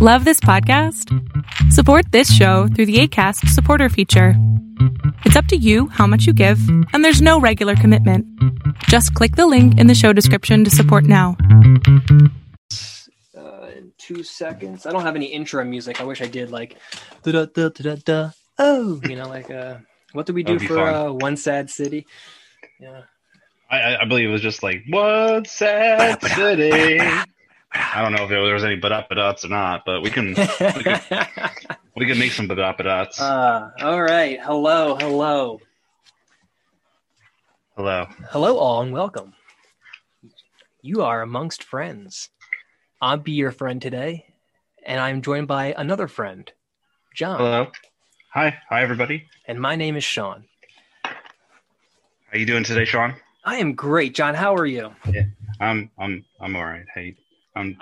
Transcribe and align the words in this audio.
Love 0.00 0.24
this 0.24 0.38
podcast? 0.40 1.08
Support 1.72 2.12
this 2.12 2.32
show 2.32 2.68
through 2.68 2.86
the 2.86 3.00
ACAST 3.00 3.48
supporter 3.48 3.88
feature. 3.88 4.34
It's 5.24 5.34
up 5.34 5.46
to 5.46 5.56
you 5.56 5.88
how 5.88 6.06
much 6.06 6.24
you 6.26 6.32
give, 6.32 6.60
and 6.92 7.04
there's 7.04 7.20
no 7.20 7.40
regular 7.40 7.74
commitment. 7.74 8.24
Just 8.84 9.12
click 9.14 9.34
the 9.36 9.46
link 9.46 9.76
in 9.78 9.88
the 9.88 9.94
show 9.96 10.12
description 10.12 10.62
to 10.64 10.70
support 10.70 11.04
now. 11.04 11.36
uh, 13.36 13.66
in 13.76 13.92
two 13.98 14.22
seconds. 14.22 14.86
I 14.86 14.92
don't 14.92 15.02
have 15.02 15.16
any 15.16 15.26
intro 15.26 15.64
music. 15.64 16.00
I 16.00 16.04
wish 16.04 16.22
I 16.22 16.26
did 16.28 16.50
like 16.52 16.76
da 17.24 17.32
da 17.32 17.46
da 17.46 17.68
da 17.70 17.96
da. 18.04 18.30
Oh, 18.58 19.00
you 19.04 19.16
know, 19.16 19.28
like 19.28 19.50
uh, 19.50 19.78
what 20.12 20.26
do 20.26 20.32
we 20.32 20.42
do 20.44 20.58
for 20.60 20.76
fun. 20.76 20.94
uh, 20.94 21.12
one 21.12 21.36
sad 21.36 21.70
city? 21.70 22.06
Yeah. 22.80 23.02
I, 23.70 23.80
I- 23.80 24.02
I 24.02 24.04
believe 24.04 24.28
it 24.28 24.32
was 24.32 24.42
just 24.42 24.62
like 24.62 24.84
one 24.88 25.44
sad 25.44 26.22
city. 26.22 27.00
I 27.72 28.02
don't 28.02 28.12
know 28.12 28.24
if 28.24 28.30
there 28.30 28.40
was 28.54 28.64
any 28.64 28.76
but 28.76 28.92
up 28.92 29.08
or 29.10 29.48
not, 29.48 29.82
but 29.84 30.00
we 30.00 30.10
can 30.10 30.28
we 31.96 32.06
can 32.06 32.18
make 32.18 32.32
some 32.32 32.48
but 32.48 32.58
up 32.58 32.80
uh, 32.80 33.70
all 33.80 34.00
right. 34.00 34.40
Hello, 34.42 34.96
hello, 34.96 35.60
Hello. 37.76 38.06
hello, 38.30 38.58
all, 38.58 38.82
and 38.82 38.92
welcome. 38.92 39.34
You 40.82 41.02
are 41.02 41.22
amongst 41.22 41.62
friends. 41.62 42.30
I'll 43.00 43.16
be 43.18 43.32
your 43.32 43.52
friend 43.52 43.80
today, 43.82 44.34
and 44.84 45.00
I'm 45.00 45.22
joined 45.22 45.48
by 45.48 45.74
another 45.76 46.08
friend, 46.08 46.50
John. 47.14 47.38
Hello. 47.38 47.66
Hi. 48.32 48.58
Hi 48.70 48.82
everybody. 48.82 49.26
And 49.46 49.60
my 49.60 49.76
name 49.76 49.96
is 49.96 50.04
Sean. 50.04 50.44
How 51.04 52.38
you 52.38 52.46
doing 52.46 52.64
today, 52.64 52.84
Sean? 52.84 53.14
I 53.44 53.56
am 53.56 53.74
great, 53.74 54.14
John. 54.14 54.34
How 54.34 54.54
are 54.54 54.66
you? 54.66 54.94
I'm 55.60 55.90
I'm 55.98 56.24
I'm 56.40 56.56
all 56.56 56.64
right. 56.64 56.84
Hey. 56.94 57.16
Um 57.58 57.76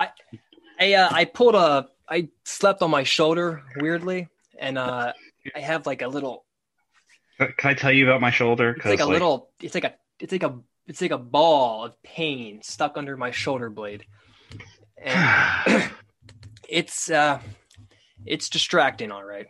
I 0.79 0.95
uh, 0.95 1.09
I 1.11 1.25
pulled 1.25 1.55
a 1.55 1.89
I 2.09 2.29
slept 2.45 2.83
on 2.83 2.91
my 2.91 3.03
shoulder 3.03 3.63
weirdly, 3.81 4.29
and 4.59 4.79
uh, 4.79 5.13
I 5.55 5.61
have 5.61 5.87
like 5.87 6.03
a 6.03 6.09
little 6.09 6.45
can 7.39 7.71
I 7.71 7.75
tell 7.75 7.93
you 7.93 8.09
about 8.09 8.21
my 8.21 8.31
shoulder? 8.31 8.75
it's 8.77 8.85
like 8.85 9.01
a 9.01 9.07
little 9.07 9.51
it's 9.61 9.75
like 9.75 9.85
a 9.85 9.95
it's 10.19 10.33
like 10.33 10.43
a 10.43 10.59
it's 10.87 11.01
like 11.01 11.11
a 11.11 11.19
ball 11.19 11.85
of 11.85 12.03
pain 12.03 12.63
stuck 12.63 12.97
under 12.97 13.17
my 13.17 13.31
shoulder 13.31 13.71
blade, 13.71 14.07
and 14.99 15.91
it's 16.69 17.11
uh 17.11 17.41
it's 18.25 18.49
distracting. 18.49 19.11
All 19.13 19.25
right. 19.25 19.47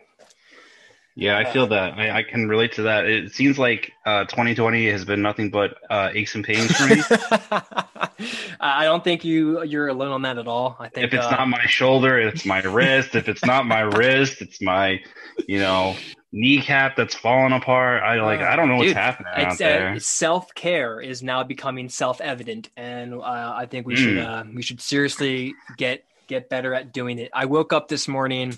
Yeah, 1.19 1.35
I 1.35 1.51
feel 1.51 1.65
that. 1.67 1.97
I, 1.97 2.19
I 2.19 2.23
can 2.23 2.47
relate 2.47 2.73
to 2.73 2.83
that. 2.83 3.07
It 3.07 3.33
seems 3.33 3.57
like 3.57 3.91
uh, 4.05 4.25
2020 4.25 4.87
has 4.91 5.03
been 5.03 5.23
nothing 5.23 5.49
but 5.49 5.75
uh, 5.89 6.11
aches 6.13 6.35
and 6.35 6.45
pains 6.45 6.71
for 6.75 6.85
me. 6.85 7.01
I 8.59 8.83
don't 8.83 9.03
think 9.03 9.25
you 9.25 9.63
you're 9.63 9.87
alone 9.87 10.11
on 10.11 10.21
that 10.21 10.37
at 10.37 10.47
all. 10.47 10.77
I 10.79 10.89
think 10.89 11.07
if 11.07 11.15
it's 11.15 11.25
uh, 11.25 11.31
not 11.31 11.49
my 11.49 11.65
shoulder, 11.65 12.19
it's 12.19 12.45
my 12.45 12.61
wrist. 12.61 13.15
If 13.15 13.27
it's 13.29 13.43
not 13.43 13.65
my 13.65 13.79
wrist, 13.79 14.43
it's 14.43 14.61
my, 14.61 15.01
you 15.47 15.57
know, 15.57 15.95
kneecap 16.31 16.95
that's 16.95 17.15
falling 17.15 17.51
apart. 17.53 18.03
I 18.03 18.21
like. 18.21 18.41
I 18.41 18.55
don't 18.55 18.69
know 18.69 18.77
what's 18.77 18.91
happening 18.91 19.33
out 19.35 19.47
it's, 19.53 19.57
there. 19.57 19.93
uh, 19.93 19.99
self 19.99 20.53
care 20.53 21.01
is 21.01 21.23
now 21.23 21.43
becoming 21.43 21.89
self 21.89 22.21
evident, 22.21 22.69
and 22.77 23.15
uh, 23.15 23.53
I 23.57 23.65
think 23.65 23.87
we 23.87 23.95
should 23.95 24.17
Mm. 24.17 24.23
uh, 24.23 24.43
we 24.53 24.61
should 24.61 24.81
seriously 24.81 25.55
get 25.77 26.05
get 26.27 26.47
better 26.47 26.75
at 26.75 26.93
doing 26.93 27.17
it. 27.17 27.31
I 27.33 27.45
woke 27.45 27.73
up 27.73 27.87
this 27.87 28.07
morning, 28.07 28.55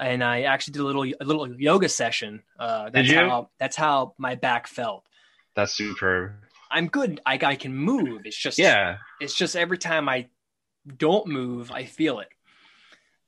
and 0.00 0.22
I 0.22 0.42
actually 0.42 0.72
did 0.72 0.82
a 0.82 0.84
little 0.84 1.04
a 1.04 1.24
little 1.24 1.60
yoga 1.60 1.88
session. 1.88 2.42
Uh, 2.58 2.90
that's 2.90 3.08
you? 3.08 3.16
how 3.16 3.50
that's 3.58 3.76
how 3.76 4.14
my 4.18 4.34
back 4.34 4.66
felt. 4.66 5.04
That's 5.54 5.74
superb. 5.74 6.32
I'm 6.70 6.86
good. 6.88 7.20
I, 7.24 7.38
I 7.42 7.56
can 7.56 7.74
move. 7.74 8.22
It's 8.26 8.36
just 8.36 8.58
Yeah, 8.58 8.98
It's 9.20 9.34
just 9.34 9.56
every 9.56 9.78
time 9.78 10.08
I 10.08 10.26
don't 10.96 11.26
move, 11.26 11.72
I 11.72 11.84
feel 11.84 12.20
it. 12.20 12.28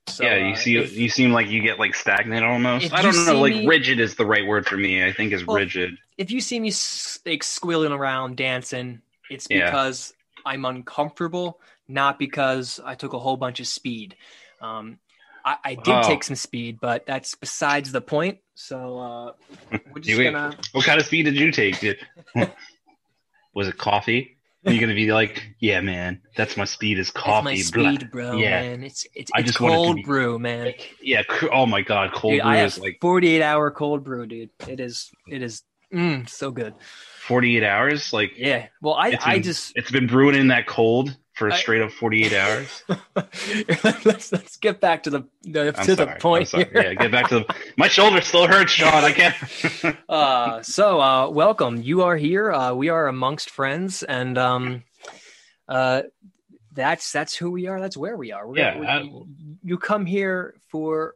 So, 0.09 0.25
yeah. 0.25 0.37
You 0.37 0.53
uh, 0.53 0.57
see, 0.57 0.77
if- 0.77 0.97
you 0.97 1.09
seem 1.09 1.33
like 1.33 1.49
you 1.49 1.63
get 1.63 1.79
like 1.79 1.95
stagnant 1.95 2.45
almost. 2.45 2.93
I 2.93 3.03
don't 3.03 3.25
know. 3.27 3.41
Like 3.41 3.55
me- 3.55 3.67
rigid 3.67 3.99
is 4.01 4.15
the 4.15 4.27
right 4.27 4.47
word 4.47 4.67
for 4.67 4.77
me. 4.77 5.05
I 5.05 5.13
think 5.13 5.33
is 5.33 5.47
Well, 5.47 5.57
rigid. 5.57 5.97
if 6.19 6.31
you 6.31 6.41
see 6.41 6.61
me 6.61 6.73
like 7.27 7.43
squealing 7.43 7.93
around 7.93 8.37
dancing, 8.37 9.01
it's 9.31 9.47
Yeah. 9.49 9.67
because 9.67 10.13
I'm 10.45 10.65
uncomfortable, 10.65 11.61
not 11.89 12.19
because 12.19 12.81
I 12.85 12.95
took 12.95 13.13
a 13.15 13.19
whole 13.19 13.37
bunch 13.37 13.61
of 13.61 13.67
speed. 13.67 14.17
Um, 14.61 14.99
I, 15.65 15.71
I 15.71 15.75
did 15.75 15.95
Oh. 15.95 16.03
take 16.03 16.23
some 16.25 16.37
speed, 16.37 16.79
but 16.81 17.07
that's 17.07 17.35
besides 17.35 17.93
the 17.93 18.01
point. 18.01 18.39
So 18.55 18.99
uh, 18.99 19.33
we're 19.93 20.01
just 20.01 20.21
gonna. 20.23 20.57
What 20.73 20.85
kind 20.85 21.01
of 21.01 21.07
speed 21.07 21.25
did 21.25 21.37
you 21.37 21.51
take? 21.53 21.81
Did- 21.81 21.99
was 23.55 23.69
it 23.69 23.79
coffee? 23.79 24.37
Are 24.67 24.73
you 24.73 24.79
gonna 24.81 24.95
be 24.95 25.11
like, 25.11 25.55
yeah, 25.59 25.81
man, 25.81 26.21
that's 26.37 26.57
my 26.59 26.67
speed 26.67 26.99
is 26.99 27.11
coffee. 27.11 27.45
my 27.45 27.57
speed, 27.57 28.11
bro. 28.11 28.37
Yeah. 28.37 28.61
Man, 28.61 28.85
it's 28.85 29.07
it's, 29.15 29.31
it's 29.35 29.51
it 29.51 29.57
cold 29.57 29.97
be- 29.97 30.03
brew, 30.03 30.39
man. 30.39 30.75
Yeah. 31.01 31.23
Oh 31.51 31.65
my 31.65 31.81
god, 31.81 32.13
cold 32.13 32.35
Dude, 32.35 32.43
brew 32.43 32.51
I 32.51 32.57
have 32.59 32.67
is 32.67 32.79
like 32.79 32.99
48 33.01 33.43
hour 33.43 33.71
cold 33.71 34.05
brew, 34.05 34.27
dude. 34.27 34.51
It 34.69 34.79
is 34.79 35.11
it 35.27 35.41
is 35.43 35.63
mm, 35.93 36.29
so 36.29 36.51
good. 36.51 36.75
48 37.27 37.65
hours. 37.65 38.13
Like 38.13 38.33
Yeah. 38.37 38.67
Well, 38.83 38.95
I 38.95 39.09
It's 39.13 39.27
I 39.27 39.39
just 39.39 39.73
it's 39.77 39.91
been 39.91 40.07
brewing 40.07 40.35
in 40.35 40.49
that 40.49 40.67
cold 40.67 41.17
for 41.41 41.49
a 41.49 41.57
straight 41.57 41.81
up 41.81 41.91
48 41.91 42.35
hours. 42.35 42.85
let's 44.05 44.31
let's 44.31 44.59
get 44.59 44.79
back 44.79 45.05
to 45.05 45.11
the, 45.11 45.25
the 45.43 45.73
to 45.73 45.85
sorry. 45.85 45.95
the 45.95 46.07
point 46.21 46.49
here. 46.51 46.71
Yeah, 46.75 46.93
get 46.93 47.11
back 47.11 47.29
to 47.29 47.39
the. 47.41 47.55
My 47.79 47.89
shoulder 47.89 48.21
still 48.21 48.47
hurts, 48.47 48.73
Sean. 48.73 48.93
I 48.93 49.13
can't. 49.13 49.97
uh, 50.11 50.61
so 50.63 51.01
uh, 51.01 51.31
welcome. 51.31 51.81
You 51.81 52.03
are 52.03 52.17
here. 52.19 52.53
Uh, 52.53 52.75
we 52.75 52.91
are 52.91 53.09
amongst 53.09 53.49
friends, 53.49 54.03
and 54.03 54.37
um, 54.37 54.85
uh, 55.67 56.03
that's 56.75 57.11
that's 57.11 57.35
who 57.35 57.51
we 57.51 57.69
are. 57.69 57.81
That's 57.81 57.97
where 57.97 58.19
we 58.19 58.33
are. 58.33 58.47
We're 58.47 58.59
Yeah, 58.59 58.79
we- 58.79 58.87
I- 58.87 59.11
you 59.63 59.79
come 59.79 60.05
here 60.05 60.55
for 60.69 61.15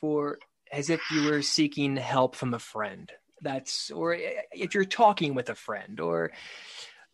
for 0.00 0.40
as 0.72 0.90
if 0.90 1.00
you 1.12 1.30
were 1.30 1.42
seeking 1.42 1.96
help 1.96 2.34
from 2.34 2.54
a 2.54 2.58
friend. 2.58 3.08
That's 3.40 3.92
or 3.92 4.16
if 4.50 4.74
you're 4.74 4.84
talking 4.84 5.36
with 5.36 5.48
a 5.48 5.54
friend, 5.54 6.00
or 6.00 6.32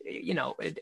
you 0.03 0.33
know, 0.33 0.55
it, 0.59 0.79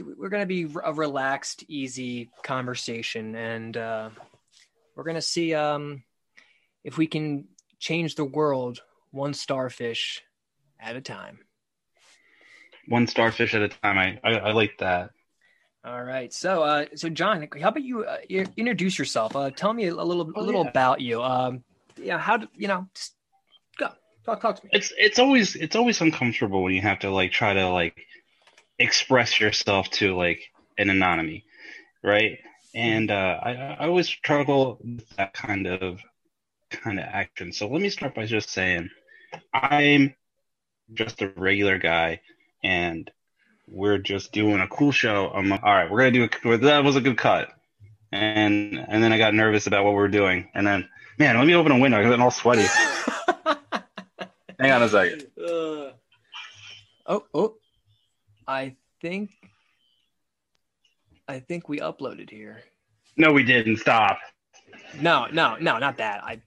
we're 0.00 0.28
going 0.28 0.42
to 0.42 0.46
be 0.46 0.68
a 0.84 0.92
relaxed, 0.92 1.64
easy 1.68 2.30
conversation, 2.42 3.34
and 3.34 3.76
uh, 3.76 4.10
we're 4.94 5.04
going 5.04 5.14
to 5.16 5.22
see 5.22 5.54
um, 5.54 6.02
if 6.84 6.96
we 6.98 7.06
can 7.06 7.44
change 7.78 8.14
the 8.14 8.24
world 8.24 8.82
one 9.10 9.34
starfish 9.34 10.22
at 10.80 10.96
a 10.96 11.00
time. 11.00 11.38
One 12.88 13.06
starfish 13.06 13.54
at 13.54 13.62
a 13.62 13.68
time. 13.68 13.98
I, 13.98 14.18
I, 14.22 14.34
I 14.38 14.52
like 14.52 14.78
that. 14.78 15.10
All 15.84 16.02
right. 16.02 16.32
So, 16.32 16.62
uh, 16.62 16.86
so 16.96 17.08
John, 17.08 17.46
how 17.60 17.68
about 17.68 17.82
you 17.82 18.04
uh, 18.04 18.18
introduce 18.56 18.98
yourself? 18.98 19.36
Uh, 19.36 19.50
tell 19.50 19.72
me 19.72 19.86
a 19.86 19.94
little, 19.94 20.28
a 20.28 20.32
Oh, 20.34 20.42
little 20.42 20.64
yeah. 20.64 20.70
about 20.70 21.00
you. 21.00 21.22
Um, 21.22 21.64
yeah, 21.96 22.18
how 22.18 22.36
do 22.38 22.48
you 22.54 22.68
know? 22.68 22.86
Just 22.94 23.14
go 23.78 23.90
talk, 24.24 24.40
talk 24.40 24.56
to 24.60 24.64
me. 24.64 24.70
It's 24.72 24.92
it's 24.96 25.18
always 25.18 25.56
it's 25.56 25.76
always 25.76 26.00
uncomfortable 26.00 26.62
when 26.62 26.74
you 26.74 26.80
have 26.82 27.00
to 27.00 27.10
like 27.10 27.32
try 27.32 27.52
to 27.54 27.68
like 27.68 27.98
express 28.78 29.40
yourself 29.40 29.90
to 29.90 30.16
like 30.16 30.50
an 30.76 30.90
anonymity, 30.90 31.44
right? 32.02 32.38
And 32.74 33.10
uh, 33.10 33.40
I 33.42 33.52
I 33.80 33.86
always 33.86 34.08
struggle 34.08 34.78
with 34.82 35.08
that 35.16 35.32
kind 35.32 35.66
of 35.66 36.00
kind 36.70 36.98
of 36.98 37.04
action. 37.04 37.52
So 37.52 37.68
let 37.68 37.80
me 37.80 37.88
start 37.88 38.14
by 38.14 38.26
just 38.26 38.50
saying 38.50 38.90
I'm 39.52 40.14
just 40.94 41.22
a 41.22 41.32
regular 41.36 41.78
guy, 41.78 42.20
and 42.62 43.10
we're 43.66 43.98
just 43.98 44.32
doing 44.32 44.60
a 44.60 44.68
cool 44.68 44.92
show. 44.92 45.30
I'm 45.34 45.52
all 45.52 45.58
right. 45.62 45.90
We're 45.90 46.10
gonna 46.10 46.28
do 46.28 46.52
a, 46.52 46.58
that 46.58 46.84
was 46.84 46.96
a 46.96 47.00
good 47.00 47.18
cut, 47.18 47.50
and 48.12 48.78
and 48.88 49.02
then 49.02 49.12
I 49.12 49.18
got 49.18 49.34
nervous 49.34 49.66
about 49.66 49.84
what 49.84 49.90
we 49.90 49.96
were 49.96 50.08
doing, 50.08 50.48
and 50.54 50.66
then 50.66 50.88
man, 51.18 51.36
let 51.36 51.46
me 51.46 51.54
open 51.54 51.72
a 51.72 51.78
window. 51.78 51.98
I 51.98 52.02
got 52.02 52.20
all 52.20 52.30
sweaty. 52.30 52.66
Hang 54.60 54.72
on 54.72 54.82
a 54.82 54.88
second. 54.88 55.26
Uh, 55.38 55.92
oh, 57.06 57.24
oh, 57.34 57.54
I 58.48 58.76
think, 59.02 59.30
I 61.28 61.38
think 61.38 61.68
we 61.68 61.80
uploaded 61.80 62.30
here. 62.30 62.62
No, 63.16 63.32
we 63.32 63.42
didn't. 63.44 63.76
Stop. 63.76 64.18
No, 65.00 65.26
no, 65.30 65.56
no, 65.60 65.78
not 65.78 65.98
that. 65.98 66.24
I. 66.24 66.40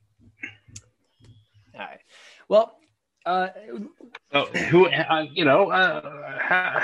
All 1.75 1.80
right. 1.81 2.00
Well, 2.50 2.75
uh, 3.25 3.50
Oh, 4.34 4.46
who? 4.46 4.88
Uh, 4.88 5.25
you 5.31 5.46
know, 5.46 5.70
uh, 5.70 6.40
ha- 6.42 6.84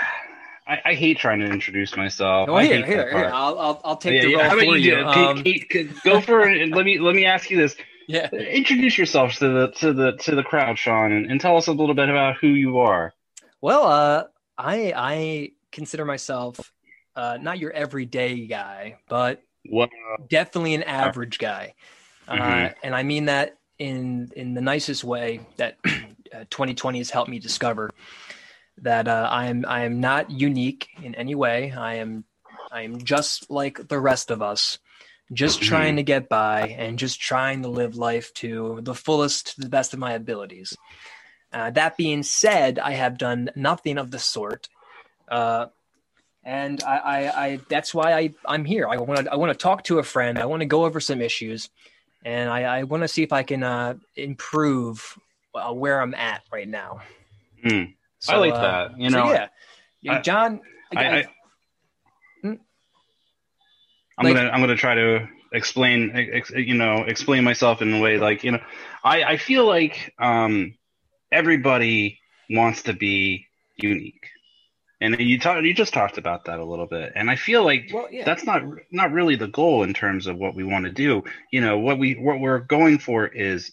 I, 0.67 0.79
I 0.85 0.93
hate 0.93 1.17
trying 1.17 1.39
to 1.39 1.45
introduce 1.47 1.95
myself. 1.97 2.49
Oh, 2.49 2.57
here, 2.57 2.85
here, 2.85 3.09
here. 3.09 3.31
I'll, 3.33 3.57
I'll, 3.57 3.81
I'll 3.85 3.97
take 3.97 4.15
Yeah, 4.15 4.21
the 4.23 4.29
yeah, 4.29 4.37
role 4.37 4.49
How 4.49 4.55
about 4.55 4.65
for 4.65 4.77
you 4.77 4.97
you. 4.97 5.05
Um, 5.05 5.93
go 6.03 6.21
for 6.21 6.41
it. 6.47 6.69
let 6.75 6.85
me 6.85 6.99
let 6.99 7.15
me 7.15 7.25
ask 7.25 7.49
you 7.49 7.57
this. 7.57 7.75
yeah. 8.07 8.29
Introduce 8.29 8.97
yourself 8.97 9.33
to 9.35 9.47
the 9.47 9.67
to 9.77 9.93
the 9.93 10.11
to 10.17 10.35
the 10.35 10.43
crowd, 10.43 10.77
Sean, 10.77 11.11
and, 11.13 11.31
and 11.31 11.41
tell 11.41 11.57
us 11.57 11.67
a 11.67 11.71
little 11.71 11.95
bit 11.95 12.09
about 12.09 12.35
who 12.37 12.47
you 12.47 12.79
are. 12.79 13.13
Well, 13.61 13.85
uh, 13.87 14.23
I 14.57 14.93
I 14.95 15.51
consider 15.71 16.05
myself 16.05 16.71
uh, 17.15 17.37
not 17.41 17.59
your 17.59 17.71
everyday 17.71 18.45
guy, 18.47 18.97
but 19.07 19.41
What? 19.65 19.89
definitely 20.29 20.75
an 20.75 20.83
average 20.83 21.39
guy, 21.39 21.73
uh, 22.27 22.35
Mhm. 22.35 22.75
and 22.83 22.95
I 22.95 23.03
mean 23.03 23.25
that 23.25 23.57
in 23.79 24.31
in 24.35 24.53
the 24.53 24.61
nicest 24.61 25.03
way 25.03 25.41
that 25.57 25.77
uh, 25.85 26.45
2020 26.49 26.97
has 26.99 27.09
helped 27.09 27.29
me 27.29 27.39
discover 27.39 27.89
that 28.79 29.07
uh, 29.07 29.27
I 29.31 29.47
am 29.47 29.65
I 29.67 29.83
am 29.83 29.99
not 29.99 30.29
unique 30.31 30.87
in 31.01 31.15
any 31.15 31.35
way. 31.35 31.71
I 31.71 31.95
am 31.95 32.25
I 32.71 32.81
am 32.81 33.03
just 33.03 33.49
like 33.49 33.87
the 33.87 33.99
rest 33.99 34.29
of 34.31 34.41
us, 34.41 34.77
just 35.33 35.59
Mhm. 35.59 35.65
trying 35.67 35.95
to 35.97 36.03
get 36.03 36.29
by 36.29 36.75
and 36.77 36.99
just 36.99 37.19
trying 37.19 37.63
to 37.63 37.69
live 37.69 37.95
life 37.95 38.33
to 38.35 38.79
the 38.81 38.93
fullest, 38.95 39.55
to 39.55 39.61
the 39.61 39.69
best 39.69 39.93
of 39.93 39.99
my 39.99 40.13
abilities. 40.13 40.75
Uh, 41.53 41.69
that 41.71 41.97
being 41.97 42.23
said, 42.23 42.77
I 42.79 42.91
have 42.91 43.17
done 43.17 43.49
nothing 43.55 43.97
of 43.97 44.11
the 44.11 44.19
sort. 44.19 44.67
Uh, 45.27 45.67
and 46.43 46.81
I, 46.83 46.97
I, 46.97 47.43
I, 47.45 47.59
that's 47.69 47.93
why 47.93 48.13
I, 48.13 48.33
I'm 48.45 48.65
here. 48.65 48.87
I 48.87 48.97
want 48.97 49.25
to, 49.25 49.31
I 49.31 49.35
want 49.35 49.51
to 49.51 49.57
talk 49.57 49.83
to 49.85 49.99
a 49.99 50.03
friend. 50.03 50.37
I 50.39 50.45
want 50.45 50.61
to 50.61 50.65
go 50.65 50.85
over 50.85 50.99
some 50.99 51.21
issues, 51.21 51.69
and 52.23 52.49
I, 52.49 52.63
I 52.63 52.83
want 52.83 53.03
to 53.03 53.07
see 53.07 53.23
if 53.23 53.33
I 53.33 53.43
can 53.43 53.63
uh, 53.63 53.95
improve 54.15 55.17
uh, 55.55 55.73
where 55.73 56.01
I'm 56.01 56.13
at 56.13 56.43
right 56.51 56.67
now. 56.67 57.01
Hmm. 57.63 57.83
So, 58.19 58.33
I 58.33 58.37
like 58.37 58.53
uh, 58.53 58.61
that. 58.61 58.99
You 58.99 59.09
so 59.09 59.17
know, 59.17 59.31
yeah, 59.31 59.47
Yeah, 60.01 60.13
I- 60.17 60.21
John. 60.21 60.61
I, 60.95 61.05
I, 61.19 61.25
Hmm? 62.43 62.53
I'm 64.17 64.25
Like- 64.25 64.35
gonna 64.35 64.49
I'm 64.49 64.59
gonna 64.61 64.75
try 64.75 64.95
to 64.95 65.27
explain 65.53 66.11
ex, 66.13 66.49
you 66.51 66.75
know 66.75 67.03
explain 67.07 67.43
myself 67.43 67.81
in 67.81 67.93
a 67.93 67.99
way 68.01 68.17
like 68.17 68.43
you 68.43 68.51
know 68.51 68.59
I 69.03 69.23
I 69.23 69.37
feel 69.37 69.65
like 69.65 70.13
um 70.19 70.75
everybody 71.31 72.19
wants 72.49 72.83
to 72.83 72.93
be 72.93 73.45
unique, 73.77 74.27
and 75.01 75.19
you 75.19 75.39
talk 75.39 75.63
you 75.63 75.73
just 75.73 75.93
talked 75.93 76.17
about 76.17 76.45
that 76.45 76.59
a 76.59 76.65
little 76.65 76.87
bit, 76.87 77.13
and 77.15 77.29
I 77.29 77.35
feel 77.35 77.63
like 77.63 77.91
well, 77.93 78.07
yeah, 78.11 78.25
that's 78.25 78.45
not 78.45 78.63
not 78.91 79.11
really 79.11 79.35
the 79.35 79.47
goal 79.47 79.83
in 79.83 79.93
terms 79.93 80.27
of 80.27 80.37
what 80.37 80.55
we 80.55 80.63
want 80.63 80.85
to 80.85 80.91
do. 80.91 81.23
You 81.51 81.61
know 81.61 81.77
what 81.79 81.99
we 81.99 82.13
what 82.15 82.39
we're 82.39 82.59
going 82.59 82.99
for 82.99 83.27
is 83.27 83.71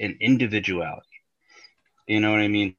an 0.00 0.16
individuality. 0.20 1.06
You 2.08 2.20
know 2.20 2.30
what 2.32 2.40
I 2.40 2.48
mean? 2.48 2.76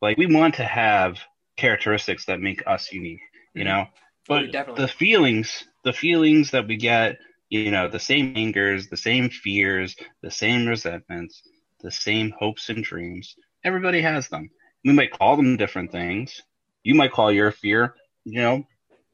Like 0.00 0.16
we 0.18 0.26
want 0.26 0.54
to 0.56 0.64
have 0.64 1.18
characteristics 1.56 2.26
that 2.26 2.40
make 2.40 2.62
us 2.66 2.92
unique. 2.92 3.20
You 3.54 3.64
Mhm. 3.64 3.66
know, 3.66 3.86
Oh, 4.30 4.42
but 4.42 4.52
definitely. 4.52 4.82
the 4.82 4.88
feelings, 4.88 5.64
the 5.84 5.92
feelings 5.92 6.50
that 6.52 6.66
we 6.66 6.76
get, 6.76 7.18
you 7.50 7.70
know, 7.70 7.88
the 7.88 7.98
same 8.00 8.32
angers, 8.36 8.88
the 8.88 8.96
same 8.96 9.28
fears, 9.30 9.96
the 10.22 10.30
same 10.30 10.66
resentments, 10.66 11.42
the 11.80 11.90
same 11.90 12.30
hopes 12.38 12.68
and 12.70 12.82
dreams. 12.82 13.34
Everybody 13.64 14.00
has 14.02 14.28
them. 14.28 14.50
We 14.84 14.92
might 14.92 15.12
call 15.12 15.36
them 15.36 15.56
different 15.56 15.92
things. 15.92 16.42
You 16.82 16.94
might 16.94 17.12
call 17.12 17.30
your 17.30 17.52
fear, 17.52 17.94
you 18.24 18.40
know, 18.40 18.64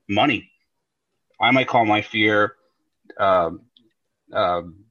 money. 0.09 0.51
I 1.41 1.51
might 1.51 1.69
call 1.69 1.85
my 1.85 2.03
fear 2.03 2.55
um, 3.19 3.63
um, 4.33 4.85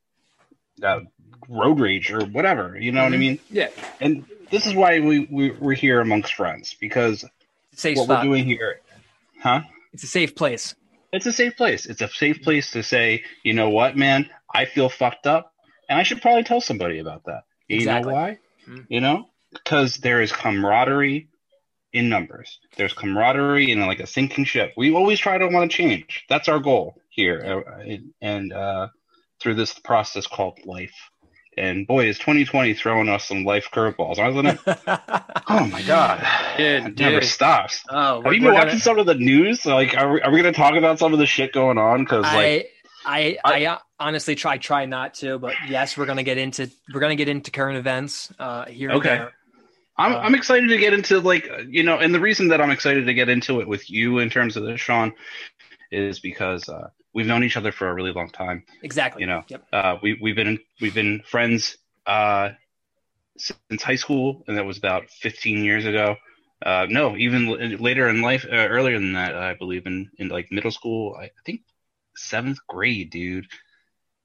uh, 0.84 1.00
road 1.48 1.80
rage 1.80 2.12
or 2.12 2.26
whatever. 2.26 2.78
You 2.78 2.92
know 2.92 3.04
what 3.04 3.14
I 3.14 3.16
Mhm. 3.16 3.20
mean? 3.20 3.40
yeah, 3.50 3.70
And 4.02 4.26
this 4.52 4.66
is 4.66 4.74
why 4.74 5.00
we, 5.00 5.20
we 5.32 5.52
we're 5.52 5.74
here 5.74 6.02
amongst 6.02 6.34
friends 6.34 6.76
because 6.80 7.24
safe 7.74 7.98
what 7.98 8.06
spot. 8.06 8.24
we're 8.26 8.30
doing 8.30 8.46
here, 8.46 8.82
huh? 9.42 9.62
It's 9.94 10.04
a 10.04 10.08
safe 10.08 10.36
place. 10.36 10.76
It's 11.14 11.26
a 11.26 11.32
safe 11.32 11.56
place. 11.56 11.86
It's 11.86 12.02
a 12.02 12.10
safe 12.10 12.42
place 12.42 12.72
to 12.72 12.84
say, 12.84 13.24
you 13.44 13.54
know 13.54 13.70
what, 13.70 13.96
man, 13.96 14.30
I 14.54 14.66
feel 14.66 14.90
fucked 14.90 15.28
up, 15.28 15.54
and 15.88 15.98
I 15.98 16.04
should 16.04 16.22
probably 16.22 16.44
tell 16.44 16.60
somebody 16.60 17.00
about 17.00 17.24
that. 17.26 17.44
You 17.70 17.78
Exactly. 17.78 18.10
know 18.12 18.16
why? 18.16 18.38
Mhm. 18.68 18.86
You 18.90 19.00
know, 19.02 19.30
because 19.64 19.98
there 19.98 20.22
is 20.22 20.32
camaraderie 20.32 21.30
in 21.94 22.10
numbers. 22.10 22.60
There's 22.78 22.94
camaraderie 22.94 23.72
in 23.72 23.80
like 23.82 24.00
a 24.00 24.08
sinking 24.08 24.46
ship. 24.46 24.74
We 24.78 24.94
always 24.94 25.20
try 25.20 25.38
to 25.38 25.48
want 25.48 25.72
to 25.72 25.78
change. 25.78 26.26
That's 26.30 26.48
our 26.48 26.60
goal 26.60 27.02
here, 27.10 27.64
uh, 27.80 27.98
and 28.22 28.54
uh, 28.54 28.88
through 29.42 29.56
this 29.56 29.74
process 29.80 30.28
called 30.28 30.60
life. 30.66 30.94
And 31.58 31.88
boy, 31.88 32.08
is 32.10 32.20
2020 32.20 32.74
throwing 32.74 33.08
us 33.08 33.26
some 33.26 33.46
life 33.46 33.70
curveballs, 33.72 34.20
isn't 34.30 34.46
it? 34.46 34.80
Oh 35.48 35.68
my 35.68 35.84
god, 35.84 36.26
Dude, 36.58 36.86
it 36.88 37.00
never 37.00 37.20
dude. 37.20 37.30
stops. 37.30 37.84
oh, 37.90 38.24
Have 38.24 38.34
you 38.34 38.42
been 38.42 38.56
watching 38.56 38.80
some 38.80 38.98
of 38.98 39.06
the 39.06 39.14
news? 39.14 39.64
Like, 39.64 39.96
are 39.96 40.12
we, 40.14 40.22
are 40.22 40.32
we 40.32 40.42
going 40.42 40.52
to 40.52 40.60
talk 40.60 40.74
about 40.74 40.98
some 40.98 41.14
of 41.14 41.20
the 41.20 41.28
shit 41.28 41.54
going 41.54 41.78
on? 41.78 42.04
Because 42.04 42.24
like, 42.24 42.72
I, 43.06 43.38
I, 43.46 43.62
I, 43.62 43.66
uh, 43.66 43.78
honestly 44.00 44.34
try 44.34 44.58
try 44.58 44.86
not 44.86 45.14
to, 45.16 45.38
but 45.38 45.54
yes, 45.70 45.98
we're 45.98 46.08
gonna 46.08 46.24
get 46.24 46.40
into 46.40 46.70
we're 46.94 47.00
gonna 47.00 47.16
get 47.16 47.30
into 47.30 47.52
current 47.52 47.78
events 47.78 48.34
uh, 48.40 48.66
here. 48.66 48.90
and 48.90 48.98
Okay. 48.98 49.26
I'm 49.98 50.14
uh, 50.14 50.18
I'm 50.20 50.36
excited 50.36 50.70
to 50.70 50.78
get 50.78 50.94
into 50.94 51.20
like 51.20 51.50
you 51.68 51.84
know, 51.84 51.98
and 51.98 52.14
the 52.14 52.20
reason 52.20 52.50
that 52.50 52.62
I'm 52.62 52.72
excited 52.72 53.06
to 53.06 53.14
get 53.14 53.30
into 53.30 53.62
it 53.62 53.68
with 53.68 53.90
you 53.90 54.20
in 54.20 54.30
terms 54.30 54.58
of 54.58 54.64
this, 54.64 54.80
Sean, 54.80 55.14
is 55.92 56.20
because 56.20 56.68
uh, 56.70 56.90
we've 57.14 57.28
known 57.28 57.44
each 57.44 57.58
other 57.58 57.72
for 57.72 57.90
a 57.90 57.94
really 57.94 58.12
long 58.12 58.30
time. 58.30 58.64
Exactly. 58.84 59.22
You 59.22 59.28
know. 59.28 59.44
Yep. 59.48 59.64
Uh, 59.72 59.98
we 60.02 60.18
we've 60.22 60.36
been 60.36 60.60
we've 60.82 60.94
been 60.94 61.22
friends 61.26 61.78
uh, 62.06 62.50
since 63.38 63.82
high 63.82 63.96
school, 63.96 64.44
and 64.48 64.58
that 64.58 64.66
was 64.66 64.78
about 64.78 65.10
15 65.10 65.64
years 65.64 65.86
ago. 65.86 66.16
Uh, 66.66 66.88
no, 66.90 67.18
even 67.18 67.48
l- 67.48 67.78
later 67.80 68.08
in 68.08 68.22
life, 68.22 68.46
uh, 68.50 68.56
earlier 68.56 68.98
than 68.98 69.14
that, 69.14 69.36
I 69.36 69.54
believe 69.56 69.86
in 69.86 70.10
in 70.18 70.28
like 70.30 70.52
middle 70.52 70.72
school. 70.72 71.16
I 71.20 71.32
think 71.46 71.62
seventh 72.16 72.60
grade, 72.68 73.10
dude. 73.10 73.48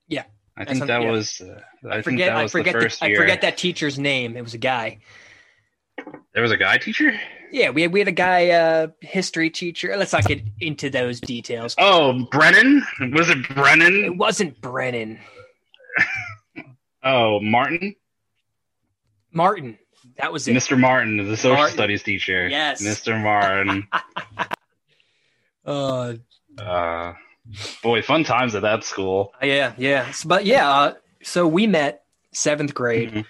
Yeah. 0.09 0.25
I 0.57 0.65
think 0.65 0.87
that 0.87 1.03
yeah. 1.03 1.11
was. 1.11 1.41
Uh, 1.41 1.61
I, 1.89 1.95
think 1.95 2.05
Forget 2.05 2.29
that 2.29 2.37
I 2.37 2.49
forget 2.49 2.73
the 2.75 2.99
I 3.05 3.15
forget 3.15 3.41
that 3.43 3.57
teacher's 3.57 3.99
name. 3.99 4.37
It 4.37 4.43
was 4.43 4.53
a 4.53 4.59
guy. 4.59 4.99
There 6.33 6.43
was 6.43 6.53
a 6.53 6.57
guy 6.57 6.79
teacher. 6.79 7.13
Yeah, 7.53 7.71
we 7.71 7.83
had, 7.83 7.93
we 7.93 7.99
had 7.99 8.09
a 8.09 8.13
guy, 8.13 8.51
uh, 8.51 8.87
history 9.01 9.51
teacher. 9.51 9.97
Let's 9.97 10.13
not 10.13 10.25
get 10.25 10.43
into 10.61 10.89
those 10.91 11.21
details. 11.21 11.75
Oh, 11.79 12.27
Brennan? 12.31 12.83
Was 13.13 13.29
it 13.29 13.39
Brennan? 13.55 14.05
It 14.05 14.17
wasn't 14.17 14.61
Brennan. 14.61 15.19
Oh, 17.03 17.41
Martin? 17.41 17.95
Martin. 19.33 19.79
That 20.19 20.35
was 20.35 20.47
it. 20.47 20.55
Mr. 20.55 20.79
Martin, 20.79 21.17
the 21.17 21.35
social 21.35 21.57
Martin. 21.57 21.73
studies 21.75 22.03
teacher. 22.03 22.47
Yes. 22.47 22.83
Mr. 22.83 23.19
Martin. 23.23 23.89
Uh, 25.65 26.15
uh, 26.59 27.13
boy, 27.83 28.03
fun 28.03 28.25
times 28.25 28.55
at 28.55 28.63
that 28.63 28.83
school. 28.83 29.33
yeah, 29.43 29.73
yeah. 29.77 30.11
But 30.25 30.47
yeah, 30.47 30.69
uh, 30.69 30.95
so 31.23 31.47
we 31.47 31.67
met 31.67 32.03
seventh 32.33 32.75
grade. 32.75 33.13
Mhm. 33.13 33.25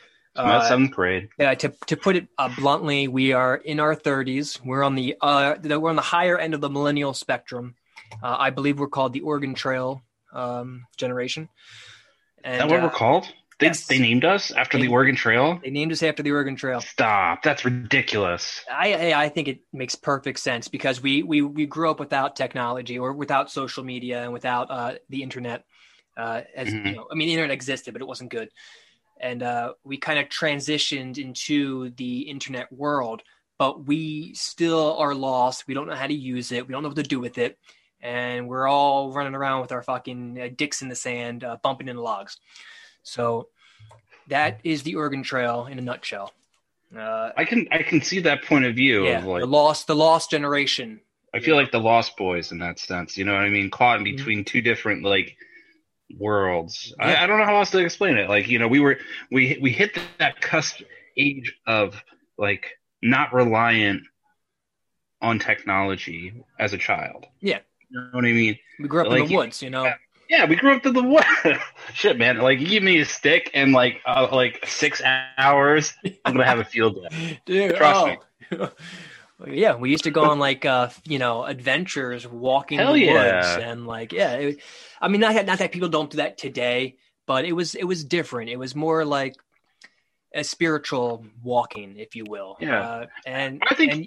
Uh, 0.47 0.69
seventh 0.69 0.93
grade. 0.93 1.29
Yeah, 1.39 1.55
to 1.55 1.73
to 1.87 1.97
put 1.97 2.17
it 2.17 2.29
uh, 2.39 2.49
bluntly, 2.57 3.09
we 3.09 3.33
are 3.33 3.57
in 3.57 3.81
our 3.81 3.95
30s. 3.95 4.65
We're 4.65 4.83
on 4.83 4.95
the 4.95 5.17
uh, 5.21 5.57
we're 5.63 5.91
on 5.91 5.97
the 5.97 6.03
higher 6.03 6.39
end 6.39 6.55
of 6.55 6.61
the 6.61 6.71
millennial 6.71 7.15
spectrum. 7.15 7.75
Uh, 8.23 8.37
I 8.39 8.51
believe 8.51 8.79
we're 8.79 8.89
called 8.89 9.13
the 9.13 9.21
Oregon 9.21 9.55
Trail 9.55 10.03
um, 10.33 10.87
generation. 10.97 11.49
Is 12.45 12.59
that 12.59 12.69
what 12.69 12.81
uh, 12.81 12.85
we're 12.85 12.91
called? 12.91 13.27
They, 13.59 13.67
yes. 13.67 13.87
they 13.87 13.99
named 13.99 14.25
us 14.25 14.51
after 14.53 14.79
They- 14.79 14.87
the 14.87 14.93
Oregon 14.93 15.15
Trail? 15.17 15.61
they 15.63 15.69
named 15.69 15.93
us 15.93 16.03
after 16.03 16.23
the 16.23 16.31
Oregon 16.33 16.57
Trail. 16.57 16.81
Stop. 16.81 17.43
That's 17.43 17.63
ridiculous. 17.65 18.63
I 18.73 19.13
I 19.13 19.29
think 19.29 19.49
it 19.49 19.61
makes 19.73 19.95
perfect 19.95 20.39
sense 20.41 20.67
because 20.69 21.03
we 21.03 21.23
we 21.23 21.43
we 21.43 21.67
grew 21.67 21.91
up 21.91 22.01
without 22.01 22.37
technology 22.37 22.99
or 22.99 23.13
without 23.13 23.51
social 23.51 23.85
media 23.85 24.23
and 24.25 24.33
without 24.33 24.71
uh, 24.71 24.95
the 25.11 25.23
internet. 25.23 25.65
Uh, 26.17 26.41
as 26.57 26.69
Mhm. 26.69 26.87
you 26.87 26.93
know, 26.97 27.07
I 27.11 27.15
mean, 27.15 27.29
the 27.29 27.35
internet 27.35 27.53
existed, 27.55 27.93
but 27.93 28.03
it 28.03 28.09
wasn't 28.09 28.31
good, 28.31 28.49
and 29.21 29.43
uh, 29.43 29.75
we 29.85 29.97
kind 29.97 30.19
of 30.19 30.29
transitioned 30.29 31.19
into 31.19 31.91
the 31.91 32.23
internet 32.23 32.73
world. 32.73 33.23
But 33.59 33.85
we 33.87 34.33
still 34.33 34.97
are 34.97 35.15
lost. 35.15 35.67
We 35.67 35.75
don't 35.75 35.87
know 35.87 35.95
how 35.95 36.07
to 36.07 36.15
use 36.15 36.51
it. 36.51 36.67
We 36.67 36.73
don't 36.73 36.83
know 36.83 36.89
what 36.89 36.97
to 36.97 37.03
do 37.03 37.21
with 37.21 37.37
it, 37.37 37.59
and 38.01 38.49
we're 38.49 38.67
all 38.67 39.13
running 39.13 39.35
around 39.35 39.61
with 39.61 39.73
our 39.73 39.83
fucking 39.83 40.41
uh, 40.41 40.49
dicks 40.57 40.81
in 40.81 40.89
the 40.89 40.97
sand, 40.97 41.45
uh, 41.45 41.59
bumping 41.63 41.89
into 41.89 42.01
logs. 42.01 42.39
So 43.03 43.49
that 44.29 44.61
is 44.65 44.83
the 44.83 44.95
Oregon 44.95 45.23
Trail 45.23 45.67
in 45.67 45.79
a 45.79 45.83
nutshell. 45.83 46.33
Uh, 46.97 47.31
I 47.37 47.45
can 47.45 47.69
I 47.71 47.83
can 47.83 48.01
see 48.01 48.21
that 48.21 48.45
point 48.45 48.65
of 48.65 48.75
view 48.75 49.05
yeah, 49.05 49.19
of 49.19 49.25
like 49.27 49.43
the 49.43 49.47
lost, 49.47 49.87
the 49.87 49.95
lost 49.95 50.31
generation. 50.31 51.01
I 51.33 51.39
feel 51.39 51.55
yeah. 51.55 51.61
like 51.63 51.71
the 51.71 51.81
Lost 51.81 52.17
Boys 52.17 52.51
in 52.51 52.59
that 52.59 52.79
sense. 52.79 53.17
You 53.17 53.25
know 53.25 53.35
what 53.35 53.43
I 53.43 53.51
mean? 53.51 53.71
Caught 53.71 53.99
in 53.99 54.05
Mhm. 54.05 54.17
between 54.17 54.45
two 54.45 54.61
different 54.61 55.05
like 55.05 55.37
worlds. 56.19 56.93
Yeah. 56.99 57.07
I, 57.07 57.25
I 57.25 57.27
don't 57.27 57.39
know 57.39 57.45
how 57.45 57.57
else 57.57 57.71
to 57.71 57.79
explain 57.79 58.17
it. 58.17 58.29
Like 58.29 58.49
you 58.49 58.59
know, 58.59 58.69
we 58.69 58.81
were 58.81 58.99
we 59.31 59.59
we 59.61 59.71
hit 59.71 59.99
that 60.19 60.41
cusp 60.41 60.81
age 61.17 61.55
of 61.67 62.03
like 62.39 62.79
not 63.03 63.33
reliant 63.33 64.03
on 65.23 65.39
technology 65.39 66.33
as 66.59 66.73
a 66.73 66.79
child. 66.79 67.27
Yeah. 67.41 67.59
You 67.91 68.01
know 68.01 68.09
what 68.13 68.25
I 68.25 68.33
mean? 68.33 68.59
We 68.79 68.89
grew 68.89 69.07
up 69.07 69.13
in 69.13 69.27
the 69.27 69.35
woods, 69.35 69.63
you 69.63 69.71
know. 69.71 69.85
Yeah. 69.85 69.95
Yeah, 70.31 70.47
we 70.47 70.55
grew 70.55 70.77
up 70.77 70.87
in 70.87 70.93
the 70.93 71.03
woods. 71.03 71.27
Shit, 71.93 72.17
man! 72.17 72.39
Like, 72.39 72.61
you 72.61 72.69
give 72.69 72.85
me 72.85 73.01
a 73.01 73.05
stick 73.05 73.51
and 73.53 73.73
like 73.73 74.01
uh, 74.07 74.29
like 74.31 74.65
six 74.65 75.03
hours, 75.37 75.93
I'm 76.25 76.35
gonna 76.35 76.45
have 76.45 76.61
a 76.61 76.65
field 76.65 77.03
day. 77.11 77.41
Dude, 77.47 77.75
Trust 77.75 78.19
oh. 78.53 78.71
yeah, 79.49 79.75
we 79.77 79.91
used 79.91 80.05
to 80.05 80.11
go 80.11 80.25
on 80.25 80.39
like 80.39 80.65
uh, 80.65 80.91
you 81.05 81.19
know, 81.19 81.45
adventures, 81.45 82.27
walking 82.27 82.79
Hell 82.79 82.93
the 82.95 83.01
yeah. 83.01 83.13
woods, 83.37 83.65
and 83.65 83.87
like, 83.87 84.13
yeah. 84.13 84.33
It, 84.35 84.63
I 85.01 85.09
mean, 85.09 85.21
not 85.21 85.35
that, 85.35 85.47
not 85.47 85.59
that 85.59 85.73
people 85.73 85.89
don't 85.89 86.11
do 86.11 86.19
that 86.19 86.39
today, 86.39 86.97
but 87.27 87.45
it 87.45 87.53
was 87.53 87.75
it 87.75 87.85
was 87.85 88.05
different. 88.05 88.51
It 88.51 88.59
was 88.59 88.75
more 88.75 89.05
like 89.05 89.37
a 90.35 90.45
spiritual 90.45 91.25
walking, 91.43 91.97
if 91.97 92.15
you 92.15 92.25
will. 92.29 92.57
Yeah. 92.61 92.81
Uh, 92.81 93.07
and 93.27 93.63
I 93.69 93.75
think- 93.75 93.93
and, 93.93 94.07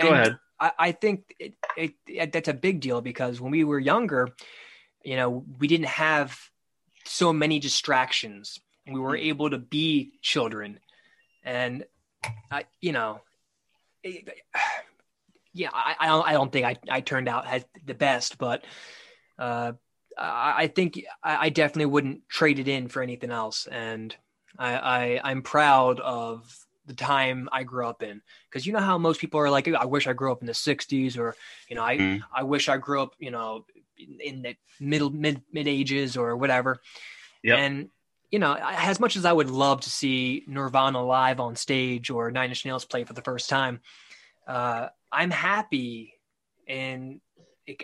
Go 0.00 0.08
and 0.08 0.16
ahead. 0.16 0.38
I, 0.58 0.72
I 0.78 0.92
think 0.92 1.34
it, 1.38 1.54
it, 1.76 1.92
it, 2.06 2.32
that's 2.32 2.48
a 2.48 2.54
big 2.54 2.80
deal 2.80 3.00
because 3.00 3.40
when 3.40 3.52
we 3.52 3.64
were 3.64 3.78
younger, 3.78 4.30
you 5.04 5.14
know, 5.14 5.44
we 5.58 5.68
didn't 5.68 5.86
have 5.88 6.38
so 7.04 7.32
many 7.32 7.58
distractions. 7.58 8.58
and 8.86 8.94
We 8.94 9.00
were 9.00 9.16
able 9.16 9.50
to 9.50 9.58
be 9.58 10.12
children, 10.22 10.80
and 11.44 11.84
I, 12.50 12.64
you 12.80 12.92
know, 12.92 13.20
it, 14.02 14.28
yeah, 15.52 15.70
I, 15.72 15.96
I 16.00 16.06
don't, 16.06 16.28
I 16.28 16.32
don't 16.32 16.52
think 16.52 16.66
I, 16.66 16.76
I 16.90 17.00
turned 17.00 17.28
out 17.28 17.46
as 17.46 17.64
the 17.84 17.94
best, 17.94 18.38
but 18.38 18.64
uh, 19.38 19.72
I, 20.16 20.54
I 20.56 20.66
think 20.68 21.02
I, 21.22 21.46
I 21.46 21.48
definitely 21.48 21.86
wouldn't 21.86 22.28
trade 22.28 22.58
it 22.58 22.68
in 22.68 22.88
for 22.88 23.02
anything 23.02 23.30
else. 23.30 23.66
And 23.66 24.14
I, 24.58 24.76
I 24.76 25.20
I'm 25.24 25.42
proud 25.42 26.00
of 26.00 26.56
the 26.86 26.94
time 26.94 27.48
I 27.52 27.64
grew 27.64 27.86
up 27.86 28.02
in 28.02 28.22
because 28.48 28.66
you 28.66 28.72
know 28.72 28.80
how 28.80 28.98
most 28.98 29.20
people 29.20 29.40
are 29.40 29.50
like, 29.50 29.68
I 29.68 29.84
wish 29.84 30.06
I 30.06 30.12
grew 30.14 30.32
up 30.32 30.40
in 30.40 30.46
the 30.46 30.54
'60s, 30.54 31.18
or 31.18 31.36
you 31.68 31.76
know, 31.76 31.82
I 31.84 31.96
Mhm. 31.98 32.22
I 32.34 32.42
wish 32.44 32.68
I 32.68 32.78
grew 32.78 33.02
up, 33.02 33.14
you 33.18 33.30
know, 33.30 33.64
in, 33.98 34.20
in 34.20 34.42
the 34.42 34.56
middle 34.80 35.10
mid 35.10 35.42
mid 35.52 35.68
ages 35.68 36.16
or 36.16 36.36
whatever. 36.36 36.80
Yep. 37.42 37.58
And 37.58 37.88
you 38.30 38.38
know, 38.38 38.56
as 38.60 39.00
much 39.00 39.16
as 39.16 39.24
I 39.24 39.32
would 39.32 39.50
love 39.50 39.80
to 39.82 39.90
see 39.90 40.44
Nirvana 40.46 41.02
live 41.02 41.40
on 41.40 41.56
stage 41.56 42.10
or 42.10 42.30
Nine 42.30 42.50
Inch 42.50 42.64
Nails 42.64 42.84
play 42.84 43.04
for 43.04 43.14
the 43.14 43.22
first 43.22 43.48
time, 43.48 43.80
uh, 44.46 44.88
I'm 45.10 45.30
happy 45.30 46.14
in, 46.66 47.20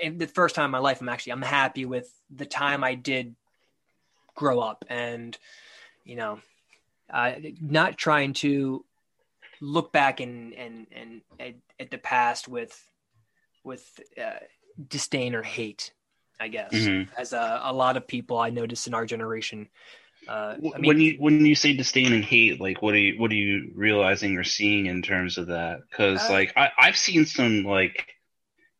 in 0.00 0.18
the 0.18 0.26
first 0.26 0.54
time 0.54 0.66
in 0.66 0.70
my 0.70 0.78
life. 0.78 1.00
I'm 1.00 1.08
actually 1.08 1.32
I'm 1.32 1.42
happy 1.42 1.86
with 1.86 2.10
the 2.34 2.46
time 2.46 2.84
I 2.84 2.94
did 2.94 3.34
grow 4.34 4.60
up, 4.60 4.84
and 4.88 5.36
you 6.04 6.16
know, 6.16 6.40
uh, 7.10 7.32
not 7.60 7.96
trying 7.96 8.34
to 8.34 8.84
look 9.60 9.92
back 9.92 10.20
and 10.20 10.52
and 10.54 10.86
and 10.92 11.20
at, 11.40 11.54
at 11.80 11.90
the 11.90 11.98
past 11.98 12.48
with 12.48 12.78
with 13.62 14.00
uh, 14.22 14.40
disdain 14.88 15.34
or 15.34 15.42
hate. 15.42 15.92
I 16.40 16.48
guess 16.48 16.72
Mhm. 16.72 17.08
as 17.16 17.32
a, 17.32 17.60
a 17.62 17.72
lot 17.72 17.96
of 17.96 18.08
people 18.08 18.38
I 18.38 18.50
notice 18.50 18.86
in 18.86 18.92
our 18.94 19.06
generation. 19.06 19.68
Uh, 20.26 20.56
I 20.74 20.78
mean, 20.78 20.94
when 20.94 21.00
you 21.00 21.16
when 21.18 21.38
you 21.46 21.54
say 21.54 21.74
disdain 21.74 22.12
and 22.12 22.24
hate, 22.24 22.60
like 22.60 22.82
what 22.82 22.94
are 22.94 22.98
you 22.98 23.18
what 23.20 23.30
are 23.30 23.34
you 23.34 23.72
realizing 23.74 24.36
or 24.36 24.44
seeing 24.44 24.86
in 24.86 25.02
terms 25.02 25.38
of 25.38 25.48
that? 25.48 25.80
Because 25.90 26.28
Uh, 26.28 26.30
like 26.30 26.52
I, 26.56 26.70
I've 26.78 26.96
seen 26.96 27.26
some 27.26 27.64
like 27.64 28.06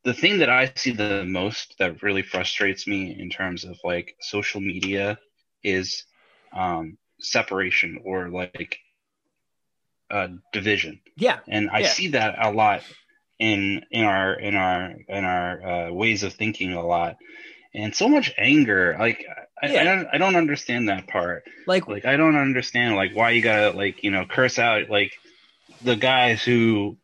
the 0.04 0.14
thing 0.14 0.38
that 0.40 0.50
I 0.50 0.66
see 0.68 0.92
the 0.92 1.24
most 1.24 1.76
that 1.78 2.02
really 2.02 2.22
frustrates 2.22 2.86
me 2.86 3.16
in 3.18 3.30
terms 3.30 3.64
of 3.64 3.78
like 3.84 4.14
social 4.20 4.60
media 4.60 5.18
is 5.62 6.04
um, 6.54 6.98
separation 7.20 8.00
or 8.04 8.30
like 8.30 8.70
uh, 10.10 10.28
division, 10.52 11.00
yeah, 11.16 11.40
and 11.48 11.70
I 11.70 11.82
Yeah. 11.82 11.94
see 11.94 12.08
that 12.08 12.36
a 12.40 12.50
lot 12.50 12.82
in 13.38 13.82
in 13.90 14.04
our 14.04 14.34
in 14.38 14.54
our 14.54 14.92
in 15.08 15.24
our 15.24 15.62
uh, 15.88 15.92
ways 15.92 16.22
of 16.22 16.34
thinking 16.34 16.72
a 16.72 16.84
lot, 16.84 17.16
and 17.74 17.94
so 17.94 18.08
much 18.08 18.32
anger. 18.38 18.96
Like 18.98 19.26
I, 19.62 19.66
Yeah. 19.72 19.80
I 19.80 19.84
don't 19.84 20.08
I 20.14 20.18
don't 20.18 20.36
understand 20.36 20.88
that 20.88 21.06
part 21.06 21.44
like, 21.66 21.86
like 21.88 22.04
I 22.04 22.16
don't 22.16 22.36
understand 22.36 22.96
like 22.96 23.14
why 23.14 23.30
you 23.30 23.42
gotta 23.42 23.76
like 23.76 24.02
you 24.02 24.10
know 24.10 24.24
curse 24.26 24.58
out 24.58 24.90
like 24.90 25.12
the 25.82 25.96
guys 25.96 26.42
who 26.42 26.96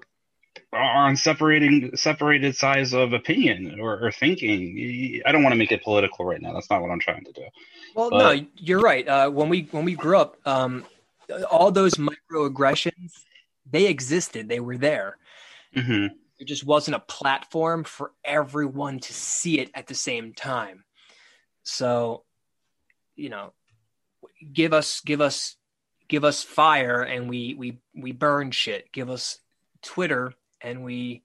are 0.72 1.06
on 1.06 1.16
separating 1.16 1.96
separated 1.96 2.56
sides 2.56 2.92
of 2.94 3.12
opinion 3.12 3.80
or, 3.80 4.06
or 4.06 4.12
thinking. 4.12 5.20
I 5.26 5.32
don't 5.32 5.42
want 5.42 5.52
to 5.52 5.56
make 5.58 5.72
it 5.72 5.82
political 5.82 6.24
right 6.24 6.40
now. 6.40 6.52
That's 6.52 6.70
not 6.70 6.82
what 6.82 6.90
I'm 6.90 7.00
trying 7.00 7.24
to 7.24 7.32
do. 7.32 7.42
well, 7.94 8.10
but- 8.10 8.18
no, 8.36 8.46
you're 8.56 8.80
right. 8.80 9.06
Uh, 9.06 9.30
when 9.30 9.48
we 9.48 9.68
when 9.70 9.84
we 9.84 9.94
grew 9.94 10.16
up, 10.18 10.36
um, 10.46 10.84
all 11.50 11.70
those 11.70 11.94
microaggressions 11.94 13.12
they 13.70 13.86
existed. 13.86 14.48
They 14.48 14.60
were 14.60 14.76
there. 14.78 15.16
hmm 15.74 16.06
There 16.38 16.46
just 16.46 16.64
wasn't 16.64 16.96
a 16.96 17.00
platform 17.00 17.84
for 17.84 18.12
everyone 18.24 18.98
to 19.00 19.12
see 19.12 19.58
it 19.60 19.70
at 19.74 19.86
the 19.86 19.94
same 19.94 20.34
time. 20.34 20.84
So, 21.62 22.24
you 23.20 23.28
know, 23.28 23.52
give 24.52 24.72
us 24.72 25.00
give 25.02 25.20
us 25.20 25.56
give 26.08 26.24
us 26.24 26.42
fire 26.42 27.02
and 27.02 27.28
we 27.28 27.54
we 27.54 27.78
we 27.94 28.12
burn 28.12 28.50
shit. 28.50 28.90
Give 28.92 29.10
us 29.10 29.38
Twitter 29.82 30.32
and 30.60 30.84
we 30.84 31.22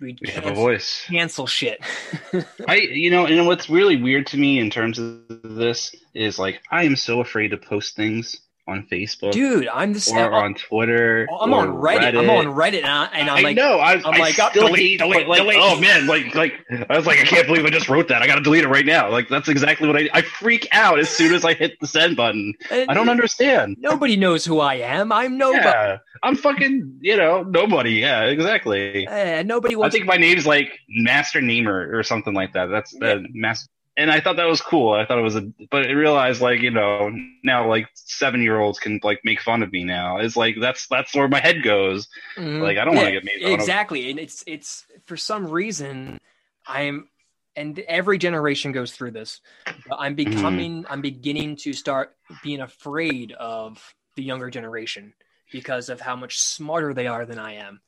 we 0.00 0.16
We 0.20 0.30
have 0.30 0.46
a 0.46 0.54
voice. 0.54 1.04
cancel 1.08 1.46
shit. 1.46 1.80
I 2.68 2.76
you 2.76 3.10
know, 3.10 3.26
and 3.26 3.46
what's 3.46 3.70
really 3.70 4.00
weird 4.00 4.26
to 4.28 4.36
me 4.38 4.58
in 4.58 4.70
terms 4.70 4.98
of 4.98 5.20
this 5.42 5.94
is 6.14 6.38
like 6.38 6.60
I 6.70 6.84
am 6.84 6.96
so 6.96 7.20
afraid 7.20 7.48
to 7.48 7.56
post 7.56 7.96
things 7.96 8.40
on 8.68 8.86
Facebook 8.90 9.32
Dude, 9.32 9.68
I'm 9.68 9.92
the 9.92 10.12
or 10.16 10.32
on 10.32 10.54
Twitter. 10.54 11.26
I'm 11.40 11.54
on 11.54 11.68
or 11.68 11.80
Reddit. 11.80 12.18
I'm 12.18 12.28
on 12.30 12.46
Reddit 12.46 12.78
and, 12.78 12.86
I, 12.86 13.04
and 13.06 13.30
I'm 13.30 13.38
I 13.38 13.40
like, 13.40 13.56
know. 13.56 13.78
I, 13.78 13.92
I'm 13.92 14.06
I 14.06 14.18
like, 14.18 14.38
oh, 14.40 14.50
delete, 14.52 14.98
delete, 14.98 15.28
like, 15.28 15.38
delete. 15.38 15.58
oh 15.60 15.80
man, 15.80 16.06
like, 16.06 16.34
like 16.34 16.54
I 16.88 16.96
was 16.96 17.06
like, 17.06 17.20
I 17.20 17.24
can't 17.24 17.46
believe 17.46 17.64
I 17.64 17.70
just 17.70 17.88
wrote 17.88 18.08
that. 18.08 18.22
I 18.22 18.26
got 18.26 18.36
to 18.36 18.42
delete 18.42 18.64
it 18.64 18.68
right 18.68 18.86
now. 18.86 19.10
Like 19.10 19.28
that's 19.28 19.48
exactly 19.48 19.86
what 19.86 19.96
I. 19.96 20.08
I 20.12 20.22
freak 20.22 20.66
out 20.72 20.98
as 20.98 21.08
soon 21.08 21.34
as 21.34 21.44
I 21.44 21.54
hit 21.54 21.78
the 21.80 21.86
send 21.86 22.16
button. 22.16 22.54
I 22.70 22.94
don't 22.94 23.08
understand. 23.08 23.76
Nobody 23.78 24.16
knows 24.16 24.44
who 24.44 24.60
I 24.60 24.74
am. 24.74 25.12
I'm 25.12 25.38
nobody. 25.38 25.64
Yeah, 25.64 25.98
I'm 26.22 26.36
fucking, 26.36 26.98
you 27.00 27.16
know, 27.16 27.42
nobody. 27.42 27.92
Yeah, 27.92 28.24
exactly. 28.24 29.06
Eh, 29.06 29.42
nobody 29.42 29.76
I 29.76 29.90
think 29.90 30.06
my 30.06 30.16
name's 30.16 30.46
like 30.46 30.70
Master 30.88 31.40
Namer 31.40 31.96
or 31.96 32.02
something 32.02 32.34
like 32.34 32.54
that. 32.54 32.66
That's 32.66 32.92
the 32.92 33.24
master. 33.32 33.68
And 33.98 34.10
I 34.10 34.20
thought 34.20 34.36
that 34.36 34.44
was 34.48 34.60
cool. 34.60 34.92
I 34.92 35.06
thought 35.06 35.18
it 35.18 35.22
was 35.22 35.36
a, 35.36 35.50
but 35.70 35.86
I 35.86 35.92
realized 35.92 36.42
like 36.42 36.60
you 36.60 36.70
know 36.70 37.10
now 37.42 37.68
like 37.68 37.88
seven 37.94 38.42
year 38.42 38.58
olds 38.60 38.78
can 38.78 39.00
like 39.02 39.20
make 39.24 39.40
fun 39.40 39.62
of 39.62 39.72
me 39.72 39.84
now. 39.84 40.18
It's 40.18 40.36
like 40.36 40.56
that's 40.60 40.86
that's 40.88 41.14
where 41.14 41.28
my 41.28 41.40
head 41.40 41.62
goes. 41.62 42.08
Mhm. 42.36 42.60
Like 42.60 42.76
I 42.78 42.84
don't 42.84 42.94
want 42.94 43.06
to 43.06 43.12
get 43.12 43.24
made 43.24 43.40
fun 43.42 43.54
of. 43.54 43.60
exactly 43.60 44.10
and 44.10 44.18
it's 44.20 44.44
it's 44.46 44.84
for 45.06 45.16
some 45.16 45.46
reason 45.48 46.18
i'm 46.66 47.08
and 47.54 47.78
every 47.80 48.18
generation 48.18 48.72
goes 48.72 48.92
through 48.92 49.12
this 49.12 49.40
but 49.88 49.96
i'm 49.98 50.14
Mm-hmm. 50.16 50.30
becoming 50.30 50.84
i'm 50.90 51.00
beginning 51.00 51.56
to 51.56 51.72
start 51.72 52.14
being 52.42 52.60
afraid 52.60 53.32
of 53.32 53.94
the 54.16 54.22
younger 54.22 54.50
generation 54.50 55.14
because 55.52 55.88
of 55.88 56.00
how 56.00 56.16
much 56.16 56.38
smarter 56.38 56.92
they 56.92 57.06
are 57.06 57.24
than 57.24 57.38
i 57.38 57.54
am 57.54 57.80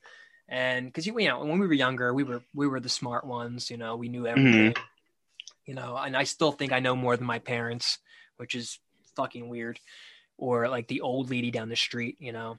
and 0.49 0.87
because 0.87 1.07
you 1.07 1.13
know 1.13 1.45
when 1.45 1.59
we 1.59 1.67
were 1.67 1.73
younger 1.75 2.15
we 2.15 2.23
were 2.25 2.43
we 2.55 2.67
were 2.67 2.81
the 2.81 2.89
smart 2.89 3.27
ones 3.27 3.71
you 3.71 3.77
know 3.77 3.97
we 3.97 4.09
knew 4.09 4.27
everything 4.27 4.75
you 5.69 5.75
know 5.75 5.97
and 5.97 6.17
i 6.17 6.25
still 6.25 6.51
think 6.51 6.73
i 6.73 6.81
know 6.81 6.97
more 6.97 7.17
than 7.17 7.27
my 7.27 7.39
parents 7.39 7.99
which 8.39 8.55
is 8.55 8.81
fucking 9.15 9.49
weird 9.49 9.79
or 10.39 10.69
like 10.69 10.89
the 10.89 11.01
old 11.03 11.31
lady 11.31 11.51
down 11.51 11.69
the 11.69 11.77
street 11.77 12.17
you 12.19 12.33
know 12.33 12.59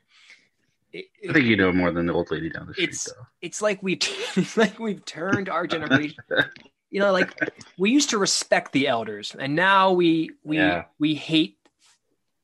It- 0.93 1.05
I 1.29 1.33
think 1.33 1.45
you 1.45 1.57
know 1.57 1.71
more 1.71 1.91
than 1.91 2.05
the 2.05 2.13
old 2.13 2.31
lady 2.31 2.49
down 2.49 2.67
the 2.67 2.73
street, 2.73 2.83
It's- 2.89 3.03
though. 3.05 3.25
it's 3.41 3.61
like 3.61 3.81
we 3.83 3.93
it's 4.35 4.55
like 4.55 4.79
we've 4.79 5.03
turned 5.05 5.49
our 5.49 5.65
generation 5.67 6.17
you 6.91 6.99
know 6.99 7.11
like 7.11 7.31
we 7.77 7.91
used 7.91 8.09
to 8.11 8.17
respect 8.17 8.71
the 8.71 8.87
elders 8.87 9.35
and 9.37 9.55
now 9.55 9.91
we 9.91 10.31
we 10.43 10.57
Yeah. 10.57 10.85
we 10.99 11.15
hate 11.15 11.57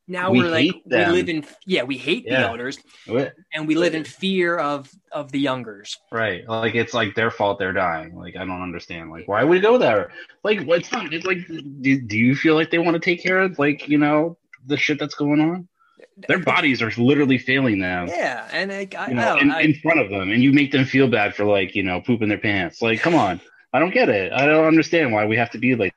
now 0.07 0.31
We 0.31 0.41
are 0.41 0.49
like 0.49 0.71
them. 0.85 1.09
we 1.09 1.13
live 1.17 1.29
in 1.29 1.45
yeah 1.65 1.83
we 1.83 1.97
hate 1.97 2.25
the 2.25 2.31
Yeah. 2.31 2.47
elders 2.47 2.77
What? 3.07 3.33
and 3.53 3.67
we 3.67 3.75
live 3.75 3.95
in 3.95 4.03
fear 4.03 4.57
of 4.57 4.89
of 5.11 5.31
the 5.31 5.39
youngers 5.39 5.97
Right. 6.11 6.47
Like 6.47 6.75
it's 6.75 6.93
like 6.93 7.15
their 7.15 7.31
fault 7.31 7.57
they're 7.59 7.73
dying. 7.73 8.15
Like 8.15 8.35
I 8.35 8.45
don't 8.45 8.61
understand. 8.61 9.09
Like 9.11 9.27
why 9.27 9.43
would 9.43 9.49
we 9.51 9.59
go 9.59 9.77
there? 9.77 10.11
Like 10.43 10.59
it's 10.61 10.91
not. 10.91 11.13
It's 11.13 11.25
like 11.25 11.39
do, 11.47 12.01
do 12.01 12.17
you 12.17 12.35
feel 12.35 12.55
like 12.55 12.69
they 12.71 12.77
want 12.77 12.95
to 12.95 12.99
take 12.99 13.21
care 13.23 13.39
of 13.39 13.57
like 13.59 13.87
you 13.87 13.97
know 13.97 14.37
the 14.67 14.77
shit 14.77 14.99
that's 14.99 15.15
going 15.15 15.41
on? 15.41 15.67
Their 16.27 16.39
bodies 16.39 16.81
are 16.81 16.91
literally 16.97 17.37
failing 17.37 17.79
them. 17.79 18.07
yeah 18.07 18.47
and 18.53 18.71
like, 18.71 18.95
I, 18.95 19.07
You 19.09 19.15
know, 19.15 19.25
don't 19.35 19.41
in, 19.41 19.51
I, 19.51 19.61
in 19.61 19.73
front 19.75 19.99
of 19.99 20.09
them, 20.09 20.31
and 20.31 20.41
you 20.41 20.53
make 20.53 20.71
them 20.71 20.85
feel 20.85 21.07
bad 21.09 21.35
for 21.35 21.43
like 21.45 21.75
you 21.75 21.83
know 21.83 21.99
pooping 22.01 22.29
their 22.29 22.37
pants. 22.37 22.81
Like, 22.81 22.99
come 23.01 23.15
on, 23.15 23.41
I 23.73 23.79
don't 23.79 23.93
get 23.93 24.07
it. 24.09 24.31
I 24.31 24.45
don't 24.45 24.65
understand 24.65 25.11
why 25.11 25.25
we 25.25 25.35
have 25.37 25.51
to 25.51 25.57
be 25.57 25.75
like 25.75 25.93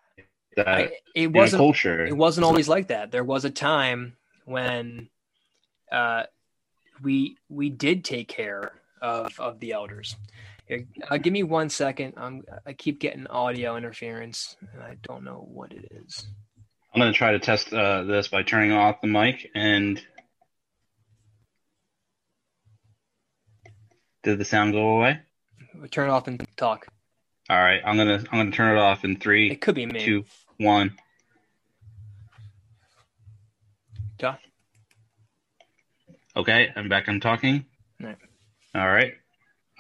that 0.58 0.68
I- 0.68 0.92
it 1.14 1.32
wasn't 1.32 1.60
culture. 1.60 2.04
it 2.06 2.16
wasn't 2.16 2.44
always 2.44 2.68
like 2.68 2.88
that 2.88 3.10
there 3.10 3.24
was 3.24 3.44
a 3.44 3.50
time 3.50 4.16
when 4.44 5.08
uh 5.90 6.24
we 7.02 7.36
we 7.48 7.70
did 7.70 8.04
take 8.04 8.28
care 8.28 8.72
of 9.00 9.38
of 9.38 9.60
the 9.60 9.72
elders 9.72 10.16
uh, 11.10 11.16
give 11.16 11.32
me 11.32 11.42
one 11.42 11.68
second 11.70 12.14
i'm 12.16 12.42
i 12.66 12.72
keep 12.72 12.98
getting 13.00 13.26
audio 13.28 13.76
interference 13.76 14.56
and 14.72 14.82
i 14.82 14.96
don't 15.02 15.24
know 15.24 15.46
what 15.50 15.72
it 15.72 15.86
is 16.04 16.26
I'm 16.94 17.00
gonna 17.00 17.12
try 17.12 17.32
to 17.32 17.38
test 17.38 17.72
uh, 17.72 18.02
this 18.04 18.28
by 18.28 18.42
turning 18.42 18.72
off 18.72 19.02
the 19.02 19.08
mic. 19.08 19.50
And 19.54 20.02
did 24.22 24.38
the 24.38 24.44
sound 24.44 24.72
go 24.72 24.96
away? 24.96 25.20
turn 25.90 26.08
it 26.08 26.12
off 26.12 26.26
and 26.26 26.44
talk 26.56 26.86
All 27.50 27.58
right, 27.58 27.80
I'm 27.84 27.96
gonna 27.98 28.24
I'm 28.32 28.38
gonna 28.38 28.50
turn 28.50 28.76
it 28.76 28.80
off 28.80 29.04
in 29.04 29.18
three, 29.20 29.50
it 29.50 29.60
could 29.60 29.74
be 29.74 29.84
me 29.86 30.00
two, 30.00 30.24
one. 30.58 30.96
Yeah. 34.20 34.36
Okay, 36.36 36.68
I'm 36.76 36.88
back. 36.88 37.08
I'm 37.08 37.20
talking. 37.20 37.64
Right. 38.00 38.16
All 38.74 38.86
right. 38.88 39.14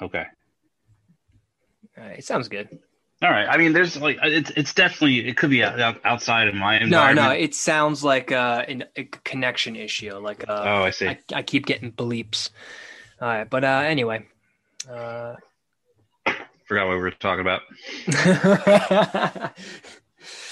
Okay. 0.00 0.24
Uh, 1.96 2.02
it 2.16 2.24
sounds 2.24 2.48
good 2.48 2.68
All 3.22 3.30
right. 3.30 3.48
I 3.48 3.56
mean, 3.56 3.72
there's 3.72 4.00
like 4.00 4.18
it's 4.22 4.50
it's 4.56 4.72
definitely 4.74 5.26
it 5.28 5.36
could 5.36 5.50
be 5.50 5.64
out, 5.64 5.80
out- 5.80 6.00
outside 6.04 6.46
of 6.46 6.54
my 6.54 6.78
no 6.78 6.84
environment. 6.84 7.26
no 7.28 7.32
it 7.32 7.54
sounds 7.54 8.04
like 8.04 8.30
uh 8.30 8.64
an, 8.68 8.84
a 8.96 9.04
connection 9.04 9.74
issue 9.74 10.14
like 10.18 10.48
uh 10.48 10.62
oh, 10.64 10.84
I 10.84 10.90
see. 10.90 11.08
I, 11.08 11.18
I 11.34 11.42
keep 11.42 11.66
getting 11.66 11.90
bleeps 11.90 12.50
all 13.20 13.26
right 13.28 13.50
but 13.50 13.64
uh 13.64 13.82
anyway 13.84 14.24
uh 14.88 15.34
Forgot 16.68 16.86
what 16.86 16.94
we 16.96 17.00
were 17.00 17.10
talking 17.12 17.40
about. 17.40 17.62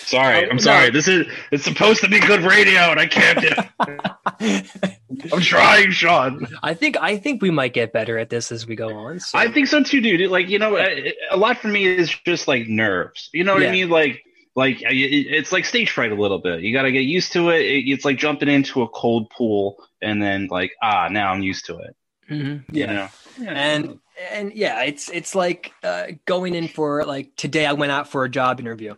Sorry, 0.05 0.45
Oh, 0.47 0.51
I'm 0.51 0.57
no. 0.57 0.63
sorry. 0.63 0.91
This 0.91 1.09
is 1.09 1.27
it's 1.51 1.65
supposed 1.65 2.01
to 2.03 2.09
be 2.09 2.21
good 2.21 2.41
radio, 2.43 2.91
and 2.93 3.01
I 3.01 3.07
can't 3.07 3.41
do. 3.41 3.49
it. 3.51 4.93
I'm 5.33 5.41
trying, 5.41 5.91
Sean. 5.91 6.47
I 6.63 6.75
think 6.75 6.97
I 7.01 7.17
think 7.17 7.43
we 7.43 7.51
might 7.51 7.73
get 7.73 7.93
better 7.93 8.17
at 8.19 8.31
this 8.31 8.53
as 8.53 8.67
we 8.67 8.77
go 8.77 8.95
on. 8.97 9.19
So. 9.21 9.37
I 9.39 9.51
think 9.51 9.67
so 9.67 9.83
too, 9.83 10.01
dude. 10.01 10.31
Like 10.31 10.49
you 10.49 10.59
know, 10.59 10.77
a, 10.77 11.13
a 11.31 11.37
lot 11.37 11.59
for 11.59 11.69
me 11.69 11.87
is 11.87 12.09
just 12.25 12.47
like 12.47 12.69
nerves. 12.69 13.31
You 13.33 13.45
know 13.45 13.55
what 13.55 13.63
Yeah. 13.63 13.69
I 13.69 13.73
mean? 13.73 13.89
Like 13.91 14.23
like 14.55 14.79
it's 14.81 15.51
like 15.53 15.65
stage 15.65 15.91
fright 15.91 16.13
a 16.13 16.15
little 16.15 16.39
bit. 16.39 16.61
You 16.61 16.73
got 16.73 16.83
to 16.83 16.93
get 16.93 17.01
used 17.01 17.33
to 17.33 17.51
it. 17.51 17.63
it. 17.63 17.89
It's 17.89 18.05
like 18.05 18.17
jumping 18.17 18.49
into 18.49 18.83
a 18.83 18.89
cold 18.89 19.29
pool 19.31 19.77
and 20.01 20.23
then 20.23 20.47
like 20.51 20.71
ah 20.83 21.09
now 21.11 21.33
I'm 21.33 21.43
used 21.43 21.67
to 21.67 21.79
it. 21.79 21.97
Mhm. 22.31 22.65
you 22.73 22.85
Yeah. 22.85 22.93
know? 22.93 23.09
and 23.49 23.99
and 24.33 24.53
yeah 24.55 24.83
it's 24.83 25.11
it's 25.11 25.35
like 25.35 25.73
uh, 25.83 26.07
going 26.25 26.55
in 26.55 26.69
for 26.69 27.05
like 27.05 27.37
today 27.37 27.67
i 27.67 27.75
went 27.75 27.93
out 27.93 28.09
for 28.09 28.25
a 28.25 28.31
job 28.31 28.59
interview 28.59 28.95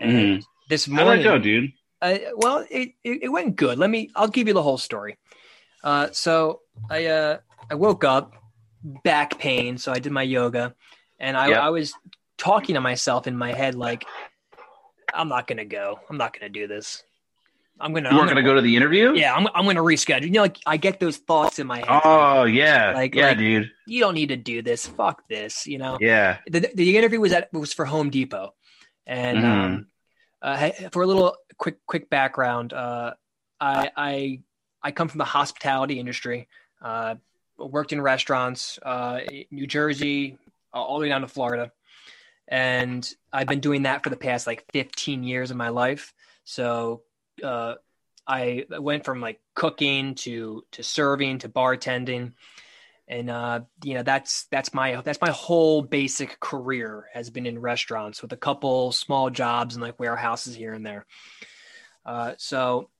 and 0.00 0.44
this 0.68 0.86
how'd 0.86 0.98
that 0.98 1.04
morning 1.04 1.22
go, 1.24 1.38
dude? 1.38 1.72
uh, 2.02 2.18
well 2.36 2.64
it, 2.70 2.90
it 3.04 3.24
it 3.24 3.28
went 3.28 3.56
good. 3.56 3.78
Let 3.78 3.90
me 3.90 4.10
i'll 4.16 4.28
give 4.28 4.48
you 4.48 4.54
the 4.54 4.62
whole 4.62 4.78
story. 4.78 5.16
Uh 5.84 6.08
so 6.12 6.60
i 6.90 7.06
uh 7.06 7.38
i 7.70 7.74
woke 7.74 8.04
up 8.04 8.32
back 9.04 9.38
pain 9.38 9.78
so 9.78 9.90
i 9.92 9.98
did 9.98 10.12
my 10.12 10.22
yoga 10.22 10.74
and 11.18 11.36
i 11.36 11.48
Yep. 11.48 11.58
i 11.58 11.70
was 11.70 11.92
talking 12.38 12.74
to 12.74 12.80
myself 12.80 13.26
in 13.26 13.36
my 13.36 13.52
head 13.52 13.74
like 13.74 14.04
i'm 15.14 15.28
not 15.28 15.46
gonna 15.46 15.64
go. 15.64 15.98
I'm 16.10 16.16
not 16.18 16.32
gonna 16.38 16.50
do 16.50 16.66
this. 16.66 17.02
I'm 17.80 17.92
gonna 17.92 18.10
You 18.10 18.16
weren't 18.16 18.28
gonna 18.28 18.42
go 18.42 18.54
to 18.54 18.60
the 18.62 18.74
interview? 18.76 19.14
yeah 19.14 19.34
i'm, 19.34 19.46
I'm 19.54 19.64
gonna 19.64 19.80
reschedule. 19.82 20.22
You 20.24 20.30
know 20.30 20.42
like 20.42 20.58
i 20.66 20.76
get 20.76 20.98
those 21.00 21.16
thoughts 21.18 21.58
in 21.58 21.66
my 21.66 21.78
head. 21.78 21.88
Like, 21.88 22.02
Oh 22.04 22.44
yeah, 22.44 22.92
Like- 22.94 23.14
yeah, 23.14 23.28
like- 23.28 23.38
dude. 23.38 23.70
you 23.86 24.00
don't 24.00 24.14
need 24.14 24.28
to 24.28 24.36
do 24.36 24.62
this. 24.62 24.86
Fuck 24.86 25.26
this 25.28 25.66
you 25.66 25.78
know? 25.78 25.98
Yeah. 26.00 26.38
the, 26.48 26.70
the 26.74 26.96
interview 26.98 27.20
was 27.20 27.32
at 27.32 27.52
was 27.52 27.72
for 27.72 27.84
Home 27.84 28.10
Depot, 28.10 28.54
and 29.06 29.38
Mhm. 29.38 29.44
um, 29.44 29.86
uh, 30.42 30.70
for 30.92 31.02
a 31.02 31.06
little 31.06 31.36
quick 31.56 31.84
quick 31.86 32.10
background, 32.10 32.72
uh, 32.72 33.14
I 33.60 33.90
I 33.96 34.40
I 34.82 34.90
come 34.92 35.08
from 35.08 35.18
the 35.18 35.24
hospitality 35.24 35.98
industry. 35.98 36.48
Uh, 36.80 37.16
worked 37.58 37.92
in 37.92 38.00
restaurants, 38.00 38.78
uh, 38.82 39.20
New 39.50 39.66
Jersey, 39.66 40.38
uh, 40.74 40.82
all 40.82 40.98
the 40.98 41.04
way 41.04 41.08
down 41.08 41.22
to 41.22 41.28
Florida, 41.28 41.72
and 42.48 43.08
I've 43.32 43.46
been 43.46 43.60
doing 43.60 43.82
that 43.82 44.04
for 44.04 44.10
the 44.10 44.16
past 44.16 44.46
like 44.46 44.64
15 44.72 45.22
years 45.24 45.50
of 45.50 45.56
my 45.56 45.70
life. 45.70 46.12
So 46.44 47.02
uh, 47.42 47.76
I 48.26 48.66
went 48.68 49.04
from 49.04 49.20
like 49.20 49.40
cooking 49.54 50.14
to 50.16 50.64
to 50.72 50.82
serving 50.82 51.38
to 51.38 51.48
bartending 51.48 52.34
and 53.08 53.30
uh, 53.30 53.60
you 53.84 53.94
know 53.94 54.02
that's 54.02 54.46
that's 54.50 54.74
my 54.74 55.00
that's 55.02 55.20
my 55.20 55.30
whole 55.30 55.82
basic 55.82 56.40
career 56.40 57.06
has 57.12 57.30
been 57.30 57.46
in 57.46 57.60
restaurants 57.60 58.20
with 58.20 58.32
a 58.32 58.36
couple 58.36 58.92
small 58.92 59.30
jobs 59.30 59.74
and 59.74 59.82
like 59.82 60.00
warehouses 60.00 60.54
here 60.54 60.72
and 60.72 60.84
there. 60.84 61.06
Uh, 62.04 62.34
so 62.38 62.90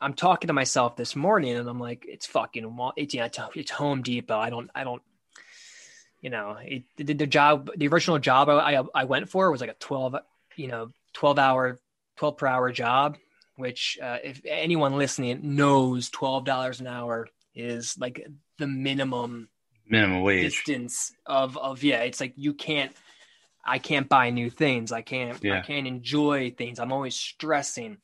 I'm 0.00 0.14
talking 0.14 0.48
to 0.48 0.54
myself 0.54 0.96
this 0.96 1.16
morning, 1.16 1.56
and 1.56 1.68
I'm 1.68 1.80
like, 1.80 2.04
it's 2.06 2.26
fucking 2.26 2.78
it's 2.96 3.14
yeah, 3.14 3.28
it's, 3.54 3.70
Home 3.70 4.02
Depot. 4.02 4.38
I 4.38 4.50
don't 4.50 4.70
I 4.74 4.84
don't 4.84 5.02
you 6.20 6.30
know 6.30 6.56
it, 6.62 6.84
the, 6.96 7.14
the 7.14 7.26
job 7.26 7.70
the 7.76 7.88
original 7.88 8.18
job 8.18 8.48
I, 8.48 8.76
I 8.76 8.84
I 8.94 9.04
went 9.04 9.30
for 9.30 9.50
was 9.50 9.60
like 9.60 9.70
a 9.70 9.74
12 9.74 10.16
you 10.56 10.68
know 10.68 10.90
12 11.14 11.38
hour 11.38 11.78
12 12.16 12.36
per 12.36 12.46
hour 12.46 12.70
job, 12.70 13.16
which 13.56 13.98
uh, 14.02 14.18
if 14.22 14.40
anyone 14.46 14.98
listening 14.98 15.56
knows 15.56 16.10
twelve 16.10 16.44
dollars 16.44 16.80
an 16.80 16.86
hour 16.86 17.28
is 17.54 17.96
like 17.98 18.26
the 18.58 18.66
minimum 18.66 19.48
Minimum 19.88 20.22
wage. 20.22 20.42
distance 20.64 21.12
of 21.26 21.56
of 21.58 21.82
yeah 21.82 22.00
it's 22.00 22.20
like 22.20 22.32
you 22.36 22.54
can't 22.54 22.92
i 23.64 23.78
can't 23.78 24.08
buy 24.08 24.30
new 24.30 24.48
things 24.50 24.92
i 24.92 25.02
can't 25.02 25.44
i 25.44 25.60
can't 25.60 25.86
enjoy 25.86 26.50
things 26.56 26.78
i'm 26.78 26.92
always 26.92 27.14
stressing 27.14 27.98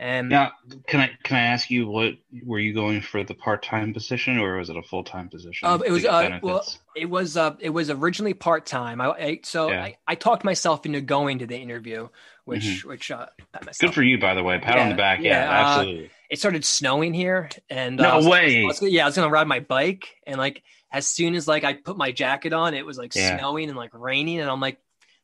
and 0.00 0.28
Now, 0.28 0.52
can 0.86 1.00
I 1.00 1.10
can 1.24 1.36
I 1.38 1.40
ask 1.40 1.70
you 1.70 1.88
what 1.88 2.14
were 2.44 2.60
you 2.60 2.72
going 2.72 3.00
for 3.00 3.24
the 3.24 3.34
part 3.34 3.64
time 3.64 3.92
position 3.92 4.38
or 4.38 4.56
was 4.58 4.70
it 4.70 4.76
a 4.76 4.82
full 4.82 5.02
time 5.02 5.28
position? 5.28 5.66
Uh, 5.68 5.78
it 5.78 5.90
was, 5.90 6.04
uh, 6.04 6.38
well, 6.40 6.64
it 6.94 7.06
was 7.10 7.36
uh 7.36 7.56
it 7.58 7.70
was 7.70 7.90
originally 7.90 8.32
part-time 8.32 9.00
i, 9.00 9.06
I 9.10 9.40
so 9.42 9.70
Yeah. 9.70 9.82
I, 9.82 9.96
I 10.06 10.14
talked 10.14 10.44
myself 10.44 10.86
into 10.86 11.00
going 11.00 11.40
to 11.40 11.46
the 11.46 11.56
interview 11.56 12.08
which 12.44 12.84
which 12.84 13.10
uh 13.10 13.26
Mm-hmm. 13.54 13.86
good 13.86 13.92
for 13.94 14.02
you, 14.04 14.18
by 14.18 14.34
the 14.34 14.42
way. 14.44 14.58
Pat 14.60 14.78
on 14.78 14.88
the 14.90 14.94
back. 14.94 15.18
Yeah, 15.20 15.30
yeah, 15.42 15.50
uh, 15.50 15.62
absolutely. 15.80 16.10
it 16.30 16.38
started 16.38 16.64
snowing 16.64 17.12
here 17.12 17.50
and 17.68 17.96
No 17.96 18.08
uh, 18.08 18.12
I 18.12 18.16
was- 18.18 18.26
way. 18.28 18.62
I 18.62 18.66
was 18.66 18.82
yeah 18.82 19.02
i 19.02 19.06
was 19.06 19.16
gonna 19.16 19.28
ride 19.30 19.48
my 19.48 19.58
bike 19.58 20.06
and 20.28 20.38
like 20.38 20.62
as 20.92 21.06
soon 21.06 21.34
as 21.34 21.46
like 21.46 21.64
i 21.64 21.72
put 21.74 21.96
my 21.96 22.12
jacket 22.12 22.52
on 22.52 22.74
it 22.74 22.84
was 22.86 22.98
like 22.98 23.14
Yeah. 23.14 23.38
snowing 23.38 23.68
and 23.68 23.76
like 23.76 23.90
raining 23.92 24.40
and 24.40 24.50
i'm 24.50 24.60
like 24.60 24.78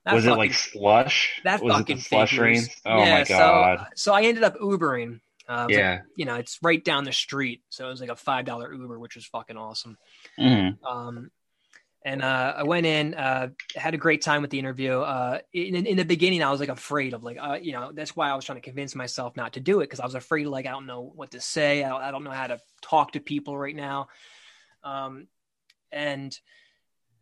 that 0.05 0.15
was 0.15 0.27
it 0.27 0.33
like 0.33 0.53
slush? 0.53 1.41
That 1.45 1.63
was 1.63 1.73
fucking 1.75 1.99
slush 1.99 2.37
rain? 2.37 2.63
Oh 2.85 2.99
yeah, 2.99 3.21
my 3.21 3.25
god. 3.25 3.79
So, 3.79 4.11
so 4.11 4.13
I 4.13 4.25
ended 4.25 4.45
up 4.45 4.59
Ubering. 4.59 5.21
Uh, 5.49 5.65
was 5.69 5.77
like, 5.77 5.79
yeah. 5.79 6.01
you 6.17 6.25
know, 6.27 6.35
it's 6.37 6.59
right 6.63 6.83
down 6.85 7.05
the 7.05 7.13
street, 7.13 7.63
so 7.71 7.87
it 7.87 7.91
was 7.91 8.01
like 8.01 8.11
a 8.11 8.17
five 8.17 8.45
dollar 8.45 8.73
Uber, 8.73 8.99
which 8.99 9.15
was 9.15 9.25
fucking 9.27 9.57
awesome. 9.57 9.97
Mhm. 10.39 10.77
Um, 10.85 11.31
and 12.05 12.23
uh, 12.23 12.55
I 12.59 12.63
went 12.65 12.85
in, 12.85 13.15
uh, 13.15 13.49
had 13.75 13.95
a 13.95 13.97
great 13.97 14.21
time 14.21 14.43
with 14.43 14.51
the 14.51 14.59
interview. 14.59 15.01
Uh, 15.01 15.39
in, 15.55 15.87
in 15.87 15.97
the 15.97 16.05
beginning, 16.05 16.43
I 16.43 16.51
was 16.51 16.61
like 16.61 16.69
afraid 16.69 17.15
of 17.15 17.25
like, 17.25 17.39
uh, 17.41 17.59
you 17.63 17.73
know, 17.73 17.91
that's 17.93 18.15
why 18.15 18.29
I 18.31 18.35
was 18.37 18.45
trying 18.45 18.61
to 18.61 18.63
convince 18.63 18.95
myself 18.95 19.37
not 19.37 19.55
to 19.55 19.61
do 19.61 19.81
it 19.81 19.85
because 19.85 20.01
I 20.01 20.05
was 20.05 20.15
afraid 20.15 20.47
like 20.47 20.67
I 20.67 20.71
don't 20.71 20.87
know 20.87 21.13
what 21.15 21.31
to 21.31 21.41
say, 21.41 21.83
I 21.83 21.89
don't, 21.89 22.03
I 22.03 22.11
don't 22.11 22.25
know 22.25 22.31
how 22.31 22.49
to 22.49 22.61
talk 22.83 23.13
to 23.13 23.21
people 23.21 23.57
right 23.57 23.75
now. 23.75 24.09
Um, 24.83 25.29
and 25.95 26.39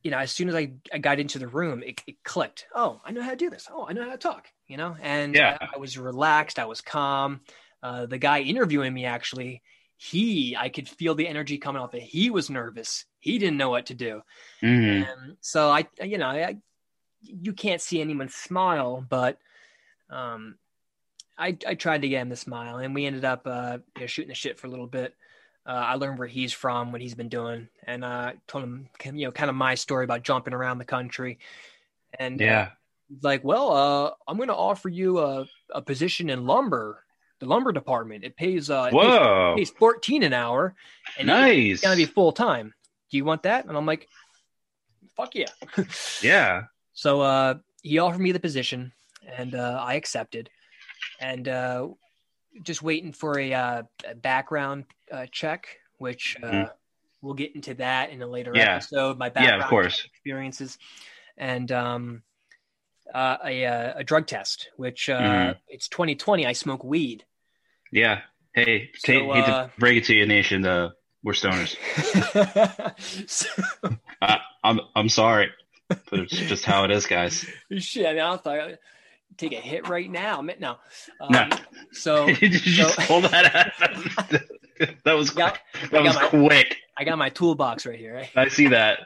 you 0.03 0.11
know, 0.11 0.19
as 0.19 0.33
soon 0.33 0.49
as 0.49 0.57
I, 0.57 0.73
I 0.93 0.99
got 0.99 1.21
into 1.21 1.39
the 1.39 1.47
room, 1.47 1.85
it, 1.85 2.03
it 2.09 2.25
clicked. 2.25 2.67
Oh, 2.75 3.01
I 3.05 3.13
know 3.13 3.23
how 3.23 3.31
to 3.31 3.37
do 3.37 3.51
this. 3.51 3.69
Oh, 3.71 3.87
I 3.89 3.93
know 3.93 4.03
how 4.03 4.11
to 4.11 4.19
talk. 4.19 4.49
You 4.67 4.77
know, 4.77 4.97
and 5.01 5.33
Yeah. 5.35 5.59
I, 5.61 5.77
I 5.77 5.79
was 5.79 5.97
relaxed. 5.97 6.59
I 6.59 6.65
was 6.65 6.81
calm. 6.81 7.43
Uh, 7.83 8.07
the 8.07 8.19
guy 8.19 8.41
interviewing 8.41 8.93
me 8.93 9.05
actually, 9.05 9.63
he, 9.97 10.57
I 10.57 10.71
could 10.71 10.89
feel 10.89 11.15
the 11.15 11.29
energy 11.29 11.59
coming 11.59 11.81
off. 11.81 11.93
That 11.93 12.03
he 12.03 12.31
was 12.31 12.51
nervous. 12.51 13.05
He 13.21 13.39
didn't 13.39 13.59
know 13.59 13.71
what 13.71 13.87
to 13.87 13.95
do. 13.95 14.23
Mhm. 14.61 15.07
And 15.07 15.37
so 15.41 15.71
I, 15.71 15.87
you 16.03 16.19
know, 16.19 16.27
I, 16.27 16.57
you 17.21 17.53
can't 17.53 17.81
see 17.81 18.01
anyone 18.01 18.29
smile, 18.29 19.07
but 19.09 19.39
um, 20.11 20.57
I, 21.39 21.57
I 21.67 21.75
tried 21.75 22.03
to 22.03 22.09
get 22.09 22.23
him 22.23 22.31
to 22.31 22.37
smile, 22.37 22.79
and 22.79 22.93
we 22.93 23.07
ended 23.07 23.25
up 23.25 23.47
uh, 23.47 23.79
you 23.95 24.03
know, 24.03 24.07
shooting 24.07 24.31
the 24.31 24.35
shit 24.35 24.59
for 24.59 24.67
a 24.67 24.71
little 24.71 24.89
bit. 24.89 25.15
Uh, 25.65 25.71
I 25.71 25.95
learned 25.95 26.19
where 26.19 26.29
he's 26.29 26.53
from, 26.53 26.91
what 26.91 27.01
he's 27.01 27.15
been 27.15 27.29
doing, 27.29 27.69
and 27.87 28.05
uh, 28.05 28.33
told 28.49 28.65
him, 28.65 28.89
you 29.05 29.27
know, 29.27 29.31
kind 29.33 29.49
of 29.49 29.55
my 29.55 29.77
story 29.77 30.05
about 30.05 30.23
jumping 30.25 30.55
around 30.55 30.79
the 30.79 30.85
country. 30.85 31.39
And 32.19 32.41
uh, 32.43 32.45
Yeah. 32.45 32.69
like, 33.23 33.45
well, 33.45 33.73
uh, 33.73 34.11
I'm 34.27 34.37
going 34.37 34.49
to 34.49 34.57
offer 34.57 34.89
you 34.89 35.21
a, 35.21 35.47
a 35.71 35.81
position 35.81 36.31
in 36.31 36.47
lumber, 36.47 37.05
the 37.39 37.47
lumber 37.47 37.71
department. 37.71 38.25
It 38.25 38.37
pays, 38.37 38.71
uh, 38.71 38.89
it 38.91 38.95
Whoa. 38.95 39.53
it 39.53 39.59
pays 39.59 39.71
14 39.71 40.25
an 40.25 40.33
hour, 40.33 40.75
and 41.17 41.29
Nice. 41.29 41.75
it's 41.75 41.83
going 41.83 41.97
to 41.97 42.07
be 42.07 42.11
full 42.13 42.33
time. 42.33 42.75
Do 43.11 43.17
you 43.17 43.25
want 43.25 43.45
that? 43.45 43.65
And 43.67 43.77
I'm 43.77 43.87
like, 43.87 44.09
fuck 45.17 45.35
yeah. 45.35 45.47
yeah. 46.23 46.65
So 46.93 47.21
uh, 47.21 47.55
he 47.83 47.99
offered 47.99 48.21
me 48.21 48.33
the 48.33 48.41
position, 48.41 48.93
and 49.37 49.55
uh, 49.55 49.79
I 49.81 49.95
accepted. 49.95 50.51
And 51.21 51.47
uh, 51.47 51.89
just 52.63 52.83
waiting 52.83 53.13
for 53.13 53.39
a, 53.39 53.53
uh, 53.55 53.83
a 54.07 54.15
background 54.15 54.85
uh, 55.11 55.27
check, 55.31 55.67
which 55.99 56.37
uh, 56.43 56.47
Mhm. 56.47 56.71
we'll 57.23 57.35
get 57.35 57.55
into 57.55 57.75
that 57.75 58.11
in 58.11 58.21
a 58.23 58.27
later 58.27 58.57
Yeah. 58.57 58.75
episode. 58.77 59.19
My 59.19 59.27
Yeah, 59.27 59.31
background 59.33 59.63
of 59.63 59.69
course. 59.69 60.05
experiences, 60.05 60.79
and 61.37 61.71
um, 61.73 62.23
uh, 63.15 63.39
a, 63.45 63.65
uh, 63.67 63.93
a 63.97 64.05
drug 64.05 64.27
test, 64.27 64.71
which 64.77 65.09
uh, 65.09 65.21
Mhm. 65.23 65.57
it's 65.69 65.89
2020. 65.89 66.47
I 66.47 66.53
smoke 66.53 66.85
weed. 66.85 67.25
Yeah. 67.91 68.23
Hey, 68.55 68.91
So, 68.97 69.13
ta- 69.13 69.33
hate 69.35 69.47
to 69.47 69.71
break 69.79 69.97
it 69.99 70.05
to 70.07 70.15
you, 70.15 70.27
nation. 70.27 70.67
Uh, 70.67 70.91
we're 71.23 71.33
stoners. 71.33 71.77
so, 73.29 73.49
Uh, 74.21 74.37
I'm 74.63 74.81
I'm 74.95 75.09
sorry, 75.09 75.51
but 75.89 76.01
it's 76.13 76.37
just 76.37 76.65
how 76.65 76.85
it 76.85 76.91
is, 76.91 77.07
guys. 77.07 77.47
shit, 77.79 78.07
I 78.07 78.13
mean, 78.13 78.21
I 78.23 78.37
thought 78.37 78.61
I'd 78.61 78.79
take 79.37 79.53
a 79.53 79.57
hit 79.61 79.89
right 79.89 80.11
now. 80.11 80.41
No. 80.41 80.77
Um, 81.21 81.29
No. 81.31 81.49
So 81.93 82.27
Did 82.35 82.65
you 82.67 82.85
so- 82.89 83.03
pull 83.07 83.21
that 83.23 83.55
out? 83.55 84.43
that 85.05 85.13
was 85.15 85.31
Got- 85.31 85.59
that 85.91 86.03
was 86.03 86.15
my- 86.15 86.27
quick. 86.27 86.77
I 86.97 87.05
got 87.05 87.17
my 87.19 87.31
toolbox 87.31 87.87
right 87.87 87.99
here. 87.99 88.15
Right? 88.15 88.31
I 88.37 88.49
see 88.49 88.69
that. 88.69 89.01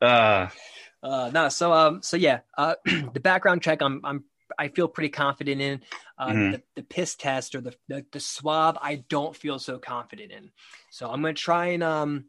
Uh, 0.00 0.48
Uh, 1.02 1.30
no, 1.32 1.48
so 1.50 1.72
um, 1.72 2.02
so 2.02 2.16
yeah, 2.16 2.40
uh, 2.58 2.74
the 2.84 3.20
background 3.20 3.62
check, 3.62 3.80
I'm 3.80 4.00
I'm 4.02 4.24
I 4.58 4.68
feel 4.68 4.88
pretty 4.88 5.10
confident 5.10 5.60
in. 5.60 5.82
Uh, 6.18 6.28
Mhm. 6.30 6.52
the, 6.52 6.62
the 6.76 6.82
piss 6.82 7.14
test 7.14 7.54
or 7.54 7.60
the, 7.60 7.74
the 7.86 8.04
the 8.10 8.18
swab, 8.18 8.76
I 8.82 9.04
don't 9.08 9.36
feel 9.36 9.60
so 9.60 9.78
confident 9.78 10.32
in. 10.32 10.50
So 10.90 11.08
I'm 11.08 11.20
gonna 11.20 11.34
try 11.34 11.66
and 11.66 11.84
um, 11.84 12.24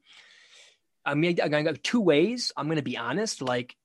I'm 1.06 1.22
gonna, 1.22 1.36
I'm 1.42 1.50
gonna 1.50 1.64
go 1.64 1.74
two 1.82 2.02
ways. 2.02 2.52
I'm 2.56 2.68
gonna 2.68 2.84
be 2.84 2.98
honest, 2.98 3.42
like 3.42 3.76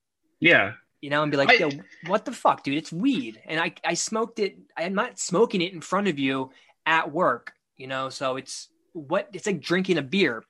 yeah. 0.41 0.73
You 1.03 1.11
know, 1.11 1.23
and 1.23 1.31
be 1.31 1.37
like, 1.37 1.51
I- 1.51 1.55
yo, 1.55 1.71
what 2.07 2.25
the 2.25 2.33
fuck, 2.33 2.63
dude? 2.63 2.79
It's 2.79 2.93
weed, 2.93 3.43
and 3.45 3.61
I 3.61 3.75
I 3.85 3.93
smoked 3.95 4.39
it. 4.39 4.57
I'm 4.77 4.95
not 4.95 5.19
smoking 5.19 5.61
it 5.61 5.75
in 5.75 5.83
front 5.83 6.09
of 6.09 6.19
you 6.19 6.51
at 6.87 7.13
work, 7.13 7.53
you 7.77 7.87
know. 7.89 8.09
So 8.09 8.37
it's 8.37 8.69
what 8.95 9.29
it's 9.35 9.45
like 9.47 9.61
drinking 9.61 9.99
a 9.99 10.03
beer. 10.03 10.43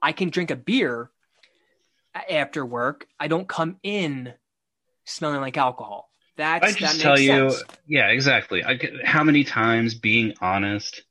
I 0.00 0.12
can 0.12 0.30
drink 0.30 0.50
a 0.50 0.56
beer 0.56 1.10
after 2.30 2.64
work. 2.64 3.06
I 3.20 3.28
don't 3.28 3.48
come 3.48 3.76
in 3.82 4.32
smelling 5.04 5.40
like 5.40 5.56
alcohol. 5.56 6.10
That's 6.36 6.64
I 6.64 6.70
that 6.72 6.78
just 6.78 6.94
makes 6.94 7.02
tell 7.02 7.18
you, 7.18 7.50
sense. 7.50 7.64
yeah, 7.86 8.08
exactly. 8.08 8.62
I 8.64 8.78
how 9.04 9.24
many 9.24 9.42
times 9.44 9.94
being 9.94 10.34
honest 10.40 11.02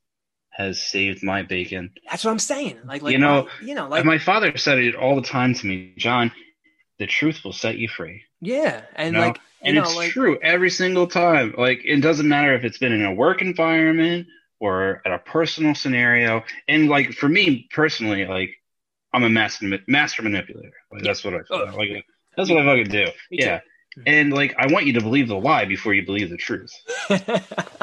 has 0.51 0.81
saved 0.81 1.23
my 1.23 1.41
bacon? 1.41 1.91
That's 2.09 2.23
what 2.23 2.31
I'm 2.31 2.39
saying. 2.39 2.77
Like, 2.85 3.01
like 3.01 3.11
You 3.11 3.17
know, 3.17 3.43
my- 3.61 3.67
you 3.67 3.75
know, 3.75 3.89
like, 3.89 4.05
my 4.05 4.19
father 4.19 4.55
said 4.55 4.77
it 4.79 4.95
all 4.95 5.15
the 5.15 5.27
time 5.27 5.53
to 5.53 5.67
me, 5.67 5.93
John. 5.97 6.31
The 6.99 7.07
truth 7.07 7.43
will 7.43 7.51
set 7.53 7.77
you 7.77 7.89
free. 7.89 8.23
Yeah, 8.41 8.83
and 8.95 9.13
you 9.15 9.19
know? 9.21 9.27
like, 9.27 9.39
and 9.61 9.75
know, 9.75 9.83
it's 9.83 9.95
like- 9.95 10.11
true 10.11 10.37
every 10.41 10.69
single 10.69 11.07
time. 11.07 11.53
Like 11.57 11.81
it 11.83 12.01
doesn't 12.01 12.27
matter 12.27 12.53
if 12.55 12.63
it's 12.63 12.77
been 12.77 12.91
in 12.91 13.03
a 13.05 13.13
work 13.13 13.41
environment 13.41 14.27
or 14.59 15.01
at 15.05 15.11
a 15.11 15.19
personal 15.19 15.75
scenario. 15.75 16.43
And 16.67 16.87
like 16.89 17.11
for 17.13 17.27
me 17.29 17.67
personally, 17.73 18.25
like 18.25 18.51
I'm 19.13 19.23
a 19.23 19.29
master 19.29 19.67
master 19.87 20.21
manipulator. 20.21 20.73
Like 20.91 21.03
that's 21.03 21.23
what 21.23 21.33
I 21.33 21.39
Oh. 21.49 21.65
like. 21.77 22.05
That's 22.37 22.49
what 22.49 22.59
I 22.61 22.65
fucking 22.65 22.91
do. 22.91 23.07
Yeah. 23.31 23.61
And 24.05 24.33
like 24.33 24.53
I 24.57 24.67
want 24.71 24.85
you 24.85 24.93
to 24.93 25.01
believe 25.01 25.29
the 25.29 25.35
lie 25.39 25.63
before 25.65 25.93
you 25.93 26.05
believe 26.05 26.29
the 26.29 26.35
truth. 26.37 26.71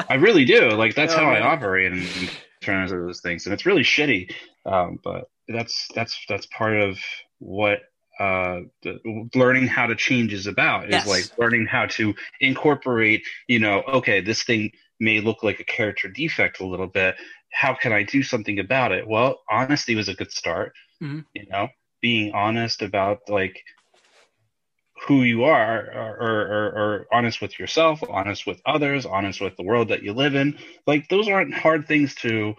I 0.09 0.15
really 0.15 0.45
do. 0.45 0.69
Like 0.69 0.93
that's 0.95 1.13
Oh, 1.13 1.17
how 1.17 1.29
I 1.31 1.41
operate 1.41 1.91
in, 1.91 1.99
in 1.99 2.29
terms 2.61 2.91
of 2.91 2.99
those 2.99 3.19
things, 3.21 3.45
and 3.45 3.53
it's 3.53 3.65
really 3.65 3.81
shitty. 3.81 4.31
Um, 4.65 4.99
but 5.03 5.25
that's 5.47 5.87
that's 5.95 6.17
that's 6.29 6.45
part 6.55 6.79
of 6.79 6.97
what 7.39 7.79
uh, 8.19 8.61
the, 8.83 9.29
learning 9.35 9.67
how 9.67 9.87
to 9.87 9.95
change 9.95 10.33
is 10.33 10.47
about. 10.47 10.85
Is 10.85 11.05
Yes. 11.05 11.07
like 11.07 11.25
learning 11.37 11.65
how 11.67 11.87
to 11.87 12.13
incorporate. 12.39 13.23
You 13.47 13.59
know, 13.59 13.83
okay, 13.87 14.21
this 14.21 14.43
thing 14.43 14.71
may 14.99 15.19
look 15.21 15.43
like 15.43 15.59
a 15.59 15.65
character 15.65 16.09
defect 16.09 16.59
a 16.61 16.65
little 16.65 16.87
bit. 16.87 17.15
How 17.51 17.73
can 17.75 17.91
I 17.91 18.03
do 18.03 18.23
something 18.23 18.59
about 18.59 18.91
it? 18.91 19.07
Well, 19.07 19.41
honesty 19.49 19.95
was 19.95 20.09
a 20.09 20.15
good 20.15 20.31
start. 20.31 20.73
Mhm. 21.01 21.25
You 21.33 21.45
know, 21.49 21.69
being 22.01 22.33
honest 22.33 22.81
about 22.81 23.19
like 23.29 23.63
who 25.07 25.23
you 25.23 25.43
are 25.45 25.91
or, 25.91 26.17
or, 26.21 26.65
or 26.65 27.07
honest 27.11 27.41
with 27.41 27.59
yourself 27.59 28.01
honest 28.09 28.45
with 28.47 28.61
others 28.65 29.05
honest 29.05 29.41
with 29.41 29.55
the 29.57 29.63
world 29.63 29.89
that 29.89 30.03
you 30.03 30.13
live 30.13 30.35
in 30.35 30.57
like 30.87 31.09
those 31.09 31.27
aren't 31.27 31.53
hard 31.53 31.87
things 31.87 32.15
to 32.15 32.53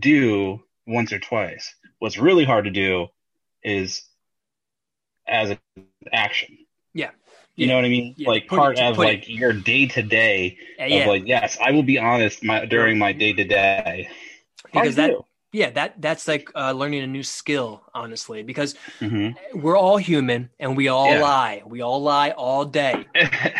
do 0.00 0.60
once 0.86 1.12
or 1.12 1.18
twice 1.18 1.74
what's 1.98 2.18
really 2.18 2.44
hard 2.44 2.64
to 2.64 2.70
do 2.70 3.06
is 3.62 4.02
as 5.30 5.50
an 5.50 5.58
action. 6.12 6.58
Yeah. 6.94 7.10
you 7.56 7.66
know 7.66 7.76
what 7.76 7.84
i 7.84 7.88
mean? 7.88 8.14
Yeah, 8.16 8.28
like 8.28 8.48
put 8.48 8.56
it- 8.56 8.58
part 8.62 8.76
to 8.76 8.82
of 8.84 8.96
put 8.96 9.08
it- 9.08 9.20
like 9.20 9.28
your 9.28 9.52
day 9.52 9.86
to 9.86 10.02
day 10.02 10.58
of 10.78 11.06
like 11.06 11.24
yes 11.26 11.58
i 11.62 11.70
will 11.70 11.82
be 11.84 11.98
honest 11.98 12.42
my, 12.44 12.64
during 12.66 12.98
my 12.98 13.12
day 13.12 13.32
to 13.32 13.44
day 13.44 14.08
because 14.72 14.96
that 14.96 15.12
yeah 15.52 15.70
that 15.70 16.00
that's 16.00 16.26
like 16.28 16.50
uh, 16.54 16.72
learning 16.72 17.02
a 17.02 17.06
new 17.06 17.22
skill 17.22 17.82
honestly 17.94 18.42
because 18.42 18.74
hmm 18.98 19.28
we're 19.54 19.76
all 19.76 19.96
human 19.98 20.50
and 20.58 20.76
we 20.76 20.88
all 20.88 21.10
Yeah. 21.10 21.20
lie. 21.20 21.62
We 21.66 21.80
all 21.82 22.02
lie 22.02 22.30
all 22.30 22.64
day. 22.64 23.06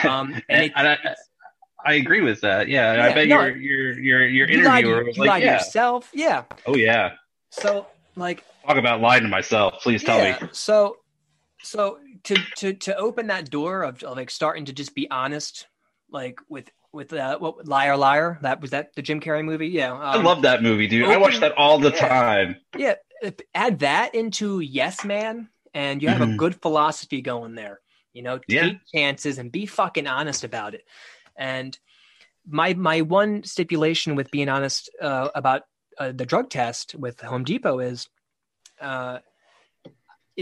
Um, 0.05 0.35
and 0.49 0.73
and 0.77 0.89
I, 0.89 0.99
I 1.85 1.95
agree 1.95 2.21
with 2.21 2.41
that. 2.43 2.69
Yeah, 2.69 2.95
Yeah, 2.95 3.05
I 3.07 3.15
bet 3.15 3.29
no, 3.29 3.41
your 3.41 3.57
your 3.57 3.99
your 3.99 4.27
your 4.29 4.49
you 4.49 4.61
interviewer 4.61 5.01
to, 5.03 5.07
was 5.07 5.17
you 5.17 5.25
like, 5.25 5.43
"Yeah, 5.43 5.55
yourself. 5.55 6.11
Yeah. 6.15 6.45
Oh 6.67 6.77
yeah." 6.77 7.13
so 7.51 7.87
like 8.17 8.45
Talk 8.67 8.77
about 8.77 9.01
lying 9.01 9.23
to 9.23 9.29
myself. 9.29 9.83
Please 9.83 10.05
tell 10.05 10.21
me. 10.21 10.35
so 10.53 11.00
so 11.63 11.99
to 12.25 12.39
to 12.57 12.73
to 12.75 12.97
open 12.97 13.27
that 13.29 13.51
door 13.51 13.83
of, 13.83 14.03
of 14.03 14.17
like 14.17 14.31
starting 14.31 14.65
to 14.65 14.73
just 14.73 14.95
be 14.95 15.11
honest 15.11 15.67
like 16.11 16.41
with 16.49 16.71
with 16.93 17.13
uh 17.13 17.39
what 17.39 17.67
liar 17.67 17.97
liar 17.97 18.39
that 18.43 18.61
was 18.61 18.71
that 18.71 18.95
the 18.95 19.03
jim 19.03 19.21
carrey 19.21 19.45
movie 19.45 19.69
yeah 19.69 19.93
I 19.93 20.17
um, 20.17 20.25
love 20.25 20.43
that 20.43 20.63
movie, 20.63 20.87
dude. 20.87 21.07
I 21.07 21.17
watch 21.19 21.39
that 21.41 21.57
all 21.57 21.79
the 21.79 21.91
yeah. 21.91 22.09
time. 22.09 22.57
Yeah, 22.77 22.95
add 23.55 23.81
that 23.81 24.15
into 24.15 24.61
Yes 24.61 25.05
Man, 25.05 25.49
and 25.75 26.03
you 26.03 26.09
have 26.09 26.21
a 26.21 26.27
Mhm. 26.27 26.37
good 26.37 26.61
philosophy 26.61 27.21
going 27.21 27.55
there. 27.55 27.81
You 28.13 28.23
know, 28.23 28.41
Yeah. 28.49 28.63
take 28.63 28.79
chances 28.93 29.39
and 29.39 29.53
be 29.53 29.67
fucking 29.67 30.07
honest 30.07 30.45
about 30.45 30.75
it. 30.75 30.85
And 31.37 31.79
my 32.49 32.75
my 32.75 33.03
one 33.03 33.45
stipulation 33.45 34.17
with 34.17 34.31
being 34.31 34.49
honest 34.49 34.91
uh, 35.01 35.29
about 35.35 35.63
uh, 35.99 36.13
the 36.13 36.27
drug 36.27 36.51
test 36.51 36.95
with 36.95 37.21
Home 37.21 37.45
Depot 37.45 37.79
is 37.79 38.09
uh, 38.81 39.19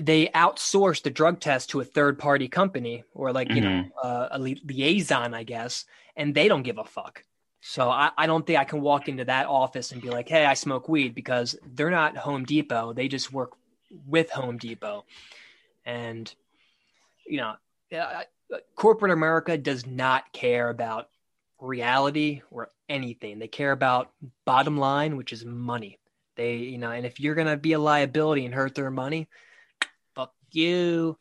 they 0.01 0.29
outsource 0.29 1.03
the 1.03 1.11
drug 1.11 1.41
test 1.41 1.71
to 1.71 1.81
a 1.81 1.85
third 1.85 2.19
party 2.19 2.49
company 2.49 3.05
or 3.15 3.33
like 3.33 3.55
you 3.55 3.61
know 3.61 3.89
uh, 4.03 4.29
a 4.33 4.39
li- 4.39 4.63
liaison, 4.65 5.35
I 5.35 5.45
guess, 5.45 5.85
and 6.17 6.35
they 6.35 6.49
don't 6.49 6.63
give 6.63 6.79
a 6.79 6.85
fuck. 6.85 7.25
So 7.61 7.91
I, 7.91 8.11
I 8.17 8.27
don't 8.27 8.47
think 8.47 8.59
I 8.59 8.65
can 8.65 8.81
walk 8.81 9.09
into 9.09 9.25
that 9.25 9.47
office 9.47 9.93
and 9.93 10.01
be 10.01 10.11
like, 10.11 10.29
"Hey, 10.29 10.45
I 10.45 10.55
smoke 10.55 10.89
weed," 10.89 11.15
because 11.15 11.57
they're 11.75 11.91
not 11.91 12.17
Home 12.17 12.45
Depot. 12.45 12.93
They 12.93 13.09
just 13.09 13.33
work 13.33 13.53
with 14.07 14.31
Home 14.31 14.59
Depot, 14.59 15.05
and 15.85 16.33
you 17.27 17.39
know, 17.39 17.55
uh, 17.97 18.23
corporate 18.75 19.13
America 19.13 19.59
does 19.59 19.87
not 19.87 20.33
care 20.33 20.71
about 20.71 21.09
reality 21.61 22.43
or 22.51 22.71
anything. 22.89 23.39
They 23.39 23.49
care 23.49 23.73
about 23.73 24.13
bottom 24.45 24.79
line, 24.79 25.17
which 25.17 25.33
is 25.33 25.45
money. 25.45 25.99
They, 26.37 26.57
you 26.57 26.79
know, 26.79 26.91
and 26.91 27.05
if 27.05 27.19
you're 27.19 27.35
gonna 27.35 27.57
be 27.57 27.73
a 27.73 27.79
liability 27.79 28.45
and 28.45 28.55
hurt 28.55 28.75
their 28.75 28.91
money, 28.91 29.29
you. 30.55 31.19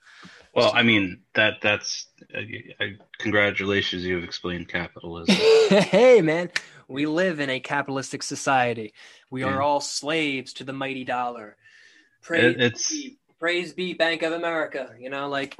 Well, 0.53 0.71
I 0.73 0.83
mean 0.83 1.21
that 1.35 1.55
that's 1.61 2.07
uh, 2.35 2.39
I, 2.79 2.95
congratulations. 3.19 4.03
You 4.03 4.15
have 4.15 4.23
explained 4.23 4.67
capitalism. 4.69 5.35
hey, 5.69 6.21
man, 6.21 6.49
we 6.87 7.05
live 7.05 7.39
in 7.39 7.49
a 7.49 7.59
capitalistic 7.59 8.23
society. 8.23 8.93
We 9.29 9.41
Yeah. 9.41 9.49
are 9.49 9.61
all 9.61 9.81
slaves 9.81 10.53
to 10.53 10.63
the 10.63 10.73
mighty 10.73 11.03
dollar. 11.03 11.57
Praise, 12.23 12.55
It- 12.55 12.61
it's 12.61 12.89
be, 12.91 13.17
praise 13.39 13.73
be 13.73 13.93
Bank 13.93 14.23
of 14.23 14.33
America. 14.33 14.95
You 14.99 15.09
know, 15.11 15.29
like 15.29 15.55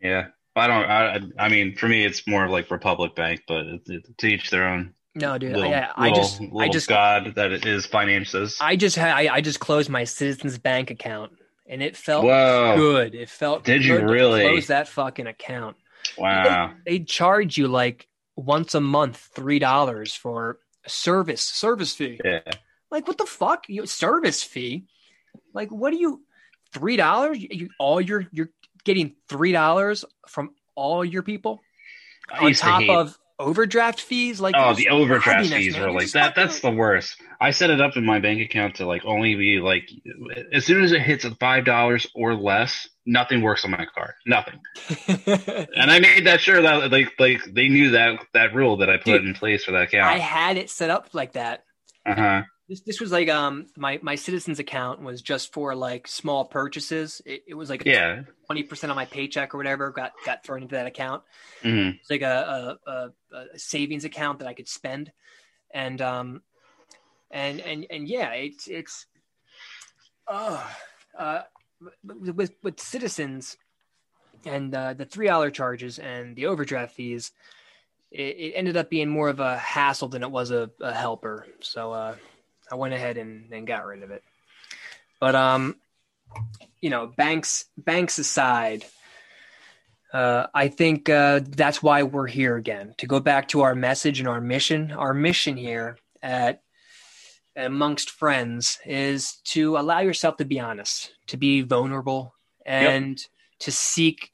yeah. 0.00 0.26
I 0.54 0.66
don't. 0.66 0.84
I 0.90 1.20
I 1.46 1.48
mean, 1.48 1.76
for 1.76 1.86
me, 1.86 2.04
it's 2.04 2.26
more 2.26 2.44
of 2.44 2.50
like 2.50 2.68
Republic 2.70 3.14
Bank, 3.14 3.42
but 3.46 3.64
it, 3.66 3.80
it, 3.86 4.18
to 4.18 4.26
each 4.26 4.50
their 4.50 4.66
own. 4.68 4.92
no, 5.14 5.38
dude. 5.38 5.52
Little, 5.54 5.70
yeah, 5.70 5.92
I 5.96 6.08
little- 6.08 6.18
just, 6.22 6.40
little 6.40 6.60
I 6.60 6.68
just, 6.68 6.88
god 6.88 7.34
that 7.36 7.52
it 7.52 7.64
is 7.64 7.86
finances. 7.86 8.58
I 8.60 8.74
just 8.74 8.98
I, 8.98 9.28
I 9.28 9.40
just 9.40 9.60
closed 9.60 9.88
my 9.88 10.02
Citizens 10.02 10.58
Bank 10.58 10.90
account, 10.90 11.32
and 11.68 11.82
it 11.82 11.96
felt 11.96 12.24
Whoa! 12.24 12.74
good. 12.76 13.14
It 13.14 13.28
felt 13.28 13.64
Did 13.64 13.84
you 13.84 13.98
to 13.98 14.06
really? 14.06 14.42
close 14.42 14.68
that 14.68 14.88
fucking 14.88 15.26
account? 15.26 15.76
Wow. 16.16 16.72
They 16.86 17.00
charge 17.00 17.58
you 17.58 17.68
like 17.68 18.08
once 18.36 18.74
a 18.74 18.80
month 18.80 19.28
three 19.34 19.58
dollars 19.58 20.14
for 20.14 20.58
service 20.86 21.42
service 21.42 21.94
fee. 21.94 22.20
Yeah. 22.24 22.40
Like 22.90 23.06
what 23.06 23.18
the 23.18 23.26
fuck? 23.26 23.68
You 23.68 23.86
service 23.86 24.42
fee? 24.42 24.86
Like 25.52 25.70
what 25.70 25.90
do 25.90 25.98
you? 25.98 26.22
Three 26.72 26.96
dollars? 26.96 27.38
You, 27.38 27.48
you 27.50 27.68
all 27.78 28.00
you're 28.00 28.26
you're 28.32 28.50
getting 28.84 29.14
three 29.28 29.52
dollars 29.52 30.04
from 30.26 30.50
all 30.74 31.04
your 31.04 31.22
people 31.22 31.60
on 32.30 32.52
top 32.52 32.88
of 32.88 33.18
overdraft 33.38 34.00
fees. 34.00 34.40
Like 34.40 34.54
Oh, 34.56 34.74
the 34.74 34.88
overdraft 34.88 35.48
fees 35.48 35.74
man. 35.74 35.84
are 35.84 35.92
like 35.92 36.10
that. 36.12 36.34
That's 36.34 36.60
the 36.60 36.70
worst. 36.70 37.16
I 37.40 37.52
set 37.52 37.70
it 37.70 37.80
up 37.80 37.96
in 37.96 38.04
my 38.04 38.18
bank 38.18 38.40
account 38.40 38.76
to 38.76 38.86
like 38.86 39.04
only 39.04 39.34
be 39.36 39.60
like 39.60 39.88
as 40.52 40.64
soon 40.64 40.82
as 40.82 40.92
it 40.92 41.02
hits 41.02 41.24
five 41.40 41.64
dollars 41.64 42.06
or 42.14 42.34
less, 42.34 42.88
nothing 43.06 43.42
works 43.42 43.64
on 43.64 43.70
my 43.70 43.86
card. 43.94 44.14
Nothing. 44.26 44.60
And 45.76 45.90
I 45.90 46.00
made 46.00 46.26
that 46.26 46.40
sure 46.40 46.60
that 46.62 46.90
like 46.90 47.12
like 47.18 47.40
they 47.52 47.68
knew 47.68 47.90
that 47.90 48.18
that 48.34 48.54
rule 48.54 48.78
that 48.78 48.90
I 48.90 48.96
put 48.96 49.04
Dude, 49.18 49.26
in 49.26 49.34
place 49.34 49.64
for 49.64 49.72
that 49.72 49.82
account 49.82 50.06
I 50.14 50.18
had 50.18 50.56
it 50.56 50.70
set 50.70 50.90
up 50.90 51.08
like 51.12 51.32
that. 51.32 51.64
Uh 52.04 52.14
huh. 52.14 52.42
This 52.68 52.80
this 52.82 53.00
was 53.00 53.10
like 53.10 53.28
um 53.28 53.66
my 53.76 53.98
my 54.02 54.14
citizens 54.14 54.58
account 54.58 55.00
was 55.02 55.22
just 55.22 55.52
for 55.52 55.74
like 55.74 56.06
small 56.06 56.44
purchases. 56.44 57.22
It, 57.24 57.44
it 57.48 57.54
was 57.54 57.70
like 57.70 57.84
Yeah. 57.86 58.22
twenty 58.46 58.62
percent 58.62 58.90
of 58.90 58.96
my 58.96 59.06
paycheck 59.06 59.54
or 59.54 59.56
whatever 59.56 59.90
got 59.90 60.12
got 60.26 60.44
thrown 60.44 60.62
into 60.62 60.74
that 60.74 60.86
account. 60.86 61.22
hmm 61.62 61.90
It's 62.00 62.10
like 62.10 62.22
a, 62.22 62.78
a, 62.86 62.90
a, 62.90 63.10
a 63.54 63.58
savings 63.58 64.04
account 64.04 64.40
that 64.40 64.48
I 64.48 64.54
could 64.54 64.68
spend, 64.68 65.12
and 65.72 66.00
um, 66.02 66.42
and 67.30 67.60
and 67.60 67.86
and 67.90 68.06
yeah, 68.08 68.32
it's 68.32 68.66
it's, 68.68 69.06
uh, 70.26 70.62
uh, 71.18 71.42
with 72.04 72.34
with, 72.34 72.54
with 72.62 72.80
citizens, 72.80 73.56
and 74.44 74.74
uh, 74.74 74.94
the 74.94 75.04
three 75.06 75.26
dollar 75.26 75.50
charges 75.50 75.98
and 75.98 76.36
the 76.36 76.46
overdraft 76.46 76.94
fees, 76.94 77.32
it, 78.10 78.36
it 78.36 78.52
ended 78.54 78.76
up 78.76 78.90
being 78.90 79.08
more 79.08 79.28
of 79.28 79.40
a 79.40 79.56
hassle 79.58 80.08
than 80.08 80.22
it 80.22 80.30
was 80.30 80.50
a, 80.50 80.70
a 80.80 80.92
helper. 80.92 81.46
So 81.60 81.92
uh, 81.92 82.16
I 82.70 82.74
went 82.74 82.94
ahead 82.94 83.16
and, 83.16 83.52
and 83.52 83.66
got 83.66 83.86
rid 83.86 84.02
of 84.02 84.10
it. 84.10 84.22
But 85.20 85.34
um, 85.34 85.76
you 86.80 86.90
know, 86.90 87.06
banks 87.06 87.66
banks 87.76 88.18
aside. 88.18 88.84
Uh, 90.12 90.46
I 90.54 90.68
think 90.68 91.10
uh, 91.10 91.40
that's 91.46 91.82
why 91.82 92.02
we're 92.02 92.28
here 92.28 92.56
again 92.56 92.94
to 92.96 93.06
go 93.06 93.20
back 93.20 93.48
to 93.48 93.60
our 93.60 93.74
message 93.74 94.20
and 94.20 94.28
our 94.28 94.40
mission. 94.40 94.90
Our 94.92 95.12
mission 95.12 95.56
here 95.56 95.98
at 96.22 96.62
amongst 97.54 98.10
friends 98.10 98.78
is 98.86 99.34
to 99.44 99.76
allow 99.76 100.00
yourself 100.00 100.38
to 100.38 100.44
be 100.44 100.60
honest, 100.60 101.12
to 101.26 101.36
be 101.36 101.60
vulnerable, 101.60 102.34
and 102.64 103.20
to 103.60 103.72
seek 103.72 104.32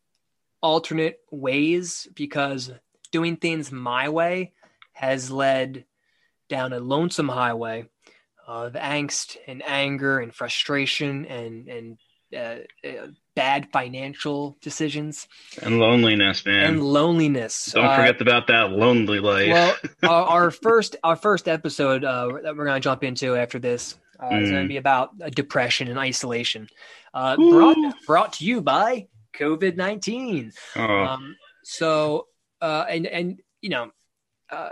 alternate 0.61 1.19
ways 1.31 2.07
because 2.15 2.71
doing 3.11 3.37
things 3.37 3.73
my 3.73 4.09
way 4.09 4.53
has 4.93 5.31
led 5.31 5.85
down 6.49 6.73
a 6.73 6.79
lonesome 6.79 7.29
highway 7.29 7.87
of 8.47 8.73
angst 8.75 9.37
and 9.47 9.63
anger 9.67 10.19
and 10.21 10.35
frustration 10.35 11.27
and 11.27 11.69
and 11.69 11.99
uh, 12.35 12.57
uh, 12.89 13.07
bad 13.37 13.69
financial 13.73 14.57
decisions 14.61 15.29
And 15.63 15.79
loneliness, 15.79 16.45
man. 16.45 16.65
and 16.67 16.83
loneliness. 16.83 17.67
Don't 17.73 17.85
Uh, 17.85 17.97
forget 17.97 18.21
about 18.21 18.49
that 18.49 18.71
lonely 18.71 19.21
life. 19.21 19.49
well, 19.53 19.77
our, 20.03 20.23
our 20.25 20.51
first 20.51 20.97
our 21.05 21.17
first 21.17 21.47
episode 21.49 22.05
uh, 22.05 22.29
that 22.43 22.57
we're 22.57 22.65
going 22.65 22.81
to 22.81 22.85
jump 22.85 23.05
into 23.05 23.37
after 23.37 23.59
this 23.61 23.97
uh, 24.21 24.35
is 24.37 24.51
going 24.51 24.63
Mm. 24.63 24.65
to 24.65 24.69
be 24.69 24.77
about 24.79 25.11
uh, 25.23 25.29
depression 25.31 25.89
and 25.89 25.99
isolation. 25.99 26.69
Uh, 27.13 27.37
brought 27.37 27.77
brought 28.07 28.33
to 28.35 28.45
you 28.45 28.61
by 28.61 29.07
COVID 29.39 29.77
nineteen. 29.77 30.53
oh, 30.77 30.81
Um, 31.05 31.37
so 31.63 32.27
uh, 32.61 32.85
and 32.89 33.07
and 33.07 33.41
you 33.61 33.71
know, 33.71 33.91
uh, 34.51 34.71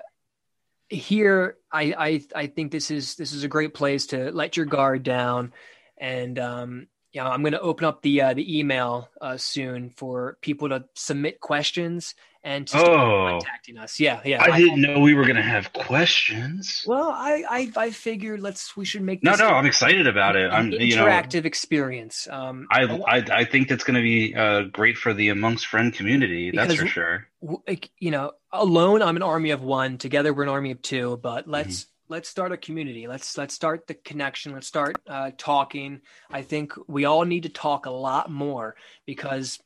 here 0.92 1.57
I, 1.72 1.94
I 1.98 2.42
I 2.42 2.46
think 2.46 2.70
this 2.72 2.90
is 2.90 3.14
this 3.16 3.33
is 3.33 3.44
a 3.44 3.48
great 3.48 3.74
place 3.74 4.07
to 4.09 4.31
let 4.33 4.57
your 4.57 4.66
guard 4.66 5.02
down, 5.02 5.52
and 5.98 6.38
um, 6.38 6.87
you 7.12 7.20
know, 7.22 7.28
I'm 7.28 7.42
going 7.42 7.52
to 7.52 7.61
open 7.61 7.85
up 7.85 8.02
the 8.02 8.22
uh, 8.22 8.35
the 8.35 8.59
email 8.59 9.09
uh, 9.20 9.37
soon 9.37 9.90
for 9.90 10.38
people 10.40 10.68
to 10.70 10.85
submit 10.94 11.40
questions 11.40 12.14
and 12.44 12.66
to 12.66 12.78
start 12.78 12.88
Oh. 12.88 13.28
contacting 13.38 13.78
us. 13.78 14.00
Yeah, 14.00 14.20
yeah. 14.24 14.42
I 14.42 14.59
didn't 14.59 14.81
know 14.81 14.98
we 15.00 15.14
were 15.14 15.24
gonna 15.24 15.42
have 15.42 15.72
questions. 15.72 16.85
Well, 16.87 17.09
I, 17.11 17.44
I 17.48 17.72
I 17.76 17.90
figured 17.90 18.40
let's 18.40 18.76
we 18.76 18.85
should 18.85 19.02
make 19.02 19.22
No, 19.22 19.33
this 19.33 19.40
no, 19.40 19.48
I'm 19.48 19.66
excited 19.66 20.07
about 20.07 20.37
it. 20.37 20.50
I'm, 20.50 20.72
you 20.72 20.96
know, 20.96 21.07
interactive 21.07 21.44
experience. 21.44 22.26
Um, 22.31 22.66
I, 22.70 22.83
I, 22.85 23.16
I 23.40 23.44
think 23.44 23.68
that's 23.68 23.85
going 23.85 23.94
to 23.94 24.02
be 24.02 24.35
uh, 24.35 24.62
great 24.72 24.96
for 24.96 25.14
the 25.14 25.28
amongst 25.28 25.66
friend 25.66 25.94
community. 25.94 26.50
That's 26.50 26.74
for 26.74 26.87
sure. 26.87 27.28
Like, 27.42 27.90
you 27.98 28.11
know, 28.11 28.33
alone 28.52 29.02
I'm 29.02 29.16
an 29.16 29.22
army 29.22 29.50
of 29.50 29.62
one. 29.62 29.98
Together 29.98 30.33
we're 30.33 30.44
an 30.44 30.48
army 30.48 30.70
of 30.70 30.83
two. 30.83 31.18
But 31.22 31.42
Mm-hmm. 31.42 31.52
let's 31.52 31.87
let's 32.09 32.28
start 32.28 32.52
a 32.52 32.57
community. 32.57 33.09
Let's 33.09 33.37
let's 33.37 33.55
start 33.55 33.87
the 33.87 33.94
connection. 33.94 34.52
Let's 34.52 34.66
start 34.66 34.96
uh, 35.09 35.31
talking. 35.37 36.02
I 36.31 36.42
think 36.42 36.74
we 36.87 37.05
all 37.05 37.24
need 37.24 37.44
to 37.44 37.48
talk 37.48 37.87
a 37.87 37.90
lot 37.90 38.31
more 38.31 38.76
because 39.07 39.59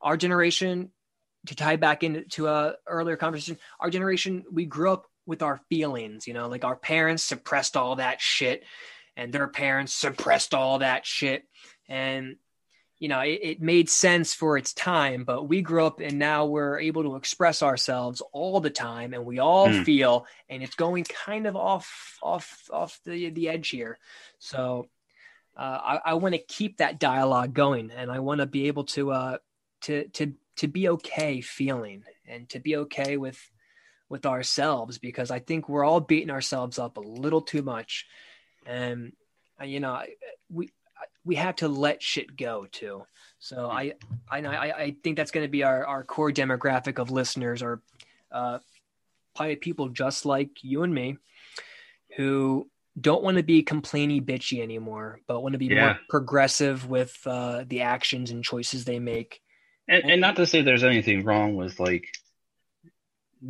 our 0.00 0.16
generation, 0.16 0.90
to 1.46 1.54
tie 1.54 1.76
back 1.76 2.02
into 2.02 2.48
a 2.48 2.74
earlier 2.86 3.16
conversation, 3.16 3.58
our 3.80 3.90
generation 3.90 4.44
we 4.52 4.66
grew 4.66 4.92
up 4.92 5.06
with 5.26 5.42
our 5.42 5.60
feelings. 5.70 6.26
You 6.26 6.34
know, 6.34 6.48
like 6.48 6.64
our 6.64 6.76
parents 6.76 7.22
suppressed 7.22 7.76
all 7.76 7.96
that 7.96 8.20
shit, 8.20 8.64
and 9.16 9.32
their 9.32 9.48
parents 9.48 9.94
suppressed 9.94 10.52
all 10.52 10.80
that 10.80 11.06
shit, 11.06 11.44
and 11.88 12.36
you 12.98 13.08
know, 13.08 13.20
it, 13.20 13.40
it 13.42 13.60
made 13.62 13.90
sense 13.90 14.34
for 14.34 14.56
its 14.56 14.72
time, 14.72 15.24
but 15.24 15.48
we 15.48 15.62
grew 15.62 15.84
up 15.84 16.00
and 16.00 16.18
now 16.18 16.46
we're 16.46 16.78
able 16.78 17.02
to 17.02 17.16
express 17.16 17.62
ourselves 17.62 18.22
all 18.32 18.60
the 18.60 18.70
time 18.70 19.12
and 19.14 19.24
we 19.26 19.38
all 19.40 19.70
Hmm. 19.70 19.82
feel 19.84 20.26
and 20.48 20.62
it's 20.62 20.76
going 20.76 21.04
kind 21.04 21.46
of 21.46 21.56
off 21.56 22.18
off 22.22 22.68
off 22.72 23.00
the 23.04 23.30
the 23.30 23.48
edge 23.48 23.68
here. 23.68 23.98
So 24.38 24.88
uh, 25.56 25.60
I, 25.60 26.00
I 26.06 26.14
want 26.14 26.34
to 26.34 26.40
keep 26.40 26.78
that 26.78 26.98
dialogue 26.98 27.54
going 27.54 27.90
and 27.90 28.10
I 28.10 28.20
want 28.20 28.40
to 28.40 28.46
be 28.46 28.68
able 28.68 28.84
to 28.84 29.12
uh 29.12 29.38
to 29.82 30.08
to 30.08 30.34
to 30.56 30.68
be 30.68 30.88
okay 30.88 31.40
feeling 31.40 32.04
and 32.26 32.48
to 32.50 32.60
be 32.60 32.76
okay 32.76 33.16
with 33.16 33.38
with 34.08 34.26
ourselves 34.26 34.98
because 34.98 35.30
I 35.30 35.40
think 35.40 35.68
we're 35.68 35.84
all 35.84 36.00
beating 36.00 36.30
ourselves 36.30 36.78
up 36.78 36.96
a 36.96 37.00
little 37.00 37.42
too 37.42 37.62
much. 37.62 38.06
And 38.66 39.12
uh, 39.60 39.64
you 39.64 39.80
know, 39.80 40.02
we 40.50 40.70
we 41.24 41.36
have 41.36 41.56
to 41.56 41.68
let 41.68 42.02
shit 42.02 42.36
go 42.36 42.66
too. 42.70 43.06
So 43.38 43.68
I 43.70 43.94
I 44.30 44.40
I, 44.40 44.72
I 44.82 44.96
think 45.02 45.16
that's 45.16 45.30
going 45.30 45.44
to 45.44 45.50
be 45.50 45.62
our, 45.62 45.86
our 45.86 46.04
core 46.04 46.30
demographic 46.32 46.98
of 46.98 47.10
listeners 47.10 47.62
are 47.62 47.82
uh, 48.32 48.58
probably 49.34 49.56
people 49.56 49.88
just 49.88 50.26
like 50.26 50.50
you 50.62 50.82
and 50.82 50.94
me 50.94 51.18
who 52.16 52.68
don't 53.00 53.24
want 53.24 53.36
to 53.36 53.42
be 53.42 53.62
complainy 53.62 54.24
bitchy 54.24 54.62
anymore, 54.62 55.20
but 55.26 55.42
want 55.42 55.52
to 55.54 55.58
be 55.58 55.66
Yeah. 55.66 55.80
more 55.80 55.98
progressive 56.08 56.88
with 56.88 57.18
uh, 57.26 57.64
the 57.66 57.82
actions 57.82 58.30
and 58.30 58.44
choices 58.44 58.84
they 58.84 59.00
make. 59.00 59.40
And, 59.88 60.10
and 60.10 60.20
not 60.20 60.36
to 60.36 60.46
say 60.46 60.62
there's 60.62 60.84
anything 60.84 61.24
wrong 61.24 61.56
with 61.56 61.80
like 61.80 62.08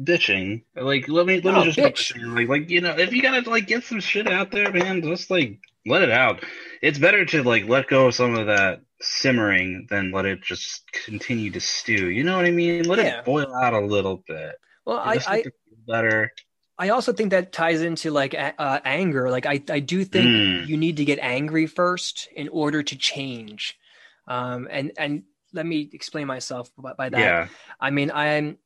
bitching. 0.03 0.63
Like 0.75 1.09
let 1.09 1.27
me 1.27 1.41
let 1.41 1.53
No, 1.55 1.61
me 1.61 1.65
just 1.73 1.79
bitch. 1.79 2.35
like 2.35 2.49
like 2.49 2.71
you 2.71 2.81
know 2.81 2.97
if 2.99 3.13
you 3.13 3.23
gotta 3.23 3.49
like 3.49 3.67
get 3.67 3.85
some 3.85 4.01
shit 4.01 4.27
out 4.29 4.51
there, 4.51 4.73
man, 4.73 5.03
just 5.03 5.31
like 5.31 5.61
let 5.87 6.03
it 6.03 6.11
out. 6.11 6.43
It's 6.83 6.99
better 6.99 7.25
to 7.27 7.43
like 7.43 7.69
let 7.69 7.89
go 7.89 8.09
of 8.09 8.15
some 8.15 8.35
of 8.37 8.47
that 8.47 8.81
simmering 9.01 9.87
than 9.91 10.11
let 10.13 10.25
it 10.25 10.43
just 10.43 10.83
continue 11.05 11.51
to 11.51 11.61
stew. 11.61 12.09
You 12.09 12.25
know 12.25 12.37
what 12.37 12.47
I 12.47 12.51
mean? 12.51 12.85
Let 12.85 12.99
Yeah. 12.99 13.19
it 13.19 13.25
boil 13.25 13.55
out 13.55 13.75
a 13.75 13.81
little 13.81 14.23
bit. 14.27 14.57
Well, 14.87 14.99
I, 14.99 15.19
I 15.27 15.37
make 15.37 15.47
it 15.47 15.55
feel 15.69 15.79
better. 15.87 16.33
I 16.77 16.89
also 16.89 17.13
think 17.13 17.31
that 17.31 17.53
ties 17.53 17.83
into 17.83 18.11
like 18.11 18.35
uh, 18.35 18.81
anger. 18.85 19.31
Like 19.31 19.47
I, 19.47 19.63
I 19.71 19.79
do 19.81 20.05
think 20.05 20.27
Mm. 20.27 20.67
you 20.67 20.77
need 20.77 20.97
to 20.97 21.05
get 21.05 21.19
angry 21.21 21.67
first 21.67 22.29
in 22.35 22.49
order 22.49 22.83
to 22.83 22.97
change. 22.97 23.79
Um, 24.27 24.67
and 24.71 24.91
and 24.99 25.23
let 25.53 25.67
me 25.67 25.89
explain 25.93 26.27
myself 26.27 26.71
by, 26.77 26.95
by 26.95 27.09
that. 27.11 27.19
Yeah. 27.21 27.49
I 27.81 27.91
mean, 27.91 28.11
I'm 28.11 28.59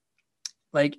like, 0.72 0.96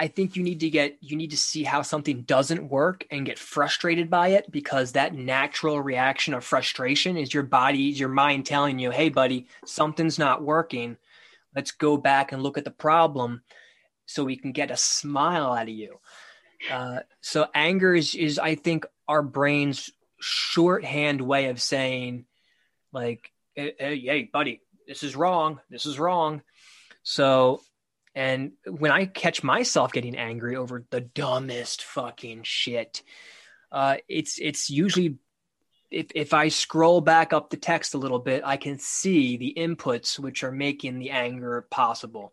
I 0.00 0.06
think 0.06 0.36
you 0.36 0.42
need 0.42 0.60
to 0.60 0.70
get, 0.70 0.96
you 1.00 1.16
need 1.16 1.32
to 1.32 1.36
see 1.36 1.64
how 1.64 1.82
something 1.82 2.22
doesn't 2.22 2.68
work 2.68 3.04
and 3.10 3.26
get 3.26 3.38
frustrated 3.38 4.08
by 4.08 4.28
it 4.28 4.50
because 4.50 4.92
that 4.92 5.14
natural 5.14 5.80
reaction 5.80 6.34
of 6.34 6.44
frustration 6.44 7.16
is 7.16 7.34
your 7.34 7.42
body, 7.42 7.78
your 7.78 8.08
mind 8.08 8.46
telling 8.46 8.78
you, 8.78 8.90
hey, 8.90 9.08
buddy, 9.08 9.48
something's 9.64 10.18
not 10.18 10.42
working. 10.42 10.96
Let's 11.54 11.72
go 11.72 11.96
back 11.96 12.30
and 12.30 12.42
look 12.42 12.58
at 12.58 12.64
the 12.64 12.70
problem 12.70 13.42
so 14.06 14.24
we 14.24 14.36
can 14.36 14.52
get 14.52 14.70
a 14.70 14.76
smile 14.76 15.52
out 15.52 15.62
of 15.62 15.68
you. 15.68 15.98
Uh, 16.70 17.00
so 17.20 17.46
anger 17.54 17.94
is, 17.94 18.14
is, 18.14 18.38
I 18.38 18.54
think, 18.54 18.86
our 19.08 19.22
brain's 19.22 19.90
shorthand 20.20 21.20
way 21.20 21.46
of 21.46 21.60
saying, 21.60 22.24
like, 22.92 23.32
hey, 23.54 23.74
hey, 23.78 23.98
hey, 24.00 24.30
buddy, 24.32 24.60
this 24.86 25.02
is 25.02 25.16
wrong. 25.16 25.60
This 25.70 25.86
is 25.86 25.98
wrong. 25.98 26.42
So, 27.02 27.60
and 28.18 28.54
when 28.66 28.90
I 28.90 29.06
catch 29.06 29.44
myself 29.44 29.92
getting 29.92 30.16
angry 30.16 30.56
over 30.56 30.84
the 30.90 31.02
dumbest 31.02 31.84
fucking 31.84 32.42
shit, 32.42 33.04
uh, 33.70 33.98
it's 34.08 34.40
it's 34.40 34.68
usually 34.68 35.18
if 35.88 36.08
if 36.16 36.34
I 36.34 36.48
scroll 36.48 37.00
back 37.00 37.32
up 37.32 37.48
the 37.48 37.56
text 37.56 37.94
a 37.94 37.98
little 37.98 38.18
bit, 38.18 38.42
I 38.44 38.56
can 38.56 38.80
see 38.80 39.36
the 39.36 39.54
inputs 39.56 40.18
which 40.18 40.42
are 40.42 40.50
making 40.50 40.98
the 40.98 41.10
anger 41.10 41.64
possible, 41.70 42.32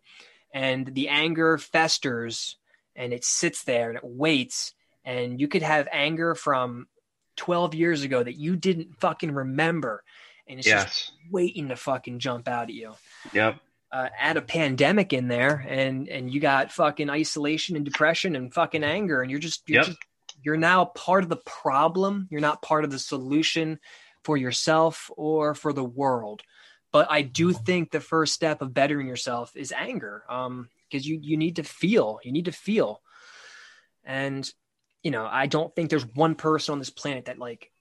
and 0.51 0.87
the 0.87 1.09
anger 1.09 1.59
festers 1.59 2.57
and 2.95 3.13
it 3.13 3.23
sits 3.23 3.63
there 3.63 3.89
and 3.89 3.97
it 3.99 4.03
waits, 4.03 4.73
and 5.05 5.39
you 5.39 5.47
could 5.47 5.61
have 5.61 5.87
anger 5.91 6.33
from 6.33 6.87
12 7.35 7.75
years 7.75 8.01
ago 8.01 8.23
that 8.23 8.39
you 8.39 8.55
didn't 8.55 8.99
fucking 8.99 9.31
remember, 9.31 10.03
and 10.47 10.57
it's 10.57 10.67
just 10.67 11.11
waiting 11.29 11.67
to 11.67 11.75
fucking 11.75 12.17
jump 12.17 12.47
out 12.47 12.69
at 12.69 12.73
you. 12.73 12.95
Yep. 13.33 13.57
Uh, 13.95 14.09
add 14.19 14.35
a 14.35 14.41
pandemic 14.41 15.13
in 15.13 15.29
there 15.29 15.65
and 15.69 16.09
and 16.09 16.29
you 16.33 16.41
got 16.41 16.69
fucking 16.69 17.09
isolation 17.09 17.77
and 17.77 17.85
depression 17.85 18.35
and 18.35 18.53
fucking 18.53 18.83
anger 18.83 19.21
and 19.21 19.31
you're 19.31 19.39
just 19.39 19.63
you're 19.69 19.77
Yep. 19.77 19.85
just 19.85 19.99
you're 20.43 20.57
now 20.57 20.85
part 20.85 21.23
of 21.23 21.29
the 21.29 21.37
problem. 21.37 22.27
You're 22.29 22.41
not 22.41 22.61
part 22.61 22.83
of 22.83 22.91
the 22.91 22.99
solution 22.99 23.79
for 24.25 24.35
yourself 24.35 25.09
or 25.15 25.55
for 25.55 25.71
the 25.71 25.83
world. 25.83 26.41
But 26.91 27.09
i 27.09 27.21
do 27.21 27.53
think 27.53 27.91
the 27.91 28.01
first 28.01 28.33
step 28.33 28.61
of 28.61 28.73
bettering 28.73 29.07
yourself 29.07 29.55
is 29.55 29.71
anger 29.71 30.23
um 30.29 30.67
because 30.89 31.07
you 31.07 31.17
you 31.21 31.37
need 31.37 31.55
to 31.55 31.63
feel 31.63 32.19
you 32.21 32.33
need 32.33 32.45
to 32.45 32.51
feel. 32.51 33.01
And 34.03 34.51
you 35.03 35.11
know 35.11 35.25
i 35.25 35.45
don't 35.45 35.73
think 35.73 35.89
there's 35.89 36.05
one 36.05 36.35
person 36.35 36.73
on 36.73 36.79
this 36.79 36.89
planet 36.89 37.25
that 37.25 37.39
like 37.39 37.71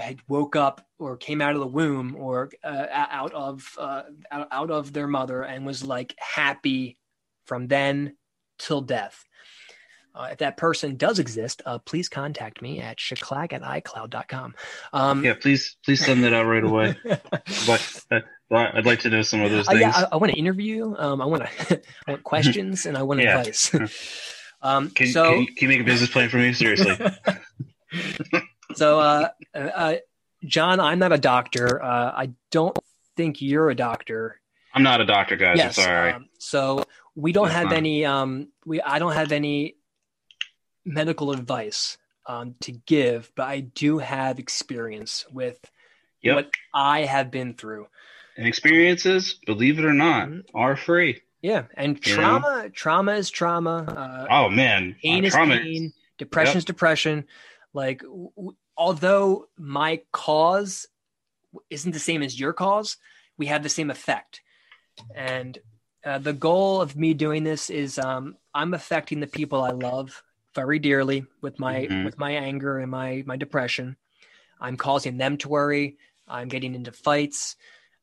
had 0.00 0.18
woke 0.28 0.56
up 0.56 0.86
or 0.98 1.16
came 1.16 1.40
out 1.40 1.54
of 1.54 1.60
the 1.60 1.66
womb 1.66 2.16
or 2.16 2.50
uh, 2.62 2.86
out 2.90 3.32
of 3.32 3.74
uh, 3.78 4.02
out, 4.30 4.70
of 4.70 4.92
their 4.92 5.06
mother 5.06 5.42
and 5.42 5.66
was 5.66 5.84
like 5.84 6.14
happy 6.18 6.98
from 7.46 7.68
then 7.68 8.16
till 8.58 8.80
death. 8.80 9.24
Uh, 10.14 10.28
if 10.30 10.38
that 10.38 10.56
person 10.56 10.96
does 10.96 11.18
exist, 11.18 11.60
uh, 11.66 11.76
please 11.78 12.08
contact 12.08 12.62
me 12.62 12.80
at 12.80 12.98
shaklag 12.98 13.52
at 13.52 13.62
icloud.com. 13.62 14.54
Um, 14.92 15.24
Yeah. 15.24 15.34
Please 15.34 15.76
please 15.84 16.04
send 16.04 16.22
that 16.22 16.32
out 16.32 16.46
right 16.46 16.62
away. 16.62 16.96
but 17.66 18.02
uh, 18.12 18.20
but 18.48 18.76
I'd 18.76 18.86
like 18.86 19.00
to 19.00 19.10
know 19.10 19.22
some 19.22 19.40
of 19.42 19.50
those 19.50 19.66
Uh, 19.66 19.72
things. 19.72 19.80
yeah, 19.80 19.92
I, 19.96 20.06
I 20.12 20.16
want 20.16 20.32
to 20.32 20.38
interview. 20.38 20.94
Um, 20.96 21.20
I 21.20 21.24
want 21.24 21.42
to 21.44 21.82
I 22.06 22.10
want 22.12 22.22
questions 22.22 22.86
and 22.86 22.96
I 22.96 23.02
want 23.02 23.20
Yeah. 23.20 23.38
advice. 23.40 23.74
um, 24.62 24.90
can, 24.90 25.08
so 25.08 25.24
can, 25.32 25.40
you, 25.40 25.46
can 25.46 25.56
you 25.62 25.68
make 25.68 25.80
a 25.80 25.84
business 25.84 26.10
plan 26.10 26.28
for 26.28 26.36
me? 26.36 26.52
Seriously. 26.52 26.96
So 28.74 29.00
uh, 29.00 29.28
uh, 29.54 29.94
John, 30.44 30.80
I'm 30.80 30.98
not 30.98 31.12
a 31.12 31.18
doctor. 31.18 31.82
Uh, 31.82 32.12
I 32.14 32.30
don't 32.50 32.76
think 33.16 33.40
you're 33.42 33.70
a 33.70 33.74
doctor. 33.74 34.40
I'm 34.74 34.82
not 34.82 35.00
a 35.00 35.06
doctor, 35.06 35.36
guys. 35.36 35.56
yes. 35.56 35.78
I'm 35.78 35.84
sorry. 35.84 36.12
Um, 36.12 36.28
so 36.38 36.84
we 37.14 37.32
don't 37.32 37.46
That's 37.48 37.56
have 37.56 37.72
any. 37.72 38.04
Um, 38.04 38.48
we 38.66 38.80
I 38.82 38.98
don't 38.98 39.12
have 39.12 39.32
any 39.32 39.76
medical 40.84 41.32
advice 41.32 41.96
um, 42.26 42.54
to 42.60 42.72
give, 42.72 43.30
but 43.36 43.44
I 43.48 43.60
do 43.60 43.98
have 43.98 44.38
experience 44.38 45.24
with 45.30 45.58
Yep. 46.22 46.34
what 46.36 46.50
I 46.72 47.00
have 47.02 47.30
been 47.30 47.54
through. 47.54 47.86
and 48.36 48.48
experiences, 48.48 49.34
believe 49.46 49.78
it 49.78 49.84
or 49.84 49.92
not, 49.92 50.28
Mhm. 50.28 50.42
are 50.54 50.76
free. 50.76 51.20
Yeah, 51.40 51.66
and 51.74 52.00
trauma, 52.02 52.68
trauma 52.74 53.12
is 53.12 53.30
trauma. 53.30 53.84
Uh, 53.86 54.26
Oh 54.28 54.48
man, 54.48 54.96
pain 55.00 55.22
Uh, 55.22 55.26
is 55.28 55.32
trauma- 55.34 55.58
pain. 55.58 55.92
Depression 56.18 56.56
is 56.58 56.64
depression. 56.64 57.28
Like, 57.74 58.00
w- 58.00 58.56
although 58.76 59.48
my 59.56 60.02
cause 60.12 60.86
isn't 61.70 61.92
the 61.92 61.98
same 61.98 62.22
as 62.22 62.38
your 62.38 62.52
cause, 62.52 62.96
we 63.36 63.46
have 63.46 63.62
the 63.62 63.68
same 63.68 63.90
effect. 63.90 64.40
And 65.14 65.58
uh, 66.04 66.18
the 66.18 66.32
goal 66.32 66.80
of 66.80 66.96
me 66.96 67.14
doing 67.14 67.44
this 67.44 67.70
is 67.70 67.98
um, 67.98 68.36
I'm 68.52 68.74
affecting 68.74 69.20
the 69.20 69.26
people 69.26 69.62
I 69.62 69.70
love 69.70 70.22
very 70.54 70.78
dearly 70.78 71.26
with 71.40 71.58
my 71.58 71.86
Mhm. 71.86 72.04
with 72.04 72.18
my 72.18 72.32
anger 72.32 72.78
and 72.78 72.90
my 72.90 73.22
my 73.26 73.36
depression. 73.36 73.96
I'm 74.60 74.76
causing 74.76 75.16
them 75.16 75.36
to 75.38 75.48
worry. 75.48 75.96
I'm 76.28 76.48
getting 76.48 76.74
into 76.74 76.92
fights. 76.92 77.56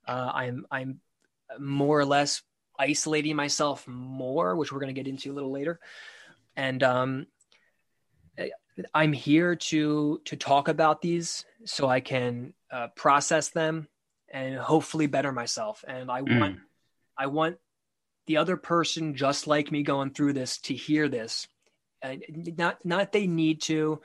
Uh, 0.07 0.31
I'm 0.33 0.65
I'm 0.71 0.99
more 1.59 1.99
or 1.99 2.05
less 2.05 2.41
isolating 2.77 3.35
myself 3.35 3.87
more, 3.87 4.55
which 4.55 4.71
we're 4.71 4.79
going 4.79 4.93
to 4.93 4.99
get 4.99 5.07
into 5.07 5.31
a 5.31 5.35
little 5.35 5.51
later. 5.51 5.79
And 6.55 6.81
um, 6.83 7.27
I'm 8.93 9.13
here 9.13 9.55
to 9.55 10.21
to 10.25 10.35
talk 10.35 10.67
about 10.67 11.01
these 11.01 11.45
so 11.65 11.87
I 11.87 11.99
can 11.99 12.53
uh, 12.71 12.87
process 12.95 13.49
them 13.49 13.87
and 14.31 14.55
hopefully 14.55 15.07
better 15.07 15.31
myself. 15.31 15.83
And 15.87 16.09
I 16.09 16.21
Mm. 16.21 16.39
want 16.39 16.59
I 17.17 17.27
want 17.27 17.57
the 18.27 18.37
other 18.37 18.57
person 18.57 19.15
just 19.15 19.47
like 19.47 19.71
me 19.71 19.83
going 19.83 20.11
through 20.11 20.33
this 20.33 20.57
to 20.59 20.73
hear 20.73 21.09
this. 21.09 21.47
And 22.01 22.23
not 22.57 22.83
not 22.83 23.01
if 23.01 23.11
they 23.11 23.27
need 23.27 23.61
to, 23.63 24.01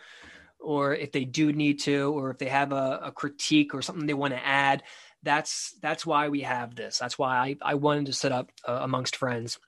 or 0.61 0.95
if 0.95 1.13
they 1.13 1.25
do 1.25 1.53
need 1.53 1.81
to, 1.81 2.13
or 2.13 2.31
if 2.31 2.39
they 2.39 2.49
have 2.49 2.73
a, 2.73 3.01
a 3.05 3.13
critique 3.13 3.75
or 3.75 3.83
something 3.83 4.07
they 4.07 4.15
want 4.15 4.35
to 4.35 4.47
add. 4.47 4.83
That's 5.23 5.75
that's 5.81 6.05
why 6.05 6.29
we 6.29 6.43
have 6.43 6.75
this. 6.77 6.99
That's 6.99 7.19
why 7.19 7.37
I, 7.37 7.57
I 7.63 7.75
wanted 7.75 8.07
to 8.07 8.13
set 8.13 8.33
up 8.33 8.51
uh, 8.69 8.81
amongst 8.83 9.17
friends, 9.17 9.59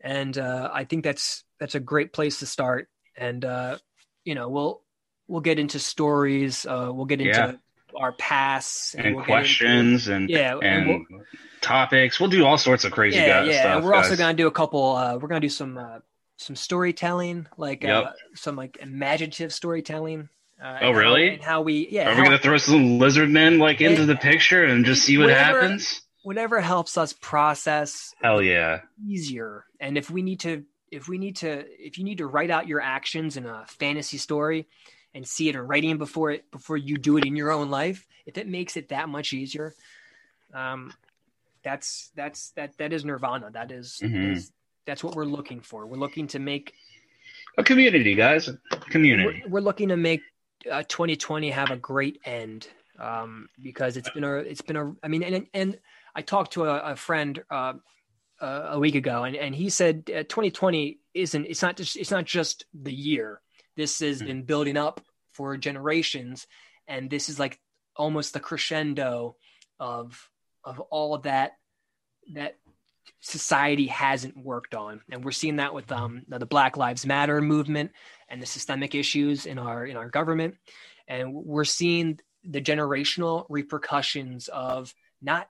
and 0.00 0.36
uh, 0.38 0.70
I 0.72 0.84
think 0.84 1.04
that's 1.04 1.44
that's 1.58 1.74
a 1.74 1.80
great 1.80 2.12
place 2.12 2.38
to 2.38 2.46
start. 2.46 2.88
And 3.16 3.44
uh, 3.44 3.78
you 4.26 4.34
know, 4.34 4.48
we'll 4.50 4.82
we'll 5.28 5.40
get 5.40 5.58
into 5.58 5.78
stories. 5.78 6.66
Uh, 6.66 6.90
we'll 6.92 7.06
get 7.06 7.20
into 7.20 7.32
Yeah. 7.32 7.52
our 7.98 8.12
pasts 8.12 8.94
and 8.94 9.14
we'll 9.16 9.24
get 9.24 9.30
into- 9.30 9.32
questions 9.32 10.08
and 10.08 10.28
yeah, 10.28 10.54
and 10.54 10.64
and 10.64 11.06
we'll- 11.10 11.22
topics. 11.62 12.20
We'll 12.20 12.28
do 12.30 12.44
all 12.44 12.58
sorts 12.58 12.84
of 12.84 12.92
crazy 12.92 13.16
yeah, 13.18 13.42
yeah. 13.44 13.60
stuff. 13.60 13.76
and 13.76 13.84
we're 13.84 13.94
also 13.94 14.16
gonna 14.16 14.34
do 14.34 14.46
a 14.46 14.52
couple. 14.52 14.94
Uh, 14.96 15.16
we're 15.16 15.28
gonna 15.28 15.40
do 15.40 15.48
some 15.48 15.78
uh, 15.78 15.98
some 16.36 16.54
storytelling, 16.56 17.46
like 17.56 17.84
uh, 17.84 17.88
Yep. 17.88 18.16
some 18.34 18.56
like 18.56 18.76
imaginative 18.80 19.52
storytelling. 19.52 20.28
Uh, 20.62 20.64
Oh, 20.64 20.68
and 20.68 20.84
how- 20.84 20.92
really? 20.92 21.28
and 21.34 21.42
how 21.42 21.62
we 21.62 21.88
yeah, 21.90 22.10
Are 22.10 22.16
we 22.16 22.22
gonna 22.24 22.38
throw 22.38 22.56
some 22.58 22.98
lizard 22.98 23.30
men 23.30 23.58
like 23.58 23.80
into 23.80 24.04
the 24.06 24.16
picture 24.16 24.64
and 24.64 24.84
just 24.84 25.04
see 25.04 25.18
what 25.18 25.30
happens? 25.30 26.02
whatever 26.22 26.60
helps 26.60 26.98
us 26.98 27.12
process 27.12 28.12
Hell 28.20 28.42
yeah! 28.42 28.80
easier. 29.08 29.64
And 29.78 29.96
if 29.96 30.10
we 30.10 30.22
need 30.22 30.40
to, 30.40 30.64
if 30.90 31.08
we 31.08 31.18
need 31.18 31.36
to, 31.36 31.64
if 31.84 31.98
you 31.98 32.04
need 32.04 32.18
to 32.18 32.26
write 32.26 32.50
out 32.50 32.66
your 32.68 32.80
actions 32.80 33.36
in 33.36 33.46
a 33.46 33.64
fantasy 33.66 34.18
story 34.18 34.66
and 35.14 35.26
see 35.26 35.48
it 35.48 35.54
in 35.54 35.60
writing 35.62 35.90
it 35.90 35.98
before 35.98 36.30
it 36.30 36.50
before 36.50 36.76
you 36.76 36.96
do 36.96 37.16
it 37.16 37.24
in 37.24 37.36
your 37.36 37.50
own 37.50 37.70
life, 37.70 38.06
if 38.26 38.38
it 38.38 38.46
makes 38.48 38.76
it 38.76 38.88
that 38.90 39.08
much 39.08 39.32
easier, 39.32 39.74
um, 40.54 40.92
that's 41.62 42.10
that's 42.14 42.50
that 42.52 42.76
that 42.78 42.92
is 42.92 43.04
nirvana. 43.04 43.50
That 43.50 43.72
is, 43.72 44.00
Mhm. 44.02 44.32
is 44.36 44.52
that's 44.84 45.02
what 45.02 45.14
we're 45.16 45.24
looking 45.24 45.60
for. 45.60 45.86
We're 45.86 45.96
looking 45.96 46.28
to 46.28 46.38
make 46.38 46.74
A 47.58 47.64
community, 47.64 48.14
guys. 48.14 48.48
A 48.48 48.58
community. 48.76 49.42
we're, 49.44 49.48
we're 49.54 49.60
looking 49.60 49.88
to 49.88 49.96
make 49.96 50.20
uh, 50.70 50.82
2020 50.88 51.50
have 51.50 51.70
a 51.70 51.76
great 51.76 52.20
end 52.24 52.68
um, 52.98 53.48
because 53.62 53.96
it's 53.96 54.10
been 54.10 54.24
a 54.24 54.34
it's 54.36 54.62
been 54.62 54.76
a 54.76 54.94
I 55.02 55.08
mean 55.08 55.22
and 55.22 55.46
and 55.54 55.78
I 56.14 56.22
talked 56.22 56.52
to 56.52 56.64
a, 56.64 56.92
a 56.92 56.96
friend 56.96 57.42
uh, 57.50 57.74
uh, 58.40 58.68
a 58.70 58.78
week 58.78 58.94
ago 58.94 59.24
and, 59.24 59.36
and 59.36 59.54
he 59.54 59.68
said 59.70 60.04
uh, 60.10 60.22
2020 60.24 60.98
isn't 61.14 61.46
it's 61.46 61.62
not 61.62 61.76
just 61.76 61.96
it's 61.96 62.10
not 62.10 62.24
just 62.24 62.66
the 62.74 62.92
year. 62.92 63.40
This 63.76 64.00
has 64.00 64.20
Mhm. 64.22 64.26
been 64.26 64.42
building 64.44 64.76
up 64.76 65.00
for 65.32 65.56
generations 65.56 66.46
and 66.88 67.10
this 67.10 67.28
is 67.28 67.38
like 67.38 67.58
almost 67.96 68.32
the 68.32 68.40
crescendo 68.40 69.36
of 69.80 70.28
of 70.64 70.80
all 70.80 71.18
that 71.18 71.52
that 72.34 72.56
society 73.20 73.86
hasn't 73.86 74.36
worked 74.36 74.74
on. 74.74 75.00
And 75.10 75.24
we're 75.24 75.30
seeing 75.32 75.56
that 75.56 75.74
with 75.74 75.90
um 75.92 76.22
the 76.28 76.44
black 76.46 76.76
lives 76.76 77.06
matter 77.06 77.40
movement 77.40 77.92
and 78.28 78.42
the 78.42 78.46
systemic 78.46 78.94
issues 78.94 79.46
in 79.46 79.58
our 79.58 79.86
in 79.86 79.96
our 79.96 80.08
government. 80.08 80.56
And 81.08 81.32
we're 81.32 81.64
seeing 81.64 82.18
the 82.44 82.60
generational 82.60 83.46
repercussions 83.48 84.48
of 84.48 84.94
not 85.22 85.48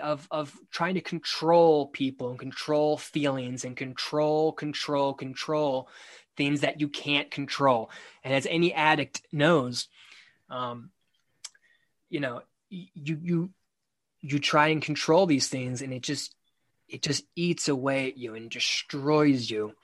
of 0.00 0.26
of 0.30 0.56
trying 0.70 0.94
to 0.94 1.00
control 1.00 1.86
people 1.86 2.30
and 2.30 2.38
control 2.38 2.96
feelings 2.96 3.64
and 3.64 3.76
control 3.76 4.52
control 4.52 5.12
control 5.12 5.88
things 6.36 6.62
that 6.62 6.80
you 6.80 6.88
can't 6.88 7.30
control 7.30 7.90
and 8.24 8.32
as 8.32 8.46
any 8.46 8.72
addict 8.72 9.20
knows 9.32 9.88
um 10.48 10.90
you 12.08 12.20
know 12.20 12.42
you 12.70 13.18
you 13.22 13.50
you 14.22 14.38
try 14.38 14.68
and 14.68 14.80
control 14.82 15.26
these 15.26 15.48
things 15.48 15.82
and 15.82 15.92
it 15.92 16.02
just 16.02 16.34
it 16.88 17.02
just 17.02 17.24
eats 17.36 17.68
away 17.68 18.08
at 18.08 18.16
you 18.16 18.34
and 18.34 18.50
destroys 18.50 19.50
you 19.50 19.74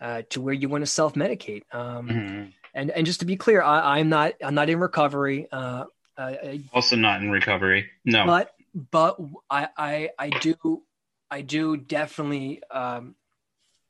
uh, 0.00 0.22
to 0.30 0.40
where 0.40 0.54
you 0.54 0.68
want 0.68 0.82
to 0.82 0.86
self-medicate 0.86 1.62
um, 1.74 2.08
Mhm. 2.08 2.52
and 2.72 2.90
and 2.90 3.04
just 3.06 3.20
to 3.20 3.26
be 3.26 3.36
clear 3.36 3.62
I, 3.62 3.98
i'm 3.98 4.08
not 4.08 4.34
i'm 4.44 4.54
not 4.54 4.70
in 4.70 4.78
recovery 4.78 5.48
uh, 5.50 5.84
I, 6.16 6.60
Also 6.72 6.96
not 6.96 7.22
in 7.22 7.30
recovery. 7.30 7.90
No. 8.04 8.26
but 8.26 8.54
but 8.74 9.18
I, 9.48 9.68
I 9.76 10.10
I 10.18 10.28
do 10.30 10.82
I 11.30 11.42
do 11.42 11.76
definitely 11.76 12.62
um, 12.70 13.14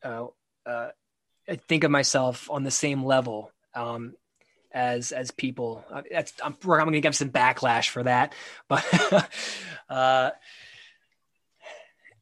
uh, 0.02 0.26
uh, 0.66 0.88
think 1.68 1.84
of 1.84 1.90
myself 1.90 2.50
on 2.50 2.64
the 2.64 2.70
same 2.70 3.04
level 3.04 3.50
um, 3.74 4.14
as 4.72 5.12
as 5.12 5.30
people. 5.30 5.84
Uh, 5.90 6.02
That's 6.10 6.32
I'm, 6.42 6.56
I'm 6.62 6.68
going 6.68 6.92
to 6.92 7.00
get 7.00 7.14
some 7.14 7.30
backlash 7.30 7.88
for 7.88 8.02
that, 8.04 8.34
but 8.68 8.84
uh, 9.88 10.30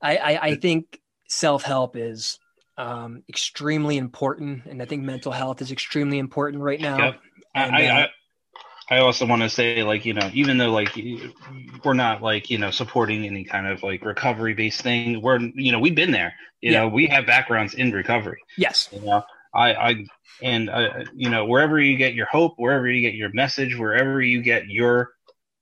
I, 0.01 0.17
I 0.17 0.39
I 0.43 0.55
think 0.57 1.01
self 1.29 1.63
help 1.63 1.97
is 1.97 2.39
um, 2.77 3.23
extremely 3.29 3.97
important, 3.97 4.67
and 4.67 4.81
I 4.83 4.85
think 4.85 5.03
mental 5.03 5.33
health 5.33 5.63
is 5.63 5.73
extremely 5.73 6.19
important 6.19 6.63
right 6.63 6.81
now. 6.81 6.99
Yep. 6.99 7.21
And, 7.55 7.75
I, 7.75 7.87
uh, 7.87 8.07
I 8.91 8.99
also 8.99 9.27
want 9.27 9.43
to 9.43 9.51
say, 9.51 9.83
like, 9.83 10.07
you 10.07 10.15
know, 10.15 10.31
even 10.33 10.57
though, 10.57 10.71
like, 10.71 10.99
we're 11.85 11.95
not, 11.95 12.23
like, 12.23 12.49
you 12.49 12.59
know, 12.59 12.71
supporting 12.71 13.25
any 13.27 13.45
kind 13.45 13.67
of, 13.67 13.83
like, 13.83 14.05
recovery 14.05 14.55
based 14.55 14.81
thing, 14.81 15.21
we're, 15.21 15.39
you 15.41 15.73
know, 15.73 15.79
we've 15.79 15.95
been 15.95 16.11
there. 16.11 16.35
You 16.63 16.73
Yeah. 16.73 16.81
know, 16.81 16.89
we 16.89 17.07
have 17.09 17.27
backgrounds 17.27 17.75
in 17.75 17.93
recovery. 17.93 18.41
Yes. 18.57 18.89
You 18.93 19.03
know, 19.03 19.23
I, 19.55 19.75
I, 19.75 20.07
and, 20.43 20.71
uh, 20.71 21.05
you 21.15 21.29
know, 21.29 21.45
wherever 21.45 21.79
you 21.81 21.97
get 21.97 22.15
your 22.15 22.27
hope, 22.27 22.55
wherever 22.57 22.89
you 22.89 23.03
get 23.03 23.15
your 23.15 23.31
message, 23.33 23.77
wherever 23.77 24.23
you 24.23 24.43
get 24.43 24.69
your 24.69 25.11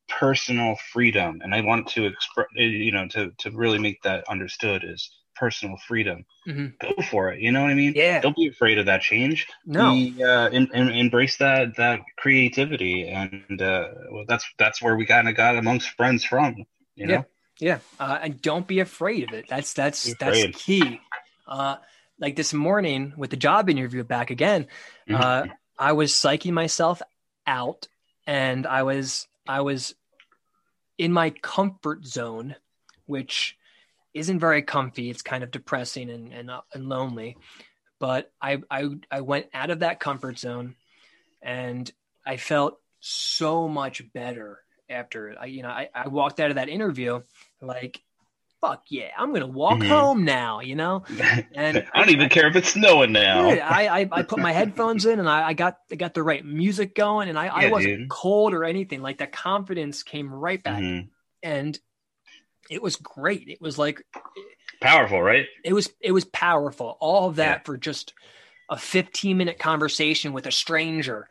personal 0.08 0.76
freedom, 0.92 1.40
and 1.42 1.54
I 1.54 1.62
want 1.62 1.88
to 1.88 2.06
express, 2.06 2.46
you 2.54 2.92
know, 2.92 3.08
to, 3.08 3.32
to 3.38 3.50
really 3.50 3.78
make 3.78 4.02
that 4.02 4.24
understood 4.28 4.84
is 4.84 5.10
personal 5.37 5.77
freedom. 5.87 6.25
Mhm. 6.46 6.79
Go 6.79 7.03
for 7.03 7.33
it. 7.33 7.40
You 7.40 7.53
know 7.53 7.62
what 7.62 7.70
I 7.70 7.75
mean? 7.75 7.92
Yeah. 7.94 8.20
Don't 8.20 8.37
be 8.37 8.49
afraid 8.49 8.79
of 8.79 8.87
that 8.87 9.03
change 9.03 9.46
No. 9.64 9.92
we 9.92 10.22
uh, 10.22 10.49
in, 10.51 10.68
in, 10.75 10.88
embrace 10.88 11.37
that 11.38 11.77
that 11.77 12.01
creativity, 12.16 13.09
and 13.09 13.61
uh, 13.62 13.88
well, 14.11 14.25
that's 14.29 14.44
that's 14.59 14.81
where 14.83 14.96
we 14.96 15.07
kind 15.07 15.29
of 15.29 15.37
got 15.37 15.57
amongst 15.57 15.90
friends 15.90 16.25
from. 16.25 16.64
You 16.94 17.07
know, 17.07 17.14
Yeah. 17.14 17.22
Yeah, 17.59 17.79
uh, 17.99 18.18
and 18.20 18.42
don't 18.42 18.66
be 18.66 18.81
afraid 18.81 19.29
of 19.29 19.33
it. 19.33 19.46
That's 19.49 19.72
that's 19.72 20.14
that's 20.16 20.44
key. 20.62 21.01
Uh, 21.46 21.77
like 22.18 22.37
this 22.37 22.53
morning 22.53 23.14
with 23.16 23.31
the 23.31 23.37
job 23.38 23.70
interview 23.70 24.05
back 24.05 24.31
again, 24.31 24.66
Mhm. 25.09 25.18
uh, 25.20 25.46
I 25.79 25.92
was 25.92 26.12
psyching 26.12 26.53
myself 26.53 27.01
out, 27.46 27.88
and 28.27 28.66
I 28.66 28.83
was 28.83 29.27
I 29.49 29.62
was 29.62 29.94
in 30.99 31.12
my 31.14 31.31
comfort 31.31 32.05
zone, 32.05 32.57
which 33.07 33.56
isn't 34.16 34.38
very 34.40 34.62
comfy. 34.62 35.11
It's 35.11 35.22
kind 35.22 35.44
of 35.44 35.50
depressing 35.50 36.11
and 36.11 36.33
and, 36.33 36.50
uh, 36.50 36.62
and 36.74 36.88
lonely. 36.88 37.37
But 37.98 38.31
I, 38.40 38.59
I 38.70 38.88
I 39.11 39.20
went 39.22 39.46
out 39.55 39.70
of 39.70 39.81
that 39.81 40.00
comfort 40.00 40.38
zone, 40.38 40.74
and 41.42 41.90
I 42.26 42.37
felt 42.37 42.79
so 43.00 43.68
much 43.68 44.02
better 44.12 44.61
after 44.90 45.29
it. 45.29 45.38
I 45.40 45.46
you 45.46 45.62
know 45.62 45.68
I, 45.70 45.88
I 45.94 46.09
walked 46.09 46.40
out 46.40 46.50
of 46.50 46.57
that 46.57 46.68
interview 46.68 47.20
like 47.61 48.00
fuck 48.61 48.85
yeah 48.88 49.11
I'm 49.16 49.33
gonna 49.33 49.46
walk 49.46 49.81
Mhm. 49.81 49.88
home 49.88 50.24
now 50.24 50.61
you 50.61 50.74
know 50.76 51.05
and 51.55 51.87
I 51.92 51.98
don't 51.98 52.11
even 52.11 52.29
care 52.29 52.46
if 52.48 52.57
it's 52.57 52.72
snowing 52.72 53.12
now. 53.12 53.52
yeah, 53.52 53.68
I, 53.68 54.00
I 54.00 54.09
I 54.12 54.22
put 54.22 54.38
my 54.40 54.52
headphones 54.52 55.05
in 55.07 55.18
and 55.18 55.29
I, 55.29 55.48
I 55.48 55.52
got 55.55 55.79
I 55.90 55.96
got 55.96 56.14
the 56.14 56.22
right 56.22 56.44
music 56.44 56.94
going 56.94 57.29
and 57.29 57.38
I, 57.38 57.46
I 57.48 57.70
wasn't 57.70 57.98
dude. 57.98 58.09
cold 58.09 58.55
or 58.55 58.64
anything 58.64 59.02
like 59.02 59.18
that 59.18 59.33
confidence 59.33 60.02
came 60.02 60.33
right 60.33 60.62
back 60.62 60.83
Mhm. 60.83 61.09
and 61.42 61.79
it 62.70 62.83
was 62.83 62.96
great 62.96 63.48
it 63.48 63.61
was 63.61 63.79
like 63.79 64.02
Powerful, 64.81 65.21
right? 65.23 65.46
it 65.62 65.73
was 65.73 65.92
it 66.00 66.12
was 66.12 66.25
powerful 66.25 66.96
all 67.00 67.29
of 67.29 67.37
that 67.37 67.58
Yeah. 67.58 67.64
for 67.64 67.77
just 67.77 68.14
a 68.69 68.77
15 68.77 69.37
minute 69.37 69.58
conversation 69.58 70.33
with 70.33 70.46
a 70.46 70.52
stranger 70.52 71.29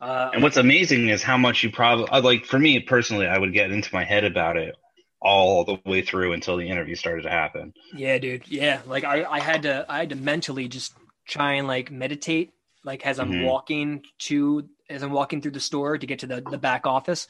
uh, 0.00 0.32
And 0.32 0.42
what's 0.42 0.56
amazing 0.56 1.08
is 1.08 1.22
how 1.22 1.36
much 1.36 1.62
you 1.62 1.70
probably 1.70 2.06
like. 2.20 2.44
For 2.44 2.58
me 2.58 2.80
personally, 2.80 3.26
I 3.26 3.38
would 3.38 3.52
get 3.52 3.70
into 3.72 3.92
my 3.92 4.04
head 4.04 4.24
about 4.24 4.56
it 4.56 4.76
all 5.20 5.64
the 5.64 5.78
way 5.84 6.02
through 6.02 6.32
until 6.32 6.56
the 6.56 6.68
interview 6.68 6.94
started 6.94 7.22
to 7.22 7.30
happen. 7.30 7.74
Yeah, 7.92 8.18
dude. 8.18 8.46
Yeah, 8.48 8.82
like 8.86 9.04
I, 9.04 9.24
I 9.24 9.40
had 9.40 9.62
to, 9.62 9.84
I 9.88 9.98
had 9.98 10.10
to 10.10 10.16
mentally 10.16 10.68
just 10.68 10.96
try 11.26 11.54
and 11.54 11.66
like 11.66 11.90
meditate, 11.90 12.52
like 12.84 13.04
as 13.04 13.18
I'm 13.18 13.30
Mhm. 13.30 13.38
walking 13.38 14.04
to, 14.20 14.68
as 14.88 15.02
I'm 15.02 15.10
walking 15.12 15.40
through 15.40 15.52
the 15.52 15.60
store 15.60 15.98
to 15.98 16.06
get 16.06 16.20
to 16.20 16.26
the 16.26 16.40
the 16.40 16.58
back 16.58 16.86
office, 16.86 17.26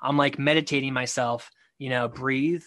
I'm 0.00 0.16
like 0.16 0.38
meditating 0.38 0.92
myself, 0.94 1.50
you 1.78 1.90
know, 1.90 2.08
breathe 2.08 2.64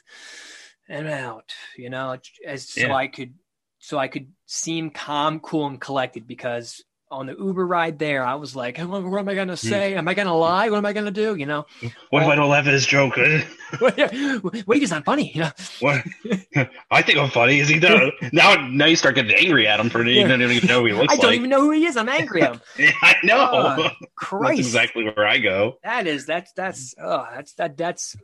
and 0.90 1.08
out, 1.08 1.54
you 1.78 1.90
know, 1.90 2.18
as 2.46 2.70
so 2.70 2.92
I 2.92 3.08
could, 3.08 3.34
so 3.80 3.98
I 3.98 4.08
could 4.08 4.32
seem 4.46 4.90
calm, 4.90 5.40
cool, 5.40 5.68
and 5.68 5.80
collected 5.80 6.28
because 6.28 6.84
on 7.12 7.26
the 7.26 7.36
Uber 7.38 7.68
ride 7.68 8.00
there, 8.00 8.24
I 8.24 8.36
was 8.36 8.56
like, 8.56 8.78
what, 8.78 9.04
what 9.04 9.20
am 9.20 9.28
I 9.28 9.36
gonna 9.36 9.54
hmm. 9.54 9.68
say? 9.68 9.96
Am 9.96 10.08
I 10.08 10.14
gonna 10.14 10.36
lie? 10.36 10.70
What 10.70 10.78
am 10.78 10.86
I 10.86 10.94
gonna 10.94 11.12
do? 11.12 11.36
You 11.36 11.46
know, 11.46 11.66
What 12.10 12.24
if 12.24 12.30
I 12.30 12.36
don't 12.36 12.50
laugh 12.50 12.66
at 12.66 12.74
his 12.74 12.86
joke? 12.86 13.18
wait, 13.82 14.80
he's 14.80 14.92
not 14.92 15.04
funny. 15.04 15.32
You 15.34 15.42
know, 15.42 15.52
what? 15.82 16.04
I 16.90 17.02
think 17.02 17.20
I'm 17.20 17.30
funny. 17.30 17.60
Is 17.60 17.68
he 17.68 17.80
not? 17.80 18.14
now, 18.32 18.68
now 18.68 18.86
you 18.86 18.96
start 18.96 19.16
getting 19.16 19.36
angry 19.36 19.68
at 19.68 19.80
him 19.80 19.90
for 19.90 20.06
you 20.06 20.28
don't 20.28 20.42
even 20.42 20.68
know 20.68 20.80
who 20.80 20.86
he 20.88 20.94
looks 20.94 21.14
I 21.14 21.18
don't 21.18 21.26
like. 21.26 21.36
even 21.36 21.50
know 21.50 21.62
who 21.62 21.72
he 21.72 21.86
is. 21.86 21.98
I'm 21.98 22.10
angry 22.10 22.44
at 22.44 22.54
him. 22.54 22.62
Yeah, 22.80 22.92
I 23.02 23.16
know. 23.24 23.50
Oh, 23.52 23.84
That's 23.84 23.96
Christ, 24.16 24.60
exactly 24.60 25.04
where 25.04 25.28
I 25.28 25.40
go. 25.40 25.78
that 25.84 26.08
is 26.08 26.26
that's 26.26 26.54
that's 26.54 26.96
oh 27.02 27.28
that's 27.36 27.54
that 27.56 27.78
that's 27.78 28.16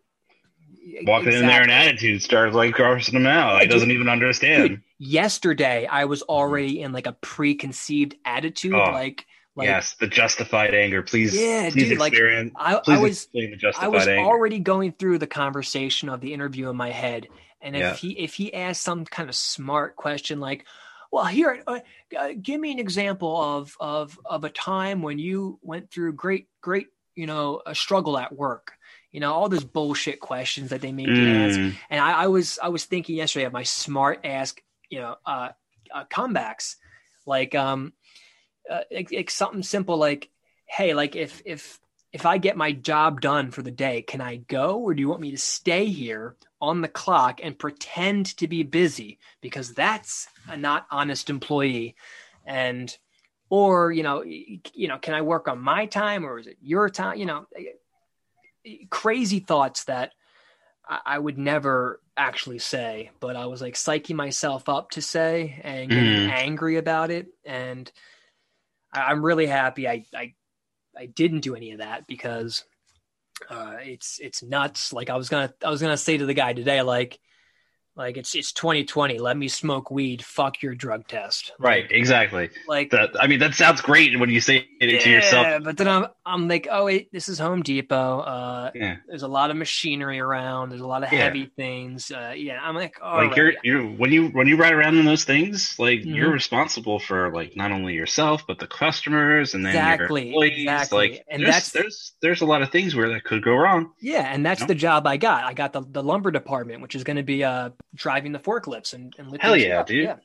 Walking 1.06 1.34
in 1.34 1.46
there, 1.48 1.62
an 1.62 1.70
attitude 1.70 2.22
starts 2.22 2.56
like 2.56 2.76
grossing 2.76 3.14
them 3.14 3.28
out. 3.28 3.62
He 3.62 3.68
doesn't 3.68 3.92
even 3.92 4.10
understand. 4.10 4.70
Dude, 4.70 4.82
yesterday 5.00 5.86
I 5.86 6.06
was 6.06 6.22
already 6.24 6.82
in 6.82 6.92
like 6.92 7.08
a 7.08 7.14
preconceived 7.14 8.16
attitude, 8.26 8.74
Oh, 8.74 8.92
like 8.92 9.26
like 9.56 9.68
yes, 9.68 9.96
the 9.96 10.08
justified 10.08 10.74
anger. 10.76 11.02
Please, 11.02 11.34
Yeah, 11.34 11.70
please 11.72 11.90
dude, 11.90 12.00
like. 12.00 12.14
I, 12.56 12.80
please 12.84 12.98
I 12.98 13.02
was 13.02 13.12
explain 13.24 13.52
the 13.52 13.58
justified 13.58 13.86
I 13.86 13.90
was 13.90 14.08
anger. 14.08 14.22
already 14.22 14.60
going 14.60 14.92
through 14.94 15.18
the 15.20 15.28
conversation 15.28 16.10
of 16.10 16.22
the 16.22 16.34
interview 16.34 16.70
in 16.70 16.76
my 16.76 16.92
head, 16.92 17.28
and 17.62 17.76
if 17.76 17.82
Yeah. 17.82 17.94
he 17.96 18.12
if 18.20 18.34
he 18.36 18.54
asked 18.54 18.84
some 18.84 19.06
kind 19.06 19.30
of 19.30 19.36
smart 19.36 19.96
question 19.96 20.40
like, 20.40 20.66
"Well, 21.12 21.26
here, 21.26 21.64
uh, 21.66 21.80
uh, 22.18 22.30
give 22.42 22.60
me 22.62 22.72
an 22.72 22.80
example 22.80 23.36
of 23.42 23.76
of 23.80 24.20
of 24.26 24.44
a 24.44 24.50
time 24.50 25.02
when 25.02 25.20
you 25.20 25.60
went 25.62 25.92
through 25.92 26.14
great 26.14 26.48
great 26.62 26.88
you 27.16 27.26
know 27.26 27.62
a 27.66 27.74
struggle 27.76 28.18
at 28.18 28.32
work," 28.36 28.74
you 29.12 29.20
know 29.20 29.34
all 29.34 29.50
those 29.50 29.64
bullshit 29.64 30.20
questions 30.20 30.70
that 30.70 30.82
they 30.82 30.92
make 30.92 31.08
you 31.10 31.28
ask, 31.28 31.60
Mm, 31.60 31.74
and 31.90 32.02
I, 32.02 32.24
I 32.24 32.28
was 32.28 32.60
I 32.62 32.70
was 32.70 32.86
thinking 32.86 33.16
yesterday 33.16 33.46
of 33.46 33.54
my 33.54 33.64
smart 33.64 34.26
ass 34.26 34.54
you 34.90 35.00
know 35.00 35.16
uh, 35.26 35.50
uh 35.94 36.06
comebacks. 36.06 36.76
Like 37.26 37.56
um 37.56 37.94
uh, 38.70 38.82
like, 38.92 39.12
like 39.12 39.30
something 39.30 39.64
simple 39.64 39.98
like 39.98 40.30
hey 40.66 40.94
like 40.94 41.16
if 41.16 41.42
if 41.46 41.80
if 42.14 42.26
I 42.26 42.38
get 42.38 42.58
my 42.58 42.72
job 42.72 43.22
done 43.22 43.52
for 43.52 43.62
the 43.62 43.72
day 43.72 44.02
can 44.02 44.22
I 44.22 44.38
go? 44.38 44.80
Or 44.80 44.94
do 44.94 45.02
you 45.02 45.10
want 45.10 45.22
me 45.22 45.32
to 45.32 45.38
stay 45.38 45.86
here 45.86 46.36
on 46.62 46.82
the 46.82 46.88
clock 46.88 47.40
and 47.44 47.58
pretend 47.58 48.38
to 48.38 48.48
be 48.48 48.64
busy? 48.64 49.20
Because 49.42 49.74
that's 49.74 50.28
a 50.48 50.58
not 50.58 50.88
honest 50.90 51.30
employee. 51.30 51.96
And 52.46 52.96
or 53.50 53.92
you 53.92 54.04
know 54.04 54.24
you 54.24 54.88
know 54.88 54.98
can 54.98 55.14
I 55.14 55.22
work 55.22 55.48
on 55.48 55.60
my 55.60 55.86
time 55.86 56.26
or 56.26 56.40
is 56.40 56.48
it 56.48 56.58
your 56.62 56.90
time? 56.90 57.18
You 57.18 57.26
know 57.26 57.46
crazy 58.90 59.40
thoughts 59.40 59.86
that 59.86 60.14
I, 60.90 61.20
would 61.20 61.38
never 61.38 62.00
actually 62.16 62.60
say, 62.60 63.12
but 63.20 63.36
I 63.36 63.48
was 63.48 63.62
like 63.62 63.74
psyching 63.74 64.16
myself 64.16 64.70
up 64.70 64.92
to 64.92 65.02
say 65.02 65.60
and 65.64 65.92
getting 65.92 66.16
Mhm. 66.16 66.30
angry 66.30 66.78
about 66.78 67.12
it. 67.12 67.28
And 67.46 67.92
I'm 68.94 69.24
really 69.24 69.48
happy 69.48 69.88
I, 69.88 70.06
I 70.16 70.34
I 70.98 71.06
didn't 71.08 71.42
do 71.42 71.56
any 71.56 71.72
of 71.72 71.80
that 71.80 72.08
because 72.08 72.64
uh, 73.50 73.78
it's 73.82 74.20
it's 74.20 74.42
nuts. 74.42 74.94
Like 74.94 75.10
I 75.10 75.18
was 75.18 75.30
gonna 75.30 75.54
I 75.64 75.70
was 75.70 75.82
gonna 75.82 75.98
say 75.98 76.18
to 76.18 76.26
the 76.26 76.34
guy 76.34 76.54
today, 76.54 76.82
like 76.82 77.20
like 77.98 78.16
it's 78.18 78.36
it's 78.36 78.52
2020. 78.54 79.18
Let 79.20 79.36
me 79.38 79.48
smoke 79.48 79.90
weed. 79.92 80.24
Fuck 80.24 80.62
your 80.62 80.76
drug 80.76 81.08
test. 81.08 81.52
right, 81.60 81.86
exactly. 81.92 82.50
Like 82.68 82.92
That 82.92 83.10
I 83.20 83.28
mean, 83.28 83.40
that 83.40 83.56
sounds 83.56 83.82
great 83.82 84.18
when 84.20 84.30
you 84.30 84.40
say 84.40 84.68
it 84.80 85.02
to 85.02 85.10
yourself. 85.10 85.46
yeah, 85.48 85.60
but 85.60 85.78
then 85.78 85.88
I'm 85.88 86.06
I'm 86.26 86.48
like, 86.48 86.68
oh 86.70 86.86
wait, 86.86 87.12
this 87.12 87.28
is 87.30 87.40
Home 87.40 87.64
Depot. 87.64 88.20
Uh, 88.20 88.72
Yeah. 88.76 88.98
there's 89.08 89.24
a 89.24 89.28
lot 89.28 89.50
of 89.50 89.58
machinery 89.58 90.20
around. 90.20 90.70
There's 90.70 90.82
a 90.82 90.88
lot 90.88 91.04
of 91.04 91.12
Yeah. 91.12 91.24
heavy 91.24 91.52
things. 91.56 92.12
Uh, 92.12 92.34
yeah, 92.38 92.60
I'm 92.62 92.76
like, 92.76 92.96
all 93.02 93.18
like 93.18 93.30
right. 93.30 93.38
you're 93.38 93.54
you're 93.64 93.84
when 93.86 94.12
you 94.12 94.28
when 94.30 94.48
you 94.48 94.56
ride 94.58 94.74
around 94.74 94.98
in 94.98 95.06
those 95.06 95.24
things, 95.24 95.76
like 95.80 96.06
you're 96.06 96.30
Mhm. 96.30 96.34
responsible 96.34 97.00
for 97.00 97.34
like 97.34 97.56
not 97.58 97.72
only 97.72 97.94
yourself 97.96 98.46
but 98.48 98.60
the 98.60 98.68
customers 98.68 99.54
and 99.56 99.66
then 99.66 99.72
Exactly, 99.76 100.22
your 100.22 100.44
employees. 100.44 100.62
exactly. 100.64 100.98
Like 101.10 101.24
And 101.30 101.42
there's, 101.42 101.48
that's- 101.48 101.72
there's 101.72 102.14
there's 102.22 102.42
a 102.42 102.46
lot 102.46 102.62
of 102.62 102.72
things 102.72 102.96
where 102.96 103.10
that 103.10 103.24
could 103.24 103.44
go 103.44 103.56
wrong. 103.56 103.92
yeah, 104.02 104.32
and 104.34 104.46
that's 104.46 104.62
No. 104.62 104.68
the 104.68 104.76
job 104.76 105.08
I 105.08 105.18
got. 105.18 105.44
I 105.44 105.54
got 105.54 105.74
the, 105.74 105.82
the 105.90 106.04
lumber 106.04 106.32
department, 106.32 106.82
which 106.82 106.96
is 106.96 107.04
going 107.04 107.18
to 107.18 107.24
be 107.24 107.44
uh, 107.44 107.70
driving 107.98 108.32
the 108.32 108.40
forklifts 108.40 108.94
and, 108.94 109.14
and 109.18 109.28
lifting 109.30 109.42
Hell 109.48 109.58
yeah, 109.58 109.80
up. 109.82 109.88
dude. 109.88 110.06
Yeah. 110.06 110.16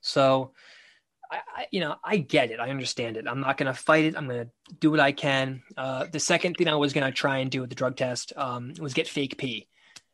So, 0.00 0.52
I, 1.30 1.38
I, 1.56 1.66
you 1.72 1.80
know, 1.80 1.96
I 2.04 2.18
get 2.18 2.50
it. 2.52 2.60
I 2.60 2.70
understand 2.70 3.16
it. 3.16 3.26
I'm 3.26 3.40
not 3.40 3.56
going 3.56 3.66
to 3.66 3.74
fight 3.74 4.04
it. 4.04 4.16
I'm 4.16 4.28
going 4.28 4.44
to 4.44 4.74
do 4.78 4.90
what 4.92 5.00
I 5.00 5.10
can. 5.12 5.62
Uh, 5.76 6.06
the 6.12 6.20
second 6.20 6.54
thing 6.54 6.68
I 6.68 6.76
was 6.76 6.92
going 6.92 7.04
to 7.06 7.12
try 7.12 7.38
and 7.38 7.50
do 7.50 7.60
with 7.62 7.70
the 7.70 7.74
drug 7.76 7.96
test 7.96 8.32
um, 8.36 8.72
was 8.78 8.94
get 8.94 9.08
fake 9.08 9.36
pee. 9.36 9.66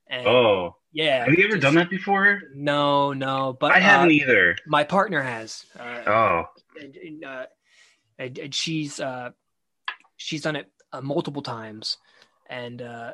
And 0.09 0.27
Oh, 0.27 0.77
yeah. 0.93 1.25
have 1.25 1.35
you 1.35 1.45
ever 1.45 1.55
just- 1.57 1.63
done 1.63 1.75
that 1.75 1.91
before? 1.91 2.41
No, 2.55 3.13
no. 3.13 3.55
But 3.59 3.73
I 3.73 3.79
haven't 3.81 4.09
uh, 4.09 4.13
either. 4.13 4.57
my 4.67 4.85
partner 4.85 5.21
has. 5.21 5.67
Uh, 5.79 6.03
Oh, 6.07 6.45
and, 6.81 6.97
and, 6.97 7.25
uh, 7.25 7.47
and, 8.19 8.39
and 8.39 8.55
she's 8.55 8.99
uh, 9.01 9.31
she's 10.17 10.43
done 10.43 10.57
it 10.57 10.71
uh, 10.93 11.01
multiple 11.03 11.43
times, 11.43 11.97
and 12.49 12.81
uh, 12.81 13.13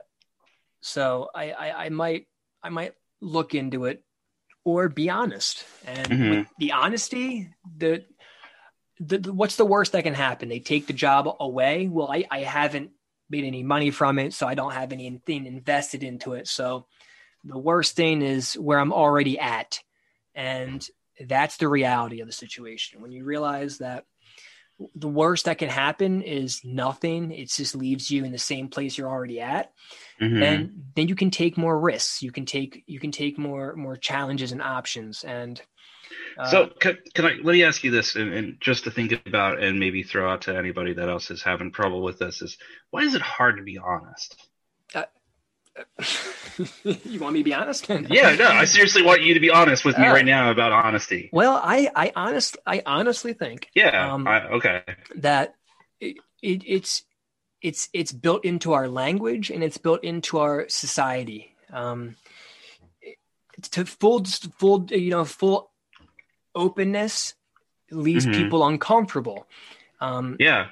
so 0.80 1.28
I, 1.34 1.51
I 1.53 1.84
I 1.84 1.89
might 1.89 2.26
I 2.62 2.68
might 2.68 2.95
look 3.21 3.55
into 3.55 3.85
it 3.85 4.03
or 4.64 4.89
be 4.89 5.11
honest. 5.11 5.64
And 5.87 6.09
Mhm. 6.09 6.31
with 6.31 6.47
the 6.59 6.73
honesty, 6.73 7.51
the, 7.77 8.05
the 9.01 9.19
the- 9.19 9.33
what's 9.33 9.57
the 9.57 9.64
worst 9.64 9.93
that 9.93 10.05
can 10.05 10.14
happen? 10.14 10.49
They 10.49 10.61
take 10.61 10.87
the 10.87 10.93
job 10.93 11.29
away. 11.41 11.89
Well, 11.89 12.11
I 12.11 12.25
I 12.31 12.41
haven't 12.41 12.91
made 13.31 13.45
any 13.45 13.62
money 13.62 13.91
from 13.91 14.19
it, 14.19 14.33
so 14.33 14.47
I 14.47 14.55
don't 14.55 14.73
have 14.73 14.93
anything 14.93 15.47
invested 15.47 16.03
into 16.03 16.33
it. 16.33 16.49
So 16.49 16.87
the 17.45 17.59
worst 17.59 17.95
thing 17.95 18.23
is 18.23 18.55
where 18.55 18.79
I'm 18.81 18.93
already 18.93 19.39
at, 19.39 19.81
and 20.35 20.87
that's 21.21 21.57
the 21.59 21.69
reality 21.69 22.21
of 22.21 22.27
the 22.27 22.33
situation. 22.33 23.01
When 23.03 23.12
you 23.12 23.25
realize 23.25 23.79
that 23.79 24.07
the 24.95 25.09
worst 25.09 25.47
that 25.47 25.59
can 25.59 25.68
happen 25.68 26.22
is 26.22 26.64
nothing, 26.64 27.33
it 27.33 27.51
just 27.51 27.74
leaves 27.74 28.11
you 28.11 28.24
in 28.24 28.33
the 28.33 28.39
same 28.39 28.68
place 28.68 28.97
you're 28.97 29.09
already 29.09 29.41
at. 29.41 29.72
mhm. 30.20 30.41
Then 30.41 30.85
then 30.95 31.09
you 31.09 31.14
can 31.14 31.31
take 31.31 31.57
more 31.57 31.79
risks. 31.79 32.22
You 32.22 32.33
can 32.33 32.47
take 32.47 32.85
you 32.87 33.01
can 33.01 33.12
take 33.12 33.39
more 33.39 33.74
more 33.76 33.97
challenges 33.97 34.53
and 34.53 34.62
options. 34.62 35.24
And 35.24 35.61
uh, 36.39 36.51
so 36.51 36.66
can, 36.81 36.99
can 37.14 37.26
I 37.26 37.31
let 37.43 37.53
me 37.53 37.64
ask 37.64 37.85
you 37.85 37.91
this, 37.91 38.16
and, 38.16 38.33
and 38.33 38.61
just 38.61 38.85
to 38.85 38.91
think 38.91 39.12
about, 39.26 39.62
and 39.62 39.79
maybe 39.81 40.03
throw 40.03 40.31
out 40.31 40.43
to 40.43 40.57
anybody 40.57 40.95
that 40.95 41.09
else 41.09 41.31
is 41.31 41.43
having 41.43 41.72
trouble 41.72 42.03
with 42.03 42.18
this 42.18 42.43
is 42.43 42.57
why 42.91 43.03
is 43.03 43.14
it 43.14 43.22
hard 43.22 43.57
to 43.59 43.62
be 43.62 43.79
honest? 43.79 44.47
you 47.05 47.20
want 47.20 47.35
me 47.35 47.41
to 47.41 47.45
be 47.45 47.55
honest? 47.55 47.89
Yeah, 48.09 48.35
no, 48.35 48.49
I 48.49 48.64
seriously 48.64 49.03
want 49.03 49.22
you 49.22 49.35
to 49.35 49.41
be 49.41 49.51
honest 49.51 49.85
with 49.85 49.99
me 49.99 50.07
Oh. 50.07 50.12
right 50.12 50.24
now 50.24 50.51
about 50.51 50.72
honesty. 50.72 51.29
Well, 51.33 51.61
I 51.62 51.89
I 51.95 52.12
honest 52.16 52.57
I 52.66 52.83
honestly 52.87 53.33
think 53.33 53.68
Yeah, 53.74 54.14
Um, 54.14 54.26
I, 54.26 54.47
okay. 54.49 54.83
that 55.16 55.55
it, 56.01 56.16
it, 56.43 56.62
it's 56.66 57.05
it's 57.62 57.89
it's 57.93 58.12
built 58.12 58.45
into 58.45 58.72
our 58.72 58.89
language 58.89 59.51
and 59.51 59.62
it's 59.64 59.79
built 59.79 60.03
into 60.05 60.39
our 60.39 60.68
society. 60.68 61.55
Um, 61.72 62.16
to 63.72 63.85
full 63.85 64.24
full 64.59 64.87
you 64.91 65.11
know 65.11 65.24
full 65.24 65.70
openness 66.55 67.35
leaves 67.91 68.26
Mhm. 68.26 68.35
people 68.35 68.66
uncomfortable. 68.66 69.47
Um, 70.01 70.37
Yeah, 70.39 70.68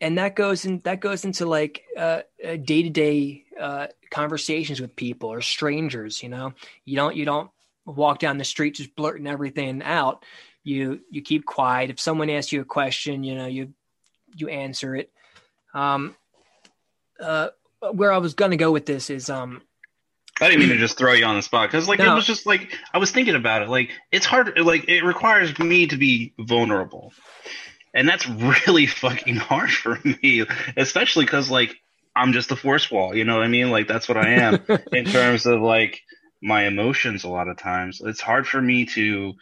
and 0.00 0.18
that 0.18 0.34
goes 0.34 0.64
in 0.64 0.80
that 0.80 1.00
goes 1.00 1.24
into 1.24 1.44
like 1.46 1.84
uh 1.98 2.22
day 2.42 2.82
to 2.82 2.90
day 2.90 3.44
uh 3.60 3.86
conversations 4.10 4.80
with 4.80 4.96
people 4.96 5.30
or 5.30 5.40
strangers. 5.40 6.22
You 6.22 6.30
know, 6.30 6.52
you 6.84 6.96
don't 6.96 7.14
you 7.14 7.24
don't 7.24 7.50
walk 7.84 8.18
down 8.18 8.38
the 8.38 8.44
street 8.44 8.74
just 8.74 8.96
blurting 8.96 9.26
everything 9.26 9.82
out. 9.82 10.24
You 10.64 11.00
you 11.10 11.22
keep 11.22 11.44
quiet. 11.44 11.90
If 11.90 12.00
someone 12.00 12.30
asks 12.30 12.52
you 12.52 12.60
a 12.60 12.64
question, 12.64 13.22
you 13.22 13.34
know 13.34 13.46
you 13.46 13.72
you 14.34 14.48
answer 14.48 14.96
it. 14.96 15.10
Um, 15.74 16.16
uh, 17.20 17.48
where 17.92 18.12
I 18.12 18.18
was 18.18 18.34
gonna 18.34 18.56
go 18.56 18.72
with 18.72 18.86
this 18.86 19.10
is 19.10 19.30
um 19.30 19.62
I 20.40 20.48
didn't 20.48 20.60
mean 20.60 20.68
to 20.68 20.76
just 20.76 20.98
throw 20.98 21.12
you 21.12 21.24
on 21.24 21.36
the 21.36 21.42
spot 21.42 21.70
because, 21.70 21.88
like, 21.88 21.98
it 21.98 22.12
was 22.12 22.26
just 22.26 22.44
like 22.44 22.76
I 22.92 22.98
was 22.98 23.10
thinking 23.10 23.36
about 23.36 23.62
it. 23.62 23.70
Like, 23.70 23.90
it's 24.12 24.26
hard. 24.26 24.58
Like, 24.58 24.86
it 24.86 25.02
requires 25.02 25.58
me 25.58 25.86
to 25.86 25.96
be 25.96 26.34
vulnerable, 26.38 27.14
and 27.96 28.08
that's 28.08 28.28
really 28.28 28.86
fucking 29.02 29.36
hard 29.36 29.70
for 29.70 29.98
me, 30.04 30.44
especially 30.76 31.24
because, 31.24 31.50
like, 31.50 31.74
I'm 32.14 32.32
just 32.32 32.52
a 32.52 32.56
force 32.56 32.90
wall. 32.90 33.14
You 33.16 33.24
know 33.24 33.34
what 33.36 33.44
I 33.44 33.48
mean? 33.48 33.70
Like, 33.70 33.88
that's 33.88 34.08
what 34.08 34.16
I 34.18 34.28
am 34.30 34.64
in 34.92 35.06
terms 35.06 35.46
of 35.46 35.60
like 35.60 36.00
my 36.42 36.66
emotions. 36.66 37.24
A 37.24 37.28
lot 37.28 37.48
of 37.48 37.56
times, 37.58 38.00
it's 38.04 38.20
hard 38.20 38.46
for 38.46 38.60
me 38.62 38.86
to 38.94 39.34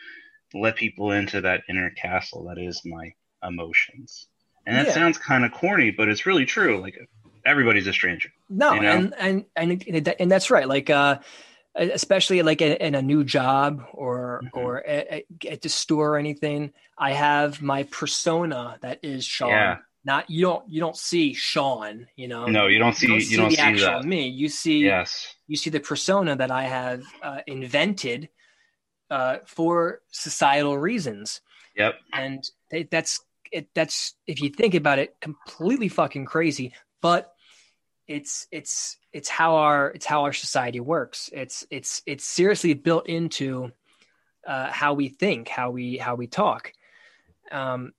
let 0.55 0.77
people 0.77 1.11
into 1.13 1.43
that 1.43 1.63
inner 1.69 1.91
castle 1.91 2.45
that 2.49 2.59
is 2.61 2.81
my 2.85 3.13
emotions. 3.43 4.29
And 4.67 4.77
that 4.77 4.87
Yeah. 4.87 4.95
sounds 4.95 5.19
kind 5.19 5.45
of 5.45 5.53
corny, 5.53 5.91
but 5.91 6.09
it's 6.09 6.25
really 6.27 6.47
true. 6.47 6.81
Like, 6.81 6.97
everybody's 7.45 7.87
a 7.87 7.93
stranger. 7.93 8.31
No, 8.49 8.75
You 8.75 8.81
know? 8.83 8.93
and 8.93 9.15
and 9.19 9.45
and 9.57 10.09
and 10.21 10.31
that's 10.31 10.51
right. 10.51 10.69
Like, 10.69 10.91
uh, 10.91 11.19
especially 11.75 12.43
like 12.43 12.63
in, 12.63 12.73
in 12.77 12.95
a 12.95 13.03
new 13.03 13.25
job 13.25 13.85
or 13.93 14.41
Mhm. 14.45 14.51
or 14.55 14.87
at, 14.87 15.25
at- 15.49 15.63
the 15.63 15.69
store 15.69 16.11
or 16.15 16.17
anything, 16.19 16.73
I 16.99 17.13
have 17.13 17.61
my 17.63 17.83
persona 17.85 18.79
that 18.83 19.01
is 19.03 19.25
Sean. 19.25 19.51
Yeah. 19.51 19.77
Not 20.07 20.29
you 20.29 20.43
don't 20.43 20.69
you 20.71 20.81
don't 20.81 20.97
see 20.97 21.33
Sean. 21.33 22.07
You 22.17 22.29
know. 22.29 22.47
No, 22.47 22.67
you 22.67 22.79
don't 22.79 22.95
see. 22.95 23.07
You 23.07 23.37
don't 23.39 23.49
the 23.49 23.57
see 23.57 23.63
actual 23.63 24.01
that. 24.01 24.05
me. 24.05 24.29
You 24.29 24.49
see 24.49 24.79
Yes. 24.85 25.35
you 25.49 25.57
see 25.57 25.71
the 25.71 25.81
persona 25.81 26.37
that 26.37 26.51
I 26.51 26.65
have 26.65 27.03
uh, 27.23 27.41
invented 27.47 28.29
uh, 29.11 29.39
for 29.47 30.01
societal 30.11 30.77
reasons 30.79 31.41
Yep. 31.77 31.95
and 32.13 32.43
they, 32.71 32.85
that's 32.85 33.21
it, 33.53 33.69
that's 33.75 34.15
if 34.27 34.41
you 34.43 34.49
think 34.51 34.75
about 34.75 34.99
it, 34.99 35.15
completely 35.21 35.89
fucking 35.89 36.25
crazy. 36.27 36.73
But 37.01 37.33
it's 38.07 38.47
it's 38.53 38.97
it's 39.15 39.29
how 39.29 39.55
our 39.55 39.93
it's 39.93 40.05
how 40.05 40.25
our 40.25 40.33
society 40.33 40.81
works. 40.81 41.31
It's 41.33 41.65
it's 41.71 42.03
it's 42.05 42.25
seriously 42.25 42.75
built 42.75 43.07
into 43.07 43.71
uh, 44.45 44.71
how 44.71 44.95
we 44.95 45.09
think, 45.09 45.49
how 45.49 45.71
we 45.71 45.97
how 45.97 46.17
we 46.17 46.27
talk. 46.27 46.73
Um, 47.53 47.93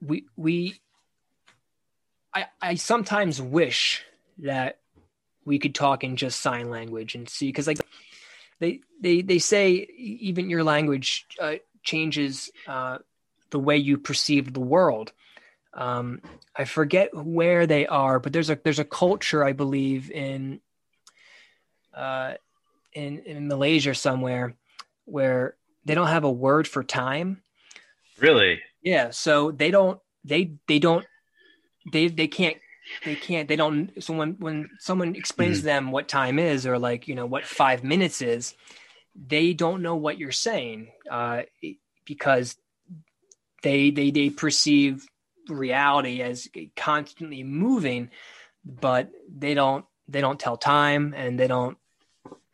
we 0.00 0.26
we 0.36 0.80
I 2.32 2.46
I 2.62 2.74
sometimes 2.76 3.42
wish 3.42 4.04
that 4.38 4.78
we 5.44 5.58
could 5.58 5.74
talk 5.74 6.04
in 6.04 6.14
just 6.14 6.40
sign 6.40 6.70
language 6.70 7.16
and 7.16 7.28
see 7.28 7.48
because 7.48 7.66
like 7.66 7.80
they 8.60 8.80
they 9.00 9.22
they 9.22 9.40
say 9.40 9.72
even 9.72 10.48
your 10.48 10.62
language 10.62 11.26
uh, 11.40 11.56
changes 11.82 12.48
uh, 12.68 12.98
the 13.50 13.58
way 13.58 13.76
you 13.76 13.98
perceive 13.98 14.52
the 14.52 14.60
world. 14.60 15.12
Um, 15.74 16.20
I 16.54 16.64
forget 16.64 17.14
where 17.14 17.66
they 17.66 17.86
are, 17.86 18.20
but 18.20 18.32
there's 18.32 18.50
a 18.50 18.58
there's 18.62 18.78
a 18.78 18.84
culture 18.84 19.44
I 19.44 19.52
believe 19.52 20.10
in 20.10 20.60
uh, 21.94 22.34
in 22.92 23.20
in 23.20 23.48
Malaysia 23.48 23.94
somewhere 23.94 24.54
where 25.04 25.56
they 25.84 25.94
don't 25.94 26.08
have 26.08 26.24
a 26.24 26.30
word 26.30 26.68
for 26.68 26.84
time. 26.84 27.42
Really? 28.20 28.60
Yeah, 28.82 29.10
so 29.10 29.50
they 29.50 29.70
don't 29.70 29.98
they 30.24 30.52
they 30.68 30.78
don't 30.78 31.06
they 31.92 32.08
they 32.08 32.28
can't 32.28 32.56
they 33.04 33.16
can't 33.16 33.48
they 33.48 33.56
don't 33.56 33.90
so 34.02 34.14
when 34.14 34.36
when 34.38 34.70
someone 34.78 35.14
explains 35.16 35.58
Mm-hmm. 35.58 35.60
to 35.60 35.64
them 35.64 35.90
what 35.90 36.08
time 36.08 36.38
is 36.38 36.66
or 36.66 36.78
like 36.78 37.08
you 37.08 37.14
know 37.14 37.26
what 37.26 37.44
five 37.46 37.82
minutes 37.82 38.22
is 38.22 38.54
they 39.14 39.52
don't 39.52 39.82
know 39.82 39.96
what 39.96 40.18
you're 40.18 40.30
saying 40.32 40.88
uh 41.10 41.42
because 42.04 42.56
they 43.62 43.90
they 43.90 44.10
they 44.10 44.30
perceive 44.30 45.06
reality 45.48 46.22
as 46.22 46.48
constantly 46.76 47.42
moving 47.42 48.10
but 48.64 49.10
they 49.28 49.54
don't 49.54 49.84
they 50.08 50.20
don't 50.20 50.38
tell 50.38 50.56
time 50.56 51.14
and 51.16 51.38
they 51.38 51.46
don't 51.48 51.76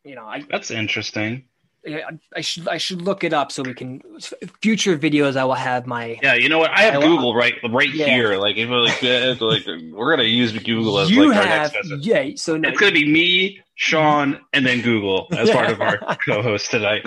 you 0.04 0.14
know 0.14 0.24
i 0.24 0.42
That's 0.50 0.70
interesting. 0.70 1.44
I, 1.86 2.02
I 2.36 2.40
should 2.40 2.68
I 2.68 2.76
should 2.76 3.02
look 3.02 3.24
it 3.24 3.32
up 3.32 3.50
so 3.52 3.62
we 3.62 3.72
can 3.72 4.02
future 4.60 4.98
videos. 4.98 5.36
I 5.36 5.44
will 5.44 5.54
have 5.54 5.86
my 5.86 6.18
Yeah, 6.22 6.34
you 6.34 6.48
know 6.48 6.58
what? 6.58 6.70
I 6.72 6.82
have 6.82 6.96
I- 6.96 7.06
Google 7.06 7.34
right 7.34 7.54
right 7.70 7.88
Yeah. 7.88 8.06
here. 8.06 8.36
Like, 8.36 8.56
if 8.56 8.68
we're 8.68 8.80
like, 8.80 9.00
like 9.40 9.64
we're 9.92 10.10
gonna 10.10 10.24
use 10.28 10.52
Google 10.58 10.98
as 10.98 11.08
you 11.10 11.28
like 11.28 11.38
our 11.38 11.46
have 11.46 11.72
yeah. 12.00 12.30
So 12.34 12.56
no, 12.56 12.68
It's 12.68 12.78
gonna 12.80 12.92
be 12.92 13.10
me, 13.10 13.60
Sean, 13.76 14.40
and 14.52 14.66
then 14.66 14.80
Google 14.82 15.28
as 15.32 15.50
part 15.50 15.70
of 15.70 15.80
our 15.80 15.98
co-host 16.26 16.70
tonight. 16.72 17.06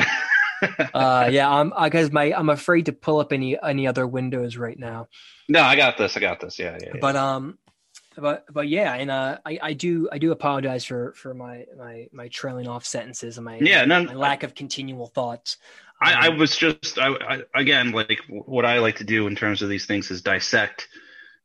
Uh, 0.94 1.28
yeah. 1.30 1.50
I'm 1.50 1.74
because 1.84 2.12
my 2.12 2.34
I'm 2.34 2.50
afraid 2.50 2.86
to 2.88 2.94
pull 2.94 3.20
up 3.20 3.34
any 3.34 3.62
any 3.62 3.88
other 3.88 4.08
windows 4.08 4.58
right 4.58 4.78
now. 4.78 5.08
no, 5.48 5.62
I 5.62 5.76
got 5.76 5.98
this. 5.98 6.16
I 6.18 6.20
got 6.20 6.40
this. 6.40 6.58
Yeah, 6.60 6.78
yeah. 6.82 6.94
yeah. 6.96 7.00
But 7.00 7.16
um, 7.16 7.58
but 8.18 8.46
but 8.54 8.68
yeah, 8.68 8.96
and 8.96 9.12
uh, 9.12 9.40
I 9.46 9.60
I 9.62 9.74
do 9.74 10.10
I 10.12 10.18
do 10.20 10.32
apologize 10.32 10.86
for 10.86 11.14
for 11.14 11.34
my 11.34 11.66
my 11.78 12.08
my 12.14 12.28
trailing 12.30 12.68
off 12.68 12.86
sentences 12.86 13.38
and 13.38 13.46
my 13.46 13.68
Yeah, 13.68 13.86
no, 13.86 14.08
my 14.08 14.14
lack 14.16 14.44
of 14.44 14.56
continual 14.56 15.08
thoughts. 15.08 15.58
I, 16.02 16.28
I 16.28 16.30
Um, 16.30 16.38
was 16.38 16.58
just 16.58 16.98
I, 16.98 17.10
I 17.10 17.44
again 17.54 17.92
like 17.92 18.20
what 18.28 18.66
I 18.66 18.80
like 18.80 18.98
to 18.98 19.04
do 19.04 19.28
in 19.28 19.36
terms 19.36 19.62
of 19.62 19.70
these 19.70 19.86
things 19.86 20.10
is 20.12 20.22
dissect 20.22 20.88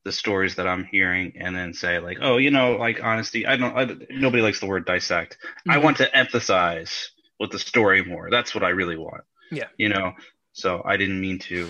the 0.05 0.13
stories 0.13 0.57
that 0.57 0.67
I'm 0.69 0.85
hearing 0.85 1.35
and 1.41 1.57
then 1.57 1.75
say 1.75 1.99
like 2.01 2.19
oh 2.23 2.39
you 2.39 2.51
know 2.51 2.75
like 2.77 3.03
honesty 3.03 3.47
I 3.47 3.57
don't 3.57 3.77
I, 3.77 3.97
nobody 4.11 4.43
likes 4.43 4.61
the 4.61 4.67
word 4.67 4.87
dissect 4.87 5.39
I 5.69 5.79
Mhm. 5.79 5.79
want 5.79 5.99
to 5.99 6.17
emphasize 6.17 7.11
with 7.41 7.51
the 7.51 7.59
story 7.59 8.05
more 8.05 8.29
that's 8.31 8.55
what 8.55 8.65
I 8.65 8.71
really 8.71 8.97
want 8.97 9.23
Yeah. 9.51 9.69
you 9.77 9.89
know 9.89 10.13
so 10.53 10.83
I 10.85 10.97
didn't 10.97 11.21
mean 11.21 11.39
to 11.41 11.69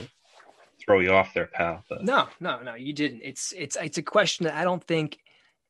throw 0.85 1.01
you 1.01 1.13
off 1.13 1.35
there 1.35 1.47
pal 1.47 1.83
but 1.89 2.05
No, 2.05 2.29
no, 2.41 2.61
no, 2.63 2.75
you 2.75 2.93
didn't. 2.93 3.23
It's 3.25 3.53
it's 3.57 3.77
it's 3.77 3.99
a 3.99 4.03
question 4.03 4.45
that 4.45 4.55
I 4.55 4.63
don't 4.65 4.85
think 4.85 5.19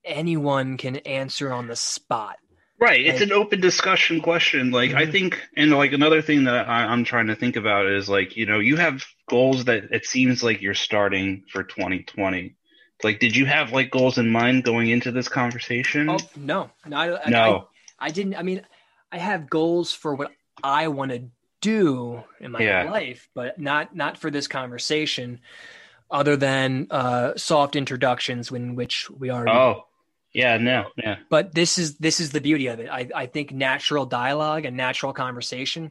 anyone 0.04 0.76
can 0.76 0.96
answer 0.98 1.52
on 1.52 1.66
the 1.66 1.76
spot. 1.76 2.36
Right. 2.78 3.00
It's 3.06 3.22
an 3.22 3.32
open 3.32 3.60
discussion 3.62 4.20
question. 4.20 4.70
Like, 4.70 4.92
I 4.92 5.06
Mhm. 5.06 5.12
think, 5.12 5.42
and 5.56 5.70
like 5.72 5.92
another 5.94 6.20
thing 6.20 6.44
that 6.44 6.68
I, 6.68 6.84
I'm 6.84 7.04
trying 7.04 7.28
to 7.28 7.34
think 7.34 7.56
about 7.56 7.86
is 7.86 8.06
like, 8.08 8.36
you 8.36 8.44
know, 8.44 8.58
you 8.60 8.76
have 8.76 9.02
goals 9.30 9.64
that 9.64 9.84
it 9.92 10.04
seems 10.04 10.42
like 10.42 10.60
you're 10.60 10.74
starting 10.74 11.44
for 11.50 11.62
2020. 11.64 12.54
Like, 13.02 13.18
did 13.18 13.34
you 13.34 13.46
have 13.46 13.72
like 13.72 13.90
goals 13.90 14.18
in 14.18 14.28
mind 14.30 14.64
going 14.64 14.90
into 14.90 15.10
this 15.10 15.28
conversation? 15.28 16.10
Oh 16.10 16.18
no, 16.36 16.70
no, 16.86 16.96
I, 16.98 17.24
I- 17.26 17.30
no. 17.30 17.68
I, 17.98 18.08
I 18.08 18.10
didn't. 18.10 18.34
I 18.36 18.42
mean, 18.42 18.60
I 19.12 19.18
have 19.18 19.48
goals 19.48 19.92
for 19.92 20.14
what 20.14 20.32
I 20.62 20.88
want 20.88 21.10
to 21.12 21.24
do 21.60 22.22
in 22.40 22.52
my 22.52 22.60
Yeah. 22.60 22.90
life, 22.90 23.28
but 23.34 23.58
not 23.58 23.94
not 23.94 24.18
for 24.18 24.30
this 24.30 24.48
conversation. 24.48 25.40
Other 26.08 26.36
than 26.36 26.86
uh, 26.90 27.32
soft 27.36 27.74
introductions, 27.74 28.52
in 28.52 28.76
which 28.76 29.10
we 29.10 29.30
already 29.30 29.50
oh, 29.50 29.86
yeah, 30.32 30.56
no, 30.56 30.86
yeah. 30.96 31.16
but 31.28 31.52
this 31.52 31.78
is 31.78 31.96
this 31.98 32.20
is 32.20 32.30
the 32.30 32.40
beauty 32.40 32.68
of 32.68 32.78
it. 32.78 32.88
I, 32.88 33.08
I 33.12 33.26
think 33.26 33.50
natural 33.52 34.06
dialogue 34.06 34.64
and 34.66 34.76
natural 34.76 35.12
conversation 35.12 35.90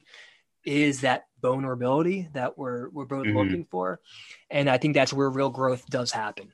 is 0.64 1.02
that 1.02 1.26
vulnerability 1.42 2.30
that 2.32 2.58
we're 2.58 2.88
we're 2.92 3.04
both 3.06 3.26
Mhm. 3.28 3.36
looking 3.36 3.66
for, 3.70 4.00
and 4.50 4.70
I 4.70 4.78
think 4.78 4.94
that's 4.94 5.12
where 5.12 5.30
real 5.30 5.50
growth 5.50 5.86
does 5.90 6.12
happen. 6.14 6.54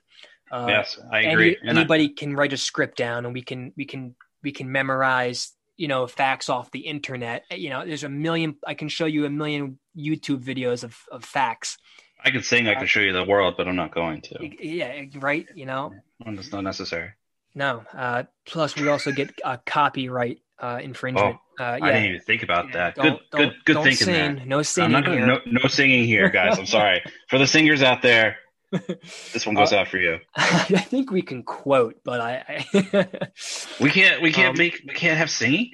Uh, 0.50 0.66
yes, 0.68 0.98
I 1.12 1.22
any- 1.22 1.32
agree. 1.32 1.56
And 1.62 1.78
I- 1.78 1.80
anybody 1.82 2.08
can 2.08 2.34
write 2.34 2.52
a 2.52 2.56
script 2.56 2.96
down, 2.98 3.24
and 3.26 3.32
we 3.32 3.42
can 3.42 3.72
we 3.76 3.84
can 3.84 4.16
we 4.42 4.50
can 4.50 4.72
memorize 4.72 5.52
you 5.82 5.88
know 5.88 6.06
facts 6.06 6.48
off 6.48 6.70
the 6.70 6.84
internet. 6.94 7.44
You 7.50 7.70
know, 7.70 7.84
there's 7.84 8.04
a 8.04 8.08
million. 8.08 8.56
I 8.72 8.74
can 8.74 8.88
show 8.88 9.06
you 9.14 9.26
a 9.26 9.30
million 9.30 9.78
YouTube 9.96 10.42
videos 10.50 10.84
of 10.84 10.94
of 11.10 11.24
facts. 11.24 11.76
I 12.24 12.30
could 12.30 12.44
sing, 12.44 12.68
I 12.68 12.76
could 12.76 12.88
show 12.88 13.00
you 13.00 13.12
the 13.12 13.24
world, 13.24 13.54
but 13.56 13.66
I'm 13.66 13.74
not 13.74 13.92
going 13.92 14.20
to. 14.28 14.34
Yeah, 14.64 15.06
right. 15.16 15.44
You 15.56 15.66
know, 15.66 15.92
It's 16.24 16.52
not 16.52 16.62
necessary. 16.62 17.10
no. 17.56 17.82
Uh, 17.92 18.22
plus, 18.46 18.76
we 18.76 18.86
also 18.88 19.10
get 19.10 19.30
a 19.44 19.58
copyright 19.66 20.38
uh, 20.60 20.78
infringement. 20.80 21.36
uh, 21.58 21.64
I 21.64 21.80
didn't 21.80 22.04
even 22.10 22.20
think 22.20 22.44
about 22.44 22.66
Yeah, 22.66 22.72
that. 22.74 22.94
don't- 22.94 23.20
Good, 23.32 23.38
good, 23.40 23.52
good 23.64 23.76
thinking 23.82 24.06
sing. 24.06 24.14
there. 24.36 24.46
No 24.46 24.62
singing 24.62 24.92
gonna, 24.92 25.10
here. 25.16 25.26
no, 25.26 25.40
no 25.46 25.66
singing 25.68 26.04
here, 26.04 26.30
guys. 26.30 26.56
I'm 26.60 26.66
sorry 26.66 27.02
for 27.28 27.38
the 27.40 27.46
singers 27.48 27.82
out 27.82 28.02
there. 28.02 28.36
This 29.32 29.46
one 29.46 29.54
goes 29.54 29.72
Uh, 29.72 29.76
out 29.78 29.88
for 29.88 29.98
you. 29.98 30.18
I 30.36 30.64
think 30.78 31.10
we 31.10 31.22
can 31.22 31.42
quote, 31.42 31.96
but 32.04 32.20
I. 32.20 32.64
I 32.74 33.08
We 33.80 33.90
can't. 33.90 34.22
We 34.22 34.32
can't 34.32 34.50
Um, 34.50 34.58
make. 34.58 34.80
We 34.86 34.94
can't 34.94 35.18
have 35.18 35.30
singing. 35.30 35.72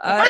uh, 0.00 0.28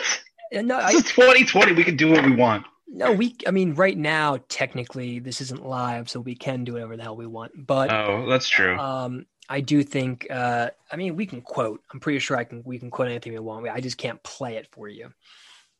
what? 0.52 0.64
no, 0.64 0.76
This 0.76 0.94
I, 0.94 0.98
is 0.98 1.04
2020. 1.04 1.72
We 1.72 1.84
can 1.84 1.96
do 1.96 2.10
what 2.10 2.24
we 2.24 2.32
want. 2.34 2.66
no, 2.88 3.12
we. 3.12 3.34
I 3.46 3.50
mean, 3.50 3.74
right 3.74 3.96
now, 3.96 4.38
technically, 4.48 5.18
this 5.18 5.40
isn't 5.40 5.64
live, 5.66 6.08
so 6.10 6.20
we 6.20 6.34
can 6.34 6.64
do 6.64 6.74
whatever 6.74 6.96
the 6.96 7.02
hell 7.02 7.16
we 7.16 7.26
want. 7.26 7.52
But 7.56 7.90
Oh, 7.92 8.26
that's 8.28 8.48
true. 8.48 8.76
um, 8.78 9.26
I 9.48 9.60
do 9.60 9.82
think. 9.82 10.26
Uh, 10.30 10.70
I 10.92 10.96
mean, 10.96 11.16
we 11.16 11.24
can 11.26 11.40
quote. 11.40 11.80
I'm 11.92 12.00
pretty 12.00 12.18
sure 12.18 12.36
I 12.36 12.44
can. 12.44 12.62
We 12.64 12.78
can 12.78 12.90
quote 12.90 13.08
anything 13.08 13.32
we 13.32 13.38
want. 13.38 13.66
I 13.68 13.80
just 13.80 13.96
can't 13.98 14.22
play 14.22 14.56
it 14.56 14.68
for 14.72 14.88
you. 14.88 15.12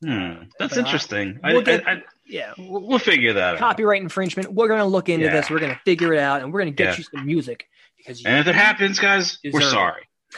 Hmm, 0.03 0.43
that's 0.59 0.75
but 0.75 0.77
interesting. 0.77 1.39
I, 1.43 1.53
we'll 1.53 1.61
get- 1.63 1.87
I, 1.87 1.93
I, 1.93 2.01
Yeah. 2.27 2.53
we'll 2.57 2.85
we'll 2.87 2.99
figure 2.99 3.33
that 3.33 3.53
out. 3.55 3.59
Copyright 3.59 4.01
infringement. 4.01 4.53
We're 4.53 4.67
gonna 4.67 4.85
look 4.85 5.09
into 5.09 5.25
Yeah. 5.25 5.31
this. 5.33 5.49
We're 5.49 5.59
gonna 5.59 5.79
figure 5.85 6.13
it 6.13 6.19
out, 6.19 6.41
and 6.43 6.53
we're 6.53 6.59
gonna 6.61 6.71
get 6.71 6.89
Yeah. 6.91 6.97
you 6.97 7.03
some 7.03 7.25
music 7.25 7.67
because 7.97 8.21
you, 8.21 8.29
And 8.29 8.39
if 8.39 8.47
it 8.47 8.55
happens, 8.55 8.99
guys, 8.99 9.39
we're 9.51 9.61
sorry. 9.61 10.03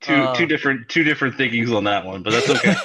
two 0.00 0.12
Uh, 0.14 0.34
two 0.34 0.46
different 0.46 0.88
two 0.88 1.02
different 1.02 1.36
thinkings 1.36 1.72
on 1.72 1.84
that 1.84 2.04
one, 2.04 2.22
but 2.22 2.32
that's 2.32 2.50
okay. 2.50 2.76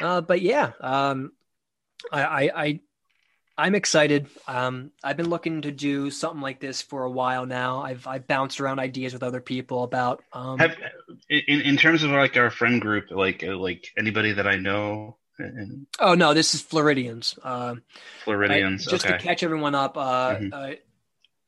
uh, 0.00 0.20
but 0.20 0.40
yeah, 0.40 0.70
um, 0.80 1.32
I, 2.12 2.22
I, 2.22 2.50
I, 2.64 2.80
I'm 3.56 3.74
excited. 3.76 4.26
Um, 4.48 4.90
I've 5.04 5.16
been 5.16 5.30
looking 5.30 5.62
to 5.62 5.70
do 5.70 6.10
something 6.10 6.40
like 6.40 6.58
this 6.60 6.82
for 6.82 7.04
a 7.04 7.10
while 7.10 7.46
now. 7.46 7.82
I've, 7.82 8.04
I've 8.06 8.26
bounced 8.26 8.60
around 8.60 8.80
ideas 8.80 9.12
with 9.12 9.22
other 9.22 9.40
people 9.40 9.84
about. 9.84 10.24
Um, 10.32 10.58
Have 10.58 10.76
in 11.30 11.60
in 11.60 11.76
terms 11.76 12.02
of 12.02 12.10
like 12.10 12.36
our 12.36 12.50
friend 12.50 12.80
group, 12.80 13.10
like 13.10 13.44
uh, 13.44 13.56
like 13.56 13.88
anybody 13.96 14.32
that 14.32 14.46
I 14.48 14.56
know, 14.56 15.18
and 15.38 15.86
oh 16.00 16.14
no, 16.14 16.34
this 16.34 16.54
is 16.54 16.62
Floridians. 16.62 17.38
Um, 17.44 17.82
Floridians. 18.24 18.88
I- 18.88 18.90
just 18.90 19.06
okay. 19.06 19.18
to 19.18 19.22
catch 19.22 19.42
everyone 19.42 19.74
up. 19.76 19.96
Uh, 19.96 20.34
Mhm. 20.36 20.52
uh, 20.52 20.74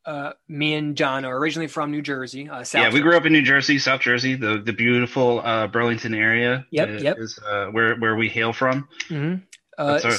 uh, 0.09 0.33
me 0.47 0.75
and 0.75 0.97
John 0.97 1.25
are 1.25 1.37
originally 1.37 1.67
from 1.67 1.91
New 1.91 2.03
Jersey. 2.03 2.49
Uh, 2.49 2.63
South 2.63 2.81
yeah, 2.83 2.93
we 2.93 3.01
grew 3.01 3.17
up 3.17 3.27
in 3.27 3.33
New 3.33 3.43
Jersey, 3.43 3.81
South 3.81 4.01
Jersey, 4.01 4.37
the 4.37 4.63
the 4.65 4.73
beautiful 4.73 5.41
uh, 5.41 5.67
Burlington 5.67 6.15
area. 6.15 6.65
Yep, 6.71 6.89
uh, 6.89 6.93
yep. 6.93 7.17
Is 7.19 7.41
uh, 7.45 7.67
where 7.73 7.97
where 7.97 8.15
we 8.15 8.29
hail 8.29 8.53
from. 8.53 8.87
Mhm. 9.09 9.43
Uh, 9.77 9.93
That's 9.95 10.05
our 10.05 10.11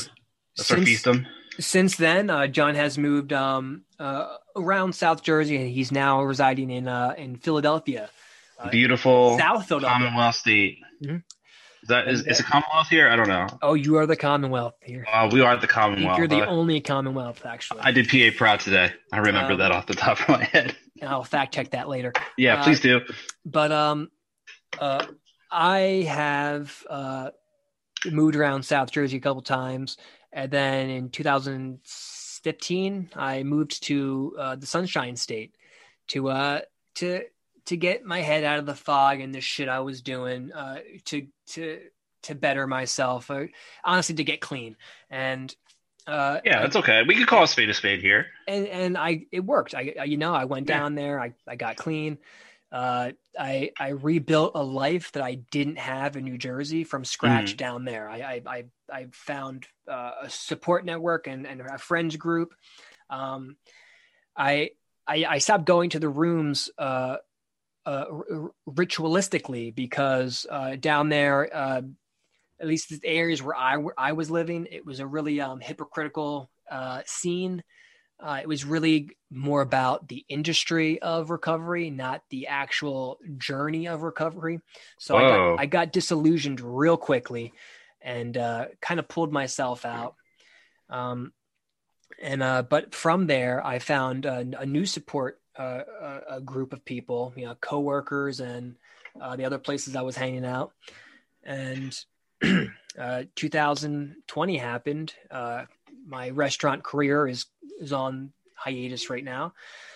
that's 0.57 0.71
our 0.71 0.77
since- 0.77 0.89
fiefdom. 0.89 1.25
Since 1.59 1.95
then, 1.95 2.29
uh, 2.29 2.47
John 2.47 2.75
has 2.75 2.97
moved 2.97 3.33
um, 3.33 3.83
uh, 3.99 4.35
around 4.55 4.93
South 4.93 5.23
Jersey, 5.23 5.57
and 5.57 5.69
he's 5.69 5.91
now 5.91 6.21
residing 6.23 6.69
in 6.69 6.87
uh, 6.87 7.13
in 7.17 7.35
Philadelphia, 7.37 8.09
uh, 8.59 8.69
Beautiful 8.69 9.37
South 9.37 9.67
Philadelphia. 9.67 9.97
Commonwealth 10.07 10.35
state. 10.35 10.79
Mhm. 11.03 11.23
Is 11.83 11.89
that 11.89 12.07
is, 12.07 12.25
is 12.27 12.39
it 12.39 12.45
Commonwealth 12.45 12.87
here? 12.89 13.07
I 13.09 13.15
don't 13.15 13.27
know. 13.27 13.47
Oh, 13.61 13.75
you 13.75 13.97
are 13.97 14.05
the 14.07 14.15
Commonwealth 14.15 14.73
here. 14.83 15.05
Uh, 15.11 15.29
we 15.31 15.41
are 15.41 15.55
the 15.57 15.67
Commonwealth. 15.67 16.17
you're 16.17 16.27
the 16.27 16.41
Uh, 16.41 16.47
only 16.49 16.81
Commonwealth, 16.81 17.45
actually. 17.45 17.81
I 17.81 17.91
did 17.91 18.09
PA 18.09 18.35
proud 18.37 18.59
today. 18.59 18.91
I 19.13 19.17
remember 19.19 19.53
Um, 19.53 19.59
that 19.59 19.71
off 19.71 19.85
the 19.85 19.93
top 19.93 20.19
of 20.21 20.27
my 20.29 20.43
head. 20.43 20.75
I'll 21.03 21.23
fact 21.23 21.53
check 21.53 21.71
that 21.71 21.87
later. 21.87 22.11
Yeah, 22.37 22.55
uh, 22.59 22.63
please 22.63 22.79
do. 22.81 23.01
But 23.45 23.71
um, 23.71 24.09
uh, 24.79 25.05
I 25.51 26.05
have 26.09 26.83
uh, 26.89 27.29
moved 28.11 28.35
around 28.35 28.63
South 28.63 28.91
Jersey 28.91 29.17
a 29.17 29.21
couple 29.21 29.43
times, 29.43 29.97
and 30.33 30.51
then 30.51 30.89
in 30.89 31.09
2015, 31.09 33.09
I 33.15 33.43
moved 33.43 33.83
to 33.83 34.35
uh, 34.39 34.55
the 34.55 34.65
Sunshine 34.65 35.15
State 35.15 35.55
to 36.09 36.29
uh 36.29 36.61
to 36.95 37.23
to 37.65 37.75
get 37.77 38.05
my 38.05 38.21
head 38.21 38.45
out 38.45 38.59
of 38.59 38.65
the 38.65 38.75
fog 38.75 39.19
and 39.19 39.35
the 39.35 39.41
shit 39.41 39.67
I 39.67 39.81
was 39.81 40.01
doing 40.01 40.51
uh, 40.53 40.79
to 41.05 41.27
to 41.47 41.79
to 42.23 42.35
better 42.35 42.65
myself, 42.67 43.29
uh, 43.29 43.45
honestly, 43.83 44.15
to 44.15 44.23
get 44.23 44.41
clean. 44.41 44.75
And 45.09 45.53
uh, 46.07 46.39
Yeah, 46.45 46.65
it's 46.65 46.75
okay. 46.77 47.03
We 47.07 47.15
could 47.15 47.27
call 47.27 47.43
a 47.43 47.47
spade 47.47 47.69
a 47.69 47.73
spade 47.73 48.01
here. 48.01 48.27
and 48.47 48.65
and 48.67 48.97
I 48.97 49.25
it 49.31 49.41
worked. 49.41 49.75
I, 49.75 49.95
I 49.99 50.03
you 50.05 50.17
know 50.17 50.33
I 50.33 50.45
went 50.45 50.69
Yeah. 50.69 50.79
down 50.79 50.95
there. 50.95 51.19
I 51.19 51.33
I 51.47 51.55
got 51.55 51.75
clean. 51.75 52.17
Uh, 52.71 53.11
I 53.39 53.71
I 53.79 53.89
rebuilt 53.89 54.53
a 54.55 54.63
life 54.63 55.11
that 55.13 55.23
I 55.23 55.35
didn't 55.35 55.77
have 55.77 56.15
in 56.17 56.23
New 56.23 56.37
Jersey 56.37 56.83
from 56.83 57.05
scratch 57.05 57.53
Mm. 57.53 57.57
down 57.57 57.85
there. 57.85 58.09
I 58.09 58.17
I 58.17 58.41
I, 58.45 58.63
I 58.91 59.07
found 59.11 59.67
uh, 59.87 60.11
a 60.23 60.29
support 60.29 60.85
network 60.85 61.27
and 61.27 61.45
and 61.45 61.61
a 61.61 61.77
friends 61.77 62.15
group. 62.15 62.53
Um, 63.09 63.57
I 64.35 64.71
I, 65.07 65.25
I 65.25 65.37
stopped 65.37 65.65
going 65.65 65.91
to 65.91 65.99
the 65.99 66.09
rooms 66.09 66.69
uh, 66.77 67.17
uh, 67.85 68.05
r- 68.09 68.51
ritualistically 68.69 69.73
because 69.73 70.45
uh, 70.49 70.75
down 70.75 71.09
there, 71.09 71.49
uh, 71.55 71.81
at 72.59 72.67
least 72.67 72.89
the 72.89 73.07
areas 73.07 73.41
where 73.41 73.55
I 73.55 73.77
where 73.77 73.93
I 73.97 74.11
was 74.13 74.29
living, 74.29 74.67
it 74.69 74.85
was 74.85 74.99
a 74.99 75.07
really 75.07 75.39
um, 75.39 75.59
hypocritical 75.59 76.49
uh, 76.69 77.01
scene. 77.05 77.63
Uh, 78.19 78.39
it 78.41 78.47
was 78.47 78.65
really 78.65 79.11
more 79.29 79.61
about 79.61 80.07
the 80.07 80.25
industry 80.27 80.99
of 81.01 81.29
recovery, 81.29 81.89
not 81.89 82.23
the 82.29 82.47
actual 82.47 83.19
journey 83.37 83.87
of 83.87 84.01
recovery. 84.01 84.59
So 84.97 85.15
I 85.15 85.21
got, 85.29 85.59
I 85.59 85.65
got 85.67 85.91
disillusioned 85.91 86.59
real 86.59 86.97
quickly 86.97 87.53
and 88.01 88.35
uh, 88.35 88.65
kind 88.81 88.99
of 88.99 89.07
pulled 89.07 89.31
myself 89.31 89.85
out. 89.85 90.15
Um, 90.89 91.31
and 92.21 92.41
uh, 92.41 92.63
but 92.63 92.95
from 92.95 93.27
there, 93.27 93.65
I 93.65 93.79
found 93.79 94.25
a, 94.25 94.45
a 94.59 94.65
new 94.65 94.85
support 94.85 95.39
uh, 95.57 95.81
a, 96.01 96.21
a 96.37 96.41
group 96.41 96.73
of 96.73 96.85
people, 96.85 97.33
you 97.35 97.45
know, 97.45 97.55
coworkers 97.55 98.39
and 98.39 98.75
uh, 99.19 99.35
the 99.35 99.45
other 99.45 99.57
places 99.57 99.95
I 99.95 100.01
was 100.01 100.15
hanging 100.15 100.45
out. 100.45 100.71
And 101.43 101.97
uh, 102.97 103.23
2020 103.35 104.57
happened. 104.57 105.13
Uh, 106.07 106.09
my 106.09 106.29
restaurant 106.29 106.83
career 106.83 107.27
is 107.27 107.45
is 107.79 107.93
on 107.93 108.31
hiatus 108.55 109.09
right 109.09 109.23
now, 109.23 109.53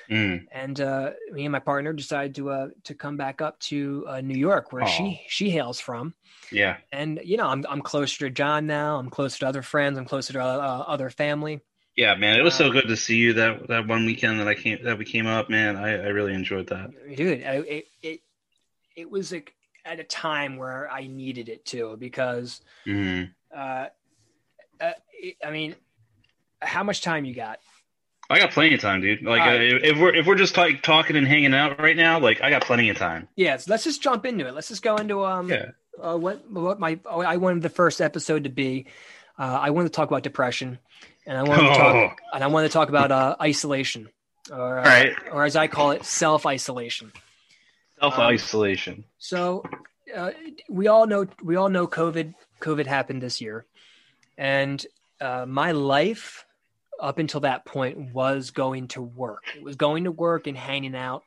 Mm. 0.09 0.45
and 0.51 0.80
uh, 0.82 1.12
me 1.32 1.45
and 1.45 1.51
my 1.51 1.59
partner 1.59 1.93
decided 1.93 2.36
to 2.36 2.49
uh, 2.49 2.68
to 2.84 2.93
come 2.95 3.18
back 3.18 3.41
up 3.41 3.59
to 3.62 4.05
uh, 4.07 4.22
New 4.22 4.38
York, 4.38 4.72
where 4.74 4.84
Aw. 4.84 4.88
she 4.88 5.22
she 5.28 5.49
hails 5.49 5.80
from. 5.80 6.14
Yeah. 6.51 6.78
And 6.91 7.20
you 7.24 7.38
know, 7.38 7.47
I'm 7.47 7.66
I'm 7.70 7.82
closer 7.82 8.28
to 8.28 8.30
John 8.30 8.68
now. 8.68 8.97
I'm 8.97 9.09
closer 9.09 9.39
to 9.39 9.47
other 9.47 9.62
friends. 9.62 9.97
I'm 9.97 10.05
closer 10.05 10.34
to 10.34 10.43
uh, 10.43 10.84
other 10.88 11.09
family. 11.09 11.62
Yeah, 11.95 12.16
man. 12.16 12.39
It 12.39 12.43
was 12.43 12.53
Uh, 12.55 12.66
so 12.66 12.72
good 12.72 12.88
to 12.88 12.97
see 12.97 13.18
you 13.18 13.34
that 13.34 13.68
that 13.68 13.88
one 13.88 14.05
weekend 14.05 14.39
that 14.39 14.47
I 14.47 14.53
came 14.55 14.84
that 14.84 14.97
we 14.97 15.05
came 15.05 15.28
up, 15.28 15.49
man. 15.49 15.76
I, 15.76 15.89
I 15.93 16.07
really 16.07 16.34
enjoyed 16.34 16.68
that. 16.68 16.91
dude 17.16 17.43
I- 17.43 17.55
it 17.68 17.86
it 18.01 18.20
it 18.95 19.09
was 19.09 19.32
like 19.32 19.53
at 19.84 19.99
a 19.99 20.03
time 20.03 20.57
where 20.57 20.88
i 20.91 21.07
needed 21.07 21.49
it 21.49 21.66
too 21.66 21.97
because 21.97 22.62
Mm. 22.86 23.34
uh, 23.55 23.88
uh 24.80 24.91
i 25.43 25.49
mean 25.49 25.76
how 26.62 26.84
much 26.84 27.01
time 27.01 27.26
you 27.26 27.34
got 27.34 27.59
I 28.30 28.39
got 28.39 28.51
plenty 28.51 28.76
of 28.76 28.80
time, 28.80 29.01
dude. 29.01 29.24
Like, 29.24 29.41
All 29.41 29.49
uh, 29.49 29.59
if 29.59 29.97
we're 29.99 30.16
if 30.16 30.26
we're 30.26 30.36
just 30.36 30.55
like 30.55 30.82
talking 30.84 31.18
and 31.18 31.28
hanging 31.28 31.53
out 31.53 31.80
right 31.82 31.97
now, 31.97 32.18
like 32.20 32.41
I 32.41 32.49
got 32.49 32.64
plenty 32.64 32.89
of 32.89 32.97
time. 32.97 33.28
yeah 33.36 33.57
so 33.57 33.70
let's 33.72 33.84
just 33.84 34.01
jump 34.01 34.26
into 34.26 34.47
it 34.47 34.53
let's 34.53 34.70
just 34.70 34.82
go 34.84 34.95
into 34.95 35.26
um 35.26 35.49
Yeah. 35.49 35.72
uh, 36.01 36.16
what 36.18 36.49
what 36.49 36.80
my 36.80 36.97
oh, 37.05 37.22
i 37.22 37.36
wanted 37.38 37.62
the 37.62 37.70
first 37.70 37.99
episode 37.99 38.45
to 38.45 38.49
be 38.49 38.86
uh 39.38 39.59
i 39.62 39.70
wanted 39.72 39.89
to 39.89 39.93
talk 39.95 40.07
about 40.07 40.24
depression 40.24 40.80
and 41.26 41.38
i 41.38 41.43
wanted 41.43 41.64
to 41.64 41.72
Oh. 41.72 41.78
talk 42.07 42.22
and 42.34 42.43
i 42.43 42.47
wanted 42.47 42.70
to 42.70 42.74
talk 42.74 42.88
about 42.89 43.12
uh 43.12 43.36
isolation 43.41 44.07
or 44.51 44.80
uh, 44.80 44.84
right. 44.84 45.14
or 45.32 45.43
as 45.43 45.55
i 45.57 45.68
call 45.68 45.91
it 45.91 46.05
self-isolation 46.05 47.12
Self 47.99 48.18
isolation. 48.18 49.03
So 49.20 49.64
uh, 50.16 50.32
we 50.70 50.88
all 50.88 51.05
know 51.05 51.28
we 51.43 51.55
all 51.55 51.70
know 51.70 51.86
COVID 51.86 52.34
COVID 52.59 52.88
happened 52.88 53.22
this 53.22 53.41
year, 53.41 53.66
and 54.39 54.84
uh, 55.20 55.45
my 55.47 55.72
life 55.74 56.43
up 57.02 57.18
until 57.18 57.41
that 57.41 57.66
point 57.66 58.14
was 58.14 58.52
going 58.52 58.88
to 58.89 59.02
work. 59.02 59.43
It 59.56 59.64
was 59.64 59.76
going 59.76 60.04
to 60.06 60.12
work 60.12 60.47
and 60.47 60.56
hanging 60.56 60.95
out 60.95 61.24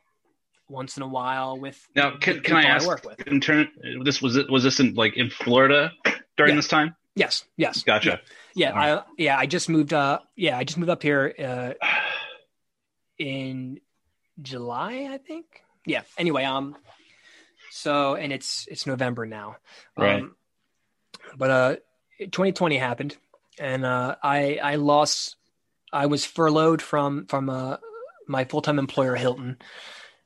once 0.69 0.97
in 0.97 1.03
a 1.03 1.07
while 1.07 1.59
with 1.59 1.85
now, 1.95 2.17
can, 2.17 2.39
can 2.39 2.55
I 2.55 2.63
ask? 2.63 2.87
work 2.87 3.03
with. 3.05 3.21
In 3.27 3.39
turn, 3.41 3.67
this 4.03 4.21
was 4.21 4.35
it. 4.37 4.49
Was 4.49 4.63
this 4.63 4.79
in 4.79 4.95
like 4.95 5.15
in 5.17 5.29
Florida 5.29 5.91
during 6.37 6.53
Yeah. 6.53 6.55
this 6.55 6.67
time? 6.67 6.95
Yes, 7.17 7.45
yes, 7.55 7.83
Gotcha. 7.83 8.19
Yeah, 8.55 8.71
right. 8.71 8.93
I, 8.99 9.03
yeah. 9.17 9.37
I 9.37 9.45
just 9.45 9.69
moved. 9.69 9.93
Uh, 9.93 10.19
yeah, 10.35 10.57
I 10.57 10.63
just 10.63 10.77
moved 10.77 10.89
up 10.89 11.01
here 11.03 11.33
uh, 11.39 11.73
in 13.17 13.79
July, 14.41 15.09
I 15.11 15.17
think. 15.17 15.45
Yeah. 15.85 16.01
Anyway, 16.17 16.43
um, 16.43 16.75
so 17.71 18.15
and 18.15 18.33
it's 18.33 18.67
it's 18.69 18.85
November 18.85 19.25
now. 19.25 19.57
Right. 19.97 20.21
Um, 20.21 20.35
but 21.37 21.49
uh, 21.49 21.75
2020 22.19 22.77
happened, 22.77 23.15
and 23.59 23.85
uh, 23.85 24.15
I 24.21 24.59
I 24.61 24.75
lost. 24.75 25.35
I 25.95 26.07
was 26.07 26.25
furloughed 26.25 26.81
from 26.81 27.25
from 27.27 27.49
uh, 27.49 27.77
my 28.27 28.43
full 28.43 28.61
time 28.61 28.79
employer 28.79 29.15
Hilton, 29.15 29.57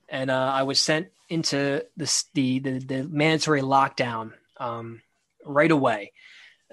and 0.09 0.31
uh, 0.31 0.51
I 0.53 0.63
was 0.63 0.79
sent 0.79 1.09
into 1.29 1.85
the 1.95 2.23
the 2.33 2.59
the, 2.59 2.79
the 2.79 3.03
mandatory 3.03 3.61
lockdown 3.61 4.33
um, 4.57 5.01
right 5.45 5.69
away. 5.69 6.11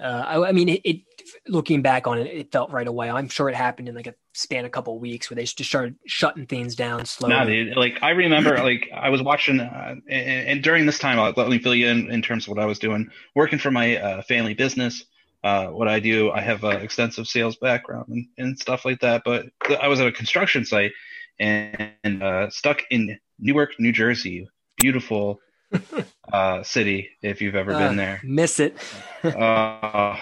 Uh, 0.01 0.25
I, 0.27 0.49
I 0.49 0.53
mean, 0.53 0.71
it, 0.71 0.81
it. 0.85 1.01
Looking 1.49 1.83
back 1.83 2.07
on 2.07 2.19
it, 2.19 2.29
it 2.29 2.53
felt 2.53 2.71
right 2.71 2.87
away. 2.87 3.11
I'm 3.11 3.29
sure 3.29 3.49
it 3.49 3.57
happened 3.57 3.89
in 3.89 3.97
like 3.97 4.07
a 4.07 4.15
span 4.33 4.61
of 4.61 4.67
a 4.67 4.71
couple 4.71 4.97
weeks 4.99 5.29
where 5.29 5.35
they 5.35 5.43
just 5.43 5.65
started 5.65 5.97
shutting 6.07 6.47
things 6.47 6.77
down 6.77 7.05
slowly. 7.05 7.65
Dude. 7.65 7.77
Like 7.77 7.99
I 8.01 8.11
remember, 8.11 8.57
like 8.63 8.89
I 8.95 9.09
was 9.11 9.23
watching, 9.23 9.59
uh, 9.59 9.97
and, 10.09 10.49
and 10.49 10.63
during 10.63 10.87
this 10.87 10.99
time, 10.99 11.19
let 11.37 11.49
me 11.49 11.59
fill 11.59 11.75
you 11.75 11.89
in 11.89 12.11
in 12.11 12.23
terms 12.23 12.45
of 12.45 12.51
what 12.51 12.63
I 12.63 12.67
was 12.67 12.79
doing, 12.79 13.11
working 13.35 13.59
for 13.59 13.71
my 13.71 13.97
uh, 13.97 14.23
family 14.23 14.55
business. 14.55 15.05
Uh, 15.45 15.69
what 15.69 15.89
I 15.89 16.01
do, 16.01 16.31
I 16.31 16.41
have 16.41 16.65
an 16.65 16.81
extensive 16.83 17.27
sales 17.29 17.57
background 17.57 18.09
and, 18.09 18.27
and 18.39 18.59
stuff 18.59 18.85
like 18.85 19.01
that. 19.01 19.23
But 19.25 19.47
I 19.81 19.89
was 19.89 20.01
at 20.01 20.07
a 20.07 20.13
construction 20.13 20.65
site 20.65 20.93
and, 21.39 21.91
and 22.03 22.23
uh, 22.23 22.51
stuck 22.51 22.83
in 22.91 23.19
Newark, 23.39 23.79
New 23.79 23.93
Jersey, 23.93 24.49
beautiful 24.77 25.41
uh, 26.33 26.63
city. 26.63 27.11
If 27.23 27.41
you've 27.43 27.55
ever 27.55 27.75
Uh, 27.75 27.79
been 27.79 27.97
there, 27.97 28.21
Miss 28.25 28.59
it. 28.61 28.77
uh, 29.23 30.17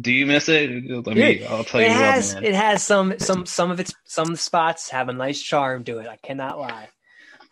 do 0.00 0.12
you 0.12 0.26
miss 0.26 0.48
it? 0.48 0.70
Let 0.90 1.16
me. 1.16 1.44
I'll 1.44 1.64
tell 1.64 1.80
it 1.80 1.84
you 1.84 1.92
has 1.92 2.34
what, 2.34 2.44
it 2.44 2.54
has 2.54 2.82
some 2.82 3.18
some 3.18 3.46
some 3.46 3.70
of 3.70 3.80
its 3.80 3.94
some 4.04 4.36
spots 4.36 4.90
have 4.90 5.08
a 5.08 5.12
nice 5.12 5.40
charm 5.40 5.84
to 5.84 5.98
it. 5.98 6.06
I 6.08 6.16
cannot 6.16 6.58
lie. 6.58 6.88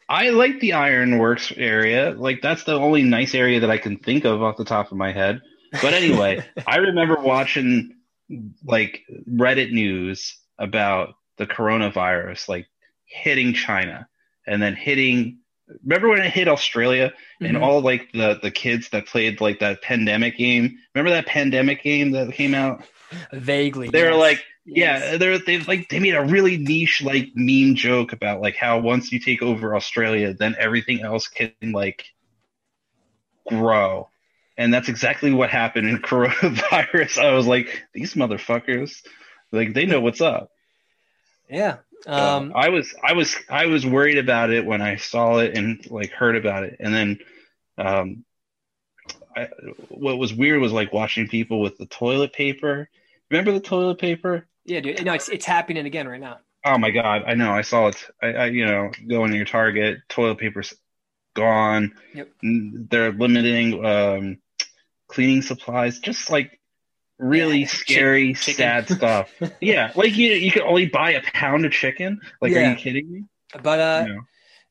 I 0.08 0.30
like 0.30 0.58
the 0.58 0.72
Ironworks 0.72 1.52
area. 1.56 2.10
Like 2.16 2.42
that's 2.42 2.64
the 2.64 2.74
only 2.74 3.02
nice 3.04 3.34
area 3.34 3.60
that 3.60 3.70
I 3.70 3.78
can 3.78 3.96
think 3.96 4.24
of 4.24 4.42
off 4.42 4.56
the 4.56 4.64
top 4.64 4.90
of 4.90 4.98
my 4.98 5.12
head. 5.12 5.40
But 5.72 5.94
anyway, 5.94 6.44
I 6.66 6.76
remember 6.76 7.16
watching 7.20 7.96
like 8.64 9.02
Reddit 9.28 9.72
news 9.72 10.36
about 10.58 11.14
the 11.36 11.46
coronavirus 11.46 12.48
like 12.48 12.66
hitting 13.04 13.54
China 13.54 14.08
and 14.46 14.62
then 14.62 14.74
hitting 14.76 15.38
remember 15.84 16.08
when 16.08 16.20
it 16.20 16.32
hit 16.32 16.48
Australia 16.48 17.12
and 17.40 17.56
Mhm. 17.56 17.62
all 17.62 17.80
like 17.80 18.10
the 18.12 18.38
the 18.42 18.50
kids 18.50 18.88
that 18.90 19.06
played 19.06 19.40
like 19.40 19.60
that 19.60 19.82
pandemic 19.82 20.36
game? 20.36 20.78
Remember 20.94 21.10
that 21.10 21.26
pandemic 21.26 21.82
game 21.82 22.10
that 22.12 22.32
came 22.34 22.54
out? 22.54 22.84
Vaguely, 23.32 23.88
They 23.88 24.02
were 24.02 24.10
yes. 24.10 24.18
like 24.18 24.44
Yes. 24.66 25.02
yeah, 25.02 25.16
they're 25.16 25.38
they 25.38 25.58
like 25.60 25.88
they 25.88 25.98
made 25.98 26.14
a 26.14 26.24
really 26.24 26.56
niche 26.56 27.02
like 27.02 27.30
meme 27.34 27.74
joke 27.74 28.12
about 28.12 28.40
like 28.40 28.56
how 28.56 28.78
once 28.78 29.10
you 29.10 29.18
take 29.18 29.42
over 29.42 29.74
Australia, 29.74 30.34
then 30.34 30.54
everything 30.58 31.00
else 31.02 31.26
can 31.28 31.52
like 31.62 32.04
grow. 33.48 34.08
And 34.60 34.74
that's 34.74 34.90
exactly 34.90 35.32
what 35.32 35.48
happened 35.48 35.88
in 35.88 35.98
coronavirus. 36.02 37.16
I 37.16 37.32
was 37.32 37.46
like, 37.46 37.82
these 37.94 38.12
motherfuckers, 38.12 38.94
like 39.50 39.72
they 39.72 39.86
know 39.86 40.02
what's 40.02 40.20
up. 40.20 40.50
yeah. 41.48 41.78
Um, 42.06 42.52
I 42.54 42.68
was 42.68 42.94
I 43.02 43.14
was 43.14 43.36
I 43.48 43.66
was 43.66 43.84
worried 43.86 44.18
about 44.18 44.50
it 44.50 44.64
when 44.64 44.80
I 44.80 44.96
saw 44.96 45.38
it 45.38 45.56
and 45.56 45.84
like 45.90 46.10
heard 46.12 46.36
about 46.36 46.64
it. 46.64 46.76
And 46.78 46.94
then 46.94 47.18
um 47.78 48.24
I, 49.36 49.48
what 49.88 50.18
was 50.18 50.32
weird 50.32 50.60
was 50.60 50.72
like 50.72 50.92
watching 50.92 51.28
people 51.28 51.60
with 51.60 51.78
the 51.78 51.86
toilet 51.86 52.32
paper. 52.32 52.88
Remember 53.30 53.52
the 53.52 53.60
toilet 53.60 53.98
paper? 53.98 54.46
yeah, 54.64 54.80
dude. 54.80 55.04
No, 55.04 55.14
it's 55.14 55.28
it's 55.30 55.46
happening 55.46 55.86
again 55.86 56.06
right 56.08 56.20
now. 56.20 56.38
Oh 56.66 56.76
my 56.76 56.90
god, 56.90 57.24
I 57.26 57.34
know. 57.34 57.50
I 57.50 57.62
saw 57.62 57.88
it. 57.88 57.96
I, 58.22 58.26
I 58.28 58.46
you 58.46 58.66
know, 58.66 58.90
go 59.08 59.24
into 59.24 59.36
your 59.36 59.46
Target, 59.46 60.00
toilet 60.08 60.38
paper's 60.38 60.74
gone. 61.34 61.94
Yep. 62.14 62.28
They're 62.42 63.12
limiting 63.12 63.84
um, 63.84 64.38
cleaning 65.10 65.42
supplies. 65.42 65.98
Just 65.98 66.30
like 66.30 66.58
really 67.18 67.60
Yeah, 67.60 67.66
scary, 67.66 68.34
chicken. 68.34 68.54
sad 68.54 68.88
stuff. 68.96 69.30
yeah, 69.60 69.92
like 69.94 70.16
you 70.16 70.32
you 70.32 70.50
can 70.52 70.62
only 70.62 70.86
buy 70.86 71.12
a 71.12 71.22
pound 71.22 71.64
of 71.64 71.72
chicken. 71.72 72.20
Like, 72.40 72.52
are 72.52 72.60
you 72.60 72.76
kidding 72.76 73.10
me? 73.12 73.24
But 73.62 73.80
uh, 73.80 74.04
No. 74.06 74.20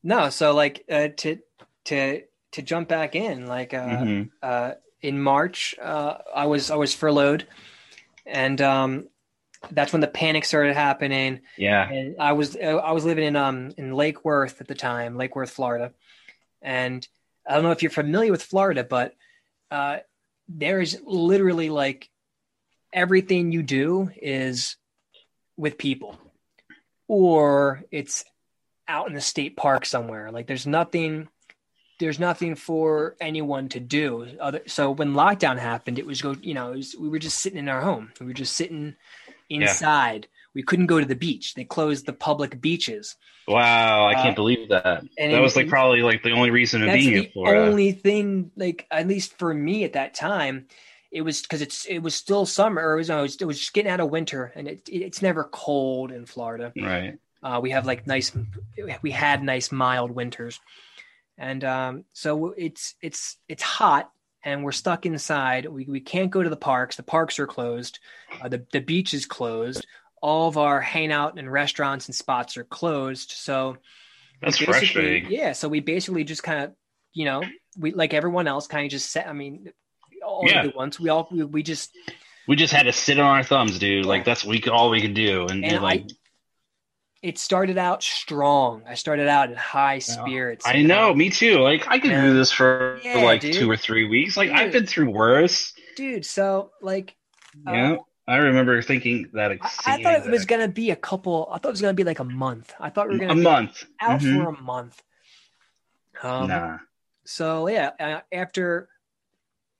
no. 0.02 0.30
So 0.30 0.54
like 0.54 0.84
uh, 0.90 1.08
to 1.18 1.38
to 1.84 2.22
to 2.52 2.62
jump 2.62 2.88
back 2.88 3.14
in, 3.14 3.46
like 3.46 3.74
uh, 3.74 3.86
Mhm. 3.86 4.30
uh, 4.42 4.72
in 5.02 5.20
March, 5.20 5.74
uh, 5.80 6.18
I 6.34 6.46
was 6.46 6.70
I 6.70 6.76
was 6.76 6.94
furloughed, 6.94 7.46
and 8.26 8.60
um, 8.60 9.08
that's 9.70 9.92
when 9.92 10.00
the 10.00 10.08
panic 10.08 10.44
started 10.44 10.74
happening. 10.74 11.40
Yeah. 11.58 11.88
And 11.90 12.16
I 12.18 12.32
was 12.32 12.56
I 12.56 12.92
was 12.92 13.04
living 13.04 13.24
in 13.24 13.36
um 13.36 13.72
in 13.76 13.92
Lake 13.92 14.24
Worth 14.24 14.60
at 14.60 14.68
the 14.68 14.74
time, 14.74 15.16
Lake 15.16 15.36
Worth, 15.36 15.50
Florida, 15.50 15.92
and 16.62 17.06
I 17.46 17.54
don't 17.54 17.64
know 17.64 17.72
if 17.72 17.82
you're 17.82 17.90
familiar 17.90 18.30
with 18.32 18.42
Florida, 18.42 18.84
but 18.84 19.14
uh, 19.70 19.98
there 20.58 20.80
is 20.80 21.00
literally 21.04 21.70
like 21.70 22.08
everything 22.92 23.52
you 23.52 23.62
do 23.62 24.10
is 24.20 24.76
with 25.56 25.78
people, 25.78 26.18
or 27.06 27.82
it's 27.90 28.24
out 28.88 29.08
in 29.08 29.14
the 29.14 29.20
state 29.20 29.56
park 29.56 29.86
somewhere. 29.86 30.30
Like 30.32 30.46
there's 30.46 30.66
nothing 30.66 31.28
there's 32.00 32.18
nothing 32.18 32.54
for 32.56 33.14
anyone 33.20 33.68
to 33.68 33.78
do. 33.78 34.26
Other, 34.40 34.62
so 34.66 34.90
when 34.90 35.12
lockdown 35.12 35.58
happened, 35.58 35.98
it 35.98 36.06
was 36.06 36.22
go, 36.22 36.34
you 36.40 36.54
know, 36.54 36.70
was, 36.70 36.96
we 36.98 37.10
were 37.10 37.18
just 37.18 37.38
sitting 37.38 37.58
in 37.58 37.68
our 37.68 37.82
home. 37.82 38.10
We 38.18 38.26
were 38.26 38.32
just 38.32 38.56
sitting 38.56 38.96
inside. 39.50 40.26
Yeah. 40.30 40.39
We 40.54 40.62
couldn't 40.62 40.86
go 40.86 40.98
to 40.98 41.06
the 41.06 41.14
beach. 41.14 41.54
They 41.54 41.64
closed 41.64 42.06
the 42.06 42.12
public 42.12 42.60
beaches. 42.60 43.16
Wow, 43.46 44.06
I 44.06 44.14
can't 44.14 44.30
uh, 44.30 44.34
believe 44.34 44.68
that. 44.70 45.04
And 45.18 45.32
that 45.32 45.40
was 45.40 45.56
like 45.56 45.68
probably 45.68 46.02
like 46.02 46.22
the 46.22 46.32
only 46.32 46.50
reason 46.50 46.82
of 46.82 46.92
being 46.92 47.24
in 47.24 47.30
Florida. 47.30 47.62
the 47.62 47.68
only 47.68 47.92
thing, 47.92 48.50
like 48.56 48.86
at 48.90 49.06
least 49.06 49.38
for 49.38 49.52
me 49.52 49.84
at 49.84 49.94
that 49.94 50.14
time, 50.14 50.66
it 51.12 51.22
was 51.22 51.42
because 51.42 51.62
it's 51.62 51.84
it 51.86 52.00
was 52.00 52.14
still 52.14 52.46
summer. 52.46 52.82
Or 52.82 52.94
it 52.94 52.98
was, 52.98 53.10
it 53.10 53.14
was 53.14 53.36
it 53.36 53.44
was 53.44 53.58
just 53.58 53.72
getting 53.72 53.90
out 53.90 54.00
of 54.00 54.10
winter, 54.10 54.52
and 54.54 54.68
it, 54.68 54.88
it's 54.88 55.22
never 55.22 55.44
cold 55.44 56.12
in 56.12 56.26
Florida. 56.26 56.72
Right. 56.80 57.18
Uh, 57.42 57.58
we 57.62 57.70
have 57.70 57.86
like 57.86 58.06
nice, 58.06 58.32
we 59.02 59.10
had 59.10 59.42
nice 59.42 59.72
mild 59.72 60.10
winters 60.10 60.60
and 61.40 61.64
um, 61.64 62.04
so 62.12 62.54
it's 62.56 62.94
it's 63.00 63.38
it's 63.48 63.62
hot 63.62 64.12
and 64.44 64.62
we're 64.62 64.72
stuck 64.72 65.06
inside 65.06 65.66
we, 65.66 65.86
we 65.86 66.00
can't 66.00 66.30
go 66.30 66.42
to 66.42 66.50
the 66.50 66.56
parks 66.56 66.96
the 66.96 67.02
parks 67.02 67.38
are 67.38 67.46
closed 67.46 67.98
uh, 68.40 68.48
the, 68.48 68.64
the 68.72 68.80
beach 68.80 69.12
is 69.14 69.26
closed 69.26 69.86
all 70.20 70.48
of 70.48 70.56
our 70.56 70.80
hangout 70.80 71.38
and 71.38 71.50
restaurants 71.50 72.06
and 72.06 72.14
spots 72.14 72.56
are 72.56 72.64
closed 72.64 73.32
so 73.32 73.76
that's 74.42 74.58
frustrating 74.58 75.30
yeah 75.30 75.52
so 75.52 75.68
we 75.68 75.80
basically 75.80 76.24
just 76.24 76.42
kind 76.42 76.64
of 76.64 76.72
you 77.12 77.24
know 77.24 77.42
we 77.78 77.92
like 77.92 78.14
everyone 78.14 78.46
else 78.46 78.66
kind 78.66 78.84
of 78.84 78.90
just 78.90 79.10
set 79.10 79.26
i 79.26 79.32
mean 79.32 79.72
all 80.24 80.44
yeah. 80.46 80.64
at 80.64 80.76
once 80.76 81.00
we 81.00 81.08
all 81.08 81.28
we, 81.30 81.44
we 81.44 81.62
just 81.62 81.90
we 82.46 82.56
just 82.56 82.72
had 82.72 82.84
to 82.84 82.92
sit 82.92 83.18
on 83.18 83.26
our 83.26 83.42
thumbs 83.42 83.78
dude 83.78 84.04
like 84.04 84.24
that's 84.24 84.44
we 84.44 84.62
all 84.64 84.90
we 84.90 85.00
could 85.00 85.14
do 85.14 85.46
and, 85.46 85.64
and 85.64 85.82
like 85.82 86.02
I, 86.02 86.14
it 87.22 87.38
started 87.38 87.76
out 87.76 88.02
strong. 88.02 88.82
I 88.88 88.94
started 88.94 89.28
out 89.28 89.50
in 89.50 89.56
high 89.56 89.98
spirits. 89.98 90.66
I 90.66 90.80
know, 90.82 91.14
me 91.14 91.28
too. 91.28 91.58
Like 91.58 91.86
I 91.86 91.98
could 91.98 92.10
do 92.10 92.32
this 92.32 92.50
for, 92.50 92.98
yeah, 93.04 93.22
like 93.22 93.42
dude. 93.42 93.54
two 93.54 93.70
or 93.70 93.76
three 93.76 94.08
weeks. 94.08 94.36
Like 94.36 94.48
dude. 94.48 94.58
I've 94.58 94.72
been 94.72 94.86
through 94.86 95.10
worse. 95.10 95.74
Dude, 95.96 96.24
so 96.24 96.70
like 96.80 97.14
Yeah. 97.66 97.92
Uh, 97.92 97.96
I 98.30 98.36
remember 98.36 98.80
thinking 98.80 99.28
that. 99.32 99.58
I, 99.84 100.02
thought 100.02 100.24
it 100.24 100.30
was 100.30 100.44
gonna 100.44 100.68
be 100.68 100.92
a 100.92 100.96
couple. 100.96 101.48
I 101.50 101.58
thought 101.58 101.70
it 101.70 101.72
was 101.72 101.80
gonna 101.80 101.94
be 101.94 102.04
like 102.04 102.20
a 102.20 102.24
month. 102.24 102.72
I 102.78 102.88
thought 102.90 103.08
we 103.08 103.18
were 103.18 103.26
gonna 103.26 103.40
a 103.40 103.42
month 103.42 103.84
out 104.00 104.20
mm-hmm. 104.20 104.44
for 104.44 104.48
a 104.50 104.62
month. 104.62 105.02
Um, 106.22 106.46
nah. 106.46 106.78
So 107.24 107.66
yeah, 107.66 107.90
uh, 107.98 108.20
after 108.32 108.88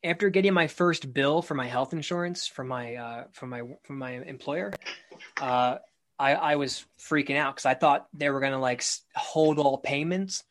after 0.03 0.31
getting 0.31 0.53
my 0.53 0.67
first 0.67 1.13
bill 1.13 1.43
for 1.43 1.55
my 1.55 1.67
health 1.67 1.93
insurance 1.93 2.49
from 2.49 2.67
my 2.67 2.97
uh, 2.97 3.25
from 3.31 3.51
my 3.51 3.63
from 3.85 3.99
my 3.99 4.15
employer, 4.15 4.73
uh, 5.41 5.77
I, 6.19 6.35
I 6.35 6.57
was 6.57 6.85
freaking 7.01 7.37
out 7.37 7.55
because 7.55 7.67
I 7.67 7.75
thought 7.75 8.09
they 8.13 8.31
were 8.31 8.41
going 8.41 8.53
to 8.53 8.59
like 8.59 8.83
hold 9.15 9.61
all 9.61 9.79
payments 9.79 10.43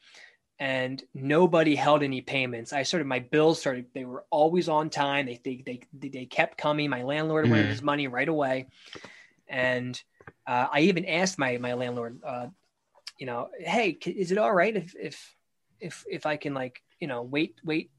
and 0.59 1.01
nobody 1.13 1.75
held 1.75 2.03
any 2.03 2.21
payments. 2.21 2.73
I 2.73 2.83
started, 2.83 3.07
my 3.07 3.19
bills 3.19 3.59
started, 3.59 3.85
they 3.93 4.03
were 4.03 4.25
always 4.29 4.67
on 4.67 4.89
time. 4.89 5.25
They, 5.25 5.39
they, 5.43 5.63
they, 5.93 6.09
they 6.09 6.25
kept 6.25 6.57
coming. 6.57 6.89
My 6.89 7.03
landlord 7.03 7.45
mm-hmm. 7.45 7.53
wanted 7.53 7.67
his 7.67 7.81
money 7.81 8.07
right 8.07 8.27
away. 8.27 8.67
And 9.47 9.99
uh, 10.45 10.67
I 10.71 10.81
even 10.81 11.05
asked 11.05 11.39
my, 11.39 11.57
my 11.57 11.73
landlord, 11.73 12.19
uh, 12.25 12.47
you 13.17 13.25
know, 13.25 13.49
Hey, 13.59 13.97
is 14.05 14.31
it 14.31 14.37
all 14.37 14.53
right 14.53 14.75
if, 14.75 14.93
if, 14.99 15.35
if, 15.79 16.05
if 16.09 16.25
I 16.25 16.35
can 16.35 16.53
like, 16.53 16.81
you 16.99 17.07
know, 17.07 17.21
wait, 17.21 17.55
wait 17.63 17.89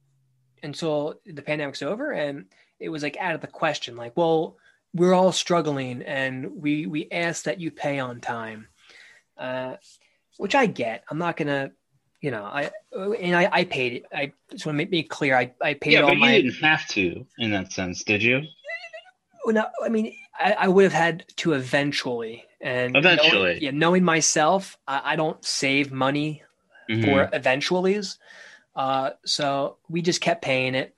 until 0.62 1.14
the 1.24 1.42
pandemic's 1.42 1.82
over? 1.82 2.12
And 2.12 2.44
it 2.78 2.90
was 2.90 3.02
like 3.02 3.16
out 3.16 3.34
of 3.34 3.40
the 3.40 3.46
question, 3.46 3.96
like, 3.96 4.16
well, 4.16 4.58
we're 4.92 5.14
all 5.14 5.32
struggling 5.32 6.02
and 6.02 6.61
we 6.61 6.86
we 6.86 7.08
ask 7.11 7.44
that 7.44 7.61
you 7.61 7.70
pay 7.70 7.98
on 7.98 8.20
time 8.20 8.66
uh, 9.38 9.76
which 10.36 10.54
i 10.54 10.66
get 10.66 11.04
i'm 11.11 11.18
not 11.18 11.36
gonna 11.36 11.70
you 12.21 12.31
know 12.31 12.45
i 12.45 12.71
and 12.95 13.37
i, 13.37 13.49
I 13.51 13.64
paid 13.64 13.93
it 13.95 14.07
i 14.12 14.33
just 14.51 14.66
want 14.66 14.75
to 14.75 14.79
make 14.79 14.91
me 14.91 15.03
clear 15.03 15.37
i, 15.37 15.53
I 15.61 15.75
paid 15.75 15.95
yeah, 15.95 16.01
all 16.01 16.09
but 16.09 16.18
my 16.18 16.35
you 16.35 16.43
didn't 16.43 16.62
have 16.62 16.87
to 16.89 17.27
in 17.39 17.51
that 17.53 17.73
sense 17.73 18.05
did 18.05 18.23
you 18.23 18.43
well, 19.45 19.55
no 19.55 19.66
i 19.85 19.89
mean 19.89 20.14
i, 20.39 20.53
I 20.53 20.68
would 20.68 20.85
have 20.85 20.93
had 20.93 21.25
to 21.37 21.53
eventually 21.53 22.45
and 22.61 22.97
eventually 22.97 23.31
knowing, 23.33 23.62
yeah 23.62 23.71
knowing 23.73 24.05
myself 24.05 24.79
i, 24.87 25.12
I 25.12 25.16
don't 25.16 25.43
save 25.45 25.93
money 25.93 26.43
mm-hmm. 26.91 27.05
for 27.05 27.27
eventuallys 27.37 28.18
uh, 28.77 29.11
so 29.27 29.79
we 29.89 30.01
just 30.01 30.21
kept 30.21 30.43
paying 30.43 30.77
it 30.77 30.95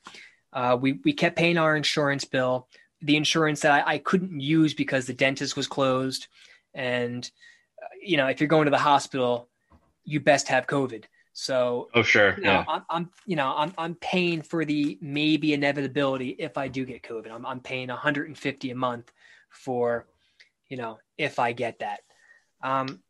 uh, 0.53 0.77
we 0.79 1.01
we 1.05 1.15
kept 1.15 1.37
paying 1.37 1.57
our 1.57 1.75
insurance 1.75 2.25
bill 2.25 2.69
the 3.03 3.17
insurance 3.17 3.61
that 3.61 3.73
I, 3.73 3.95
I, 3.95 3.99
couldn't 3.99 4.41
use 4.41 4.75
because 4.75 5.07
the 5.07 5.13
dentist 5.13 5.57
was 5.57 5.67
closed. 5.67 6.29
And, 6.73 7.29
uh, 7.83 7.87
you 8.01 8.17
know, 8.17 8.29
if 8.29 8.41
you're 8.41 8.49
going 8.49 8.67
to 8.67 8.71
the 8.71 8.79
hospital, 8.79 9.49
you 10.05 10.21
best 10.21 10.49
have 10.49 10.67
COVID. 10.67 11.05
So, 11.33 11.89
oh, 11.95 12.03
sure. 12.03 12.37
You 12.37 12.43
know, 12.43 12.51
yeah. 12.51 12.65
I'm, 12.69 12.83
I'm, 12.91 13.11
you 13.27 13.37
know, 13.37 13.55
I'm, 13.57 13.73
I'm 13.79 13.95
paying 13.97 14.43
for 14.43 14.65
the 14.65 14.99
maybe 15.01 15.55
inevitability 15.55 16.31
if 16.31 16.59
I 16.59 16.69
do 16.69 16.85
get 16.85 17.03
COVID. 17.03 17.31
I'm, 17.31 17.47
I'm 17.47 17.61
paying 17.61 17.89
150 17.89 18.71
a 18.71 18.75
month 18.75 19.11
for, 19.49 20.07
you 20.69 20.77
know, 20.77 20.99
if 21.17 21.39
I 21.39 21.53
get 21.53 21.79
that. 21.79 22.01
Um, 22.63 23.01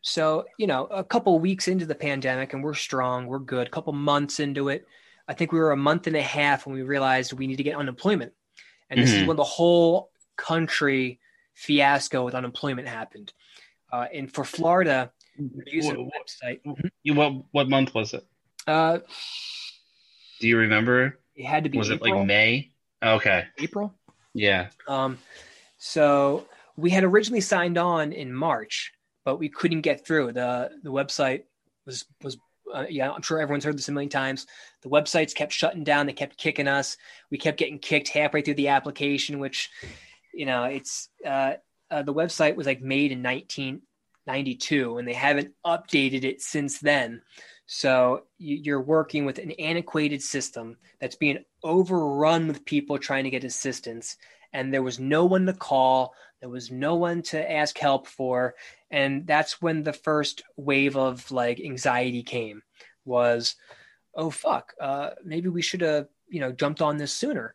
so, 0.00 0.46
you 0.58 0.66
know, 0.66 0.86
a 0.86 1.04
couple 1.04 1.38
weeks 1.38 1.68
into 1.68 1.86
the 1.86 1.94
pandemic 1.94 2.52
and 2.52 2.62
we're 2.62 2.74
strong, 2.74 3.26
we're 3.26 3.38
good. 3.38 3.66
A 3.66 3.70
couple 3.70 3.92
months 3.92 4.40
into 4.40 4.68
it, 4.68 4.86
I 5.28 5.34
think 5.34 5.52
we 5.52 5.58
were 5.58 5.72
a 5.72 5.76
month 5.76 6.06
and 6.06 6.16
a 6.16 6.22
half 6.22 6.66
when 6.66 6.74
we 6.74 6.82
realized 6.82 7.32
we 7.32 7.46
need 7.46 7.56
to 7.56 7.62
get 7.62 7.76
unemployment 7.76 8.32
and 8.90 9.00
this 9.00 9.10
mm-hmm. 9.10 9.22
is 9.22 9.26
when 9.26 9.36
the 9.36 9.44
whole 9.44 10.10
country 10.36 11.20
fiasco 11.54 12.24
with 12.24 12.34
unemployment 12.34 12.88
happened. 12.88 13.32
Uh, 13.92 14.06
and 14.12 14.32
for 14.32 14.44
Florida, 14.44 15.10
what, 15.38 15.96
website. 15.98 16.60
You, 17.02 17.14
what 17.14 17.32
what 17.52 17.68
month 17.68 17.94
was 17.94 18.14
it? 18.14 18.24
Uh, 18.66 18.98
Do 20.40 20.48
you 20.48 20.58
remember? 20.58 21.18
It 21.34 21.46
had 21.46 21.64
to 21.64 21.70
be. 21.70 21.78
Was 21.78 21.90
April. 21.90 22.12
it 22.12 22.16
like 22.16 22.26
May? 22.26 22.70
Okay. 23.02 23.44
April. 23.58 23.94
Yeah. 24.34 24.68
Um, 24.86 25.18
so 25.78 26.46
we 26.76 26.90
had 26.90 27.04
originally 27.04 27.40
signed 27.40 27.78
on 27.78 28.12
in 28.12 28.32
March, 28.32 28.92
but 29.24 29.38
we 29.38 29.48
couldn't 29.48 29.82
get 29.82 30.06
through. 30.06 30.32
the 30.32 30.70
The 30.82 30.92
website 30.92 31.44
was 31.86 32.04
was 32.22 32.36
uh, 32.72 32.86
yeah, 32.88 33.10
I'm 33.10 33.22
sure 33.22 33.40
everyone's 33.40 33.64
heard 33.64 33.78
this 33.78 33.88
a 33.88 33.92
million 33.92 34.10
times. 34.10 34.46
The 34.82 34.88
websites 34.88 35.34
kept 35.34 35.52
shutting 35.52 35.84
down. 35.84 36.06
They 36.06 36.12
kept 36.12 36.36
kicking 36.36 36.68
us. 36.68 36.96
We 37.30 37.38
kept 37.38 37.58
getting 37.58 37.78
kicked 37.78 38.08
halfway 38.08 38.42
through 38.42 38.54
the 38.54 38.68
application, 38.68 39.38
which, 39.38 39.70
you 40.34 40.46
know, 40.46 40.64
it's 40.64 41.08
uh, 41.24 41.54
uh, 41.90 42.02
the 42.02 42.14
website 42.14 42.56
was 42.56 42.66
like 42.66 42.82
made 42.82 43.12
in 43.12 43.22
1992, 44.28 44.98
and 44.98 45.08
they 45.08 45.14
haven't 45.14 45.54
updated 45.64 46.24
it 46.24 46.42
since 46.42 46.78
then. 46.78 47.22
So 47.66 48.24
you're 48.38 48.80
working 48.80 49.24
with 49.24 49.38
an 49.38 49.50
antiquated 49.52 50.22
system 50.22 50.76
that's 51.00 51.16
being 51.16 51.44
overrun 51.62 52.48
with 52.48 52.64
people 52.64 52.98
trying 52.98 53.24
to 53.24 53.30
get 53.30 53.44
assistance, 53.44 54.16
and 54.52 54.72
there 54.72 54.82
was 54.82 54.98
no 54.98 55.24
one 55.24 55.46
to 55.46 55.52
call. 55.52 56.14
There 56.40 56.48
was 56.48 56.70
no 56.70 56.94
one 56.94 57.22
to 57.22 57.50
ask 57.50 57.76
help 57.76 58.06
for, 58.06 58.54
and 58.90 59.26
that's 59.26 59.60
when 59.60 59.82
the 59.82 59.92
first 59.92 60.42
wave 60.56 60.96
of 60.96 61.30
like 61.30 61.60
anxiety 61.60 62.22
came 62.22 62.62
was 63.04 63.56
oh 64.14 64.30
fuck 64.30 64.74
uh, 64.80 65.10
maybe 65.24 65.48
we 65.48 65.62
should 65.62 65.80
have 65.80 66.08
you 66.28 66.40
know 66.40 66.52
jumped 66.52 66.82
on 66.82 66.96
this 66.96 67.12
sooner 67.12 67.54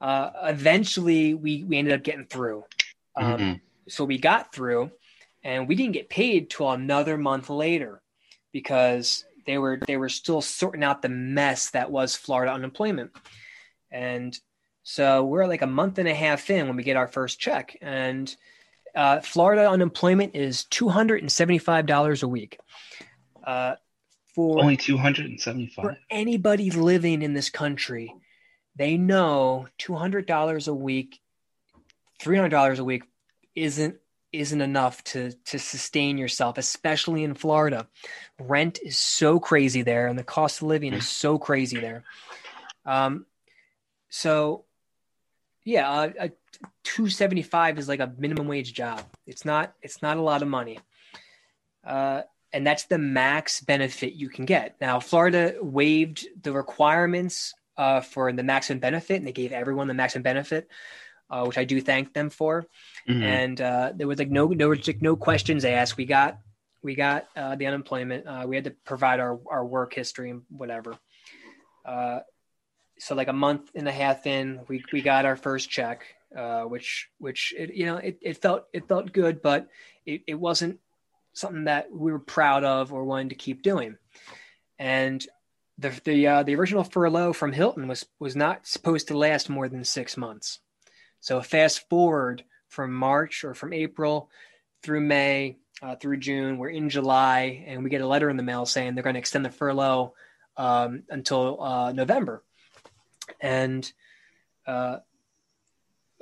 uh, 0.00 0.30
eventually 0.44 1.34
we 1.34 1.64
we 1.64 1.78
ended 1.78 1.94
up 1.94 2.02
getting 2.02 2.26
through 2.26 2.64
um, 3.16 3.36
mm-hmm. 3.36 3.52
so 3.88 4.04
we 4.04 4.18
got 4.18 4.52
through 4.52 4.90
and 5.42 5.68
we 5.68 5.74
didn't 5.74 5.92
get 5.92 6.08
paid 6.08 6.50
till 6.50 6.70
another 6.70 7.16
month 7.16 7.50
later 7.50 8.02
because 8.52 9.24
they 9.46 9.58
were 9.58 9.78
they 9.86 9.96
were 9.96 10.08
still 10.08 10.40
sorting 10.40 10.84
out 10.84 11.02
the 11.02 11.08
mess 11.08 11.70
that 11.70 11.90
was 11.90 12.16
Florida 12.16 12.52
unemployment 12.52 13.10
and 13.90 14.38
so 14.82 15.24
we're 15.24 15.46
like 15.46 15.62
a 15.62 15.66
month 15.66 15.98
and 15.98 16.08
a 16.08 16.14
half 16.14 16.48
in 16.50 16.66
when 16.66 16.76
we 16.76 16.82
get 16.82 16.96
our 16.96 17.08
first 17.08 17.38
check 17.38 17.76
and 17.80 18.34
uh, 18.94 19.20
Florida 19.20 19.68
unemployment 19.70 20.34
is 20.34 20.64
two 20.64 20.88
hundred 20.88 21.20
and 21.22 21.30
seventy-five 21.30 21.86
dollars 21.86 22.22
a 22.22 22.28
week. 22.28 22.58
Uh, 23.44 23.76
for 24.34 24.60
only 24.60 24.76
two 24.76 24.96
hundred 24.96 25.26
and 25.26 25.40
seventy-five. 25.40 25.84
For 25.84 25.98
anybody 26.10 26.70
living 26.70 27.22
in 27.22 27.32
this 27.32 27.50
country, 27.50 28.12
they 28.76 28.96
know 28.96 29.68
two 29.78 29.94
hundred 29.94 30.26
dollars 30.26 30.68
a 30.68 30.74
week, 30.74 31.20
three 32.20 32.36
hundred 32.36 32.50
dollars 32.50 32.78
a 32.78 32.84
week 32.84 33.04
isn't 33.54 33.96
isn't 34.32 34.60
enough 34.60 35.02
to 35.04 35.32
to 35.46 35.58
sustain 35.58 36.18
yourself, 36.18 36.58
especially 36.58 37.24
in 37.24 37.34
Florida. 37.34 37.88
Rent 38.38 38.78
is 38.82 38.98
so 38.98 39.40
crazy 39.40 39.82
there, 39.82 40.06
and 40.06 40.18
the 40.18 40.24
cost 40.24 40.62
of 40.62 40.68
living 40.68 40.92
is 40.92 41.08
so 41.08 41.38
crazy 41.38 41.80
there. 41.80 42.04
Um, 42.84 43.26
so 44.08 44.64
yeah, 45.64 45.90
uh, 45.90 46.10
a 46.18 46.28
275 46.84 47.78
is 47.78 47.88
like 47.88 48.00
a 48.00 48.12
minimum 48.16 48.46
wage 48.46 48.72
job. 48.72 49.02
It's 49.26 49.44
not 49.44 49.74
it's 49.82 50.02
not 50.02 50.16
a 50.16 50.22
lot 50.22 50.42
of 50.42 50.48
money. 50.48 50.78
Uh, 51.84 52.22
and 52.52 52.66
that's 52.66 52.84
the 52.84 52.98
max 52.98 53.60
benefit 53.60 54.14
you 54.14 54.28
can 54.28 54.44
get. 54.44 54.76
Now, 54.80 55.00
Florida 55.00 55.56
waived 55.60 56.26
the 56.42 56.52
requirements 56.52 57.54
uh, 57.76 58.00
for 58.00 58.32
the 58.32 58.42
maximum 58.42 58.80
benefit, 58.80 59.16
and 59.16 59.26
they 59.26 59.32
gave 59.32 59.52
everyone 59.52 59.86
the 59.86 59.94
maximum 59.94 60.22
benefit, 60.22 60.68
uh, 61.30 61.44
which 61.44 61.58
I 61.58 61.64
do 61.64 61.80
thank 61.80 62.14
them 62.14 62.30
for. 62.30 62.66
Mm-hmm. 63.08 63.22
And 63.22 63.60
uh, 63.60 63.92
there 63.94 64.06
was 64.06 64.18
like 64.18 64.30
no 64.30 64.46
like 64.46 65.02
no 65.02 65.16
questions 65.16 65.64
asked. 65.64 65.96
We 65.96 66.04
got 66.04 66.38
we 66.82 66.94
got 66.94 67.26
uh, 67.36 67.56
the 67.56 67.66
unemployment. 67.66 68.26
Uh, 68.26 68.44
we 68.46 68.56
had 68.56 68.64
to 68.64 68.74
provide 68.84 69.20
our 69.20 69.38
our 69.50 69.64
work 69.64 69.94
history 69.94 70.30
and 70.30 70.42
whatever. 70.48 70.94
Uh, 71.84 72.20
so 72.98 73.14
like 73.14 73.28
a 73.28 73.32
month 73.32 73.70
and 73.74 73.86
a 73.86 73.92
half 73.92 74.26
in, 74.26 74.60
we 74.68 74.84
we 74.92 75.02
got 75.02 75.24
our 75.24 75.36
first 75.36 75.70
check, 75.70 76.04
which 76.66 77.08
which 77.18 77.54
it, 77.56 77.74
you 77.74 77.86
know 77.86 77.96
it, 77.96 78.18
it 78.20 78.36
felt 78.38 78.64
it 78.72 78.88
felt 78.88 79.12
good, 79.12 79.40
but 79.42 79.68
it, 80.04 80.22
it 80.26 80.34
wasn't 80.34 80.80
something 81.34 81.64
that 81.64 81.90
we 81.92 82.10
were 82.10 82.18
proud 82.18 82.64
of 82.64 82.92
or 82.92 83.04
wanted 83.04 83.30
to 83.30 83.34
keep 83.36 83.62
doing. 83.62 83.96
And 84.78 85.24
the 85.78 85.98
the 86.04 86.26
uh, 86.26 86.42
the 86.42 86.56
original 86.56 86.84
furlough 86.84 87.32
from 87.32 87.52
Hilton 87.52 87.88
was 87.88 88.04
was 88.18 88.34
not 88.34 88.66
supposed 88.66 89.08
to 89.08 89.16
last 89.16 89.48
more 89.48 89.68
than 89.68 89.84
six 89.84 90.16
months. 90.16 90.58
So 91.20 91.40
fast 91.40 91.88
forward 91.88 92.44
from 92.68 92.92
March 92.92 93.44
or 93.44 93.54
from 93.54 93.72
April 93.72 94.30
through 94.82 95.00
May 95.00 95.56
uh, 95.82 95.96
through 95.96 96.16
June, 96.18 96.58
we're 96.58 96.70
in 96.70 96.90
July, 96.90 97.64
and 97.66 97.84
we 97.84 97.90
get 97.90 98.00
a 98.00 98.06
letter 98.06 98.30
in 98.30 98.36
the 98.36 98.42
mail 98.42 98.66
saying 98.66 98.94
they're 98.94 99.04
going 99.04 99.14
to 99.14 99.20
extend 99.20 99.44
the 99.44 99.50
furlough 99.50 100.14
um, 100.56 101.04
until 101.08 101.62
uh, 101.62 101.92
November. 101.92 102.42
And 103.40 103.90
uh, 104.66 104.98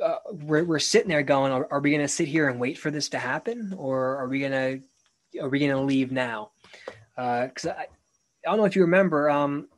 uh, 0.03 0.17
we're, 0.31 0.65
we're 0.65 0.79
sitting 0.79 1.09
there 1.09 1.23
going, 1.23 1.53
are, 1.53 1.67
are 1.71 1.81
we 1.81 1.91
going 1.91 2.03
to 2.03 2.09
sit 2.09 2.29
here 2.29 2.49
and 2.49 2.61
wait 2.61 2.77
for 2.77 2.91
this 2.91 3.09
to 3.11 3.19
happen, 3.19 3.75
or 3.77 4.17
are 4.17 4.29
we 4.29 4.41
going 4.41 4.53
to 4.53 4.81
are 5.41 5.49
we 5.49 5.59
going 5.59 5.73
to 5.73 5.81
leave 5.81 6.13
now? 6.13 6.51
Because 7.15 7.67
uh, 7.67 7.75
I, 7.77 7.83
I 7.83 7.87
don't 8.45 8.59
know 8.59 8.65
if 8.65 8.77
you 8.77 8.83
remember, 8.83 9.29
um, 9.29 9.69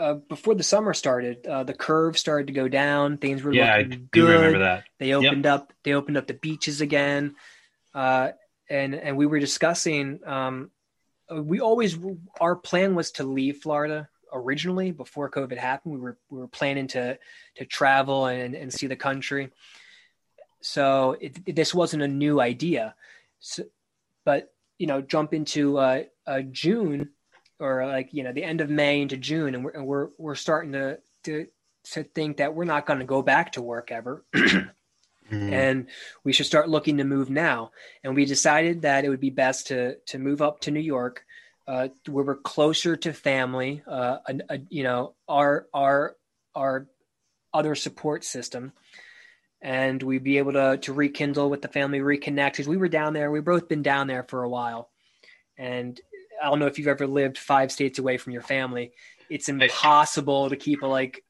uh, 0.00 0.14
before 0.14 0.54
the 0.54 0.62
summer 0.62 0.94
started, 0.94 1.46
uh, 1.46 1.62
the 1.62 1.74
curve 1.74 2.18
started 2.18 2.46
to 2.46 2.52
go 2.54 2.68
down. 2.68 3.18
Things 3.18 3.42
were 3.42 3.52
yeah, 3.52 3.76
looking 3.76 3.92
I 3.92 4.08
good. 4.10 4.28
remember 4.28 4.58
that. 4.60 4.84
They 4.98 5.12
opened 5.12 5.44
yep. 5.44 5.54
up. 5.54 5.72
They 5.84 5.92
opened 5.92 6.16
up 6.16 6.26
the 6.26 6.34
beaches 6.34 6.80
again, 6.80 7.36
uh, 7.94 8.30
and 8.68 8.94
and 8.94 9.16
we 9.16 9.26
were 9.26 9.38
discussing. 9.38 10.20
Um, 10.26 10.70
we 11.30 11.60
always 11.60 11.98
our 12.40 12.56
plan 12.56 12.94
was 12.94 13.12
to 13.12 13.24
leave 13.24 13.58
Florida 13.58 14.08
originally 14.32 14.90
before 14.90 15.30
COVID 15.30 15.58
happened. 15.58 15.94
We 15.94 16.00
were 16.00 16.18
we 16.30 16.38
were 16.38 16.48
planning 16.48 16.88
to 16.88 17.18
to 17.56 17.64
travel 17.66 18.26
and 18.26 18.54
and 18.54 18.72
see 18.72 18.86
the 18.86 18.96
country. 18.96 19.50
So 20.62 21.16
it, 21.20 21.38
it, 21.46 21.56
this 21.56 21.74
wasn't 21.74 22.02
a 22.02 22.08
new 22.08 22.40
idea. 22.40 22.94
So, 23.40 23.64
but 24.24 24.52
you 24.78 24.86
know 24.86 25.02
jump 25.02 25.34
into 25.34 25.78
uh, 25.78 26.04
uh, 26.26 26.40
June 26.50 27.10
or 27.60 27.86
like 27.86 28.08
you 28.12 28.24
know 28.24 28.32
the 28.32 28.44
end 28.44 28.60
of 28.60 28.70
May 28.70 29.00
into 29.00 29.16
June, 29.16 29.54
and 29.54 29.64
we're 29.64 29.70
and 29.70 29.86
we're, 29.86 30.08
we're 30.18 30.34
starting 30.34 30.72
to 30.72 30.98
to 31.24 31.46
to 31.84 32.04
think 32.04 32.38
that 32.38 32.54
we're 32.54 32.64
not 32.64 32.86
going 32.86 32.98
to 32.98 33.04
go 33.04 33.22
back 33.22 33.52
to 33.52 33.62
work 33.62 33.90
ever. 33.90 34.24
mm. 34.34 34.72
And 35.30 35.86
we 36.24 36.32
should 36.32 36.46
start 36.46 36.68
looking 36.68 36.98
to 36.98 37.04
move 37.04 37.30
now. 37.30 37.72
And 38.04 38.14
we 38.14 38.24
decided 38.24 38.82
that 38.82 39.04
it 39.04 39.08
would 39.08 39.20
be 39.20 39.30
best 39.30 39.68
to 39.68 39.96
to 40.06 40.18
move 40.18 40.42
up 40.42 40.60
to 40.60 40.70
New 40.70 40.80
York, 40.80 41.24
uh, 41.66 41.88
where 42.08 42.24
we're 42.24 42.36
closer 42.36 42.96
to 42.96 43.12
family. 43.12 43.82
Uh, 43.86 44.18
a, 44.26 44.34
a, 44.48 44.58
you 44.68 44.82
know, 44.82 45.14
our 45.28 45.66
our 45.72 46.16
our 46.54 46.86
other 47.52 47.74
support 47.74 48.24
system, 48.24 48.72
and 49.60 50.02
we'd 50.02 50.24
be 50.24 50.38
able 50.38 50.52
to 50.52 50.78
to 50.78 50.92
rekindle 50.92 51.50
with 51.50 51.62
the 51.62 51.68
family, 51.68 52.00
reconnect. 52.00 52.52
Because 52.52 52.68
we 52.68 52.76
were 52.76 52.88
down 52.88 53.12
there, 53.12 53.30
we've 53.30 53.44
both 53.44 53.68
been 53.68 53.82
down 53.82 54.06
there 54.06 54.24
for 54.24 54.42
a 54.42 54.48
while, 54.48 54.90
and 55.56 56.00
I 56.42 56.48
don't 56.48 56.58
know 56.58 56.66
if 56.66 56.78
you've 56.78 56.88
ever 56.88 57.06
lived 57.06 57.38
five 57.38 57.70
states 57.72 57.98
away 57.98 58.16
from 58.16 58.32
your 58.32 58.42
family. 58.42 58.92
It's 59.28 59.48
impossible 59.48 60.48
to 60.50 60.56
keep 60.56 60.82
a 60.82 60.86
like 60.86 61.24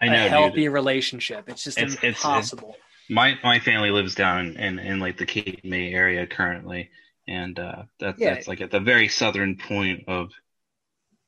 I 0.00 0.08
know, 0.08 0.26
a 0.26 0.28
healthy 0.28 0.62
dude. 0.64 0.72
relationship. 0.72 1.48
It's 1.48 1.62
just 1.64 1.78
It's- 1.78 1.94
it's- 1.98 2.24
impossible. 2.24 2.76
My 3.08 3.36
my 3.42 3.58
family 3.58 3.90
lives 3.90 4.14
down 4.14 4.56
in, 4.56 4.78
in 4.78 5.00
like 5.00 5.18
the 5.18 5.26
Cape 5.26 5.64
May 5.64 5.92
area 5.92 6.26
currently, 6.28 6.90
and 7.26 7.58
uh, 7.58 7.82
that 7.98 8.18
Yeah. 8.18 8.34
that's 8.34 8.46
like 8.48 8.60
at 8.60 8.70
the 8.70 8.78
very 8.80 9.08
southern 9.08 9.56
point 9.56 10.04
of 10.08 10.30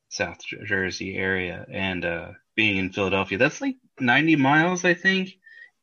South 0.08 0.38
Jersey 0.44 1.16
area, 1.16 1.66
and 1.70 2.04
uh, 2.04 2.28
being 2.54 2.76
in 2.76 2.92
Philadelphia, 2.92 3.36
that's 3.38 3.60
like 3.60 3.76
ninety 3.98 4.36
miles, 4.36 4.84
I 4.84 4.94
think, 4.94 5.30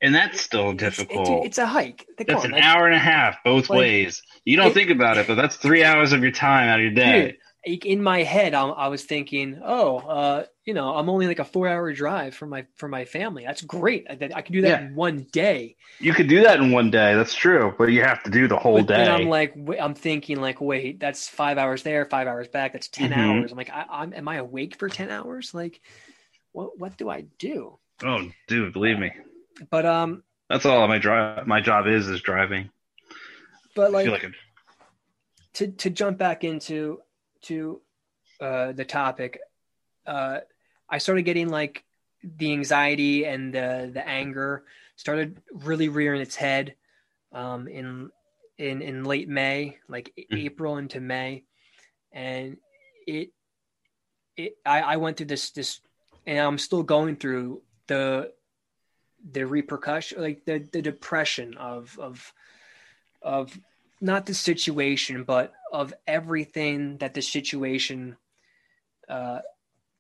and 0.02 0.16
that's 0.16 0.40
still 0.42 0.74
difficult. 0.74 1.46
It's, 1.46 1.48
it's 1.48 1.58
a 1.58 1.68
hike. 1.68 2.06
Come 2.18 2.26
that's 2.28 2.46
an 2.46 2.54
hour 2.56 2.86
and 2.86 2.96
a 2.96 3.00
half 3.00 3.38
both 3.44 3.70
like, 3.70 3.80
ways. 3.80 4.22
You 4.46 4.58
don't 4.58 4.68
it- 4.68 4.74
think 4.74 4.90
about 4.90 5.18
it, 5.18 5.28
but 5.28 5.36
that's 5.36 5.56
three 5.58 5.84
hours 5.84 6.12
of 6.14 6.22
your 6.22 6.32
time 6.32 6.68
out 6.70 6.80
of 6.80 6.84
your 6.84 6.94
day. 6.94 7.38
Dude, 7.66 7.86
in 7.86 8.02
my 8.02 8.24
head, 8.24 8.54
I, 8.54 8.68
I 8.68 8.88
was 8.88 9.04
thinking, 9.04 9.62
oh, 9.64 9.98
uh, 9.98 10.46
you 10.66 10.74
know, 10.74 10.96
I'm 10.96 11.10
only 11.10 11.28
like 11.28 11.40
a 11.40 11.44
four 11.44 11.68
hour 11.68 11.92
drive 11.92 12.34
from 12.34 12.50
my 12.50 12.66
from 12.76 12.92
my 12.92 13.04
family. 13.04 13.44
That's 13.46 13.62
great. 13.62 14.08
I, 14.10 14.14
I 14.34 14.42
can 14.42 14.54
do 14.54 14.62
that 14.62 14.82
Yeah. 14.82 14.88
in 14.88 14.96
one 14.96 15.28
day. 15.32 15.76
You 16.00 16.14
could 16.14 16.30
do 16.30 16.44
that 16.44 16.60
in 16.62 16.72
one 16.72 16.90
day. 16.90 17.16
That's 17.16 17.36
true, 17.36 17.76
but 17.78 17.86
you 17.92 18.02
have 18.02 18.24
to 18.24 18.30
do 18.32 18.48
the 18.48 18.56
whole 18.58 18.78
But 18.78 18.88
day. 18.88 19.08
I'm 19.08 19.28
like, 19.28 19.56
I'm 19.80 19.94
thinking 19.94 20.40
like, 20.40 20.62
wait, 20.62 21.00
that's 21.02 21.28
five 21.28 21.58
hours 21.58 21.84
there, 21.84 22.06
five 22.06 22.28
hours 22.28 22.48
back. 22.48 22.72
That's 22.74 22.88
10 22.88 23.12
Mhm. 23.12 23.18
hours. 23.18 23.52
I'm 23.52 23.58
like, 23.58 23.70
I, 23.70 23.86
I'm, 23.90 24.14
am 24.14 24.28
I 24.30 24.38
awake 24.38 24.78
for 24.78 24.88
ten 24.88 25.10
hours? 25.10 25.54
Like, 25.54 25.82
what 26.54 26.80
what 26.80 26.98
do 26.98 27.10
I 27.10 27.22
do? 27.38 27.78
oh, 28.06 28.30
dude, 28.48 28.72
believe 28.72 28.98
me, 28.98 29.12
But 29.70 29.86
um, 29.86 30.24
that's 30.50 30.66
all 30.66 30.88
my 30.88 30.98
drive. 31.00 31.48
My 31.48 31.62
job 31.62 31.88
is 31.88 32.08
is 32.08 32.22
driving. 32.22 32.70
but 33.76 33.92
like, 33.92 34.08
like 34.08 34.26
to 35.54 35.68
to 35.68 35.90
jump 35.90 36.18
back 36.18 36.44
into 36.44 37.02
to 37.44 37.82
uh, 38.42 38.72
the 38.72 38.86
topic, 38.86 39.40
uh, 40.06 40.40
I 40.90 40.98
started 40.98 41.24
getting 41.24 41.50
like 41.50 41.84
the 42.24 42.52
anxiety 42.52 43.26
and 43.26 43.54
the 43.54 43.90
the 43.94 44.08
anger 44.08 44.64
started 44.96 45.42
really 45.54 45.90
rearing 45.90 46.22
its 46.22 46.36
head 46.36 46.76
um, 47.32 47.68
in 47.68 48.10
in 48.58 48.82
in 48.82 49.04
late 49.04 49.30
May, 49.30 49.78
like 49.88 50.14
Mhm. 50.32 50.46
April 50.46 50.78
into 50.78 51.00
May, 51.00 51.44
and 52.12 52.58
it 53.08 53.32
it 54.36 54.58
I, 54.66 54.82
I 54.82 54.96
went 54.98 55.18
through 55.18 55.28
this 55.28 55.52
this 55.52 55.82
and 56.26 56.40
I'm 56.40 56.58
still 56.58 56.84
going 56.84 57.16
through 57.16 57.62
the 57.88 58.34
the 59.32 59.46
repercussion 59.46 60.22
like 60.22 60.46
the 60.46 60.60
the 60.72 60.82
depression 60.82 61.56
of 61.58 61.98
of 62.00 62.34
of 63.22 63.60
not 64.02 64.26
the 64.26 64.34
situation 64.34 65.24
but 65.24 65.54
of 65.72 65.94
everything 66.08 66.98
that 66.98 67.14
the 67.14 67.22
situation 67.22 68.16
uh, 69.10 69.40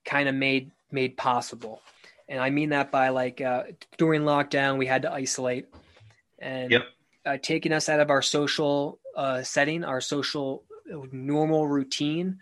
kind 0.05 0.29
of 0.29 0.35
made 0.35 0.71
made 0.91 1.17
possible 1.17 1.81
and 2.27 2.39
i 2.39 2.49
mean 2.49 2.69
that 2.69 2.91
by 2.91 3.09
like 3.09 3.41
uh, 3.41 3.63
during 3.97 4.21
lockdown 4.21 4.77
we 4.77 4.85
had 4.85 5.01
to 5.01 5.11
isolate 5.11 5.67
and 6.39 6.71
Yep. 6.71 6.83
uh, 7.25 7.37
taking 7.41 7.73
us 7.73 7.89
out 7.89 7.99
of 7.99 8.09
our 8.09 8.21
social 8.21 8.99
uh, 9.15 9.43
setting 9.43 9.83
our 9.83 9.99
social 10.01 10.63
uh, 10.93 10.97
normal 11.11 11.67
routine 11.67 12.39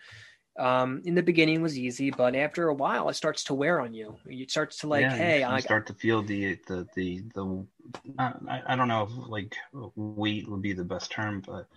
um, 0.57 1.01
in 1.05 1.15
the 1.15 1.23
beginning 1.23 1.61
was 1.61 1.77
easy 1.77 2.09
but 2.11 2.35
after 2.35 2.67
a 2.69 2.73
while 2.73 3.09
it 3.09 3.13
starts 3.13 3.43
to 3.45 3.53
wear 3.53 3.79
on 3.79 3.93
you 3.93 4.15
it 4.25 4.49
starts 4.51 4.79
to 4.79 4.87
like 4.87 5.03
Yeah, 5.03 5.15
hey 5.15 5.43
I, 5.43 5.59
start 5.59 5.87
to 5.87 5.93
feel 5.93 6.21
the 6.23 6.59
the 6.67 6.87
the 6.95 7.23
the. 7.33 7.65
I, 8.19 8.61
I 8.67 8.75
don't 8.75 8.87
know 8.87 9.03
if 9.03 9.29
like 9.29 9.55
weight 9.95 10.49
would 10.49 10.61
be 10.61 10.73
the 10.73 10.83
best 10.83 11.11
term, 11.11 11.41
but 11.45 11.67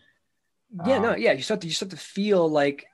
yeah 0.84 0.98
no 0.98 1.10
um, 1.12 1.18
yeah 1.18 1.32
you 1.32 1.42
start 1.42 1.60
to 1.60 1.66
you 1.66 1.72
start 1.72 1.90
to 1.90 1.96
feel 1.96 2.48
like 2.48 2.82
it 2.82 2.86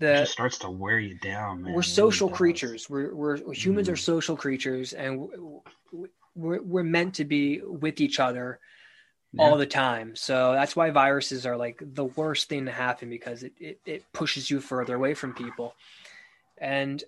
the 0.00 0.20
just 0.20 0.32
starts 0.32 0.58
to 0.58 0.70
wear 0.70 0.98
you 0.98 1.14
down, 1.18 1.62
man. 1.62 1.72
we're 1.74 1.82
social 1.82 2.28
creatures 2.28 2.90
we're, 2.90 3.14
we're 3.14 3.54
humans 3.54 3.88
are 3.88 3.92
Mhm. 3.92 3.98
social 3.98 4.36
creatures 4.36 4.92
and 4.92 5.28
we're, 6.34 6.62
we're 6.62 6.82
meant 6.82 7.14
to 7.14 7.24
be 7.24 7.60
with 7.64 8.00
each 8.00 8.20
other 8.20 8.58
Yeah. 9.34 9.44
all 9.44 9.56
the 9.56 9.66
time 9.66 10.14
so 10.14 10.52
that's 10.52 10.76
why 10.76 10.90
viruses 10.90 11.46
are 11.46 11.56
like 11.56 11.80
the 11.80 12.04
worst 12.04 12.50
thing 12.50 12.66
to 12.66 12.72
happen 12.72 13.08
because 13.08 13.42
it, 13.42 13.52
it, 13.58 13.80
it 13.86 14.12
pushes 14.12 14.50
you 14.50 14.60
further 14.60 14.94
away 14.94 15.14
from 15.14 15.32
people 15.32 15.74
and 16.58 17.02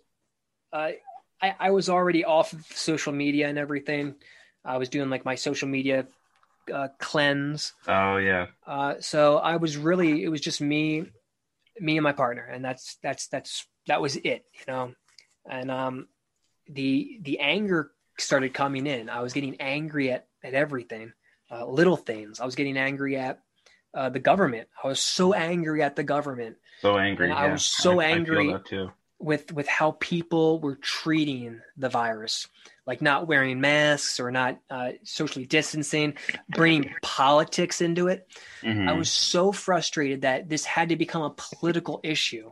I, 0.72 0.99
I 1.43 1.55
i 1.61 1.70
was 1.70 1.91
already 1.91 2.25
off 2.25 2.55
of 2.55 2.64
social 2.70 3.12
media 3.12 3.49
and 3.49 3.59
everything 3.59 4.14
i 4.64 4.79
was 4.79 4.89
doing 4.89 5.11
like 5.11 5.27
my 5.27 5.35
social 5.35 5.68
media 5.68 6.07
uh, 6.72 6.89
cleanse 6.99 7.75
Oh 7.87 8.16
yeah, 8.16 8.47
uh, 8.66 8.95
so 9.01 9.39
I 9.39 9.57
was 9.57 9.77
really, 9.77 10.22
it 10.22 10.29
was 10.29 10.41
just 10.41 10.61
me, 10.61 11.05
me 11.79 11.97
and 11.97 12.03
my 12.03 12.12
partner, 12.12 12.45
and 12.45 12.64
that's 12.64 12.97
that's 13.03 13.27
that's 13.29 13.66
that 13.87 14.01
was 14.01 14.16
it, 14.16 14.45
you 14.55 14.64
know. 14.66 14.95
And 15.49 15.70
um, 15.70 16.09
the 16.66 17.18
the 17.22 17.41
anger 17.41 17.91
started 18.18 18.55
coming 18.55 18.87
in. 18.87 19.11
I 19.11 19.20
was 19.20 19.33
getting 19.33 19.61
angry 19.61 20.11
at 20.12 20.27
at 20.43 20.55
everything, 20.55 21.12
uh, 21.51 21.66
little 21.66 21.97
things. 21.97 22.40
I 22.40 22.45
was 22.45 22.55
getting 22.55 22.76
angry 22.76 23.16
at 23.16 23.40
uh, 23.95 24.09
the 24.11 24.18
government. 24.18 24.68
I 24.82 24.88
was 24.88 25.01
so 25.01 25.34
angry 25.34 25.82
at 25.82 25.97
the 25.97 26.03
government. 26.03 26.57
so 26.80 26.99
angry. 26.99 27.30
And 27.30 27.38
I 27.38 27.51
was 27.53 27.64
so 27.64 28.01
I, 28.01 28.07
angry. 28.07 28.38
I 28.38 28.42
feel 28.42 28.53
that 28.53 28.66
too. 28.66 28.90
with 29.18 29.53
with 29.53 29.68
how 29.68 29.92
people 29.92 30.59
were 30.61 30.76
treating 30.76 31.61
the 31.76 31.88
virus, 31.88 32.49
like 32.86 33.01
not 33.01 33.28
wearing 33.28 33.61
masks 33.61 34.18
or 34.18 34.30
not 34.30 34.59
uh, 34.68 34.92
socially 35.05 35.47
distancing, 35.47 36.14
bringing 36.49 36.92
politics 37.03 37.80
into 37.80 38.09
it. 38.09 38.26
Mhm. 38.62 38.88
I 38.88 38.92
was 38.95 39.11
so 39.11 39.53
frustrated 39.53 40.22
that 40.22 40.49
this 40.49 40.64
had 40.64 40.88
to 40.88 40.97
become 40.97 41.22
a 41.22 41.30
political 41.30 42.01
issue, 42.03 42.51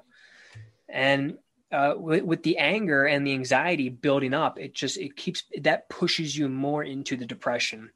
and 0.89 1.39
uh, 1.73 1.95
with, 1.97 2.23
with 2.23 2.43
the 2.43 2.59
anger 2.59 3.07
and 3.07 3.27
the 3.27 3.33
anxiety 3.33 3.89
building 3.89 4.35
up, 4.35 4.59
it 4.59 4.75
just 4.75 4.97
it 4.99 5.17
keeps 5.17 5.43
that 5.63 5.89
pushes 5.89 6.37
you 6.37 6.49
more 6.49 6.85
into 6.85 7.17
the 7.17 7.27
depression, 7.27 7.91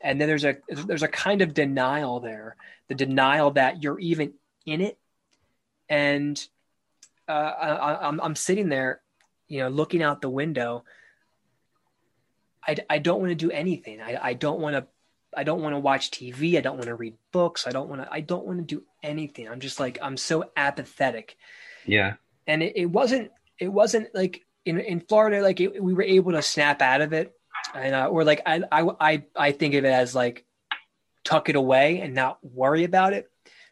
and 0.00 0.20
then 0.20 0.28
there's 0.28 0.44
a 0.44 0.56
there's 0.68 1.02
a 1.02 1.08
kind 1.08 1.42
of 1.42 1.54
denial 1.54 2.20
there, 2.20 2.56
the 2.88 2.94
denial 2.94 3.50
that 3.52 3.82
you're 3.82 3.98
even 3.98 4.34
in 4.66 4.80
it, 4.80 4.98
and 5.88 6.46
uh, 7.28 7.32
I, 7.32 7.68
I- 7.68 8.08
I'm 8.08 8.20
I'm 8.20 8.36
sitting 8.36 8.68
there, 8.68 9.00
you 9.48 9.58
know, 9.60 9.68
looking 9.68 10.02
out 10.02 10.20
the 10.22 10.30
window. 10.30 10.84
I, 12.66 12.76
I 12.90 12.98
don't 12.98 13.20
want 13.20 13.30
to 13.30 13.34
do 13.34 13.50
anything. 13.50 14.00
I, 14.00 14.18
I 14.22 14.34
don't 14.34 14.60
want 14.60 14.76
to 14.76 14.86
I 15.36 15.44
don't 15.44 15.62
want 15.62 15.74
to 15.74 15.78
watch 15.78 16.10
TV. 16.10 16.56
I 16.56 16.60
don't 16.60 16.76
want 16.76 16.86
to 16.86 16.94
read 16.94 17.14
books. 17.32 17.66
I 17.66 17.70
don't 17.70 17.88
want 17.88 18.02
to 18.02 18.08
I 18.10 18.20
don't 18.20 18.46
want 18.46 18.58
to 18.58 18.64
do 18.64 18.82
anything. 19.02 19.48
I'm 19.48 19.60
just 19.60 19.80
like 19.80 19.98
I'm 20.02 20.16
so 20.16 20.50
apathetic. 20.56 21.36
yeah. 21.86 22.14
And 22.46 22.62
it, 22.62 22.74
it 22.76 22.86
wasn't 22.86 23.30
it 23.58 23.68
wasn't 23.68 24.14
like 24.14 24.42
in 24.64 24.78
in 24.80 25.00
Florida 25.00 25.42
like 25.42 25.60
it, 25.60 25.82
we 25.82 25.92
were 25.94 26.02
able 26.02 26.32
to 26.32 26.42
snap 26.42 26.80
out 26.82 27.00
of 27.00 27.12
it 27.12 27.34
and 27.74 27.94
uh, 27.94 28.06
or 28.06 28.24
like 28.24 28.42
I, 28.46 28.62
I 28.72 29.22
I 29.36 29.52
think 29.52 29.74
of 29.74 29.84
it 29.84 29.88
as 29.88 30.14
like 30.14 30.44
tuck 31.24 31.48
it 31.48 31.56
away 31.56 32.00
and 32.00 32.14
not 32.14 32.38
worry 32.42 32.84
about 32.84 33.12
it 33.12 33.30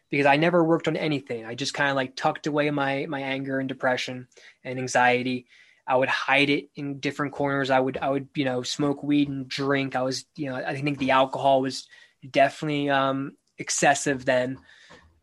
because 0.09 0.25
I 0.25 0.37
never 0.37 0.63
worked 0.63 0.87
on 0.87 0.95
anything. 0.95 1.45
I 1.45 1.55
just 1.55 1.73
kind 1.73 1.89
of 1.89 1.95
like 1.95 2.15
tucked 2.15 2.47
away 2.47 2.69
my 2.71 3.05
my 3.07 3.21
anger 3.21 3.59
and 3.59 3.67
depression 3.67 4.27
and 4.63 4.79
anxiety. 4.79 5.47
I 5.87 5.95
would 5.95 6.09
hide 6.09 6.49
it 6.49 6.69
in 6.75 6.99
different 6.99 7.33
corners. 7.33 7.69
I 7.69 7.79
would 7.79 7.97
I 7.97 8.09
would 8.09 8.27
you 8.35 8.45
know 8.45 8.61
smoke 8.63 9.03
weed 9.03 9.29
and 9.29 9.47
drink. 9.47 9.95
I 9.95 10.01
was 10.01 10.25
you 10.35 10.49
know 10.49 10.55
I 10.55 10.79
think 10.79 10.99
the 10.99 11.11
alcohol 11.11 11.61
was 11.61 11.87
definitely 12.29 12.89
um, 12.89 13.37
excessive 13.57 14.25
then, 14.25 14.59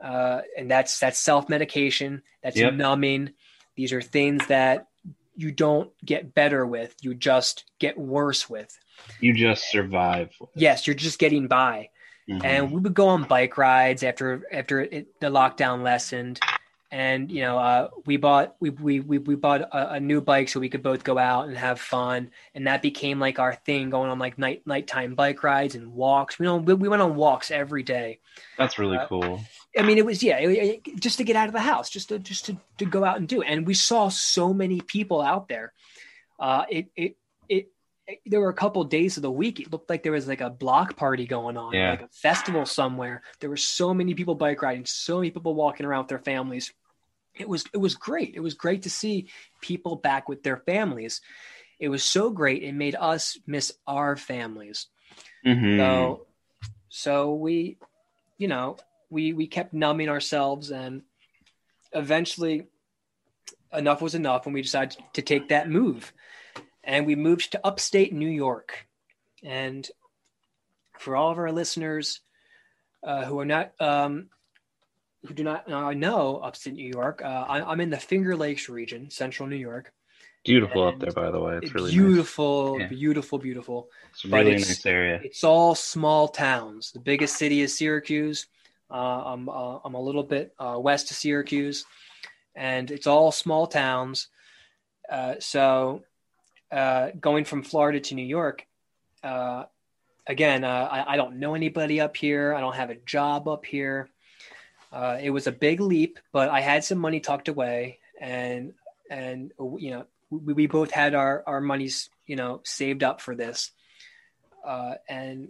uh, 0.00 0.40
and 0.56 0.70
that's 0.70 0.98
that's 0.98 1.18
self 1.18 1.48
medication. 1.48 2.22
That's 2.42 2.56
Yep. 2.56 2.74
numbing. 2.74 3.30
These 3.76 3.92
are 3.92 4.02
things 4.02 4.46
that 4.46 4.86
you 5.36 5.50
don't 5.52 5.90
get 6.04 6.34
better 6.34 6.66
with. 6.66 6.94
You 7.02 7.14
just 7.14 7.64
get 7.78 7.98
worse 7.98 8.48
with. 8.48 8.78
You 9.20 9.34
just 9.34 9.70
survive. 9.70 10.30
Yes, 10.54 10.86
you're 10.86 10.94
just 10.94 11.18
getting 11.18 11.48
by 11.48 11.88
Mhm. 12.28 12.42
and 12.42 12.72
we 12.72 12.80
would 12.80 12.94
go 12.94 13.08
on 13.08 13.24
bike 13.24 13.58
rides 13.58 14.02
after 14.02 14.46
after 14.50 14.80
it, 14.80 15.08
the 15.20 15.26
lockdown 15.26 15.82
lessened 15.82 16.40
and 16.90 17.30
you 17.30 17.42
know 17.42 17.58
uh, 17.58 17.88
we 18.06 18.16
bought 18.16 18.54
we 18.60 18.70
we 18.70 19.00
we, 19.00 19.18
we 19.18 19.34
bought 19.34 19.60
a, 19.60 19.94
a 19.94 20.00
new 20.00 20.22
bike 20.22 20.48
so 20.48 20.58
we 20.58 20.70
could 20.70 20.82
both 20.82 21.04
go 21.04 21.18
out 21.18 21.48
and 21.48 21.56
have 21.58 21.78
fun 21.78 22.30
and 22.54 22.66
that 22.66 22.80
became 22.80 23.18
like 23.20 23.38
our 23.38 23.54
thing 23.54 23.90
going 23.90 24.10
on 24.10 24.18
like 24.18 24.38
night 24.38 24.62
nighttime 24.64 25.14
bike 25.14 25.42
rides 25.42 25.74
and 25.74 25.92
walks 25.92 26.38
we 26.38 26.46
know 26.46 26.56
we, 26.56 26.72
we 26.72 26.88
went 26.88 27.02
on 27.02 27.14
walks 27.14 27.50
every 27.50 27.82
day 27.82 28.20
That's 28.56 28.78
really 28.78 28.96
uh, 28.96 29.06
cool. 29.06 29.42
I 29.76 29.82
mean, 29.82 29.98
it 29.98 30.06
was 30.06 30.22
yeah, 30.22 30.38
it- 30.38 30.82
it- 30.86 31.00
just 31.00 31.18
to 31.18 31.24
get 31.24 31.36
out 31.36 31.48
of 31.48 31.52
the 31.54 31.60
house, 31.60 31.90
just 31.90 32.08
to 32.10 32.18
just 32.18 32.46
to, 32.46 32.56
to 32.78 32.84
go 32.84 33.04
out 33.04 33.16
and 33.18 33.26
do. 33.28 33.42
it. 33.42 33.46
And 33.48 33.66
we 33.66 33.74
saw 33.74 34.08
so 34.08 34.52
many 34.54 34.80
people 34.80 35.20
out 35.20 35.48
there. 35.48 35.72
Uh, 36.38 36.64
it, 36.70 36.86
it 36.96 37.16
it 37.48 37.68
there 38.26 38.40
were 38.40 38.50
a 38.50 38.54
couple 38.54 38.82
of 38.82 38.88
days 38.90 39.16
of 39.16 39.22
the 39.22 39.30
week. 39.30 39.60
It 39.60 39.72
looked 39.72 39.88
like 39.90 40.02
there 40.02 40.12
was 40.12 40.28
like 40.28 40.40
a 40.42 40.50
block 40.50 40.94
party 40.96 41.26
going 41.26 41.56
on, 41.56 41.72
Yeah. 41.72 41.90
like 41.90 42.02
a 42.02 42.08
festival 42.08 42.66
somewhere. 42.66 43.22
There 43.40 43.50
were 43.50 43.56
so 43.56 43.94
many 43.94 44.14
people 44.14 44.34
bike 44.34 44.62
riding, 44.62 44.84
so 44.86 45.16
many 45.18 45.30
people 45.30 45.54
walking 45.54 45.86
around 45.86 46.00
with 46.04 46.08
their 46.08 46.18
families. 46.18 46.72
It 47.34 47.48
was 47.48 47.64
it 47.72 47.78
was 47.78 47.94
great. 47.96 48.34
It 48.36 48.40
was 48.40 48.54
great 48.54 48.82
to 48.82 48.90
see 48.90 49.28
people 49.60 49.96
back 49.96 50.28
with 50.28 50.42
their 50.44 50.58
families. 50.58 51.20
It 51.80 51.88
was 51.88 52.04
so 52.04 52.30
great. 52.30 52.62
It 52.62 52.72
made 52.74 52.94
us 52.94 53.36
miss 53.46 53.72
our 53.86 54.16
families. 54.16 54.86
Mhm. 55.44 55.78
So, 55.78 56.26
so 56.88 57.34
we, 57.34 57.78
you 58.38 58.46
know, 58.48 58.76
we 59.10 59.32
we 59.32 59.46
kept 59.46 59.72
numbing 59.74 60.08
ourselves, 60.08 60.70
and 60.70 61.02
eventually, 61.92 62.66
enough 63.72 64.02
was 64.02 64.14
enough, 64.14 64.46
and 64.46 64.54
we 64.54 64.62
decided 64.62 64.96
to 65.14 65.22
take 65.22 65.48
that 65.48 65.68
move, 65.68 66.12
and 66.82 67.06
we 67.06 67.16
moved 67.16 67.52
to 67.52 67.66
upstate 67.66 68.12
New 68.12 68.28
York, 68.28 68.86
and 69.42 69.88
for 70.98 71.16
all 71.16 71.30
of 71.30 71.38
our 71.38 71.52
listeners 71.52 72.20
uh, 73.02 73.24
who 73.24 73.38
are 73.38 73.44
not 73.44 73.72
um, 73.80 74.28
who 75.26 75.34
do 75.34 75.44
not 75.44 75.70
uh, 75.70 75.92
know 75.92 76.38
upstate 76.38 76.74
New 76.74 76.90
York, 76.92 77.22
uh, 77.24 77.28
I, 77.48 77.62
I'm 77.62 77.80
in 77.80 77.90
the 77.90 77.96
Finger 77.98 78.36
Lakes 78.36 78.68
region, 78.68 79.10
central 79.10 79.48
New 79.48 79.56
York. 79.56 79.92
Beautiful 80.44 80.86
up 80.86 80.98
there, 80.98 81.10
by 81.10 81.30
the 81.30 81.40
way. 81.40 81.58
It's 81.62 81.72
really 81.74 81.90
nice. 81.90 81.98
beautiful, 81.98 82.78
Yeah. 82.78 82.88
beautiful, 82.88 83.38
beautiful. 83.38 83.88
It's 84.10 84.26
really 84.26 84.50
it's- 84.50 84.68
nice 84.68 84.84
area. 84.86 85.20
It's 85.24 85.42
all 85.42 85.74
small 85.74 86.28
towns. 86.28 86.92
The 86.92 87.00
biggest 87.00 87.36
city 87.36 87.62
is 87.62 87.74
Syracuse. 87.74 88.46
Uh, 88.90 89.22
I'm 89.26 89.48
uh, 89.48 89.78
I'm 89.84 89.94
a 89.94 90.00
little 90.00 90.22
bit 90.22 90.54
uh, 90.58 90.76
west 90.78 91.10
of 91.10 91.16
Syracuse, 91.16 91.84
and 92.54 92.90
it's 92.90 93.06
all 93.06 93.32
small 93.32 93.66
towns. 93.66 94.28
So, 95.40 96.04
going 96.70 97.44
from 97.44 97.62
Florida 97.62 98.00
to 98.00 98.14
New 98.14 98.26
York, 98.26 98.66
again, 99.22 100.64
I, 100.64 101.12
I 101.12 101.16
don't 101.16 101.36
know 101.36 101.54
anybody 101.54 102.00
up 102.00 102.16
here. 102.16 102.54
I 102.54 102.60
don't 102.60 102.76
have 102.76 102.90
a 102.90 102.96
job 102.96 103.48
up 103.48 103.64
here. 103.64 104.08
Uh, 104.92 105.18
it 105.20 105.30
was 105.30 105.46
a 105.46 105.52
big 105.52 105.80
leap, 105.80 106.18
but 106.32 106.48
I 106.48 106.60
had 106.60 106.84
some 106.84 106.98
money 106.98 107.20
tucked 107.20 107.48
away, 107.48 107.98
and 108.20 108.74
and 109.10 109.52
you 109.58 109.90
know 109.90 110.06
we, 110.30 110.52
we 110.52 110.66
both 110.66 110.90
had 110.90 111.14
our 111.14 111.42
our 111.46 111.60
monies 111.60 112.10
you 112.26 112.36
know 112.36 112.60
saved 112.64 113.02
up 113.02 113.20
for 113.20 113.34
this 113.34 113.72
uh, 114.64 114.94
and 115.08 115.48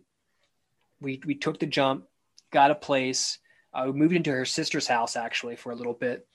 we 1.00 1.20
we 1.24 1.34
took 1.34 1.58
the 1.58 1.66
jump, 1.66 2.06
got 2.54 2.70
a 2.70 2.74
place. 2.74 3.38
Uh, 3.74 3.86
moved 3.88 4.14
into 4.14 4.30
her 4.30 4.44
sister's 4.44 4.86
house 4.86 5.16
actually 5.16 5.56
for 5.56 5.72
a 5.72 5.74
little 5.74 5.94
bit, 5.94 6.26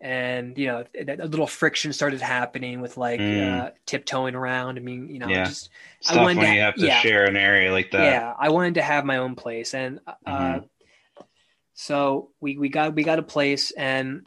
and 0.00 0.56
you 0.56 0.66
know 0.68 0.84
that 1.06 1.18
a 1.20 1.26
little 1.26 1.46
friction 1.48 1.92
started 1.92 2.20
happening 2.20 2.80
with 2.80 2.96
like 2.96 3.18
Mm. 3.20 3.60
uh, 3.66 3.70
tiptoeing 3.84 4.36
around. 4.36 4.78
I 4.78 4.80
mean, 4.80 5.08
you 5.10 5.18
know, 5.18 5.26
Yeah. 5.28 5.44
just 5.44 5.70
I 6.02 6.04
Stuff 6.04 6.16
wanted 6.22 6.36
when 6.38 6.46
to- 6.46 6.54
you 6.54 6.60
have 6.60 6.74
to 6.76 6.86
yeah. 6.86 7.00
share 7.00 7.24
an 7.24 7.36
area 7.36 7.72
like 7.72 7.90
that. 7.90 8.04
yeah, 8.04 8.32
I 8.38 8.48
wanted 8.50 8.74
to 8.74 8.82
have 8.82 9.04
my 9.04 9.16
own 9.16 9.34
place, 9.34 9.74
and 9.74 9.98
uh, 10.06 10.14
Mhm. 10.60 10.68
so 11.74 12.30
we 12.40 12.56
we 12.56 12.68
got 12.68 12.94
we 12.94 13.02
got 13.02 13.18
a 13.18 13.22
place, 13.24 13.72
and 13.72 14.22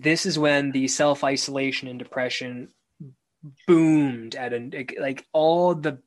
this 0.00 0.24
is 0.24 0.38
when 0.38 0.72
the 0.72 0.88
self 0.88 1.22
isolation 1.22 1.88
and 1.88 1.98
depression 1.98 2.72
boomed 3.66 4.34
at 4.36 4.54
an 4.54 4.72
like 4.98 5.26
all 5.34 5.74
the 5.74 5.98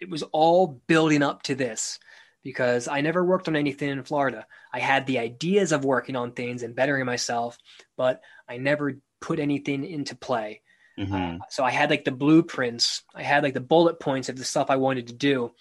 it 0.00 0.08
was 0.08 0.22
all 0.32 0.80
building 0.86 1.22
up 1.22 1.42
to 1.42 1.54
this 1.54 1.98
because 2.42 2.88
I 2.88 3.00
never 3.00 3.24
worked 3.24 3.48
on 3.48 3.56
anything 3.56 3.90
in 3.90 4.02
Florida. 4.04 4.46
I 4.72 4.78
had 4.78 5.06
the 5.06 5.18
ideas 5.18 5.72
of 5.72 5.84
working 5.84 6.16
on 6.16 6.32
things 6.32 6.62
and 6.62 6.74
bettering 6.74 7.06
myself, 7.06 7.58
but 7.96 8.22
I 8.48 8.58
never 8.58 8.94
put 9.20 9.38
anything 9.40 9.84
into 9.84 10.14
play. 10.14 10.62
Mhm. 10.98 11.40
So 11.50 11.64
I 11.64 11.70
had 11.70 11.90
like 11.90 12.04
the 12.04 12.10
blueprints, 12.10 13.02
I 13.14 13.22
had 13.22 13.42
like 13.42 13.54
the 13.54 13.60
bullet 13.60 14.00
points 14.00 14.28
of 14.28 14.36
the 14.36 14.44
stuff 14.44 14.70
I 14.70 14.76
wanted 14.76 15.08
to 15.08 15.14
do, 15.14 15.54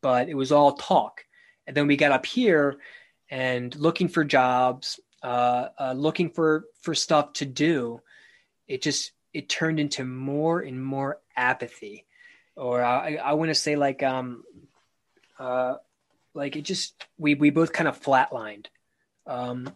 but 0.00 0.28
it 0.28 0.34
was 0.34 0.52
all 0.52 0.72
talk. 0.72 1.24
And 1.66 1.76
then 1.76 1.86
we 1.86 1.96
got 1.96 2.12
up 2.12 2.26
here 2.26 2.78
and 3.30 3.74
looking 3.76 4.08
for 4.08 4.24
jobs, 4.24 5.00
uh, 5.22 5.68
uh, 5.78 5.94
looking 5.96 6.30
for 6.30 6.64
for 6.82 6.94
stuff 6.94 7.34
to 7.34 7.46
do. 7.46 8.00
It 8.68 8.82
just 8.82 9.12
it 9.32 9.48
turned 9.48 9.80
into 9.80 10.04
more 10.04 10.60
and 10.60 10.82
more 10.82 11.20
apathy, 11.36 12.06
or 12.54 12.82
I, 12.82 13.16
I 13.16 13.32
want 13.32 13.50
to 13.50 13.54
say 13.54 13.76
like 13.76 14.02
um, 14.02 14.44
uh, 15.38 15.76
like 16.34 16.56
it 16.56 16.62
just 16.62 16.94
we 17.18 17.34
we 17.34 17.50
both 17.50 17.72
kind 17.72 17.88
of 17.88 18.00
flatlined. 18.02 18.66
Um, 19.26 19.72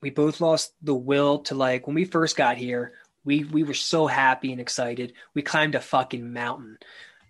we 0.00 0.10
both 0.10 0.40
lost 0.40 0.72
the 0.82 0.94
will 0.94 1.38
to 1.40 1.54
like 1.54 1.86
when 1.86 1.94
we 1.94 2.04
first 2.04 2.36
got 2.36 2.56
here 2.56 2.92
we 3.24 3.44
we 3.44 3.62
were 3.62 3.74
so 3.74 4.06
happy 4.08 4.50
and 4.52 4.60
excited. 4.60 5.12
We 5.34 5.42
climbed 5.42 5.74
a 5.76 5.80
fucking 5.80 6.32
mountain. 6.32 6.78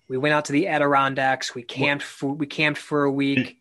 We 0.09 0.17
went 0.19 0.35
out 0.35 0.47
to 0.47 0.53
the 0.53 0.69
Adirondacks. 0.69 1.55
We 1.55 1.63
camped 1.63 2.03
for 2.05 2.33
we 2.33 2.47
camped 2.47 2.81
for 2.81 3.05
a 3.05 3.11
week. 3.13 3.59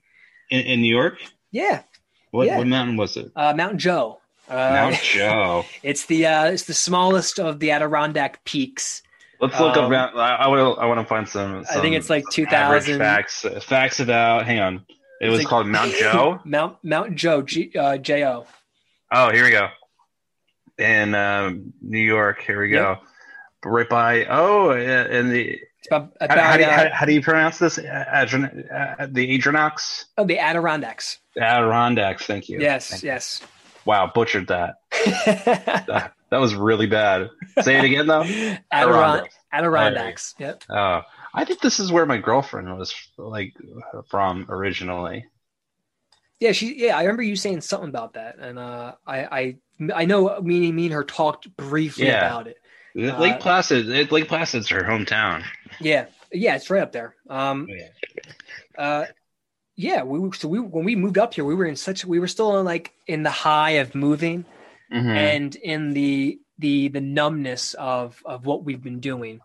In, 0.50 0.62
in 0.62 0.82
New 0.82 0.94
York, 0.94 1.18
Yeah, 1.52 1.84
what, 2.32 2.46
Yeah. 2.48 2.58
what 2.58 2.68
mountain 2.68 2.98
was 2.98 3.16
it? 3.16 3.32
uh, 3.38 3.54
Mount 3.56 3.78
Jo. 3.78 4.20
Uh, 4.50 4.54
Mount 4.56 4.96
Jo. 5.02 5.66
It's 5.84 6.06
the 6.08 6.26
uh, 6.26 6.46
it's 6.46 6.64
the 6.64 6.74
smallest 6.74 7.40
of 7.40 7.60
the 7.60 7.72
Adirondack 7.72 8.44
peaks. 8.44 9.02
Let's 9.42 9.60
look 9.60 9.76
Um, 9.78 9.92
up. 9.94 10.14
I, 10.16 10.36
I 10.36 10.48
want 10.48 10.60
to. 10.78 10.82
I 10.82 10.86
want 10.86 11.00
to 11.00 11.06
find 11.06 11.28
some. 11.28 11.66
I 11.70 11.80
think 11.82 11.96
it's 11.96 12.10
like 12.10 12.24
two 12.32 12.46
thousand 12.46 13.00
facts. 13.00 13.46
Facts 13.62 14.00
about. 14.00 14.46
Hang 14.46 14.60
on. 14.60 14.86
It 15.22 15.30
was 15.30 15.40
like- 15.40 15.48
called 15.48 15.68
Mount 15.68 15.94
Jo. 15.94 16.40
Mount 16.46 16.78
Mount 16.84 17.16
Jo 17.16 17.42
G, 17.44 17.72
uh, 17.78 17.98
J 17.98 18.26
O. 18.26 18.46
Oh, 19.12 19.32
here 19.32 19.44
we 19.44 19.52
go. 19.52 19.68
In 20.78 21.14
um, 21.16 21.74
New 21.82 22.00
York. 22.00 22.42
Here 22.42 22.60
we 22.62 22.70
go. 22.70 22.98
Right 23.64 23.88
by. 23.88 24.26
Oh, 24.26 24.72
in 24.72 25.30
the. 25.30 25.60
It's 25.80 25.88
about, 25.88 26.14
How, 26.20 26.26
about 26.26 26.38
how 26.40 26.58
do 26.58 26.64
you, 26.64 26.70
uh, 26.70 26.72
how, 26.72 26.90
how 26.92 27.06
do 27.06 27.14
you 27.14 27.22
pronounce 27.22 27.58
this? 27.60 27.78
Adron, 27.78 28.46
uh, 28.72 29.08
the 29.10 29.38
Adronox? 29.38 30.06
oh, 30.18 30.26
the 30.26 30.38
Adirondacks. 30.40 31.18
Adirondacks. 31.40 32.26
Thank 32.26 32.50
you. 32.50 32.60
Yes, 32.60 32.90
Thank 32.90 33.04
you. 33.04 33.10
yes. 33.10 33.42
Wow, 33.86 34.12
butchered 34.14 34.48
that. 34.48 34.76
that, 35.26 36.14
that 36.30 36.38
was 36.38 36.54
really 36.54 36.86
bad. 36.86 37.30
Say 37.62 37.78
it 37.80 37.84
again 37.84 38.06
though. 38.08 38.24
Adiron- 38.24 39.28
Adirondacks. 39.52 40.36
Yep. 40.40 40.64
Oh, 40.70 41.02
I 41.34 41.46
think 41.46 41.62
this 41.62 41.80
is 41.80 41.92
where 41.92 42.06
my 42.06 42.18
girlfriend 42.18 42.78
was 42.78 42.94
like 43.18 43.54
from 44.10 44.46
originally. 44.50 45.26
Yeah, 46.40 46.52
she. 46.54 46.76
Yeah, 46.76 46.98
I 46.98 47.02
remember 47.04 47.24
you 47.24 47.36
saying 47.36 47.62
something 47.62 47.90
about 47.90 48.14
that, 48.14 48.38
and 48.40 48.58
uh, 48.58 48.96
I, 49.06 49.24
I, 49.26 49.56
I 49.94 50.06
know 50.06 50.42
me, 50.42 50.72
me 50.72 50.86
and 50.86 50.94
her 50.94 51.04
talked 51.04 51.56
briefly 51.56 52.08
Yeah. 52.08 52.18
about 52.18 52.48
it. 52.48 52.58
Lake 52.96 53.36
Uh, 53.36 53.38
Placid, 53.38 54.12
Lake 54.12 54.28
Placid's 54.28 54.68
her 54.70 54.82
hometown. 54.82 55.44
Yeah, 55.80 56.08
yeah, 56.32 56.56
it's 56.56 56.70
right 56.70 56.82
up 56.82 56.92
there. 56.92 57.16
Um, 57.30 57.68
uh, 58.78 59.06
yeah, 59.76 60.04
we 60.04 60.32
so 60.36 60.48
we 60.48 60.60
when 60.60 60.84
we 60.84 60.96
moved 60.96 61.18
up 61.18 61.34
here, 61.34 61.46
we 61.46 61.56
were 61.56 61.66
in 61.66 61.76
such 61.76 62.04
we 62.06 62.20
were 62.20 62.28
still 62.28 62.60
in 62.60 62.66
like 62.66 62.92
in 63.08 63.24
the 63.24 63.30
high 63.30 63.72
of 63.82 63.96
moving 63.96 64.46
Mhm. 64.92 65.16
and 65.16 65.56
in 65.56 65.94
the 65.94 66.40
the 66.60 66.90
the 66.90 67.00
numbness 67.02 67.74
of 67.76 68.22
of 68.26 68.46
what 68.46 68.64
we've 68.66 68.84
been 68.84 69.00
doing. 69.00 69.40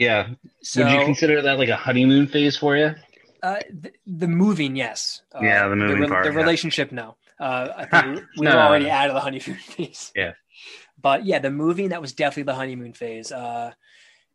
Yeah. 0.00 0.30
So 0.62 0.82
Would 0.82 0.92
you 0.92 1.04
consider 1.04 1.42
that 1.42 1.58
like 1.58 1.68
a 1.68 1.76
honeymoon 1.76 2.26
phase 2.26 2.56
for 2.56 2.76
you? 2.76 2.94
uh, 3.42 3.60
the, 3.70 3.92
the 4.06 4.26
moving, 4.28 4.74
yes. 4.76 5.22
Uh, 5.34 5.40
Yeah, 5.42 5.68
the 5.68 5.76
moving 5.76 6.00
re- 6.00 6.08
part, 6.08 6.24
The 6.24 6.30
yeah. 6.32 6.36
relationship, 6.36 6.90
no. 6.90 7.16
Uh, 7.38 7.68
I 7.76 7.84
think 7.86 8.24
we, 8.38 8.46
No. 8.46 8.56
were 8.56 8.62
already 8.62 8.90
out 8.90 9.08
of 9.08 9.14
the 9.14 9.20
honeymoon 9.20 9.56
phase. 9.60 10.10
Yeah. 10.16 10.32
But 11.00 11.24
yeah, 11.26 11.38
the 11.38 11.50
moving 11.50 11.90
that 11.90 12.00
was 12.00 12.12
definitely 12.14 12.44
the 12.44 12.54
honeymoon 12.54 12.92
phase. 12.94 13.30
Uh, 13.30 13.72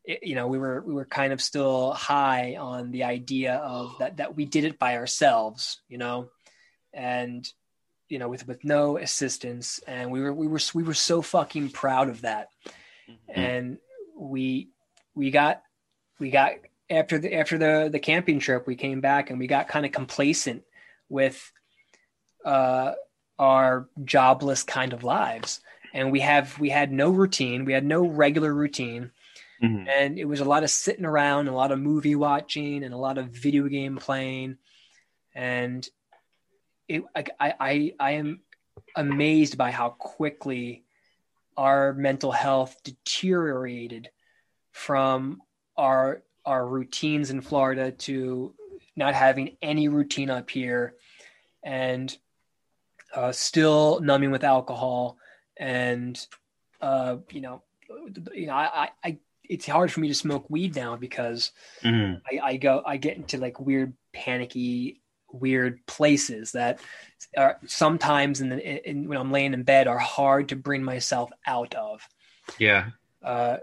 it- 0.05 0.21
you 0.23 0.35
know, 0.35 0.47
we 0.47 0.57
were 0.59 0.81
we 0.85 0.93
were 0.93 1.05
kind 1.05 1.33
of 1.33 1.41
still 1.41 1.93
high 1.93 2.55
on 2.59 2.91
the 2.91 3.03
idea 3.05 3.55
of 3.55 3.95
that 3.99 4.17
that 4.17 4.35
we 4.35 4.45
did 4.45 4.63
it 4.65 4.77
by 4.79 4.97
ourselves. 4.97 5.81
You 5.89 5.97
know, 5.97 6.29
and 6.93 7.47
you 8.09 8.17
know 8.19 8.29
with 8.29 8.47
with 8.47 8.63
no 8.63 8.97
assistance, 8.97 9.79
and 9.87 10.11
we 10.11 10.21
were 10.21 10.33
we 10.33 10.47
were 10.47 10.59
we 10.75 10.83
were 10.83 10.93
so 10.93 11.21
fucking 11.23 11.69
proud 11.69 12.09
of 12.09 12.21
that, 12.21 12.49
and 13.29 13.77
we 14.17 14.69
we 15.15 15.31
got 15.31 15.63
we 16.19 16.29
got 16.29 16.51
after 16.89 17.17
the 17.17 17.33
after 17.33 17.57
the 17.57 17.89
the 17.91 17.99
camping 17.99 18.39
trip 18.39 18.67
we 18.67 18.75
came 18.75 19.01
back 19.01 19.29
and 19.29 19.39
we 19.39 19.47
got 19.47 19.67
kind 19.67 19.85
of 19.85 19.91
complacent 19.91 20.63
with 21.09 21.51
uh 22.43 22.93
our 23.39 23.89
jobless 24.03 24.63
kind 24.63 24.93
of 24.93 25.03
lives. 25.03 25.59
And 25.93 26.11
we 26.11 26.19
have 26.21 26.57
we 26.59 26.69
had 26.69 26.91
no 26.91 27.09
routine. 27.09 27.65
We 27.65 27.73
had 27.73 27.85
no 27.85 28.05
regular 28.05 28.53
routine. 28.53 29.11
Mhm. 29.63 29.87
and 29.87 30.19
it 30.19 30.25
was 30.25 30.41
a 30.41 30.45
lot 30.45 30.63
of 30.63 30.69
sitting 30.69 31.05
around 31.05 31.47
a 31.47 31.55
lot 31.55 31.71
of 31.71 31.79
movie 31.79 32.15
watching 32.15 32.83
and 32.83 32.93
a 32.93 32.97
lot 32.97 33.17
of 33.17 33.29
video 33.29 33.69
game 33.69 33.95
playing. 33.95 34.57
And 35.33 35.87
it 36.89 37.03
i 37.15 37.53
i, 37.59 37.93
I 37.99 38.11
am 38.11 38.41
amazed 38.95 39.57
by 39.57 39.71
how 39.71 39.89
quickly 39.89 40.83
our 41.55 41.93
mental 41.93 42.33
health 42.33 42.75
deteriorated 42.83 44.09
from 44.75 45.41
our 45.77 46.21
our 46.45 46.67
routines 46.67 47.31
in 47.31 47.39
Florida 47.39 47.91
to 47.91 48.53
not 48.97 49.15
having 49.15 49.55
any 49.61 49.87
routine 49.87 50.29
up 50.29 50.49
here 50.49 50.95
and 51.63 52.15
uh, 53.15 53.31
still 53.31 54.01
numbing 54.01 54.31
with 54.31 54.43
alcohol 54.43 55.17
and 55.57 56.27
uh, 56.81 57.15
you 57.31 57.39
know 57.39 57.63
you 58.33 58.47
know 58.47 58.53
I, 58.53 58.89
I, 59.01 59.17
it's 59.45 59.65
hard 59.65 59.93
for 59.93 60.01
me 60.01 60.09
to 60.09 60.13
smoke 60.13 60.45
weed 60.49 60.75
now 60.75 60.97
because 60.97 61.51
Mhm. 61.81 62.21
I, 62.29 62.39
I 62.43 62.57
go 62.57 62.83
I 62.85 62.97
get 62.97 63.15
into 63.15 63.37
like 63.37 63.61
weird 63.61 63.93
panicky 64.11 65.01
weird 65.31 65.85
places 65.87 66.51
that 66.51 66.79
are 67.37 67.59
sometimes 67.65 68.41
in 68.41 68.49
the 68.49 68.89
in, 68.89 69.07
when 69.07 69.17
I'm 69.17 69.31
laying 69.31 69.53
in 69.53 69.63
bed 69.63 69.87
are 69.87 69.97
hard 69.97 70.49
to 70.49 70.57
bring 70.57 70.83
myself 70.83 71.31
out 71.47 71.73
of. 71.75 72.01
Yeah. 72.59 72.89
Uh, 73.23 73.57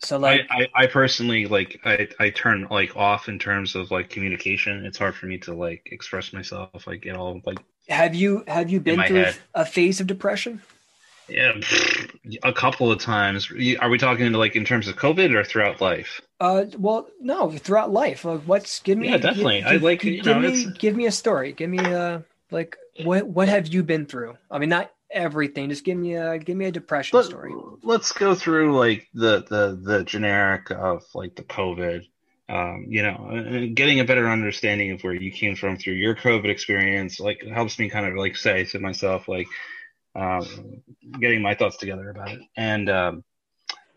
so 0.00 0.18
like 0.18 0.42
I, 0.50 0.62
I, 0.62 0.68
I 0.84 0.86
personally 0.86 1.46
like 1.46 1.80
I, 1.84 2.08
I 2.18 2.30
turn 2.30 2.66
like 2.70 2.96
off 2.96 3.28
in 3.28 3.38
terms 3.38 3.74
of 3.74 3.90
like 3.90 4.08
communication. 4.10 4.84
It's 4.86 4.98
hard 4.98 5.14
for 5.14 5.26
me 5.26 5.38
to 5.38 5.54
like 5.54 5.82
express 5.86 6.32
myself, 6.32 6.86
like 6.86 7.02
get 7.02 7.16
all 7.16 7.40
like 7.44 7.58
have 7.88 8.14
you 8.14 8.44
have 8.46 8.70
you 8.70 8.80
been 8.80 9.02
through 9.04 9.24
head. 9.24 9.38
a 9.54 9.64
phase 9.66 10.00
of 10.00 10.06
depression? 10.06 10.62
yeah, 11.28 11.52
a 12.42 12.52
couple 12.52 12.90
of 12.90 12.98
times. 12.98 13.50
Are 13.80 13.88
we 13.88 13.98
talking 13.98 14.26
into 14.26 14.38
like 14.38 14.56
in 14.56 14.64
terms 14.64 14.88
of 14.88 14.96
COVID 14.96 15.34
or 15.34 15.44
throughout 15.44 15.80
life? 15.80 16.20
Uh, 16.40 16.64
well, 16.78 17.08
no, 17.20 17.50
throughout 17.50 17.92
life. 17.92 18.24
Like, 18.24 18.42
what's 18.42 18.80
give 18.80 18.98
me? 18.98 19.08
Yeah, 19.08 19.18
definitely. 19.18 19.58
Give, 19.60 19.66
I 19.68 19.76
like, 19.76 20.00
give, 20.00 20.14
you 20.14 20.22
give 20.22 20.36
know, 20.36 20.40
me 20.42 20.48
it's- 20.48 20.78
give 20.78 20.96
me 20.96 21.06
a 21.06 21.12
story. 21.12 21.52
Give 21.52 21.70
me 21.70 21.78
a 21.78 22.24
like 22.50 22.76
what 23.04 23.26
what 23.26 23.48
have 23.48 23.68
you 23.68 23.82
been 23.82 24.06
through? 24.06 24.36
I 24.50 24.58
mean, 24.58 24.70
not 24.70 24.90
everything. 25.12 25.68
Just 25.68 25.84
give 25.84 25.98
me 25.98 26.14
a 26.14 26.38
give 26.38 26.56
me 26.56 26.66
a 26.66 26.72
depression 26.72 27.16
Let, 27.16 27.26
story. 27.26 27.52
let's 27.82 28.12
go 28.12 28.34
through 28.34 28.78
like 28.78 29.08
the 29.14 29.44
the 29.48 29.78
the 29.80 30.04
generic 30.04 30.70
of 30.70 31.04
like 31.14 31.36
the 31.36 31.42
COVID. 31.44 32.06
Um, 32.48 32.86
you 32.88 33.02
know, 33.02 33.70
getting 33.74 34.00
a 34.00 34.04
better 34.04 34.28
understanding 34.28 34.90
of 34.90 35.02
where 35.02 35.14
you 35.14 35.30
came 35.30 35.54
from 35.54 35.76
through 35.76 35.92
your 35.94 36.16
COVID 36.16 36.46
experience, 36.48 37.20
like 37.20 37.44
helps 37.46 37.78
me 37.78 37.88
kind 37.88 38.06
of 38.06 38.16
like 38.16 38.36
say 38.36 38.64
to 38.64 38.80
myself, 38.80 39.28
like, 39.28 39.46
um, 40.16 40.82
getting 41.20 41.42
my 41.42 41.54
thoughts 41.54 41.76
together 41.76 42.10
about 42.10 42.32
it. 42.32 42.40
And, 42.56 42.90
um, 42.90 43.24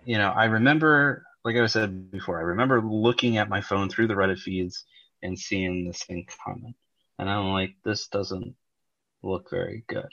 you 0.05 0.19
know, 0.19 0.29
I 0.29 0.45
remember, 0.45 1.25
like 1.43 1.55
I 1.55 1.65
said 1.65 2.11
before, 2.11 2.37
I 2.37 2.43
remember 2.43 2.79
looking 2.79 3.37
at 3.37 3.49
my 3.49 3.61
phone 3.61 3.89
through 3.89 4.05
the 4.05 4.13
Reddit 4.13 4.37
feeds 4.37 4.85
and 5.23 5.39
seeing 5.39 5.87
this 5.87 6.03
thing 6.03 6.27
comment. 6.45 6.75
And 7.17 7.27
I'm 7.27 7.53
like, 7.53 7.73
this 7.83 8.07
doesn't 8.07 8.55
look 9.23 9.49
very 9.49 9.83
good. 9.87 10.09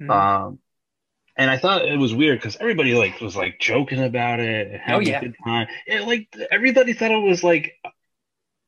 Mhm. 0.00 0.10
Um, 0.10 0.58
and 1.36 1.50
I 1.50 1.56
thought 1.58 1.84
it 1.84 1.98
was 1.98 2.14
weird 2.14 2.38
because 2.38 2.56
everybody 2.60 2.94
like 2.94 3.20
was 3.20 3.36
like 3.36 3.58
joking 3.60 4.02
about 4.02 4.40
it, 4.40 4.80
having 4.80 5.06
Oh, 5.08 5.10
yeah. 5.10 5.18
a 5.18 5.22
good 5.22 5.36
time. 5.44 5.68
It, 5.86 6.06
like 6.06 6.28
everybody 6.50 6.92
thought 6.94 7.10
it 7.12 7.22
was 7.22 7.44
like 7.44 7.74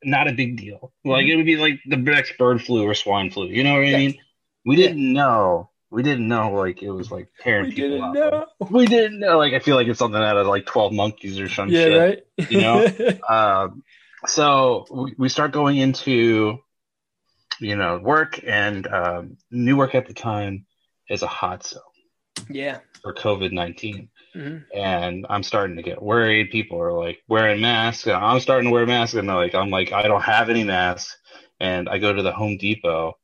not 0.03 0.29
a 0.29 0.33
big 0.33 0.57
deal. 0.57 0.93
Like 1.05 1.27
it 1.27 1.37
would 1.37 1.47
be 1.47 1.57
like 1.57 1.81
the 1.87 1.97
next 1.97 2.39
bird 2.39 2.63
flu 2.63 2.85
or 2.85 2.95
swine 2.95 3.31
flu. 3.31 3.47
You 3.49 3.65
know 3.65 3.73
what 3.75 3.83
I 3.83 3.87
Mm-hmm. 3.89 3.97
Mean? 3.99 4.19
We 4.65 4.77
Yeah. 4.77 4.89
didn't 4.89 5.13
know. 5.13 5.71
We 5.91 6.05
didn't 6.05 6.29
know 6.29 6.53
like 6.53 6.83
it 6.85 6.91
was 6.93 7.11
like 7.11 7.29
tearing 7.41 7.65
we 7.67 7.75
people 7.75 8.13
didn't 8.13 8.33
up. 8.33 8.49
know. 8.61 8.67
We 8.71 8.87
didn't 8.87 9.19
know. 9.19 9.39
Like 9.39 9.53
I 9.55 9.59
feel 9.59 9.75
like 9.75 9.89
it's 9.89 9.99
something 9.99 10.23
out 10.23 10.37
of 10.37 10.47
like 10.47 10.65
Twelve 10.67 10.93
Monkeys 10.93 11.41
or 11.41 11.49
some 11.49 11.69
Yeah, 11.69 11.85
shit. 11.85 12.25
right. 12.39 12.49
you 12.51 12.61
know? 12.61 12.87
Um, 13.29 13.83
so 14.27 14.87
we, 14.93 15.15
we 15.19 15.29
start 15.29 15.51
going 15.51 15.79
into, 15.79 16.59
you 17.59 17.75
know, 17.77 17.99
work 17.99 18.39
and 18.47 18.87
um, 18.87 19.37
work 19.51 19.95
at 19.97 20.07
the 20.07 20.15
time 20.15 20.67
is 21.11 21.23
a 21.23 21.27
hot 21.27 21.67
zone 21.67 21.83
yeah. 22.49 22.79
for 23.03 23.13
COVID 23.15 23.53
19. 23.53 24.09
Mhm. 24.35 24.65
And 24.75 25.27
I'm 25.29 25.43
starting 25.43 25.77
to 25.77 25.83
get 25.83 26.01
worried. 26.01 26.51
People 26.51 26.81
are 26.81 26.93
like 26.93 27.19
wearing 27.29 27.61
masks. 27.61 28.07
And 28.07 28.17
I'm 28.17 28.41
starting 28.41 28.69
to 28.69 28.73
wear 28.73 28.87
masks. 28.87 29.15
And 29.15 29.27
like, 29.29 29.55
I'm 29.55 29.71
like, 29.71 29.93
I 29.93 30.03
don't 30.03 30.23
have 30.23 30.49
any 30.49 30.65
masks. 30.65 31.17
And 31.59 31.89
I 31.89 31.99
go 31.99 32.13
to 32.13 32.23
the 32.23 32.33
Home 32.33 32.57
Depot 32.57 33.15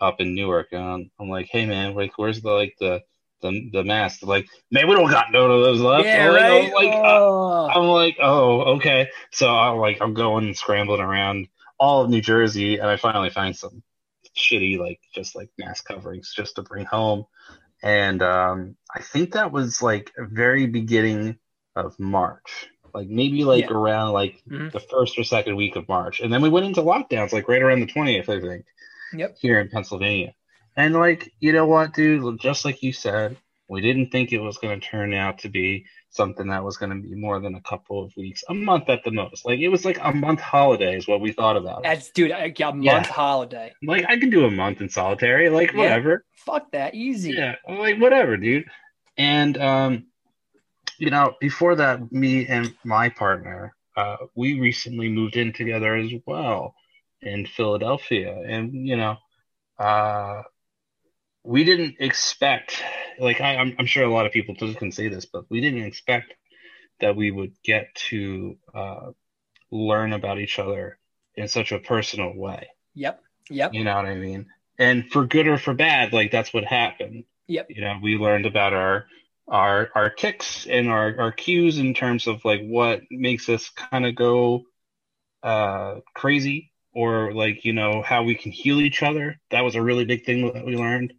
up 0.00 0.20
in 0.20 0.34
Newark 0.34 0.68
and 0.72 0.82
I'm, 0.82 1.10
I'm 1.20 1.28
like, 1.28 1.48
hey 1.50 1.66
man, 1.66 1.94
like, 1.94 2.12
where's 2.16 2.40
the, 2.40 2.50
like, 2.50 2.74
the, 2.80 3.02
the, 3.42 3.70
the 3.72 3.84
mask? 3.84 4.22
Like, 4.22 4.48
man, 4.70 4.88
we 4.88 4.94
don't 4.94 5.10
got 5.10 5.30
none 5.30 5.50
of 5.50 5.62
those 5.62 5.80
left. 5.80 6.06
Yeah, 6.06 6.28
I'm 6.28 6.34
right. 6.34 6.64
I'm 6.64 6.72
like, 6.72 6.94
uh, 6.94 7.02
Oh. 7.04 7.68
I'm 7.68 7.88
like, 7.88 8.16
oh, 8.20 8.60
okay. 8.76 9.08
So 9.30 9.48
I'm 9.48 9.78
like, 9.78 9.98
I'm 10.00 10.14
going 10.14 10.46
and 10.46 10.56
scrambling 10.56 11.00
around 11.00 11.48
all 11.78 12.02
of 12.02 12.10
New 12.10 12.20
Jersey, 12.20 12.78
and 12.78 12.88
I 12.88 12.96
finally 12.96 13.30
find 13.30 13.56
some 13.56 13.82
shitty, 14.36 14.78
like, 14.78 15.00
just 15.14 15.34
like 15.36 15.50
mask 15.58 15.86
coverings 15.86 16.32
just 16.34 16.56
to 16.56 16.62
bring 16.62 16.86
home. 16.86 17.24
And 17.82 18.22
um, 18.22 18.76
I 18.94 19.02
think 19.02 19.32
that 19.32 19.52
was 19.52 19.82
like 19.82 20.12
very 20.16 20.66
beginning 20.66 21.38
of 21.74 21.98
March, 21.98 22.68
like 22.94 23.08
maybe 23.08 23.44
like 23.44 23.70
Yeah. 23.70 23.76
around 23.76 24.12
like 24.12 24.42
Mhm. 24.48 24.70
the 24.72 24.80
first 24.80 25.18
or 25.18 25.24
second 25.24 25.56
week 25.56 25.76
of 25.76 25.88
March, 25.88 26.20
and 26.20 26.32
then 26.32 26.42
we 26.42 26.48
went 26.48 26.66
into 26.66 26.82
lockdowns 26.82 27.32
like 27.32 27.48
right 27.48 27.62
around 27.62 27.80
the 27.80 27.86
twentieth, 27.86 28.28
I 28.28 28.40
think 28.40 28.66
Yep. 29.14 29.36
here 29.40 29.58
in 29.60 29.68
Pennsylvania. 29.68 30.34
And 30.76 30.94
like, 30.94 31.32
you 31.40 31.52
know 31.52 31.66
what, 31.66 31.92
dude? 31.92 32.40
Just 32.40 32.64
like 32.64 32.82
you 32.82 32.92
said, 32.92 33.36
we 33.72 33.80
didn't 33.80 34.10
think 34.10 34.32
it 34.32 34.38
was 34.38 34.58
going 34.58 34.78
to 34.78 34.86
turn 34.86 35.14
out 35.14 35.38
to 35.38 35.48
be 35.48 35.86
something 36.10 36.48
that 36.48 36.62
was 36.62 36.76
going 36.76 36.90
to 36.90 37.08
be 37.08 37.14
more 37.14 37.40
than 37.40 37.54
a 37.54 37.60
couple 37.62 38.04
of 38.04 38.12
weeks, 38.18 38.44
a 38.50 38.54
month 38.54 38.90
at 38.90 39.02
the 39.02 39.10
most. 39.10 39.46
Like 39.46 39.60
it 39.60 39.68
was 39.68 39.86
like 39.86 39.98
a 40.02 40.12
month 40.12 40.40
holiday 40.40 40.94
is 40.94 41.08
what 41.08 41.22
we 41.22 41.32
thought 41.32 41.56
about. 41.56 41.78
it. 41.78 41.84
That's 41.84 42.10
dude. 42.10 42.32
I 42.32 42.50
got 42.50 42.74
a 42.74 42.76
month 42.76 42.84
Yeah. 42.84 43.02
holiday. 43.12 43.72
Like 43.82 44.04
I 44.06 44.18
can 44.18 44.28
do 44.28 44.44
a 44.44 44.50
month 44.50 44.82
in 44.82 44.90
solitary, 44.90 45.48
like 45.48 45.72
Yeah. 45.72 45.78
whatever. 45.78 46.24
Fuck 46.36 46.70
that. 46.72 46.94
Easy. 46.94 47.32
Yeah, 47.32 47.54
like 47.66 47.98
whatever, 47.98 48.36
dude. 48.36 48.66
And 49.16 49.56
um, 49.56 50.06
you 50.98 51.08
know, 51.08 51.34
before 51.40 51.74
that, 51.76 52.12
me 52.12 52.46
and 52.46 52.74
my 52.84 53.08
partner, 53.08 53.74
uh, 53.96 54.16
we 54.34 54.60
recently 54.60 55.08
moved 55.08 55.36
in 55.36 55.54
together 55.54 55.94
as 55.96 56.10
well 56.26 56.74
in 57.22 57.46
Philadelphia, 57.46 58.36
and 58.46 58.86
you 58.86 58.96
know, 58.96 59.16
uh, 59.78 60.42
we 61.44 61.64
didn't 61.64 61.96
expect, 61.98 62.82
like 63.18 63.40
I, 63.40 63.56
I'm, 63.56 63.74
I'm 63.78 63.86
sure 63.86 64.04
a 64.04 64.12
lot 64.12 64.26
of 64.26 64.32
people 64.32 64.54
just 64.54 64.78
can 64.78 64.92
say 64.92 65.08
this, 65.08 65.26
but 65.26 65.44
we 65.50 65.60
didn't 65.60 65.82
expect 65.82 66.34
that 67.00 67.16
we 67.16 67.30
would 67.30 67.52
get 67.64 67.94
to 68.10 68.56
uh, 68.74 69.10
learn 69.70 70.12
about 70.12 70.38
each 70.38 70.58
other 70.58 70.98
in 71.34 71.48
such 71.48 71.72
a 71.72 71.78
personal 71.78 72.32
way. 72.34 72.68
Yep. 72.94 73.20
Yep. 73.50 73.74
You 73.74 73.84
know 73.84 73.96
what 73.96 74.06
I 74.06 74.14
mean? 74.14 74.46
And 74.78 75.10
for 75.10 75.26
good 75.26 75.48
or 75.48 75.58
for 75.58 75.74
bad, 75.74 76.12
like 76.12 76.30
that's 76.30 76.54
what 76.54 76.64
happened. 76.64 77.24
Yep. 77.48 77.66
You 77.70 77.82
know, 77.82 77.98
we 78.02 78.16
learned 78.16 78.46
about 78.46 78.72
our 78.72 79.06
our 79.48 79.90
our 79.94 80.10
ticks 80.10 80.66
and 80.66 80.88
our 80.88 81.18
our 81.18 81.32
cues 81.32 81.78
in 81.78 81.94
terms 81.94 82.26
of 82.26 82.44
like 82.44 82.60
what 82.62 83.02
makes 83.10 83.48
us 83.48 83.68
kind 83.70 84.06
of 84.06 84.14
go 84.14 84.62
uh 85.42 85.96
crazy 86.14 86.72
or 86.94 87.32
like 87.34 87.64
you 87.64 87.72
know 87.72 88.02
how 88.02 88.22
we 88.22 88.34
can 88.34 88.52
heal 88.52 88.80
each 88.80 89.02
other. 89.02 89.40
That 89.50 89.62
was 89.62 89.74
a 89.74 89.82
really 89.82 90.04
big 90.04 90.24
thing 90.24 90.52
that 90.52 90.64
we 90.64 90.76
learned. 90.76 91.14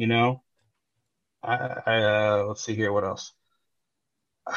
You 0.00 0.06
know, 0.06 0.42
I, 1.42 1.56
I 1.86 1.96
uh, 2.02 2.44
let's 2.48 2.64
see 2.64 2.74
here 2.74 2.90
what 2.90 3.04
else. 3.04 3.34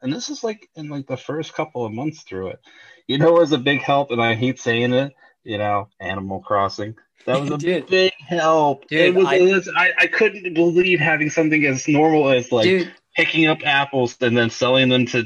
And 0.00 0.12
this 0.12 0.28
is 0.30 0.44
like 0.44 0.68
in 0.76 0.88
like 0.90 1.08
the 1.08 1.16
first 1.16 1.54
couple 1.54 1.84
of 1.84 1.90
months 1.92 2.22
through 2.22 2.48
it. 2.50 2.60
You 3.08 3.18
know, 3.18 3.34
it 3.36 3.40
was 3.40 3.50
a 3.50 3.58
big 3.58 3.80
help, 3.80 4.12
and 4.12 4.22
I 4.22 4.34
hate 4.36 4.60
saying 4.60 4.92
it. 4.92 5.12
You 5.42 5.58
know, 5.58 5.88
Animal 5.98 6.38
Crossing. 6.40 6.94
That 7.26 7.40
was 7.40 7.50
a 7.50 7.58
Dude. 7.58 7.88
big 7.88 8.12
help. 8.20 8.86
Dude, 8.86 9.00
it 9.00 9.14
was, 9.16 9.26
I- 9.26 9.34
it 9.36 9.52
was- 9.52 9.68
I, 9.74 9.90
I 9.98 10.06
couldn't 10.06 10.54
believe 10.54 11.00
having 11.00 11.30
something 11.30 11.64
as 11.64 11.88
normal 11.88 12.28
as 12.30 12.52
like 12.52 12.62
Dude, 12.64 12.92
picking 13.16 13.46
up 13.48 13.58
apples 13.64 14.16
and 14.20 14.36
then 14.36 14.50
selling 14.50 14.88
them 14.88 15.06
to 15.06 15.24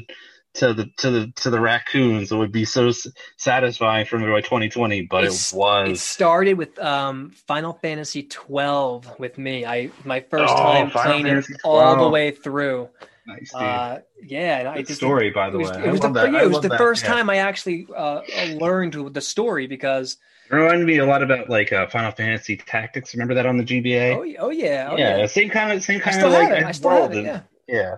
to 0.55 0.73
the 0.73 0.85
to 0.97 1.09
the 1.11 1.31
to 1.37 1.49
the 1.49 1.59
raccoons. 1.59 2.31
It 2.31 2.35
would 2.37 2.51
be 2.51 2.65
so 2.65 2.89
s- 2.89 3.07
satisfying 3.37 4.05
for 4.05 4.19
me 4.19 4.27
by 4.31 4.41
2020, 4.41 5.01
but 5.03 5.23
It's- 5.23 5.51
it 5.53 5.57
was. 5.57 5.89
it 5.89 5.97
started 5.99 6.53
with 6.57 6.77
um, 6.79 7.31
Final 7.47 7.73
Fantasy 7.81 8.23
12 8.23 9.19
with 9.19 9.37
me. 9.37 9.65
I 9.65 9.89
my 10.03 10.19
first 10.21 10.53
Oh, 10.53 10.57
time 10.57 10.89
Final 10.91 11.11
playing 11.11 11.25
it 11.25 11.29
Fantasy 11.29 11.55
all 11.63 12.03
the 12.03 12.09
way 12.09 12.31
through. 12.31 12.89
nice. 13.25 13.53
Uh, 13.53 14.01
yeah, 14.21 14.59
and 14.59 14.67
I 14.67 14.81
just 14.83 14.95
story, 14.95 15.31
by 15.31 15.49
the 15.49 15.57
way. 15.57 15.65
it 15.65 15.87
I 15.87 15.91
was 15.91 16.01
the, 16.01 16.29
yeah, 16.31 16.43
it 16.43 16.49
was 16.49 16.61
the 16.61 16.69
that, 16.69 16.77
first 16.77 17.03
yeah. 17.03 17.13
time 17.13 17.29
I 17.29 17.37
actually 17.37 17.87
uh, 17.95 18.21
learned 18.59 18.93
the 19.13 19.21
story 19.21 19.65
because 19.67 20.17
It 20.51 20.55
reminded 20.55 20.85
me 20.85 20.97
a 20.97 21.05
lot 21.05 21.23
about 21.23 21.49
like 21.49 21.73
uh, 21.73 21.87
Final 21.87 22.11
Fantasy 22.11 22.57
Tactics. 22.57 23.13
Remember 23.15 23.33
that 23.33 23.45
on 23.45 23.57
the 23.57 23.63
GBA? 23.63 24.15
oh, 24.15 24.45
oh 24.45 24.49
yeah, 24.51 24.89
oh, 24.91 24.97
yeah, 24.97 25.17
yeah. 25.17 25.25
same 25.25 25.49
kind 25.49 25.71
of 25.71 25.83
same 25.83 25.99
kind 25.99 26.21
of 26.23 26.31
like 26.31 26.49
have 26.49 26.57
it. 26.59 26.63
I 26.65 26.71
still 26.73 26.91
have 26.91 26.99
world 27.11 27.15
it. 27.15 27.25
Yeah. 27.25 27.39
yeah. 27.67 27.95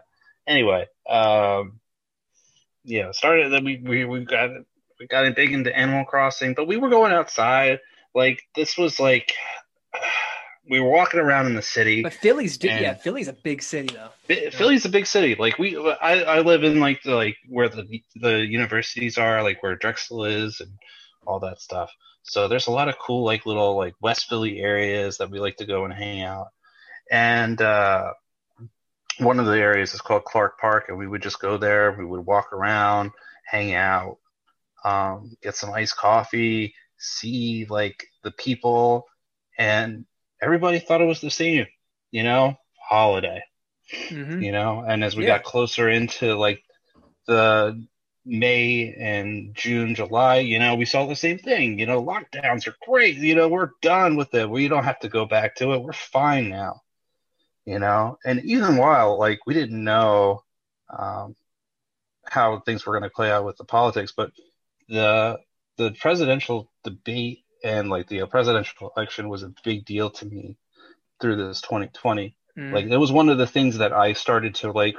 Anyway, 0.47 0.85
um, 1.09 1.79
yeah, 2.85 3.11
started 3.11 3.51
then 3.51 3.63
we, 3.65 3.81
we 3.83 4.05
we 4.05 4.25
got 4.25 4.51
we 4.99 5.07
got 5.07 5.35
big 5.35 5.51
into 5.51 5.75
Animal 5.75 6.05
Crossing, 6.05 6.53
but 6.53 6.67
we 6.67 6.77
were 6.77 6.89
going 6.89 7.11
outside. 7.11 7.79
Like 8.13 8.41
this 8.55 8.77
was 8.77 8.99
like 8.99 9.33
we 10.69 10.79
were 10.79 10.89
walking 10.89 11.19
around 11.19 11.47
in 11.47 11.55
the 11.55 11.61
city. 11.61 12.03
But 12.03 12.13
Philly's, 12.13 12.57
And- 12.63 12.81
yeah, 12.81 12.93
Philly's 12.93 13.27
a 13.27 13.33
big 13.33 13.61
city 13.61 13.93
though. 13.93 14.09
Philly- 14.25 14.51
Philly's 14.51 14.85
a 14.85 14.89
big 14.89 15.05
city. 15.05 15.35
Like 15.35 15.59
we, 15.59 15.77
I, 15.77 16.21
I 16.23 16.39
live 16.41 16.63
in 16.63 16.79
like 16.79 17.03
the 17.03 17.15
like 17.15 17.37
where 17.49 17.69
the 17.69 18.01
the 18.15 18.45
universities 18.45 19.17
are, 19.17 19.43
like 19.43 19.61
where 19.61 19.75
Drexel 19.75 20.25
is, 20.25 20.59
and 20.61 20.71
all 21.25 21.39
that 21.41 21.59
stuff. 21.61 21.91
So 22.23 22.47
there's 22.47 22.67
a 22.67 22.71
lot 22.71 22.89
of 22.89 22.97
cool 22.99 23.23
like 23.23 23.45
little 23.45 23.75
like 23.75 23.93
West 24.01 24.27
Philly 24.27 24.59
areas 24.59 25.17
that 25.17 25.29
we 25.29 25.39
like 25.39 25.57
to 25.57 25.65
go 25.65 25.85
and 25.85 25.93
hang 25.93 26.21
out. 26.21 26.47
And 27.11 27.61
uh, 27.61 28.13
one 29.19 29.39
of 29.39 29.45
the 29.45 29.57
areas 29.57 29.93
is 29.93 30.01
called 30.01 30.25
Clark 30.25 30.59
Park, 30.59 30.85
and 30.89 30.97
we 30.97 31.07
would 31.07 31.21
just 31.21 31.39
go 31.41 31.57
there. 31.57 31.91
We 31.97 32.05
would 32.05 32.25
walk 32.25 32.53
around, 32.53 33.11
hang 33.45 33.73
out, 33.73 34.17
um, 34.83 35.35
get 35.43 35.55
some 35.55 35.73
iced 35.73 35.97
coffee, 35.97 36.75
see 36.97 37.65
like 37.69 38.05
the 38.23 38.31
people, 38.31 39.05
and 39.57 40.05
everybody 40.41 40.79
thought 40.79 41.01
it 41.01 41.05
was 41.05 41.21
the 41.21 41.31
same. 41.31 41.67
You 42.11 42.23
know, 42.23 42.55
holiday 42.89 43.43
hmm 44.09 44.43
you 44.43 44.51
know 44.51 44.83
and 44.87 45.03
as 45.03 45.15
we 45.15 45.23
Yeah. 45.23 45.25
got 45.25 45.43
closer 45.43 45.89
into 45.89 46.35
like 46.35 46.63
the 47.27 47.85
may 48.25 48.93
and 48.99 49.55
june 49.55 49.95
july 49.95 50.37
you 50.37 50.59
know 50.59 50.75
we 50.75 50.85
saw 50.85 51.05
the 51.05 51.15
same 51.15 51.37
thing 51.39 51.79
you 51.79 51.85
know 51.85 52.03
lockdowns 52.03 52.67
are 52.67 52.75
great 52.87 53.15
you 53.17 53.35
know 53.35 53.47
we're 53.47 53.71
done 53.81 54.15
with 54.15 54.33
it 54.33 54.49
we 54.49 54.67
don't 54.67 54.83
have 54.85 54.99
to 54.99 55.09
go 55.09 55.25
back 55.25 55.55
to 55.55 55.73
it 55.73 55.81
we're 55.81 55.93
fine 55.93 56.49
now 56.49 56.81
you 57.65 57.79
know 57.79 58.17
and 58.25 58.43
even 58.43 58.77
while 58.77 59.17
like 59.17 59.39
we 59.45 59.53
didn't 59.53 59.83
know 59.83 60.43
um, 60.89 61.35
how 62.25 62.59
things 62.59 62.85
were 62.85 62.93
going 62.93 63.09
to 63.09 63.15
play 63.15 63.31
out 63.31 63.45
with 63.45 63.57
the 63.57 63.65
politics 63.65 64.13
but 64.15 64.31
the 64.89 65.37
the 65.77 65.91
presidential 65.99 66.71
debate 66.83 67.43
and 67.63 67.89
like 67.89 68.07
the 68.07 68.25
presidential 68.27 68.91
election 68.95 69.29
was 69.29 69.43
a 69.43 69.53
big 69.63 69.85
deal 69.85 70.09
to 70.09 70.25
me 70.25 70.57
through 71.19 71.35
this 71.35 71.61
2020 71.61 72.35
Mm. 72.57 72.71
like 72.71 72.85
it 72.85 72.97
was 72.97 73.11
one 73.11 73.29
of 73.29 73.37
the 73.37 73.47
things 73.47 73.79
that 73.79 73.91
I 73.91 74.13
started 74.13 74.55
to 74.55 74.71
like 74.71 74.95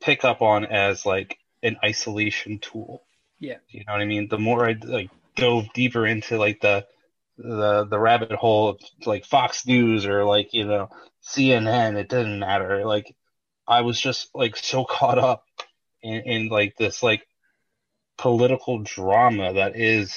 pick 0.00 0.24
up 0.24 0.40
on 0.40 0.64
as 0.64 1.04
like 1.04 1.36
an 1.62 1.76
isolation 1.84 2.58
tool. 2.58 3.02
Yeah. 3.38 3.58
You 3.68 3.84
know 3.84 3.92
what 3.92 4.00
I 4.00 4.06
mean? 4.06 4.28
The 4.28 4.38
more 4.38 4.66
I 4.66 4.76
like 4.82 5.10
dove 5.36 5.72
deeper 5.74 6.06
into 6.06 6.38
like 6.38 6.60
the 6.60 6.86
the 7.42 7.86
the 7.88 7.98
rabbit 7.98 8.32
hole 8.32 8.68
of 8.68 8.80
like 9.06 9.24
Fox 9.24 9.66
News 9.66 10.06
or 10.06 10.24
like, 10.24 10.52
you 10.52 10.66
know, 10.66 10.90
CNN, 11.22 11.96
it 11.96 12.08
didn't 12.08 12.38
matter. 12.38 12.84
Like 12.84 13.14
I 13.66 13.82
was 13.82 14.00
just 14.00 14.30
like 14.34 14.56
so 14.56 14.84
caught 14.88 15.18
up 15.18 15.44
in, 16.02 16.22
in 16.22 16.48
like 16.48 16.76
this 16.76 17.02
like 17.02 17.26
political 18.18 18.78
drama 18.80 19.54
that 19.54 19.76
is 19.76 20.14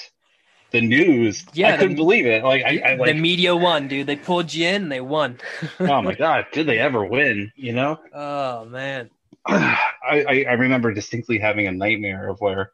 the 0.71 0.81
news. 0.81 1.45
Yeah, 1.53 1.69
I 1.69 1.71
the- 1.71 1.77
couldn't 1.77 1.95
believe 1.95 2.25
it. 2.25 2.43
Like 2.43 2.63
I, 2.63 2.81
I 2.85 2.95
the 2.95 3.13
media 3.13 3.55
won, 3.55 3.87
dude. 3.87 4.07
They 4.07 4.15
pulled 4.15 4.53
you 4.53 4.67
in, 4.67 4.89
they 4.89 5.01
won. 5.01 5.39
oh 5.79 6.01
my 6.01 6.15
god, 6.15 6.47
did 6.51 6.67
they 6.67 6.79
ever 6.79 7.05
win? 7.05 7.51
You 7.55 7.73
know? 7.73 7.99
oh 8.13 8.65
man. 8.65 9.09
I, 9.45 9.77
I, 10.05 10.45
I 10.49 10.53
remember 10.53 10.93
distinctly 10.93 11.37
having 11.37 11.67
a 11.67 11.71
nightmare 11.71 12.29
of 12.29 12.39
where 12.39 12.71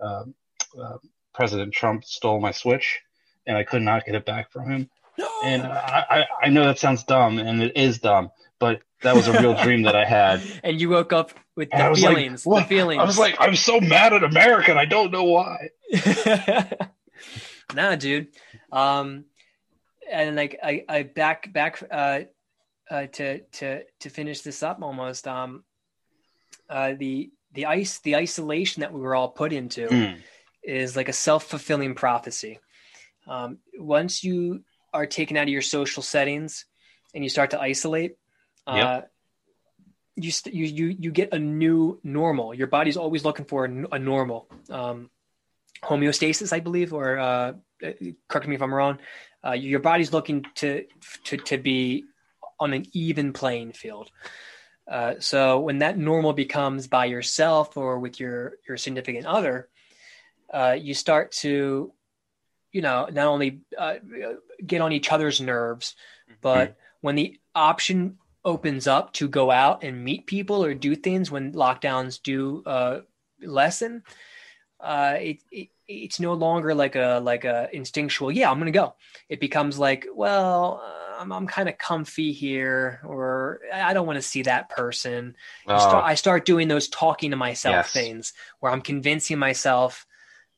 um, 0.00 0.34
uh, 0.80 0.98
President 1.34 1.72
Trump 1.74 2.04
stole 2.04 2.40
my 2.40 2.52
Switch, 2.52 3.00
and 3.46 3.56
I 3.56 3.64
could 3.64 3.82
not 3.82 4.04
get 4.04 4.14
it 4.14 4.24
back 4.24 4.50
from 4.50 4.70
him. 4.70 4.90
No. 5.18 5.28
And 5.44 5.62
I, 5.62 6.04
I, 6.10 6.26
I 6.44 6.48
know 6.48 6.64
that 6.64 6.78
sounds 6.78 7.04
dumb, 7.04 7.38
and 7.38 7.62
it 7.62 7.76
is 7.76 7.98
dumb, 7.98 8.30
but 8.58 8.80
that 9.02 9.14
was 9.14 9.28
a 9.28 9.32
real 9.40 9.54
dream 9.62 9.82
that 9.82 9.94
I 9.96 10.04
had. 10.04 10.40
and 10.64 10.80
you 10.80 10.88
woke 10.88 11.12
up 11.12 11.32
with 11.54 11.68
And 11.72 11.94
the 11.94 12.00
like, 12.00 12.16
feelings. 12.16 12.46
"What?" 12.46 12.60
the 12.60 12.66
feelings. 12.68 13.00
I 13.00 13.04
was 13.04 13.18
like, 13.18 13.36
I'm 13.38 13.56
so 13.56 13.80
mad 13.80 14.12
at 14.14 14.24
America, 14.24 14.70
and 14.70 14.78
I 14.80 14.86
don't 14.86 15.10
know 15.10 15.24
why. 15.24 15.68
nah, 17.74 17.94
dude. 17.96 18.28
Um, 18.70 19.24
and 20.10 20.36
like 20.36 20.58
I, 20.62 20.84
I 20.88 21.02
back 21.02 21.52
back 21.52 21.82
uh, 21.90 22.20
uh, 22.90 23.06
to 23.06 23.40
to 23.40 23.82
to 24.00 24.08
finish 24.10 24.40
this 24.42 24.62
up 24.62 24.78
almost. 24.82 25.26
Um, 25.28 25.64
uh, 26.70 26.94
the 26.98 27.30
the 27.52 27.66
ice 27.66 27.98
the 27.98 28.16
isolation 28.16 28.80
that 28.80 28.92
we 28.92 29.00
were 29.00 29.14
all 29.14 29.28
put 29.28 29.52
into 29.52 29.88
Mm. 29.88 30.18
is 30.62 30.96
like 30.96 31.08
a 31.08 31.12
self 31.12 31.44
fulfilling 31.44 31.94
prophecy. 31.94 32.58
Um, 33.26 33.58
once 33.78 34.24
you 34.24 34.64
are 34.92 35.06
taken 35.06 35.36
out 35.36 35.44
of 35.44 35.48
your 35.48 35.62
social 35.62 36.02
settings 36.02 36.66
and 37.14 37.22
you 37.24 37.30
start 37.30 37.50
to 37.50 37.60
isolate, 37.60 38.16
uh, 38.66 38.76
Yep. 38.76 39.10
you, 40.16 40.30
st- 40.30 40.54
you 40.54 40.64
you 40.66 40.86
you 40.98 41.10
get 41.10 41.32
a 41.32 41.38
new 41.38 42.00
normal. 42.02 42.54
Your 42.54 42.66
body's 42.66 42.96
always 42.96 43.24
looking 43.24 43.44
for 43.46 43.64
a, 43.64 43.68
n- 43.68 43.86
a 43.92 43.98
normal 43.98 44.48
um, 44.70 45.10
homeostasis, 45.82 46.52
I 46.52 46.60
believe, 46.60 46.92
or 46.92 47.18
uh, 47.18 47.52
uh, 47.82 47.90
correct 48.28 48.48
me 48.48 48.54
if 48.54 48.62
I'm 48.62 48.74
wrong. 48.74 48.98
Uh, 49.44 49.52
your 49.52 49.80
body's 49.80 50.12
looking 50.12 50.44
to 50.56 50.84
to 51.24 51.36
to 51.36 51.58
be 51.58 52.04
on 52.60 52.72
an 52.72 52.84
even 52.92 53.32
playing 53.32 53.72
field. 53.72 54.10
Uh, 54.86 55.14
so 55.20 55.60
when 55.60 55.78
that 55.78 55.96
normal 55.96 56.32
becomes 56.32 56.86
by 56.88 57.06
yourself 57.06 57.76
or 57.76 57.98
with 57.98 58.20
your 58.20 58.54
your 58.68 58.76
significant 58.76 59.26
other, 59.26 59.68
uh, 60.52 60.76
you 60.78 60.92
start 60.92 61.32
to, 61.32 61.92
you 62.72 62.82
know, 62.82 63.08
not 63.12 63.26
only 63.26 63.60
uh, 63.78 63.96
get 64.66 64.80
on 64.80 64.92
each 64.92 65.12
other's 65.12 65.40
nerves, 65.40 65.94
but 66.40 66.76
when 67.00 67.14
the 67.14 67.38
option 67.54 68.18
opens 68.44 68.86
up 68.86 69.12
to 69.14 69.28
go 69.28 69.50
out 69.50 69.84
and 69.84 70.04
meet 70.04 70.26
people 70.26 70.64
or 70.64 70.74
do 70.74 70.96
things 70.96 71.30
when 71.30 71.52
lockdowns 71.52 72.20
do 72.22 72.62
uh, 72.66 73.00
lessen, 73.40 74.02
uh, 74.80 75.16
it, 75.20 75.38
it 75.50 75.68
it's 75.86 76.20
no 76.20 76.32
longer 76.32 76.74
like 76.74 76.96
a 76.96 77.20
like 77.22 77.44
a 77.44 77.68
instinctual. 77.72 78.32
Yeah, 78.32 78.50
I'm 78.50 78.58
gonna 78.58 78.70
go. 78.70 78.94
It 79.28 79.40
becomes 79.40 79.78
like, 79.78 80.06
well, 80.14 80.82
uh, 80.84 81.20
I'm 81.20 81.32
I'm 81.32 81.46
kind 81.46 81.68
of 81.68 81.78
comfy 81.78 82.32
here, 82.32 83.00
or 83.04 83.60
I 83.72 83.92
don't 83.92 84.06
want 84.06 84.16
to 84.16 84.22
see 84.22 84.42
that 84.42 84.70
person. 84.70 85.36
Oh, 85.66 85.78
start, 85.78 86.04
I 86.04 86.14
start 86.14 86.46
doing 86.46 86.68
those 86.68 86.88
talking 86.88 87.30
to 87.30 87.36
myself 87.36 87.76
Yes. 87.76 87.92
things 87.92 88.32
where 88.60 88.72
I'm 88.72 88.82
convincing 88.82 89.38
myself 89.38 90.06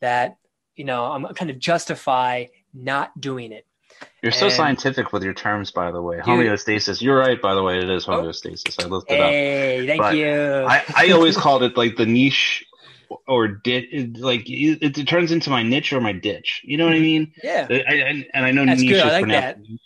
that 0.00 0.36
you 0.76 0.84
know 0.84 1.04
I'm 1.06 1.24
kind 1.34 1.50
of 1.50 1.58
justify 1.58 2.46
not 2.72 3.18
doing 3.20 3.52
it. 3.52 3.66
you're 4.22 4.32
so 4.32 4.46
and- 4.46 4.54
scientific 4.54 5.12
with 5.12 5.22
your 5.22 5.34
terms, 5.34 5.70
by 5.70 5.90
the 5.92 6.02
way. 6.02 6.16
Dude. 6.16 6.26
Homeostasis. 6.26 7.00
You're 7.00 7.18
right, 7.18 7.40
by 7.40 7.54
the 7.54 7.62
way. 7.62 7.78
It 7.78 7.88
is 7.90 8.06
Oh. 8.08 8.12
homeostasis. 8.12 8.82
I 8.82 8.86
looked 8.88 9.10
it 9.10 9.20
up. 9.20 9.30
Hey, 9.30 9.86
thank 9.86 10.00
But 10.00 10.16
you. 10.16 10.30
I, 10.66 10.82
I 10.96 11.10
always 11.12 11.36
called 11.44 11.62
it 11.62 11.76
like 11.76 11.96
the 11.96 12.06
niche 12.06 12.64
or 13.28 13.46
ditch. 13.48 13.86
Like 14.18 14.42
it, 14.50 14.98
it 14.98 15.06
turns 15.06 15.30
into 15.30 15.50
my 15.50 15.62
niche 15.62 15.92
or 15.92 16.00
my 16.00 16.12
ditch. 16.12 16.62
You 16.64 16.76
know 16.78 16.84
what 16.86 16.94
I 16.94 16.98
mean? 17.00 17.32
yeah, 17.42 17.66
I, 17.70 17.74
I, 17.74 18.26
and 18.34 18.44
I 18.44 18.50
know 18.50 18.62
Mm-hmm. 18.62 18.68
That's 18.70 18.80
niche 18.82 18.90
good. 18.90 19.02
I 19.02 19.06
is 19.06 19.12
like 19.12 19.22
pronounced, 19.22 19.58
that. 19.60 19.78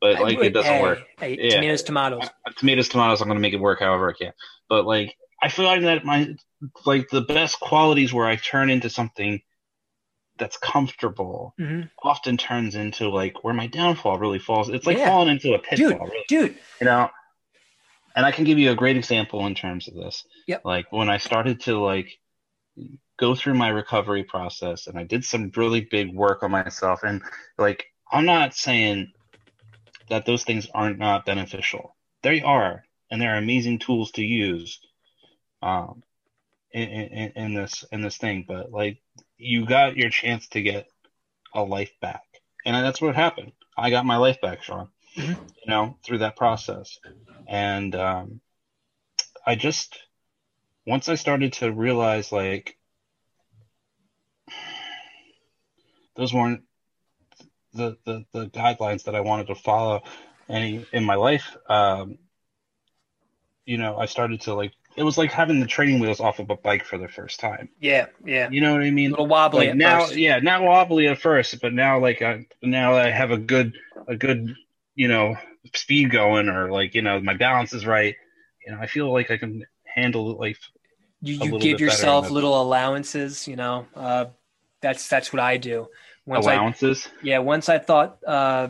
but 0.00 0.16
I 0.16 0.20
like 0.20 0.36
would- 0.38 0.46
it 0.46 0.50
doesn't 0.52 0.72
hey, 0.72 0.82
work. 0.82 0.98
Hey, 1.18 1.38
Yeah. 1.40 1.54
tomatoes, 1.54 1.82
tomatoes. 1.82 2.24
Uh, 2.46 2.50
tomatoes, 2.58 2.88
tomatoes. 2.90 3.20
I'm 3.22 3.28
going 3.28 3.38
to 3.38 3.42
make 3.42 3.54
it 3.54 3.60
work 3.60 3.80
however 3.80 4.10
I 4.10 4.12
can. 4.22 4.32
But 4.68 4.84
like 4.84 5.16
I 5.42 5.48
find 5.48 5.84
that 5.86 6.04
my 6.04 6.34
like 6.84 7.08
the 7.10 7.22
best 7.22 7.60
qualities 7.60 8.12
where 8.12 8.26
I 8.26 8.36
turn 8.36 8.68
into 8.70 8.90
something 8.90 9.40
that's 10.38 10.56
comfortable 10.56 11.54
Mhm. 11.58 11.88
often 12.02 12.36
turns 12.36 12.74
into 12.74 13.08
like 13.08 13.44
where 13.44 13.54
my 13.54 13.66
downfall 13.66 14.18
really 14.18 14.38
falls. 14.38 14.68
It's 14.68 14.86
like 14.86 14.98
Yeah. 14.98 15.08
falling 15.08 15.28
into 15.28 15.54
a 15.54 15.58
dude, 15.58 15.64
pitfall, 15.90 16.06
really. 16.06 16.24
dude. 16.28 16.58
You 16.80 16.86
know, 16.86 17.10
and 18.16 18.26
I 18.26 18.32
can 18.32 18.44
give 18.44 18.58
you 18.58 18.70
a 18.72 18.74
great 18.76 18.96
example 18.96 19.46
in 19.46 19.54
terms 19.54 19.86
of 19.88 19.94
this. 19.94 20.24
Yep. 20.46 20.64
Like 20.64 20.90
when 20.90 21.08
I 21.08 21.18
started 21.18 21.60
to 21.62 21.78
like 21.78 22.18
go 23.16 23.34
through 23.36 23.54
my 23.54 23.68
recovery 23.68 24.24
process 24.24 24.88
and 24.88 24.98
I 24.98 25.04
did 25.04 25.24
some 25.24 25.52
really 25.56 25.82
big 25.82 26.12
work 26.12 26.42
on 26.42 26.50
myself 26.50 27.04
and 27.04 27.22
like 27.58 27.86
I'm 28.10 28.24
not 28.26 28.54
saying 28.54 29.12
that 30.10 30.26
those 30.26 30.44
things 30.44 30.68
aren't 30.74 30.98
not 30.98 31.24
beneficial. 31.24 31.96
They 32.22 32.42
are, 32.42 32.84
and 33.10 33.20
they're 33.20 33.36
amazing 33.36 33.78
tools 33.78 34.10
to 34.12 34.24
use 34.24 34.80
um 35.62 36.02
in, 36.72 36.88
in, 36.88 37.32
in 37.36 37.54
this 37.54 37.84
in 37.92 38.02
this 38.02 38.16
thing, 38.16 38.44
but 38.48 38.72
like 38.72 39.00
you 39.36 39.66
got 39.66 39.96
your 39.96 40.10
chance 40.10 40.48
to 40.48 40.62
get 40.62 40.86
a 41.54 41.62
life 41.62 41.92
back. 42.00 42.22
And 42.64 42.74
that's 42.84 43.00
what 43.00 43.14
happened. 43.14 43.52
I 43.76 43.90
got 43.90 44.06
my 44.06 44.16
life 44.16 44.40
back, 44.40 44.62
Sean. 44.62 44.88
Mhm. 45.16 45.36
You 45.64 45.68
know, 45.70 45.98
through 46.04 46.18
that 46.18 46.36
process. 46.36 46.98
And 47.48 47.94
um 47.94 48.40
I 49.46 49.54
just 49.54 49.98
once 50.86 51.08
I 51.08 51.14
started 51.14 51.54
to 51.54 51.72
realize 51.72 52.32
like 52.32 52.76
those 56.16 56.32
weren't 56.32 56.62
the, 57.72 57.96
the, 58.04 58.24
the 58.32 58.46
guidelines 58.46 59.04
that 59.04 59.14
I 59.14 59.20
wanted 59.20 59.48
to 59.48 59.54
follow 59.54 60.02
any 60.48 60.86
in 60.92 61.04
my 61.04 61.14
life, 61.16 61.56
um, 61.68 62.18
you 63.66 63.78
know, 63.78 63.96
I 63.96 64.06
started 64.06 64.42
to 64.42 64.54
like 64.54 64.72
it 64.96 65.02
was 65.02 65.18
like 65.18 65.32
having 65.32 65.60
the 65.60 65.66
training 65.66 66.00
wheels 66.00 66.20
off 66.20 66.38
of 66.38 66.50
a 66.50 66.56
bike 66.56 66.84
for 66.84 66.98
the 66.98 67.08
first 67.08 67.40
time. 67.40 67.68
Yeah, 67.80 68.06
yeah. 68.24 68.48
You 68.50 68.60
know 68.60 68.72
what 68.72 68.82
I 68.82 68.90
mean? 68.90 69.10
little 69.10 69.26
wobbly 69.26 69.66
Like 69.66 69.70
at 69.70 69.76
now, 69.76 70.00
first. 70.00 70.16
yeah, 70.16 70.38
not 70.38 70.62
wobbly 70.62 71.08
at 71.08 71.20
first, 71.20 71.60
but 71.60 71.72
now 71.72 71.98
like 71.98 72.22
I 72.22 72.46
now 72.62 72.94
I 72.94 73.10
have 73.10 73.30
a 73.30 73.38
good 73.38 73.74
a 74.06 74.16
good 74.16 74.54
you 74.94 75.08
know 75.08 75.36
speed 75.74 76.10
going, 76.10 76.48
or 76.48 76.70
like 76.70 76.94
you 76.94 77.02
know 77.02 77.20
my 77.20 77.34
balance 77.34 77.72
is 77.72 77.86
right. 77.86 78.14
You 78.64 78.72
know, 78.72 78.78
I 78.80 78.86
feel 78.86 79.12
like 79.12 79.30
I 79.30 79.36
can 79.36 79.64
handle 79.84 80.36
life. 80.38 80.70
You, 81.20 81.34
you 81.34 81.40
little 81.40 81.58
give 81.58 81.80
yourself 81.80 82.30
little 82.30 82.60
allowances. 82.60 83.48
You 83.48 83.56
know, 83.56 83.86
uh, 83.94 84.26
that's 84.80 85.08
that's 85.08 85.32
what 85.32 85.40
I 85.40 85.56
do. 85.56 85.88
Once 86.26 86.46
I 86.46 86.54
allowances. 86.54 87.08
yeah, 87.22 87.38
once 87.40 87.68
I 87.68 87.78
thought, 87.78 88.18
uh, 88.26 88.68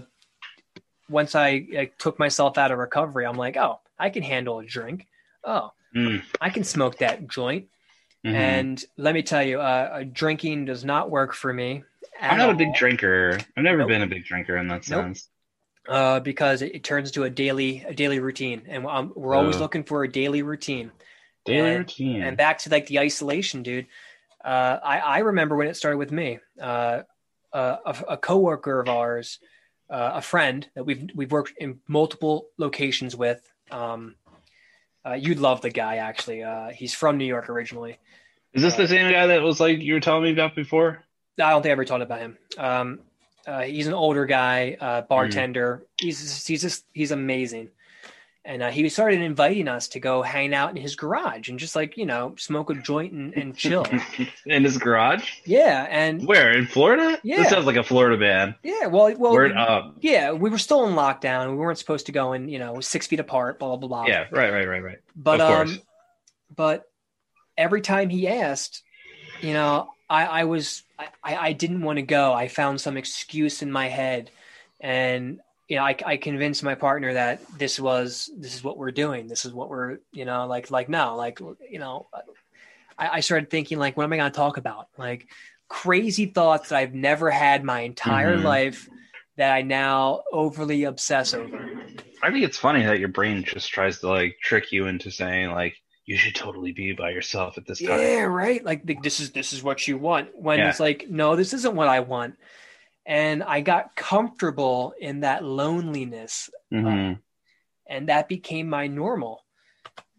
once 1.08 1.34
I, 1.34 1.66
I 1.78 1.90
took 1.98 2.18
myself 2.18 2.58
out 2.58 2.72
of 2.72 2.78
recovery, 2.78 3.26
I'm 3.26 3.36
like, 3.36 3.56
oh, 3.56 3.80
I 3.98 4.10
can 4.10 4.22
handle 4.22 4.58
a 4.58 4.64
drink. 4.64 5.06
Oh, 5.44 5.70
Mm, 5.94 6.22
I 6.40 6.50
can 6.50 6.64
smoke 6.64 6.98
that 6.98 7.28
joint. 7.28 7.66
mhm. 8.24 8.32
And 8.34 8.84
let 8.96 9.14
me 9.14 9.22
tell 9.22 9.42
you, 9.42 9.60
uh, 9.60 9.64
uh, 10.00 10.04
drinking 10.10 10.64
does 10.64 10.84
not 10.84 11.10
work 11.10 11.34
for 11.34 11.52
me. 11.52 11.84
I'm 12.20 12.38
not 12.38 12.50
a 12.50 12.54
big 12.54 12.74
drinker. 12.74 13.38
I've 13.56 13.62
never 13.64 13.78
Nope. 13.78 13.88
been 13.88 14.02
a 14.02 14.06
big 14.06 14.24
drinker 14.24 14.56
in 14.56 14.66
that 14.68 14.88
Nope. 14.88 15.04
sense. 15.04 15.28
uh, 15.86 16.18
because 16.20 16.62
it, 16.62 16.74
it 16.76 16.82
turns 16.82 17.10
to 17.10 17.24
a 17.24 17.30
daily 17.30 17.84
a 17.86 17.92
daily 17.92 18.18
routine, 18.18 18.62
and 18.68 18.86
um, 18.86 19.12
we're 19.14 19.34
always 19.34 19.56
Uh. 19.56 19.60
looking 19.60 19.84
for 19.84 20.02
a 20.04 20.08
daily 20.10 20.40
routine. 20.42 20.90
Daily 21.44 21.68
And- 21.70 21.78
routine. 21.80 22.22
And 22.22 22.36
back 22.38 22.56
to 22.60 22.70
like 22.70 22.86
the 22.86 22.98
isolation, 23.00 23.62
dude. 23.62 23.86
Uh, 24.42 24.78
I, 24.82 24.98
I 25.00 25.18
remember 25.18 25.56
when 25.56 25.68
it 25.68 25.76
started 25.76 25.98
with 25.98 26.10
me. 26.10 26.38
Uh, 26.58 27.02
uh, 27.52 27.76
a, 27.84 27.96
a 28.12 28.16
coworker 28.16 28.80
of 28.80 28.88
ours, 28.88 29.38
uh, 29.90 30.12
a 30.14 30.22
friend 30.22 30.66
that 30.74 30.84
we've 30.84 31.10
we've 31.14 31.30
worked 31.30 31.52
in 31.58 31.80
multiple 31.86 32.46
locations 32.56 33.14
with. 33.14 33.46
Um, 33.70 34.14
uh, 35.06 35.12
you'd 35.12 35.38
love 35.38 35.60
the 35.60 35.70
guy, 35.70 35.96
actually. 35.96 36.42
Uh, 36.42 36.68
he's 36.70 36.94
from 36.94 37.18
New 37.18 37.24
York 37.26 37.48
originally. 37.48 37.98
Is 38.52 38.62
this 38.62 38.76
the 38.76 38.88
same 38.88 39.10
guy 39.10 39.26
that 39.28 39.42
was 39.42 39.60
like 39.60 39.80
you 39.80 39.94
were 39.94 40.00
telling 40.00 40.22
me 40.22 40.32
about 40.32 40.54
before? 40.54 41.02
I 41.38 41.50
don't 41.50 41.62
think 41.62 41.70
I 41.70 41.72
ever 41.72 41.84
talked 41.84 42.02
about 42.02 42.20
him. 42.20 42.38
Um, 42.56 43.00
uh, 43.46 43.62
he's 43.62 43.88
an 43.88 43.94
older 43.94 44.24
guy, 44.26 44.76
uh, 44.80 45.02
bartender. 45.02 45.82
He's 46.00 46.46
he's 46.46 46.62
just 46.62 46.84
he's 46.92 47.10
amazing. 47.10 47.70
And 48.46 48.62
uh, 48.62 48.70
he 48.70 48.86
started 48.90 49.22
inviting 49.22 49.68
us 49.68 49.88
to 49.88 50.00
go 50.00 50.20
hang 50.20 50.52
out 50.52 50.68
in 50.68 50.76
his 50.76 50.96
garage 50.96 51.48
and 51.48 51.58
just 51.58 51.74
like 51.74 51.96
you 51.96 52.04
know 52.04 52.34
smoke 52.36 52.68
a 52.68 52.74
joint 52.74 53.12
and, 53.12 53.32
and 53.34 53.56
chill. 53.56 53.86
in 54.46 54.64
his 54.64 54.76
garage? 54.76 55.30
yeah, 55.46 55.86
and 55.88 56.26
Where 56.26 56.52
in 56.52 56.66
Florida? 56.66 57.18
Yeah. 57.22 57.38
This 57.38 57.48
sounds 57.48 57.64
like 57.64 57.76
a 57.76 57.82
Florida 57.82 58.18
man. 58.18 58.54
yeah, 58.62 58.86
well, 58.86 59.14
well, 59.16 59.32
Word 59.32 59.52
up. 59.52 59.96
yeah, 60.00 60.32
we 60.32 60.50
were 60.50 60.58
still 60.58 60.86
in 60.86 60.94
lockdown. 60.94 61.50
We 61.50 61.56
weren't 61.56 61.78
supposed 61.78 62.06
to 62.06 62.12
go 62.12 62.34
in, 62.34 62.50
you 62.50 62.58
know, 62.58 62.80
six 62.80 63.06
feet 63.06 63.20
apart. 63.20 63.58
Blah 63.58 63.76
blah 63.76 63.88
blah. 63.88 64.06
Yeah, 64.06 64.26
right, 64.30 64.52
right, 64.52 64.68
right, 64.68 64.82
right. 64.82 64.98
but 65.16 65.40
um, 65.40 65.80
but 66.54 66.84
every 67.56 67.80
time 67.80 68.10
he 68.10 68.28
asked, 68.28 68.82
you 69.40 69.54
know, 69.54 69.88
I 70.10 70.26
I 70.26 70.44
was 70.44 70.82
I 70.98 71.08
I 71.24 71.52
didn't 71.52 71.80
want 71.80 71.96
to 71.96 72.02
go. 72.02 72.32
I 72.34 72.48
found 72.48 72.80
some 72.80 72.96
excuse 72.98 73.62
in 73.62 73.72
my 73.72 73.88
head, 73.88 74.30
and 74.80 75.40
you 75.68 75.76
know, 75.76 75.82
I 75.84 75.96
I 76.04 76.16
convinced 76.16 76.62
my 76.62 76.74
partner 76.74 77.14
that 77.14 77.40
this 77.58 77.80
was 77.80 78.30
this 78.36 78.54
is 78.54 78.62
what 78.62 78.76
we're 78.76 78.90
doing. 78.90 79.26
This 79.28 79.44
is 79.44 79.52
what 79.52 79.68
we're 79.68 79.98
you 80.12 80.24
know 80.24 80.46
like 80.46 80.70
like 80.70 80.88
no 80.88 81.16
like 81.16 81.40
you 81.70 81.78
know, 81.78 82.08
I, 82.98 83.08
I 83.08 83.20
started 83.20 83.50
thinking 83.50 83.78
like, 83.78 83.96
what 83.96 84.04
am 84.04 84.12
I 84.12 84.16
going 84.16 84.30
to 84.30 84.36
talk 84.36 84.56
about? 84.56 84.88
Like 84.98 85.28
crazy 85.68 86.26
thoughts 86.26 86.68
that 86.68 86.76
I've 86.76 86.94
never 86.94 87.30
had 87.30 87.64
my 87.64 87.80
entire 87.80 88.36
Mhm. 88.36 88.44
life 88.44 88.88
that 89.36 89.52
I 89.52 89.62
now 89.62 90.22
overly 90.32 90.84
obsess 90.84 91.34
over. 91.34 91.70
I 92.22 92.30
think 92.30 92.44
it's 92.44 92.58
funny 92.58 92.84
that 92.84 93.00
your 93.00 93.08
brain 93.08 93.42
just 93.42 93.70
tries 93.70 93.98
to 94.00 94.08
like 94.08 94.36
trick 94.42 94.70
you 94.70 94.86
into 94.86 95.10
saying 95.10 95.50
like 95.50 95.74
you 96.06 96.16
should 96.18 96.34
totally 96.34 96.72
be 96.72 96.92
by 96.92 97.10
yourself 97.10 97.56
at 97.56 97.66
this 97.66 97.80
time. 97.80 97.98
Yeah, 97.98 98.24
right. 98.24 98.62
Like 98.62 98.86
th- 98.86 98.98
this 99.02 99.18
is 99.20 99.30
this 99.32 99.54
is 99.54 99.62
what 99.62 99.88
you 99.88 99.96
want. 99.96 100.28
When 100.34 100.58
Yeah. 100.58 100.68
it's 100.68 100.78
like, 100.80 101.06
no, 101.08 101.34
this 101.36 101.54
isn't 101.54 101.74
what 101.74 101.88
I 101.88 102.00
want. 102.00 102.36
And 103.06 103.42
I 103.42 103.60
got 103.60 103.96
comfortable 103.96 104.94
in 104.98 105.20
that 105.20 105.44
loneliness, 105.44 106.48
Mhm. 106.72 107.20
and 107.86 108.08
that 108.08 108.28
became 108.28 108.68
my 108.68 108.86
normal. 108.86 109.44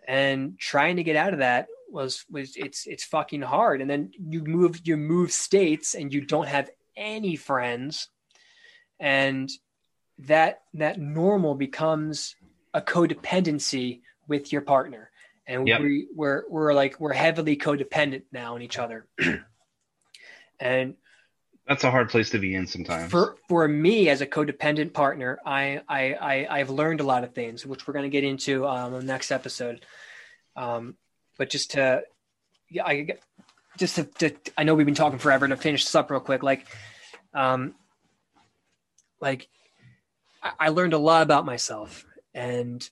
And 0.07 0.59
trying 0.59 0.97
to 0.97 1.03
get 1.03 1.15
out 1.15 1.33
of 1.33 1.39
that 1.39 1.67
was 1.89 2.25
was 2.29 2.55
it's 2.55 2.85
it's 2.85 3.03
fucking 3.03 3.41
hard. 3.41 3.81
And 3.81 3.89
then 3.89 4.11
you 4.19 4.43
move 4.43 4.81
you 4.87 4.97
move 4.97 5.31
states, 5.31 5.95
and 5.95 6.13
you 6.13 6.21
don't 6.21 6.47
have 6.47 6.69
any 6.95 7.35
friends, 7.35 8.09
and 8.99 9.49
that 10.19 10.61
that 10.75 10.99
normal 10.99 11.55
becomes 11.55 12.35
a 12.73 12.81
codependency 12.81 14.01
with 14.27 14.51
your 14.51 14.61
partner 14.61 15.11
and 15.47 15.67
Yep. 15.67 15.81
we 15.81 16.07
we're 16.13 16.43
we're 16.49 16.73
like 16.73 16.99
we're 16.99 17.13
heavily 17.13 17.57
codependent 17.57 18.23
now 18.31 18.55
on 18.55 18.61
each 18.61 18.79
other 18.79 19.07
and 20.59 20.95
That's 21.67 21.83
a 21.83 21.89
hard 21.91 22.09
place 22.09 22.29
to 22.29 22.37
be 22.39 22.53
in 22.53 22.67
sometimes. 22.67 23.09
for 23.11 23.37
for 23.49 23.67
me 23.67 24.09
as 24.09 24.21
a 24.21 24.27
codependent 24.27 24.93
partner 24.93 25.39
I 25.45 25.81
I, 25.89 26.13
I 26.13 26.59
I've 26.59 26.69
learned 26.69 26.99
a 26.99 27.03
lot 27.03 27.23
of 27.23 27.33
things 27.33 27.65
which 27.65 27.87
we're 27.87 27.93
going 27.93 28.03
to 28.03 28.09
get 28.09 28.23
into 28.23 28.67
um, 28.67 28.93
on 28.93 28.99
the 28.99 29.03
next 29.05 29.31
episode 29.31 29.83
um, 30.55 30.95
but 31.37 31.49
just 31.49 31.71
to 31.71 32.03
yeah 32.69 32.85
I 32.85 33.07
just 33.77 33.95
to, 33.95 34.03
to 34.03 34.31
I 34.57 34.63
know 34.63 34.75
we've 34.75 34.85
been 34.85 34.95
talking 34.95 35.19
forever 35.19 35.47
to 35.47 35.57
finish 35.57 35.83
this 35.85 35.95
up 35.95 36.11
real 36.11 36.19
quick 36.19 36.43
like 36.43 36.67
um 37.33 37.73
like 39.19 39.47
I, 40.43 40.51
I 40.59 40.69
learned 40.69 40.93
a 40.93 40.97
lot 40.99 41.23
about 41.23 41.45
myself 41.45 42.05
and 42.33 42.87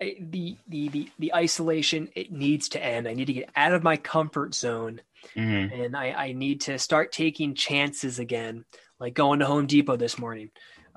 I- 0.00 0.16
the, 0.20 0.56
the 0.68 0.88
the 0.88 1.10
the 1.18 1.34
isolation 1.34 2.08
it 2.14 2.32
needs 2.32 2.68
to 2.70 2.82
end 2.82 3.06
i 3.08 3.12
need 3.14 3.26
to 3.26 3.32
get 3.34 3.50
out 3.56 3.72
of 3.74 3.82
my 3.82 3.96
comfort 3.98 4.54
zone 4.54 5.00
Mhm. 5.36 5.84
and 5.86 5.96
I, 5.96 6.10
I 6.12 6.32
need 6.32 6.60
to 6.62 6.78
start 6.78 7.12
taking 7.12 7.54
chances 7.54 8.18
again, 8.18 8.64
like 8.98 9.14
going 9.14 9.38
to 9.40 9.46
Home 9.46 9.66
Depot 9.66 9.96
this 9.96 10.18
morning. 10.18 10.50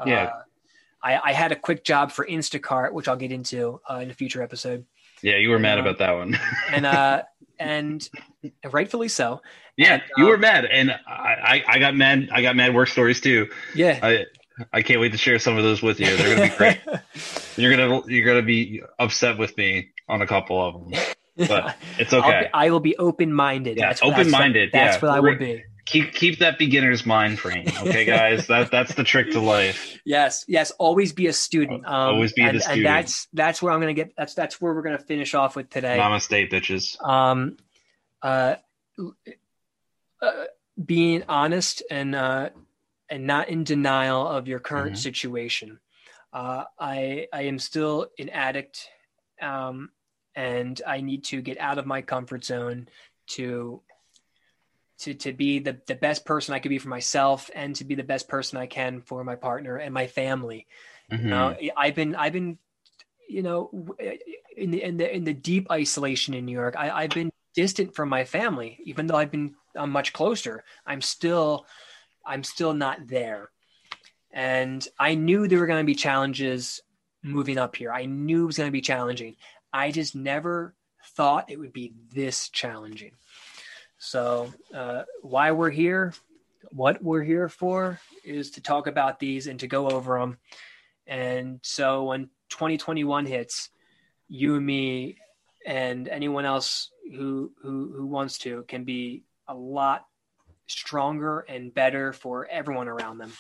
Yeah. 0.06 0.24
Uh, 0.26 0.41
I, 1.04 1.20
I 1.26 1.34
had 1.34 1.52
a 1.52 1.56
quick 1.56 1.84
job 1.84 2.12
for 2.12 2.26
Instacart, 2.26 2.94
which 2.94 3.08
I'll 3.08 3.18
get 3.18 3.32
into 3.32 3.82
uh, 3.90 3.95
in 3.98 4.10
a 4.10 4.14
future 4.14 4.41
episode, 4.41 4.86
Yeah, 5.22 5.36
you 5.38 5.50
were 5.50 5.60
mad 5.60 5.78
Uh, 5.78 5.82
about 5.82 5.98
that 6.00 6.12
one. 6.14 6.38
and 6.72 6.86
uh, 6.86 7.24
and 7.60 8.10
rightfully 8.72 9.08
so. 9.10 9.41
yeah, 9.78 9.95
and, 9.95 10.04
you 10.18 10.24
um, 10.26 10.30
were 10.32 10.38
mad, 10.38 10.66
and 10.66 10.91
I, 10.91 10.94
I, 11.08 11.64
I 11.68 11.80
got 11.80 11.95
mad. 11.95 12.30
I 12.32 12.41
got 12.41 12.56
mad 12.56 12.74
work 12.74 12.88
stories 12.90 13.20
too. 13.22 13.50
Yeah, 13.76 14.00
I, 14.02 14.26
I 14.72 14.82
can't 14.82 15.00
wait 15.02 15.12
to 15.12 15.18
share 15.18 15.40
some 15.40 15.58
of 15.58 15.64
those 15.64 15.82
with 15.82 16.00
you. 16.00 16.16
They're 16.18 16.36
gonna 16.36 16.50
be 16.50 16.56
great. 16.56 16.80
you're 17.58 17.76
gonna, 17.76 18.02
you're 18.08 18.26
gonna 18.26 18.41
be 18.41 18.82
upset 19.00 19.38
with 19.38 19.56
me 19.58 19.90
on 20.10 20.22
a 20.22 20.28
couple 20.28 20.60
of 20.66 20.74
them, 20.91 21.02
but 21.38 21.76
it's 21.99 22.14
I'll 22.14 22.19
okay. 22.19 22.41
be, 22.43 22.47
I 22.53 22.69
will 22.69 22.80
be 22.80 22.97
open 22.97 23.34
minded. 23.34 23.77
Yeah, 23.77 23.93
open-minded, 24.01 24.69
That's, 24.72 25.01
yeah. 25.01 25.07
what 25.10 25.18
I 25.18 25.19
will 25.19 25.38
be. 25.38 25.64
keep, 25.85 26.14
keep 26.14 26.39
that 26.39 26.57
beginner's 26.60 27.05
mind 27.05 27.39
frame, 27.39 27.68
okay, 27.81 28.05
guys. 28.05 28.47
that, 28.53 28.72
that's 28.72 28.93
the 28.95 29.03
trick 29.03 29.31
to 29.31 29.39
life. 29.39 29.99
Yes, 30.05 30.45
yes. 30.47 30.72
Always 30.72 31.11
be 31.14 31.27
a 31.27 31.34
student. 31.34 31.85
Um, 31.85 32.15
Always 32.15 32.34
be 32.34 32.43
the 32.43 32.49
and, 32.49 32.61
student. 32.61 32.85
And 32.85 32.85
that's 32.85 33.27
that's 33.34 33.61
where 33.61 33.73
I'm 33.73 33.80
gonna 33.80 33.93
get. 33.93 34.14
That's 34.18 34.34
that's 34.34 34.61
where 34.61 34.73
we're 34.73 34.81
gonna 34.84 34.99
finish 34.99 35.34
off 35.34 35.55
with 35.55 35.69
today. 35.69 35.97
Namaste, 35.97 36.51
bitches. 36.51 37.03
um, 37.07 37.57
uh, 38.22 38.55
uh, 40.22 40.43
being 40.84 41.23
honest 41.27 41.84
and 41.89 42.15
uh, 42.15 42.49
and 43.10 43.26
not 43.27 43.49
in 43.49 43.64
denial 43.64 44.27
of 44.27 44.47
your 44.47 44.60
current 44.60 44.95
Mhm. 44.95 44.99
situation. 44.99 45.80
Uh, 46.31 46.64
I 46.80 47.27
I 47.31 47.43
am 47.43 47.60
still 47.60 48.07
an 48.18 48.30
addict, 48.30 48.88
um, 49.41 49.89
and 50.35 50.81
I 50.85 51.01
need 51.01 51.23
to 51.26 51.41
get 51.41 51.60
out 51.60 51.77
of 51.77 51.85
my 51.85 52.01
comfort 52.01 52.43
zone 52.43 52.88
to 53.27 53.81
to 54.99 55.14
to 55.14 55.34
be 55.34 55.60
the 55.60 55.80
the 55.88 55.95
best 55.95 56.26
person 56.26 56.53
I 56.53 56.60
could 56.60 56.69
be 56.69 56.77
for 56.77 56.89
myself 56.89 57.49
and 57.53 57.76
to 57.77 57.84
be 57.84 57.95
the 57.95 58.03
best 58.03 58.27
person 58.27 58.57
I 58.57 58.68
can 58.68 59.01
for 59.01 59.23
my 59.23 59.35
partner 59.35 59.77
and 59.77 59.93
my 59.93 60.07
family. 60.07 60.68
Mhm. 61.11 61.23
You 61.23 61.30
know, 61.30 61.73
I've 61.77 61.95
been 61.95 62.15
I've 62.15 62.34
been 62.34 62.57
you 63.27 63.41
know 63.41 63.69
in 64.55 64.72
the 64.72 64.81
in 64.84 64.97
the 64.97 65.15
in 65.15 65.23
the 65.23 65.34
deep 65.34 65.72
isolation 65.72 66.34
in 66.34 66.45
New 66.45 66.53
York. 66.53 66.76
I, 66.77 66.89
I've 66.89 67.11
been 67.11 67.31
distant 67.55 67.95
from 67.95 68.10
my 68.10 68.23
family, 68.26 68.80
even 68.84 69.07
though 69.07 69.15
I've 69.15 69.31
been 69.31 69.55
I'm 69.76 69.91
much 69.91 70.14
closer. 70.14 70.64
I'm 70.85 71.01
still 71.01 71.65
I'm 72.26 72.43
still 72.43 72.73
not 72.73 73.07
there. 73.07 73.49
And 74.31 74.85
I 74.97 75.14
knew 75.15 75.47
there 75.47 75.60
were 75.60 75.68
going 75.68 75.84
to 75.84 75.85
be 75.85 75.95
challenges 75.95 76.81
moving 77.22 77.57
up 77.57 77.76
here. 77.76 77.91
I 77.91 78.05
knew 78.05 78.43
it 78.43 78.47
was 78.47 78.57
going 78.57 78.68
to 78.68 78.72
be 78.72 78.81
challenging. 78.81 79.35
I 79.74 79.91
just 79.91 80.16
never 80.16 80.76
thought 81.16 81.50
it 81.52 81.60
would 81.60 81.74
be 81.74 81.94
this 82.14 82.50
challenging. 82.50 83.14
So, 83.98 84.54
uh, 84.74 85.04
why 85.22 85.52
we're 85.52 85.70
here, 85.70 86.14
what 86.72 87.02
we're 87.04 87.24
here 87.24 87.50
for, 87.50 88.00
is 88.24 88.52
to 88.52 88.62
talk 88.62 88.88
about 88.88 89.20
these 89.20 89.48
and 89.48 89.60
to 89.62 89.68
go 89.68 89.90
over 89.90 90.20
them. 90.20 90.38
And 91.08 91.60
so, 91.64 92.04
when 92.04 92.30
2021 92.50 93.26
hits, 93.26 93.70
you 94.28 94.56
and 94.56 94.66
me 94.66 95.18
and 95.66 96.08
anyone 96.08 96.45
else 96.45 96.91
who 97.16 97.52
who 97.62 97.94
who 97.95 98.06
wants 98.06 98.38
to 98.40 98.64
can 98.68 98.84
be 98.84 99.24
a 99.48 99.54
lot 99.56 100.06
stronger 100.68 101.41
and 101.41 101.74
better 101.74 102.14
for 102.14 102.48
everyone 102.48 102.88
around 102.88 103.18
them. 103.18 103.32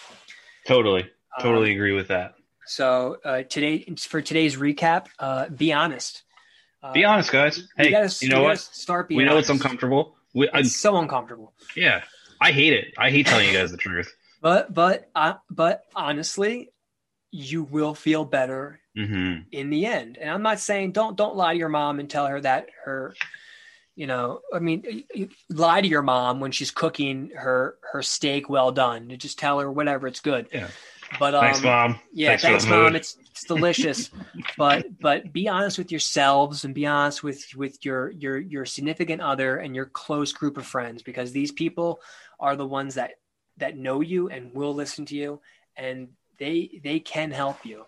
Totally, 0.67 1.03
Um, 1.37 1.43
totally 1.43 1.73
agree 1.73 1.93
with 1.93 2.07
that. 2.09 2.35
So 2.65 3.17
uh, 3.25 3.43
today, 3.43 3.85
for 3.97 4.21
today's 4.21 4.55
recap, 4.57 5.07
uh, 5.19 5.49
be 5.49 5.73
honest. 5.73 6.23
Uh, 6.81 6.93
Be 6.93 7.05
honest, 7.05 7.31
guys. 7.31 7.57
you 7.57 7.63
Hey, 7.77 7.91
gotta- 7.91 8.13
you 8.21 8.29
know 8.29 8.35
gotta 8.35 8.43
what? 8.45 8.59
Start 8.59 9.07
being. 9.07 9.17
We 9.19 9.23
know 9.25 9.37
it's 9.37 9.49
uncomfortable. 9.49 10.15
We, 10.33 10.49
I, 10.49 10.59
It's 10.59 10.75
so 10.75 10.97
uncomfortable. 10.97 11.53
yeah, 11.77 12.03
I 12.41 12.51
hate 12.51 12.73
it. 12.73 12.93
I 12.97 13.09
hate 13.09 13.25
telling 13.27 13.47
you 13.47 13.53
guys 13.53 13.71
the 13.71 13.77
truth. 13.77 14.13
But 14.41 14.73
but 14.73 15.09
uh, 15.15 15.35
but 15.49 15.83
honestly, 15.95 16.71
you 17.31 17.63
will 17.63 17.95
feel 17.95 18.25
better 18.25 18.79
hmm 18.95 19.37
in 19.51 19.69
the 19.69 19.85
end. 19.85 20.17
And 20.19 20.29
I'm 20.29 20.41
not 20.41 20.59
saying 20.59 20.91
don't 20.91 21.15
don't 21.15 21.35
lie 21.37 21.53
to 21.53 21.59
your 21.59 21.69
mom 21.69 21.99
and 21.99 22.09
tell 22.09 22.27
her 22.27 22.41
that 22.41 22.67
her, 22.83 23.15
you 23.95 24.05
know, 24.07 24.41
I 24.53 24.59
mean, 24.59 24.83
you- 24.83 25.03
you 25.13 25.29
lie 25.49 25.79
to 25.81 25.87
your 25.87 26.01
mom 26.01 26.39
when 26.41 26.51
she's 26.51 26.71
cooking 26.71 27.31
her 27.37 27.77
her 27.93 28.01
steak 28.01 28.49
well 28.49 28.71
done. 28.73 29.15
Just 29.17 29.39
tell 29.39 29.59
her 29.59 29.71
whatever, 29.71 30.07
it's 30.07 30.19
good. 30.19 30.47
Yeah. 30.51 30.67
But 31.19 31.35
um, 31.35 31.41
Thanks, 31.41 31.61
mom. 31.61 31.99
Yeah, 32.11 32.29
Thanks 32.29 32.43
for 32.43 32.47
thanks, 32.49 32.65
mom. 32.65 32.83
mood. 32.83 32.95
It's 32.95 33.17
it's 33.31 33.43
delicious, 33.45 34.09
but 34.57 34.85
but 34.99 35.31
be 35.33 35.47
honest 35.47 35.77
with 35.77 35.91
yourselves 35.91 36.65
and 36.65 36.73
be 36.73 36.85
honest 36.85 37.23
with 37.23 37.45
with 37.55 37.83
your 37.85 38.11
your 38.11 38.37
your 38.39 38.65
significant 38.65 39.21
other 39.21 39.57
and 39.57 39.75
your 39.75 39.85
close 39.85 40.31
group 40.33 40.57
of 40.57 40.65
friends 40.65 41.01
because 41.03 41.31
these 41.31 41.51
people 41.51 41.99
are 42.39 42.55
the 42.55 42.65
ones 42.67 42.95
that 42.95 43.11
that 43.57 43.77
know 43.77 44.01
you 44.01 44.29
and 44.29 44.53
will 44.53 44.73
listen 44.73 45.05
to 45.05 45.15
you 45.15 45.39
and 45.77 46.09
they 46.39 46.79
they 46.83 46.99
can 46.99 47.31
help 47.31 47.65
you. 47.65 47.85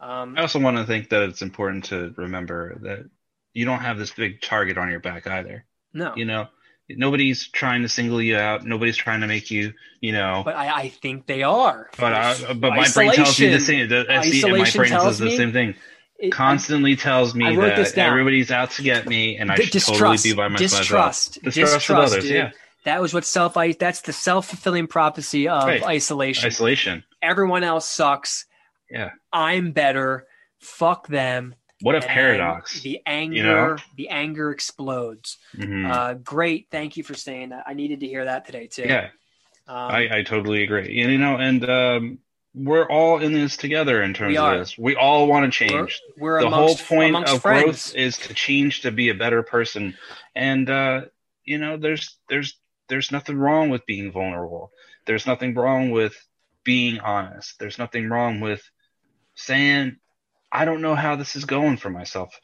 Um, 0.00 0.34
I 0.36 0.42
also 0.42 0.58
want 0.58 0.76
to 0.78 0.84
think 0.84 1.10
that 1.10 1.22
it's 1.22 1.42
important 1.42 1.84
to 1.84 2.12
remember 2.16 2.76
that 2.82 3.08
you 3.54 3.64
don't 3.64 3.80
have 3.80 3.98
this 3.98 4.10
big 4.10 4.40
target 4.40 4.76
on 4.76 4.90
your 4.90 5.00
back 5.00 5.26
either. 5.26 5.64
no, 5.92 6.12
You 6.16 6.24
know, 6.24 6.48
nobody's 6.88 7.48
trying 7.48 7.82
to 7.82 7.88
single 7.88 8.20
you 8.20 8.36
out. 8.36 8.64
Nobody's 8.64 8.96
trying 8.96 9.20
to 9.22 9.26
make 9.26 9.50
you, 9.50 9.72
you 10.00 10.12
know. 10.12 10.42
but 10.44 10.54
I, 10.56 10.82
I 10.82 10.88
think 10.88 11.26
they 11.26 11.42
are. 11.42 11.90
But 11.98 12.12
I, 12.12 12.52
but 12.54 12.70
my 12.74 12.88
brain 12.94 13.12
tells 13.12 13.38
me 13.40 13.48
the 13.48 13.60
same. 13.60 13.88
The, 13.88 14.06
I 14.08 14.22
see, 14.22 14.42
and 14.42 14.52
my 14.52 14.58
brain 14.58 14.66
says 14.72 14.88
tells 14.90 15.18
the 15.18 15.26
me- 15.26 15.36
same 15.36 15.52
thing. 15.52 15.74
It- 16.18 16.30
Constantly 16.30 16.94
tells 16.94 17.34
me 17.34 17.56
that 17.56 17.98
everybody's 17.98 18.52
out 18.52 18.70
to 18.72 18.82
get 18.82 19.08
me, 19.08 19.36
and 19.38 19.50
I 19.50 19.56
should 19.56 19.70
distrust, 19.72 19.98
totally 20.00 20.18
be 20.22 20.36
by 20.36 20.46
my- 20.48 20.52
myself. 20.60 20.80
distrust, 20.82 21.42
Distrust, 21.42 21.74
distrust, 21.74 21.88
with 21.88 21.98
others. 22.12 22.24
dude. 22.24 22.32
Yeah, 22.34 22.50
That 22.84 23.02
was 23.02 23.12
what 23.12 23.24
self. 23.24 23.54
That's 23.54 24.02
the 24.02 24.12
self 24.12 24.46
fulfilling 24.48 24.86
prophecy 24.86 25.48
of 25.48 25.64
Right. 25.64 25.82
isolation. 25.84 26.46
isolation. 26.46 27.02
Everyone 27.20 27.64
else 27.64 27.88
sucks. 27.88 28.44
Yeah. 28.90 29.10
I'm 29.32 29.72
better. 29.72 30.26
Fuck 30.60 31.08
them. 31.08 31.56
What 31.82 31.94
a 31.94 31.98
And 31.98 32.06
paradox. 32.06 32.80
The 32.80 33.00
anger, 33.04 33.36
you 33.36 33.42
know? 33.42 33.76
the 33.96 34.08
anger 34.08 34.50
explodes. 34.50 35.38
Mhm. 35.56 35.90
Uh, 35.90 36.14
great. 36.14 36.68
Thank 36.70 36.96
you 36.96 37.02
for 37.02 37.14
saying 37.14 37.50
that. 37.50 37.64
I 37.66 37.74
needed 37.74 38.00
to 38.00 38.06
hear 38.06 38.24
that 38.24 38.46
today 38.46 38.66
too. 38.68 38.84
yeah, 38.86 39.10
Um, 39.68 39.76
I, 39.90 40.18
I 40.18 40.22
totally 40.22 40.62
agree. 40.62 41.00
And, 41.02 41.12
you 41.12 41.18
know, 41.18 41.36
and 41.36 41.68
um, 41.68 42.18
we're 42.54 42.86
all 42.88 43.18
in 43.18 43.32
this 43.32 43.56
together 43.56 44.02
in 44.02 44.12
terms 44.14 44.36
of 44.38 44.58
this. 44.58 44.78
We 44.78 44.94
all 44.94 45.26
want 45.26 45.52
to 45.52 45.64
we're, 45.64 45.68
change. 45.70 46.00
we're 46.18 46.40
the 46.40 46.50
whole 46.50 46.74
point 46.76 47.16
of 47.16 47.40
friends. 47.40 47.64
growth 47.64 47.94
is 47.96 48.18
to 48.18 48.34
change 48.34 48.82
to 48.82 48.90
be 48.90 49.08
a 49.08 49.14
better 49.14 49.42
person 49.42 49.94
and 50.34 50.68
uh 50.68 51.02
you 51.44 51.56
know 51.58 51.76
there's 51.78 52.16
there's 52.28 52.56
there's 52.88 53.10
nothing 53.10 53.38
wrong 53.38 53.70
with 53.70 53.86
being 53.86 54.12
vulnerable 54.12 54.70
there's 55.06 55.26
nothing 55.26 55.54
wrong 55.54 55.90
with 55.90 56.14
being 56.62 57.00
honest 57.00 57.58
there's 57.58 57.78
nothing 57.78 58.08
wrong 58.10 58.40
with 58.40 58.62
saying 59.34 59.96
i 60.52 60.64
don't 60.64 60.82
know 60.82 60.94
how 60.94 61.16
this 61.16 61.34
is 61.36 61.44
going 61.44 61.76
for 61.76 61.90
myself 61.90 62.38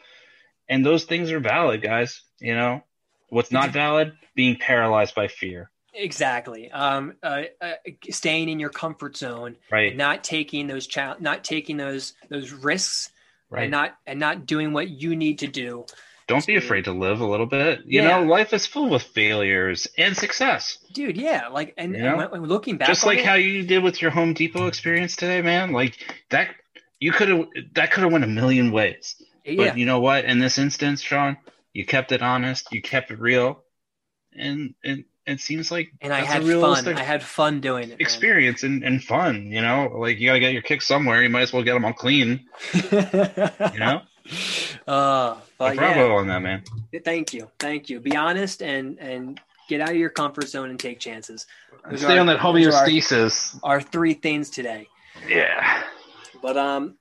and 0.69 0.85
those 0.85 1.05
things 1.05 1.31
are 1.31 1.41
valid 1.41 1.83
guys 1.83 2.23
you 2.41 2.55
know 2.55 2.83
what's 3.29 3.53
not 3.53 3.71
valid 3.71 4.13
being 4.35 4.57
paralyzed 4.57 5.15
by 5.15 5.29
fear 5.29 5.71
Exactly. 5.95 6.71
Um, 6.71 7.15
uh, 7.25 7.43
uh, 7.61 7.73
staying 8.11 8.49
in 8.51 8.61
your 8.61 8.71
comfort 8.71 9.17
zone, 9.17 9.57
right 9.73 9.97
not 9.97 10.23
taking 10.23 10.69
those 10.69 10.87
cha- 10.87 11.17
not 11.19 11.43
taking 11.43 11.77
those 11.77 12.13
those 12.29 12.53
risks, 12.53 13.11
right 13.51 13.63
and 13.63 13.73
not 13.73 13.97
and 14.07 14.21
not 14.21 14.47
doing 14.47 14.73
what 14.73 14.89
you 14.89 15.17
need 15.17 15.41
to 15.41 15.49
do. 15.49 15.87
don't 16.29 16.47
be 16.47 16.55
afraid 16.57 16.85
to 16.85 16.93
live 16.93 17.21
a 17.21 17.27
little 17.27 17.47
bit 17.47 17.81
you 17.85 18.01
Yeah. 18.03 18.21
know 18.21 18.23
life 18.31 18.53
is 18.53 18.65
full 18.65 18.91
with 18.91 19.03
failures 19.03 19.89
and 19.97 20.17
success 20.17 20.79
Dude, 20.93 21.17
yeah, 21.17 21.49
like 21.49 21.75
and, 21.77 21.97
You 21.97 22.05
and 22.07 22.17
when, 22.17 22.31
when 22.31 22.45
looking 22.45 22.77
back, 22.77 22.87
just 22.87 23.05
like 23.05 23.19
it, 23.21 23.25
how 23.27 23.35
you 23.35 23.65
did 23.65 23.83
with 23.83 24.01
your 24.01 24.13
Home 24.13 24.35
Depot 24.35 24.67
experience 24.69 25.17
today, 25.17 25.43
man. 25.43 25.73
Like 25.73 25.97
that, 26.31 26.55
you 27.01 27.13
could 27.13 27.29
have 27.29 27.47
that 27.75 27.93
could 27.93 28.03
have 28.03 28.13
went 28.13 28.25
a 28.25 28.29
million 28.29 28.73
ways. 28.73 29.17
But 29.45 29.79
you 29.79 29.87
know 29.87 30.01
what? 30.01 30.25
In 30.25 30.39
this 30.39 30.59
instance, 30.59 31.01
Sean, 31.01 31.37
you 31.73 31.87
kept 31.87 32.13
it 32.13 32.23
honest, 32.23 32.71
you 32.73 32.83
kept 32.83 33.11
it 33.11 33.19
real, 33.21 33.63
and 34.37 34.75
and 34.85 35.05
it 35.27 35.41
seems 35.41 35.71
like 35.71 35.93
and 36.01 36.13
I 36.13 36.21
had 36.21 36.43
fun. 36.45 36.89
I 36.89 37.03
had 37.03 37.23
fun 37.23 37.61
doing 37.61 37.85
it. 37.85 37.89
man. 37.91 37.97
experience 38.01 38.63
and, 38.63 38.83
and 38.83 39.03
fun. 39.03 39.47
You 39.53 39.63
know, 39.63 39.95
like 39.99 40.19
you 40.19 40.29
gotta 40.29 40.41
get 40.41 40.53
your 40.53 40.63
kicks 40.63 40.87
somewhere. 40.87 41.23
You 41.23 41.29
might 41.29 41.43
as 41.43 41.53
well 41.53 41.63
get 41.63 41.75
them 41.75 41.85
all 41.85 41.93
clean. 41.93 42.47
You 43.73 43.81
know, 43.81 44.03
uh, 44.87 45.37
but 45.57 45.77
bravo 45.77 46.17
on 46.17 46.27
that, 46.29 46.41
man. 46.43 46.63
thank 47.05 47.33
you, 47.33 47.51
thank 47.59 47.89
you. 47.89 48.01
Be 48.01 48.17
honest 48.17 48.63
and 48.63 48.99
and 48.99 49.41
get 49.69 49.81
out 49.81 49.91
of 49.91 49.97
your 49.97 50.11
comfort 50.11 50.49
zone 50.49 50.71
and 50.71 50.79
take 50.81 50.99
chances. 50.99 51.47
Those 51.91 52.01
Stay 52.01 52.17
are- 52.17 52.21
on 52.21 52.27
that 52.27 52.39
are 52.39 52.75
our- 52.75 52.87
Our 53.63 53.81
three 53.81 54.15
things 54.15 54.51
today. 54.51 54.89
Yeah, 55.29 55.83
But 56.43 56.57
um, 56.57 56.97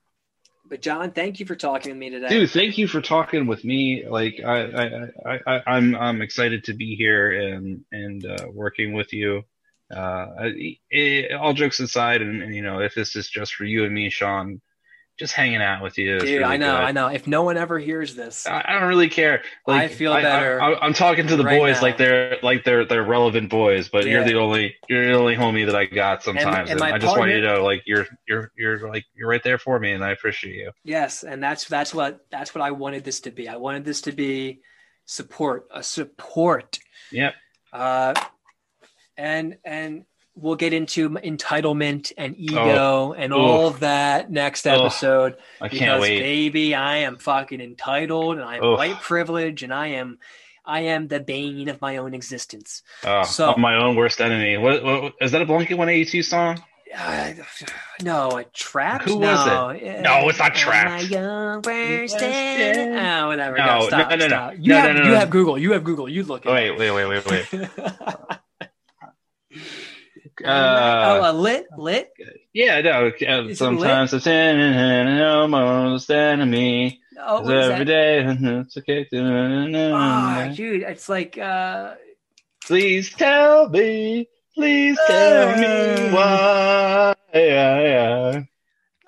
but 0.69 0.81
John, 0.81 1.11
thank 1.11 1.39
you 1.39 1.45
for 1.45 1.55
talking 1.55 1.91
with 1.91 1.99
me 1.99 2.09
today. 2.09 2.29
dude. 2.29 2.49
Thank 2.49 2.77
you 2.77 2.87
for 2.87 3.01
talking 3.01 3.47
with 3.47 3.63
me. 3.63 4.05
Like 4.07 4.41
I, 4.43 4.61
I, 4.63 4.85
I, 5.25 5.39
I 5.47 5.63
I'm 5.67 5.95
I'm 5.95 6.21
excited 6.21 6.65
to 6.65 6.73
be 6.73 6.95
here 6.95 7.31
and 7.31 7.83
and 7.91 8.25
uh, 8.25 8.47
working 8.51 8.93
with 8.93 9.13
you. 9.13 9.43
Uh, 9.89 10.49
it, 10.89 11.31
all 11.31 11.53
jokes 11.53 11.79
aside, 11.79 12.21
and, 12.21 12.43
and 12.43 12.53
you 12.53 12.61
know, 12.61 12.79
if 12.79 12.93
this 12.93 13.15
is 13.15 13.29
just 13.29 13.55
for 13.55 13.63
you 13.63 13.85
and 13.85 13.93
me, 13.93 14.09
Sean, 14.09 14.61
just 15.17 15.33
hanging 15.33 15.61
out 15.61 15.81
with 15.81 15.97
you. 15.97 16.19
Dude, 16.19 16.29
really 16.29 16.43
I 16.43 16.57
know, 16.57 16.77
good. 16.77 16.83
I 16.83 16.91
know. 16.91 17.07
If 17.07 17.27
no 17.27 17.43
one 17.43 17.57
ever 17.57 17.79
hears 17.79 18.15
this, 18.15 18.45
I 18.45 18.63
I 18.67 18.79
don't 18.79 18.87
really 18.87 19.09
care. 19.09 19.43
Like, 19.65 19.81
I 19.81 19.87
feel 19.87 20.13
better 20.13 20.61
I, 20.61 20.85
am 20.85 20.93
talking 20.93 21.27
to 21.27 21.35
the 21.35 21.43
right 21.43 21.59
boys 21.59 21.75
now. 21.77 21.81
like 21.81 21.97
they're 21.97 22.37
like 22.43 22.63
they're 22.63 22.85
they're 22.85 23.03
relevant 23.03 23.49
boys, 23.49 23.89
but 23.89 24.05
you're 24.05 24.23
the 24.23 24.35
only 24.35 24.75
you're 24.87 25.05
the 25.07 25.13
only 25.13 25.35
homie 25.35 25.65
that 25.65 25.75
I 25.75 25.85
got 25.85 26.23
sometimes, 26.23 26.69
and 26.69 26.71
and, 26.71 26.79
my 26.79 26.93
I 26.93 26.97
just 26.97 27.17
want 27.17 27.31
you 27.31 27.41
to 27.41 27.47
know, 27.47 27.63
like 27.63 27.83
you're 27.85 28.05
you're 28.27 28.51
you're 28.57 28.89
like 28.89 29.05
you're 29.15 29.27
right 29.27 29.43
there 29.43 29.57
for 29.57 29.79
me, 29.79 29.91
and 29.91 30.03
I 30.03 30.11
appreciate 30.11 30.55
you. 30.55 30.71
yes, 30.83 31.23
and 31.23 31.41
that's 31.41 31.65
that's 31.65 31.93
what 31.93 32.25
that's 32.29 32.53
what 32.53 32.61
I 32.61 32.71
wanted 32.71 33.03
this 33.03 33.21
to 33.21 33.31
be. 33.31 33.49
I 33.49 33.57
wanted 33.57 33.85
this 33.85 34.01
to 34.01 34.11
be 34.11 34.61
support, 35.05 35.67
a 35.73 35.81
support. 35.81 36.79
Yep. 37.11 37.33
Uh, 37.73 38.13
and 39.17 39.57
and 39.65 40.05
we'll 40.37 40.55
get 40.55 40.73
into 40.73 41.09
entitlement 41.09 42.11
and 42.17 42.35
ego 42.37 43.13
and 43.13 43.33
all 43.33 43.67
of 43.67 43.79
that 43.81 44.31
next 44.31 44.65
episode. 44.67 45.35
I 45.61 45.65
because 45.67 45.79
can't 45.79 46.01
wait. 46.01 46.19
baby, 46.19 46.75
I 46.75 46.97
am 46.97 47.17
fucking 47.17 47.59
entitled 47.61 48.37
and 48.37 48.45
I 48.45 48.55
have 48.55 48.63
Oof. 48.63 48.77
white 48.77 49.01
privilege 49.01 49.63
and 49.63 49.73
I 49.73 49.87
am 49.87 50.19
I 50.65 50.81
am 50.81 51.07
the 51.07 51.19
bane 51.21 51.69
of 51.69 51.81
my 51.81 51.97
own 51.97 52.13
existence. 52.13 52.83
Oh, 53.05 53.23
So- 53.23 53.53
I'm 53.53 53.61
my 53.61 53.75
own 53.75 53.95
worst 53.95 54.19
enemy. 54.19 54.57
What, 54.57 54.83
what 54.83 55.13
is 55.21 55.31
that? 55.31 55.41
A 55.41 55.45
Blink 55.45 55.69
182 55.69 56.23
song? 56.23 56.61
Uh, 56.95 57.33
no, 58.01 58.31
a 58.37 58.43
trap. 58.45 59.01
Who 59.03 59.19
no. 59.19 59.27
was 59.27 59.77
it? 59.81 60.01
No, 60.01 60.27
it's 60.29 60.39
not 60.39 60.55
Trapped. 60.55 61.09
My 61.11 61.17
own 61.19 61.61
worst 61.61 62.13
Worst 62.13 62.21
enemy. 62.21 62.81
enemy. 62.81 62.99
Oh, 62.99 63.27
whatever. 63.27 63.57
No, 63.57 63.65
No, 63.79 63.87
stop, 63.87 64.09
no, 64.09 64.15
no, 64.15 64.23
no. 64.23 64.27
stop. 64.27 64.53
You, 64.57 64.69
No, 64.73 64.77
have, 64.77 64.95
no, 64.95 65.01
no, 65.03 65.09
you 65.09 65.15
have 65.15 65.29
Google. 65.29 65.57
You 65.57 65.71
have 65.73 65.83
Google. 65.83 66.09
You 66.09 66.23
look 66.23 66.45
at 66.45 66.51
Wait, 66.51 66.77
wait, 66.77 66.91
wait, 66.91 67.07
wait, 67.25 67.51
wait. 67.51 67.69
Uh, 70.45 71.19
oh, 71.21 71.31
a 71.31 71.33
lit, 71.33 71.65
lit. 71.77 72.11
yeah, 72.53 72.81
no. 72.81 73.09
Uh, 73.27 73.53
sometimes 73.55 74.13
it's 74.13 74.27
in 74.27 74.59
and 74.59 75.21
almost 75.23 76.09
enemy. 76.11 76.99
Oh, 77.19 77.41
what 77.41 77.55
every 77.55 77.85
day. 77.85 78.19
It's 78.39 78.77
okay. 78.77 79.07
Ah, 79.13 80.51
dude, 80.55 80.83
it's 80.83 81.09
like 81.09 81.37
uh, 81.37 81.95
Please 82.65 83.13
tell 83.13 83.69
me. 83.69 84.27
Please 84.53 84.97
tell 85.07 85.55
me 85.57 86.11
why. 86.13 87.15
Yeah, 87.33 87.81
yeah. 87.81 88.41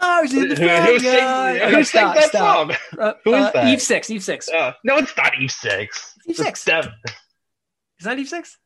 Oh, 0.02 0.22
who's 0.22 0.34
in 0.34 0.48
the 0.50 0.56
Who, 0.56 0.68
who 0.68 1.00
sings, 1.00 1.22
fire? 1.22 1.60
who 1.60 1.66
Okay, 1.66 1.84
sings 1.84 2.14
that 2.14 2.30
stop. 2.30 2.72
song? 2.72 2.78
Uh, 2.98 3.14
Who 3.26 3.34
is 3.36 3.46
uh, 3.46 3.52
that? 3.52 3.68
Eve 3.68 3.82
six. 3.82 4.10
Eve 4.10 4.24
six. 4.24 4.48
Uh, 4.50 4.74
no, 4.86 4.98
it's 4.98 5.16
not 5.18 5.34
Eve 5.40 5.52
Six. 5.52 6.16
Eve 6.26 6.30
It's 6.30 6.40
six. 6.40 6.66
Dev- 6.66 6.90
Is 8.00 8.06
that 8.06 8.18
Eve 8.18 8.30
six? 8.30 8.58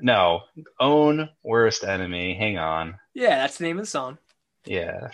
No, 0.00 0.40
own 0.78 1.28
worst 1.42 1.84
enemy. 1.84 2.34
Hang 2.34 2.58
on. 2.58 2.98
Yeah, 3.14 3.38
that's 3.38 3.58
the 3.58 3.64
name 3.64 3.78
of 3.78 3.84
the 3.84 3.90
song. 3.90 4.18
Yeah, 4.64 5.10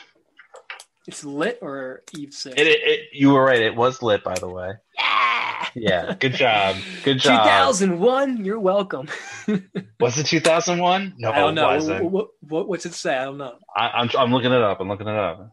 It's 1.07 1.25
lit 1.25 1.59
or 1.63 2.03
Eve 2.17 2.35
six. 2.35 2.61
it, 2.61 2.67
it, 2.67 2.81
it. 2.83 3.01
You 3.13 3.31
were 3.31 3.45
right. 3.45 3.61
It 3.61 3.77
was 3.77 4.03
lit, 4.03 4.25
by 4.25 4.35
the 4.35 4.49
way. 4.49 4.73
Yeah. 4.99 5.67
Yeah, 5.75 6.15
good 6.19 6.35
job. 6.35 6.77
Good 7.05 7.19
job. 7.19 7.45
2001. 7.45 8.45
You're 8.45 8.61
welcome. 8.61 9.09
Was 10.01 10.19
it 10.19 10.27
2001? 10.27 11.15
No, 11.19 11.31
I 11.31 11.39
don't 11.39 11.55
know. 11.55 11.69
What, 11.69 12.11
what, 12.11 12.29
what, 12.41 12.69
what's 12.69 12.87
it 12.87 12.95
say? 12.95 13.17
I 13.17 13.25
don't 13.25 13.39
know. 13.39 13.57
I, 13.75 13.89
I'm 13.89 14.11
I'm 14.19 14.33
looking 14.33 14.53
it 14.53 14.63
up. 14.63 14.81
I'm 14.81 14.89
looking 14.89 15.07
it 15.09 15.17
up. 15.17 15.51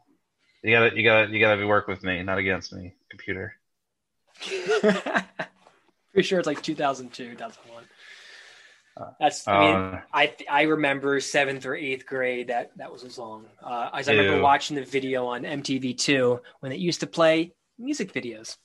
You 0.63 0.71
gotta 0.71 0.95
you 0.95 1.03
gotta 1.03 1.31
you 1.31 1.39
gotta 1.39 1.57
be 1.57 1.65
work 1.65 1.87
with 1.87 2.03
me, 2.03 2.23
not 2.23 2.37
against 2.37 2.71
me, 2.73 2.93
computer. 3.09 3.53
Pretty 4.49 6.27
sure 6.27 6.39
it's 6.39 6.47
like 6.47 6.61
2002, 6.61 7.31
2001. 7.31 7.83
That's. 9.19 9.47
I 9.47 9.59
mean, 9.59 9.75
Um, 9.75 9.99
I 10.13 10.33
I 10.49 10.61
remember 10.63 11.19
seventh 11.19 11.65
or 11.65 11.75
eighth 11.75 12.05
grade 12.05 12.47
that 12.49 12.71
that 12.77 12.91
was 12.91 13.03
a 13.03 13.09
song. 13.09 13.45
Uh, 13.61 13.89
as 13.93 14.07
I 14.07 14.13
remember 14.13 14.41
watching 14.41 14.75
the 14.75 14.83
video 14.85 15.25
on 15.27 15.43
MTV2 15.43 16.39
when 16.59 16.71
it 16.71 16.79
used 16.79 16.99
to 16.99 17.07
play 17.07 17.53
music 17.79 18.13
videos. 18.13 18.57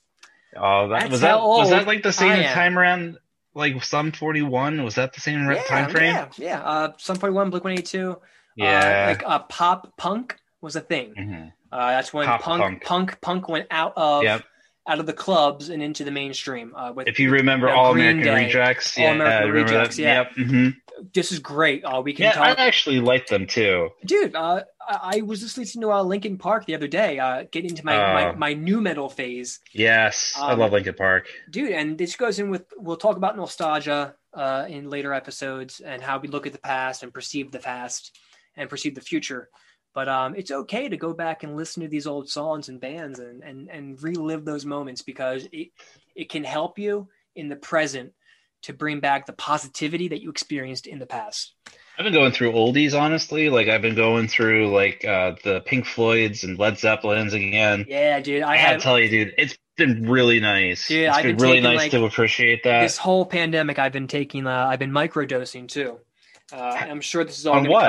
oh, 0.55 0.87
that 0.89 0.99
That's 1.01 1.11
was 1.11 1.21
that 1.21 1.39
was 1.41 1.69
that 1.71 1.87
like 1.87 2.03
the 2.03 2.13
same 2.13 2.43
time 2.43 2.77
around 2.77 3.17
like 3.55 3.83
Sum 3.83 4.11
41? 4.11 4.83
Was 4.83 4.95
that 4.95 5.13
the 5.13 5.19
same 5.21 5.49
Yeah, 5.49 5.63
time 5.63 5.89
frame? 5.89 6.13
yeah, 6.13 6.27
yeah. 6.37 6.59
Uh, 6.61 6.91
some 6.97 7.17
point 7.17 7.33
one, 7.33 7.49
Blink 7.49 7.63
One 7.63 7.73
Eighty 7.73 7.83
Two. 7.83 8.21
Yeah. 8.55 9.03
uh, 9.05 9.09
like 9.09 9.23
uh, 9.25 9.39
pop 9.39 9.95
punk 9.97 10.37
was 10.61 10.75
a 10.75 10.81
thing. 10.81 11.13
Mhm. 11.17 11.53
Uh, 11.71 11.91
that's 11.91 12.13
when 12.13 12.27
punk, 12.27 12.41
punk. 12.43 12.83
punk 12.83 13.21
punk 13.21 13.49
went 13.49 13.67
out 13.71 13.93
of 13.95 14.23
Yep. 14.23 14.43
Out 14.89 14.99
of 14.99 15.05
the 15.05 15.13
clubs 15.13 15.69
and 15.69 15.81
into 15.83 16.03
the 16.03 16.11
mainstream. 16.11 16.73
Uh, 16.75 16.91
with 16.95 17.07
If 17.07 17.19
you 17.19 17.29
remember 17.29 17.67
Yeah, 17.67 17.75
All 17.75 17.93
Green 17.93 18.05
American 18.19 18.33
Day. 18.35 18.45
Rejects, 18.45 18.97
All 18.97 19.03
yeah, 19.05 19.11
American 19.13 19.51
remember 19.51 19.71
Rejects, 19.73 19.95
that? 19.97 20.01
yeah. 20.01 20.15
Yep. 20.37 20.47
mhm. 20.49 20.75
this 21.13 21.31
is 21.31 21.39
great. 21.39 21.83
Uh, 21.85 22.01
we 22.01 22.11
can 22.13 22.23
Yeah, 22.25 22.31
talk. 22.33 22.57
I 22.59 22.65
actually 22.67 22.99
like 22.99 23.27
them 23.27 23.45
too. 23.47 23.89
dude 24.05 24.35
uh, 24.35 24.63
I, 24.87 25.17
I 25.17 25.21
was 25.21 25.39
just 25.41 25.57
listening 25.57 25.83
to 25.83 25.91
uh, 25.93 26.03
Linkin 26.03 26.37
Park 26.37 26.65
the 26.65 26.75
other 26.75 26.87
day 26.87 27.19
uh, 27.19 27.45
getting 27.51 27.69
into 27.69 27.85
my, 27.85 27.95
my, 28.17 28.25
Oh. 28.31 28.35
my 28.35 28.53
nu 28.53 28.81
metal 28.81 29.09
phase 29.09 29.59
Yes, 29.73 30.35
I 30.37 30.51
Um, 30.53 30.59
love 30.59 30.71
Linkin 30.73 30.95
Park. 30.95 31.27
dude 31.51 31.71
and 31.71 31.97
this 31.97 32.15
goes 32.15 32.39
in 32.39 32.49
with 32.49 32.65
we'll 32.77 32.97
talk 33.05 33.15
about 33.15 33.37
nostalgia 33.37 34.15
uh, 34.33 34.65
in 34.67 34.89
later 34.89 35.13
episodes 35.13 35.79
and 35.79 36.01
how 36.01 36.17
we 36.19 36.27
look 36.27 36.45
at 36.47 36.53
the 36.53 36.59
past 36.75 37.03
and 37.03 37.13
perceive 37.13 37.51
the 37.51 37.59
past 37.59 38.17
and 38.57 38.69
perceive 38.69 38.93
the 38.95 39.01
future 39.01 39.49
but 39.93 40.07
um, 40.07 40.35
it's 40.35 40.51
okay 40.51 40.89
to 40.89 40.97
go 40.97 41.13
back 41.13 41.43
and 41.43 41.55
listen 41.55 41.83
to 41.83 41.89
these 41.89 42.07
old 42.07 42.29
songs 42.29 42.69
and 42.69 42.79
bands 42.79 43.19
and, 43.19 43.43
and, 43.43 43.69
and 43.69 44.01
relive 44.01 44.45
those 44.45 44.65
moments 44.65 45.01
because 45.01 45.47
it, 45.51 45.69
it 46.15 46.29
can 46.29 46.43
help 46.43 46.79
you 46.79 47.07
in 47.35 47.49
the 47.49 47.55
present 47.55 48.13
to 48.61 48.73
bring 48.73 48.99
back 48.99 49.25
the 49.25 49.33
positivity 49.33 50.09
that 50.09 50.21
you 50.21 50.29
experienced 50.29 50.85
in 50.85 50.99
the 50.99 51.05
past 51.05 51.55
I've 51.97 52.05
been 52.05 52.13
going 52.13 52.31
through 52.31 52.53
oldies, 52.53 52.97
honestly. 52.97 53.49
Like 53.49 53.67
I've 53.67 53.81
been 53.81 53.95
going 53.95 54.29
through 54.29 54.71
like 54.73 55.03
uh, 55.03 55.35
the 55.43 55.59
Pink 55.59 55.85
Floyds 55.85 56.45
and 56.45 56.57
Led 56.57 56.79
Zeppelins 56.79 57.33
again. 57.33 57.85
yeah 57.89 58.21
dude 58.21 58.41
i 58.41 58.53
I 58.53 58.55
gotta 58.55 58.69
have 58.69 58.81
tell 58.81 58.97
you, 58.97 59.09
dude, 59.09 59.33
it's 59.37 59.57
been 59.75 60.09
really 60.09 60.39
nice. 60.39 60.87
Dude, 60.87 61.07
it's 61.07 61.17
I've 61.17 61.23
been, 61.23 61.35
been 61.35 61.43
really 61.43 61.57
taking, 61.57 61.71
nice 61.71 61.77
like, 61.77 61.91
to 61.91 62.05
appreciate 62.05 62.63
that. 62.63 62.81
this 62.81 62.97
whole 62.97 63.25
pandemic 63.25 63.79
i've 63.79 63.91
been 63.91 64.07
taking 64.07 64.47
uh, 64.47 64.67
i've 64.69 64.79
been 64.79 64.91
microdosing 64.91 65.67
too 65.67 65.99
uh, 66.53 66.55
i'm 66.89 67.01
sure 67.01 67.23
this 67.23 67.39
is 67.39 67.45
all 67.47 67.55
On 67.55 67.63
going 67.63 67.69
to 67.69 67.71
what? 67.73 67.83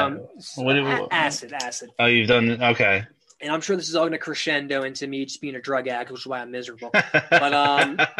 come 0.57 0.65
What 0.65 0.74
do 0.74 0.85
we- 0.85 1.09
acid 1.11 1.53
acid 1.53 1.91
Oh, 1.99 2.07
you've 2.07 2.28
done 2.28 2.62
okay. 2.62 3.05
and 3.41 3.51
i'm 3.53 3.61
sure 3.61 3.77
this 3.77 3.89
is 3.89 3.97
all 3.97 4.03
going 4.03 4.12
to 4.12 4.19
crescendo 4.19 4.82
into 4.82 5.07
me 5.07 5.24
just 5.24 5.41
being 5.41 5.55
a 5.57 5.61
drug 5.61 5.89
addict 5.89 6.11
which 6.11 6.20
is 6.23 6.27
why 6.27 6.41
i'm 6.41 6.51
miserable 6.51 6.91
But, 6.93 7.53
um, 7.55 7.97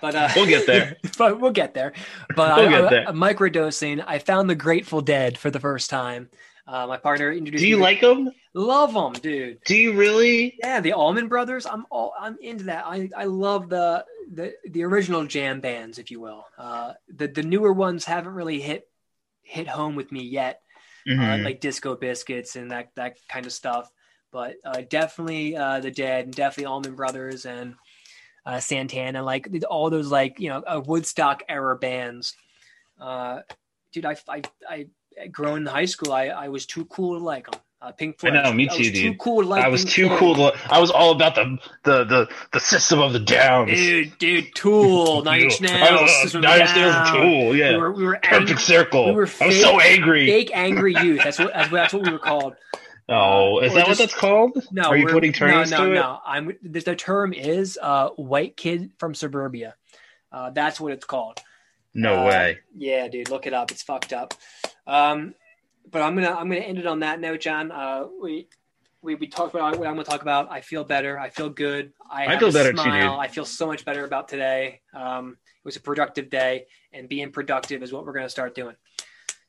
but 0.00 0.14
uh, 0.14 0.28
we'll 0.36 0.46
get 0.46 0.66
there. 0.66 0.96
but 1.18 1.40
we'll 1.40 1.50
get 1.52 1.74
there 1.74 1.92
but 2.36 2.56
We'll 2.56 2.68
I, 2.68 2.70
get 2.80 2.90
there. 2.90 3.08
I'm 3.08 3.16
microdosing 3.16 4.02
i 4.06 4.18
found 4.18 4.48
the 4.50 4.54
grateful 4.54 5.00
dead 5.00 5.38
for 5.38 5.50
the 5.50 5.60
first 5.60 5.90
time 5.90 6.28
uh, 6.66 6.86
my 6.86 6.96
partner 6.98 7.32
introduced 7.32 7.62
Do 7.62 7.68
you 7.68 7.76
me 7.76 7.80
to- 7.80 7.82
like 7.84 8.00
them? 8.00 8.30
love 8.54 8.92
them 8.94 9.12
dude 9.14 9.58
Do 9.66 9.76
you 9.76 9.92
really? 9.92 10.54
yeah 10.58 10.80
the 10.80 10.92
Allman 10.92 11.28
Brothers. 11.28 11.66
I'm 11.66 11.84
all 11.90 12.12
I'm 12.18 12.36
into 12.40 12.64
that. 12.64 12.84
I, 12.86 13.08
I 13.16 13.24
love 13.24 13.68
the, 13.68 14.04
the 14.32 14.54
the 14.68 14.82
original 14.84 15.24
jam 15.24 15.60
bands, 15.60 15.98
if 15.98 16.10
you 16.10 16.20
will. 16.20 16.44
Uh, 16.58 16.92
the 17.08 17.26
the 17.28 17.42
newer 17.44 17.72
ones 17.72 18.04
haven't 18.04 18.34
really 18.34 18.60
hit 18.60 18.88
hit 19.50 19.68
home 19.68 19.96
with 19.96 20.12
me 20.12 20.22
yet, 20.22 20.62
uh, 21.08 21.10
Mhm. 21.10 21.44
like 21.44 21.60
Disco 21.60 21.96
Biscuits 21.96 22.56
and 22.56 22.70
that 22.70 22.94
that 22.94 23.18
kind 23.28 23.46
of 23.46 23.52
stuff. 23.52 23.90
But 24.32 24.56
uh, 24.64 24.82
definitely 24.88 25.56
uh, 25.56 25.80
the 25.80 25.90
Dead, 25.90 26.26
and 26.26 26.34
definitely 26.34 26.66
Allman 26.66 26.94
Brothers 26.94 27.46
and 27.46 27.74
uh, 28.46 28.60
Santana, 28.60 29.22
like 29.22 29.48
all 29.68 29.90
those 29.90 30.10
like 30.10 30.38
you 30.38 30.48
know 30.48 30.62
uh, 30.66 30.80
Woodstock 30.86 31.42
era 31.48 31.76
bands. 31.76 32.34
Uh, 32.98 33.40
dude, 33.92 34.06
I 34.06 34.16
I 34.28 34.42
I 34.68 34.86
growing 35.32 35.62
in 35.62 35.66
high 35.66 35.86
school, 35.86 36.12
I 36.12 36.26
I 36.26 36.48
was 36.48 36.64
too 36.66 36.84
cool 36.86 37.18
to 37.18 37.24
like 37.24 37.50
them. 37.50 37.60
Uh, 37.82 37.92
Pink 37.92 38.16
I 38.22 38.28
know, 38.28 38.52
me 38.52 38.68
I 38.68 38.72
too, 38.72 38.78
was 38.78 38.86
Too 38.88 38.92
dude. 38.92 39.18
cool 39.18 39.42
to 39.42 39.48
like. 39.48 39.64
I 39.64 39.68
was 39.68 39.84
Pink 39.84 39.94
too 39.94 40.06
Floyd. 40.08 40.18
cool 40.20 40.34
to. 40.34 40.52
I 40.70 40.78
was 40.80 40.90
all 40.90 41.12
about 41.12 41.34
the 41.34 41.58
the 41.84 42.04
the, 42.04 42.28
the 42.52 42.60
system 42.60 42.98
of 43.00 43.14
the 43.14 43.18
downs. 43.20 43.70
Dude, 43.72 44.18
dude, 44.18 44.54
Tool, 44.54 45.22
Nine 45.24 45.42
Inch 45.42 45.62
Nails, 45.62 46.02
was- 46.02 46.22
System 46.22 46.42
Nine 46.42 46.60
Inch 46.60 46.74
Nails, 46.74 47.10
Tool, 47.10 47.56
yeah. 47.56 47.70
We 47.72 47.76
were, 47.78 47.92
we 47.92 48.04
were 48.04 48.18
Perfect 48.22 48.32
angry, 48.50 48.56
circle. 48.58 49.06
we 49.06 49.12
were 49.12 49.30
I 49.40 49.46
was 49.46 49.60
so 49.60 49.80
angry. 49.80 50.26
fake 50.26 50.50
angry 50.52 50.94
youth. 51.02 51.22
That's 51.24 51.38
what 51.38 51.54
that's, 51.54 51.70
what- 51.70 51.76
that's 51.78 51.94
what 51.94 52.02
we 52.04 52.12
were 52.12 52.18
called. 52.18 52.54
Oh, 53.12 53.58
is 53.58 53.72
Or 53.72 53.74
that 53.74 53.88
what 53.88 53.98
that's 53.98 54.14
called? 54.14 54.52
No, 54.70 54.82
Are 54.84 54.96
you 54.96 55.08
putting 55.08 55.32
terms 55.32 55.72
no, 55.72 55.78
no, 55.78 55.84
to 55.86 55.90
it? 55.90 55.94
no. 55.96 56.18
I'm 56.24 56.56
the, 56.62 56.78
the 56.80 56.94
term 56.94 57.32
is 57.32 57.76
uh, 57.82 58.10
white 58.10 58.56
kid 58.56 58.92
from 58.98 59.16
suburbia. 59.16 59.74
Uh, 60.30 60.50
that's 60.50 60.80
what 60.80 60.92
it's 60.92 61.04
called. 61.06 61.40
No 61.92 62.20
Uh, 62.22 62.26
way. 62.28 62.58
Yeah, 62.76 63.08
dude, 63.08 63.28
look 63.28 63.48
it 63.48 63.52
up. 63.52 63.72
It's 63.72 63.82
fucked 63.82 64.12
up. 64.12 64.34
Um, 64.86 65.34
but 65.90 66.02
I'm 66.02 66.14
gonna 66.14 66.30
I'm 66.30 66.48
gonna 66.48 66.60
end 66.60 66.78
it 66.78 66.86
on 66.86 67.00
that 67.00 67.20
note, 67.20 67.40
John. 67.40 67.70
Uh, 67.70 68.04
we. 68.22 68.48
We, 69.02 69.14
we 69.14 69.28
talked 69.28 69.54
about 69.54 69.78
what 69.78 69.88
I'm 69.88 69.94
going 69.94 70.04
to 70.04 70.10
talk 70.10 70.20
about. 70.20 70.52
I 70.52 70.60
feel 70.60 70.84
better. 70.84 71.18
I 71.18 71.30
feel 71.30 71.48
good. 71.48 71.94
I, 72.10 72.34
I 72.34 72.38
feel 72.38 72.52
better 72.52 72.74
smile. 72.74 73.12
dude. 73.12 73.18
I 73.20 73.28
feel 73.28 73.46
so 73.46 73.66
much 73.66 73.86
better 73.86 74.04
about 74.04 74.28
today. 74.28 74.82
Um, 74.92 75.38
it 75.40 75.64
was 75.64 75.76
a 75.76 75.80
productive 75.80 76.28
day, 76.28 76.66
and 76.92 77.08
being 77.08 77.32
productive 77.32 77.82
is 77.82 77.94
what 77.94 78.04
we're 78.04 78.12
going 78.12 78.26
to 78.26 78.28
start 78.28 78.54
doing. 78.54 78.76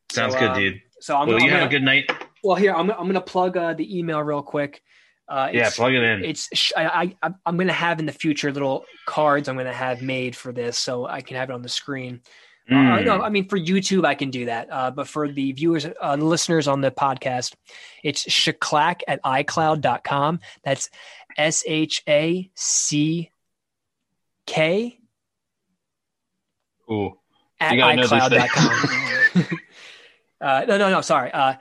Sounds 0.09 0.35
So, 0.35 0.39
good, 0.39 0.49
um, 0.51 0.57
dude. 0.57 0.81
So 1.01 1.17
I'm, 1.17 1.27
Well, 1.27 1.35
I'm 1.35 1.43
you 1.43 1.49
gonna, 1.49 1.59
have 1.63 1.67
a 1.67 1.69
good 1.69 1.83
night. 1.83 2.09
well 2.45 2.55
here 2.55 2.73
I'm, 2.73 2.89
I'm 2.91 2.99
going 3.03 3.13
to 3.15 3.19
plug 3.19 3.57
uh, 3.57 3.73
the 3.73 3.99
email 3.99 4.21
real 4.23 4.41
quick. 4.41 4.81
Uh, 5.27 5.49
Yeah, 5.51 5.69
plug 5.69 5.93
it 5.95 6.01
in. 6.01 6.23
it's 6.23 6.71
I, 6.77 7.13
I 7.21 7.33
I'm 7.45 7.57
going 7.57 7.67
to 7.67 7.73
have 7.73 7.99
in 7.99 8.05
the 8.05 8.13
future 8.13 8.53
little 8.53 8.85
cards 9.05 9.49
I'm 9.49 9.55
going 9.55 9.65
to 9.67 9.73
have 9.73 10.01
made 10.01 10.33
for 10.33 10.53
this, 10.53 10.77
so 10.77 11.05
I 11.05 11.19
can 11.19 11.35
have 11.35 11.49
it 11.49 11.53
on 11.53 11.61
the 11.61 11.67
screen. 11.67 12.21
Uh, 12.71 12.75
Mm. 12.75 13.05
no, 13.05 13.21
I 13.21 13.27
mean 13.29 13.49
for 13.49 13.57
YouTube 13.59 14.05
I 14.05 14.15
can 14.15 14.29
do 14.29 14.45
that, 14.45 14.69
uh, 14.71 14.91
but 14.91 15.05
for 15.07 15.27
the 15.27 15.51
viewers, 15.51 15.85
uh, 16.01 16.15
listeners 16.15 16.69
on 16.69 16.79
the 16.79 16.89
podcast, 16.89 17.53
it's 18.01 18.23
shaclack 18.25 19.01
at 19.09 19.21
iCloud.com. 19.23 20.39
That's 20.63 20.89
S 21.37 21.65
H 21.67 22.01
A 22.07 22.49
C 22.55 23.29
K 24.45 24.97
Ooh. 26.89 27.17
at 27.59 27.73
iCloud.com. 27.73 29.43
uh, 30.41 30.65
no, 30.67 30.77
no, 30.77 30.89
no, 30.89 31.01
sorry. 31.01 31.31
Uh, 31.33 31.55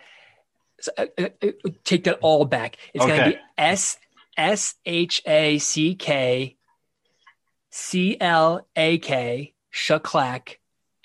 so, 0.81 0.93
uh, 0.97 1.07
uh, 1.19 1.29
uh, 1.43 1.71
take 1.83 2.05
that 2.05 2.19
all 2.23 2.45
back. 2.45 2.77
It's 2.95 3.05
going 3.05 3.19
to 3.19 3.31
be 3.31 3.39
S 3.59 3.99
S 4.37 4.77
H 4.87 5.23
A 5.27 5.59
C 5.59 5.97
K 5.97 6.57
C 7.71 8.17
L 8.21 8.65
A 8.77 8.99
K 8.99 9.55
Shaclack 9.73 10.57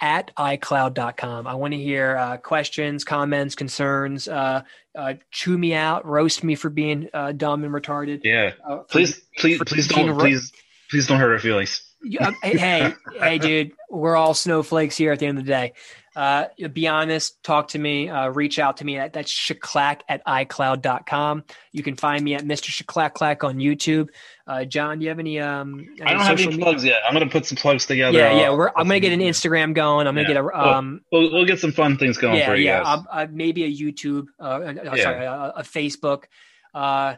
at 0.02 0.32
iCloud.com. 0.38 1.48
I 1.48 1.56
want 1.56 1.74
to 1.74 1.80
hear 1.80 2.18
uh, 2.18 2.38
questions, 2.38 3.04
comments, 3.04 3.56
concerns. 3.56 4.28
Uh, 4.28 4.62
uh, 4.98 5.14
chew 5.32 5.58
me 5.58 5.74
out, 5.74 6.06
roast 6.06 6.44
me 6.44 6.56
for 6.56 6.70
being 6.70 7.10
uh, 7.14 7.32
dumb 7.32 7.64
and 7.64 7.74
retarded. 7.74 8.22
Yeah. 8.24 8.52
Uh, 8.68 8.78
Please, 8.80 9.22
please, 9.38 9.62
please 9.66 9.88
don't, 9.88 10.10
ro- 10.12 10.18
please, 10.20 10.52
please 10.90 11.08
don't 11.08 11.20
hurt 11.20 11.32
our 11.32 11.40
feelings. 11.40 11.82
Yeah, 12.08 12.32
hey, 12.44 12.94
hey, 13.20 13.38
dude, 13.40 13.72
we're 13.90 14.16
all 14.16 14.34
snowflakes 14.36 14.96
here 14.96 15.12
at 15.12 15.20
the 15.20 15.26
end 15.26 15.40
of 15.40 15.46
the 15.46 15.52
day. 15.52 15.74
Uh, 16.16 16.46
be 16.72 16.88
honest, 16.88 17.42
talk 17.44 17.70
to 17.70 17.80
me, 17.80 18.10
uh, 18.10 18.30
reach 18.30 18.58
out 18.60 18.78
to 18.78 18.86
me. 18.86 18.96
That, 18.96 19.12
that's 19.12 19.32
shaclack 19.32 20.02
at 20.08 20.24
iCloud.com. 20.26 21.44
You 21.74 21.84
can 21.84 21.96
find 21.96 22.24
me 22.24 22.36
at 22.36 22.44
Mr. 22.44 22.70
Shaclack 22.70 23.44
on 23.44 23.58
YouTube. 23.58 24.10
Uh, 24.48 24.64
John, 24.64 25.00
do 25.00 25.04
you 25.04 25.10
have 25.10 25.20
any? 25.20 25.40
Um, 25.40 25.88
I 26.04 26.14
don't 26.14 26.22
have 26.22 26.40
any 26.40 26.48
media? 26.48 26.64
plugs 26.64 26.86
yet. 26.86 27.02
I'm 27.06 27.14
gonna 27.14 27.28
put 27.30 27.46
some 27.46 27.58
plugs 27.58 27.86
together. 27.86 28.18
Yeah, 28.18 28.34
yeah. 28.40 28.50
We're, 28.52 28.70
I'm 28.70 28.88
gonna 28.88 29.00
get 29.00 29.12
an 29.12 29.20
Instagram 29.20 29.74
going. 29.74 30.08
I'm 30.08 30.16
gonna 30.16 30.28
Yeah. 30.30 30.36
get 30.36 30.44
a 30.44 30.58
um, 30.58 31.02
We'll, 31.12 31.34
we'll 31.34 31.46
get 31.46 31.60
some 31.60 31.72
fun 31.72 31.98
things 31.98 32.18
going 32.18 32.36
yeah, 32.38 32.46
for 32.48 32.56
you 32.56 32.66
yeah. 32.66 32.84
guys. 32.84 33.00
Uh, 33.00 33.12
uh, 33.12 33.28
maybe 33.32 33.64
a 33.66 33.70
YouTube, 33.70 34.28
uh, 34.40 34.44
uh, 34.44 34.74
Yeah. 34.96 35.04
sorry, 35.04 35.26
a, 35.26 35.54
a 35.58 35.64
Facebook. 35.64 36.26
Uh, 36.74 37.16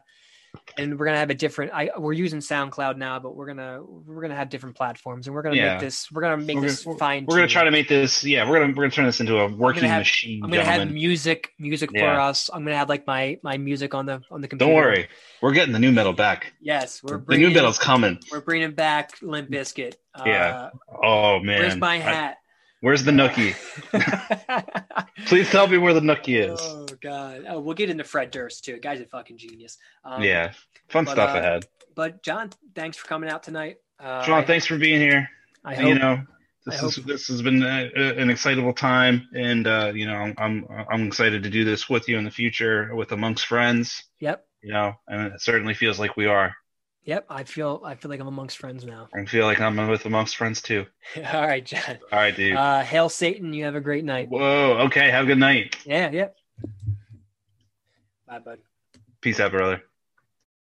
and 0.77 0.97
we're 0.99 1.05
gonna 1.05 1.17
have 1.17 1.29
a 1.29 1.33
different. 1.33 1.71
I 1.73 1.89
we're 1.97 2.13
using 2.13 2.39
SoundCloud 2.39 2.97
now, 2.97 3.19
but 3.19 3.35
we're 3.35 3.47
gonna 3.47 3.81
we're 3.83 4.21
gonna 4.21 4.35
have 4.35 4.49
different 4.49 4.75
platforms, 4.75 5.27
and 5.27 5.35
we're 5.35 5.41
gonna 5.41 5.55
Yeah. 5.55 5.73
make 5.73 5.81
this. 5.81 6.11
We're 6.11 6.21
gonna 6.21 6.37
make 6.37 6.55
We're 6.57 6.61
this 6.63 6.83
gonna- 6.83 6.97
fine. 6.97 7.25
We're 7.25 7.35
gonna 7.37 7.47
try 7.47 7.63
to 7.63 7.71
make 7.71 7.87
this. 7.87 8.23
Yeah, 8.23 8.49
we're 8.49 8.59
gonna 8.59 8.69
we're 8.75 8.83
gonna 8.83 8.91
turn 8.91 9.05
this 9.05 9.19
into 9.19 9.37
a 9.37 9.47
working 9.47 9.83
have- 9.85 9.99
machine, 10.01 10.43
I'm 10.43 10.49
gonna 10.49 10.63
have 10.63 10.73
gentlemen. 10.75 10.93
music, 10.95 11.53
music 11.59 11.91
for 11.97 12.05
us. 12.07 12.49
I'm 12.53 12.63
gonna 12.63 12.77
have 12.77 12.89
like 12.89 13.05
my 13.07 13.39
my 13.43 13.57
music 13.57 13.93
on 13.93 14.05
the 14.05 14.21
on 14.31 14.41
the 14.41 14.47
computer. 14.47 14.71
Don't 14.71 14.75
worry, 14.75 15.07
we're 15.41 15.53
getting 15.53 15.73
the 15.73 15.79
nu 15.79 15.91
metal 15.91 16.13
back. 16.13 16.53
Yes, 16.61 17.01
we're 17.03 17.13
The 17.13 17.19
bringing 17.19 17.49
nu 17.49 17.53
metal's 17.55 17.79
coming. 17.79 18.19
we're 18.31 18.41
bringing 18.41 18.71
back 18.71 19.11
Limp 19.21 19.49
Bizkit. 19.49 19.93
Uh, 20.15 20.23
Yeah. 20.25 20.69
Oh 21.03 21.39
man, 21.39 21.59
Where's 21.59 21.75
my 21.77 21.95
I- 21.95 21.99
hat? 21.99 22.37
Where's 22.81 23.03
the 23.03 23.11
nookie? 23.11 23.55
Please 25.25 25.49
tell 25.49 25.67
me 25.67 25.77
where 25.77 25.93
the 25.93 25.99
nookie 25.99 26.51
is. 26.51 26.59
oh 26.61 26.85
God! 27.01 27.45
Oh, 27.47 27.59
we'll 27.59 27.75
get 27.75 27.89
into 27.89 28.03
Fred 28.03 28.31
Durst 28.31 28.65
too. 28.65 28.77
Guy's 28.77 29.01
a 29.01 29.05
fucking 29.05 29.37
genius. 29.37 29.77
Um, 30.03 30.21
yeah, 30.23 30.53
fun 30.89 31.05
but, 31.05 31.11
stuff 31.11 31.35
uh, 31.35 31.39
ahead. 31.39 31.65
But 31.95 32.23
John, 32.23 32.51
thanks 32.75 32.97
for 32.97 33.07
coming 33.07 33.29
out 33.29 33.43
tonight. 33.43 33.77
Uh, 33.99 34.23
Sean, 34.23 34.43
I- 34.43 34.45
thanks 34.45 34.65
for 34.65 34.77
being 34.77 35.01
here. 35.01 35.27
I 35.65 35.75
hope. 35.75 35.85
you 35.85 35.95
know, 35.95 36.21
this 36.65 36.81
is 36.81 36.95
this 37.05 37.27
has 37.27 37.41
been 37.41 37.63
a, 37.63 37.89
a- 37.95 38.15
an 38.17 38.29
excitable 38.29 38.73
time, 38.73 39.27
and 39.33 39.67
uh, 39.67 39.91
you 39.93 40.05
know, 40.07 40.15
I'm, 40.15 40.35
I'm 40.37 40.67
I'm 40.89 41.07
excited 41.07 41.43
to 41.43 41.49
do 41.49 41.65
this 41.65 41.89
with 41.89 42.07
you 42.07 42.17
in 42.17 42.23
the 42.25 42.31
future 42.31 42.95
with 42.95 43.11
amongst 43.11 43.45
friends. 43.45 44.03
Yep. 44.19 44.45
You 44.61 44.73
know, 44.73 44.93
and 45.07 45.33
it 45.33 45.41
certainly 45.41 45.73
feels 45.73 45.99
like 45.99 46.17
we 46.17 46.25
are. 46.25 46.53
Yep. 47.07 47.25
I 47.29 47.43
feel 47.45 47.81
I 47.85 47.95
feel 47.95 48.09
like 48.09 48.19
I'm 48.19 48.27
amongst 48.27 48.57
friends 48.57 48.83
now. 48.83 49.07
I 49.15 49.23
feel 49.23 49.45
like 49.45 49.61
I'm 49.61 49.87
with 49.87 50.05
amongst 50.05 50.35
friends 50.35 50.61
too. 50.61 50.85
All 51.33 51.41
right, 51.41 51.65
John. 51.65 51.99
All 52.11 52.19
right, 52.19 52.35
dude. 52.35 52.53
Uh, 52.53 52.81
hail 52.81 53.07
Satan. 53.07 53.53
You 53.53 53.63
have 53.63 53.75
a 53.75 53.81
great 53.81 54.03
night. 54.03 54.27
Whoa. 54.27 54.77
Okay. 54.87 55.09
Have 55.09 55.23
a 55.23 55.27
good 55.27 55.39
night. 55.39 55.77
Yeah. 55.85 56.11
Yep. 56.11 56.35
Bye, 58.27 58.39
bud. 58.39 58.59
Peace 59.21 59.39
out, 59.39 59.51
brother. 59.51 59.81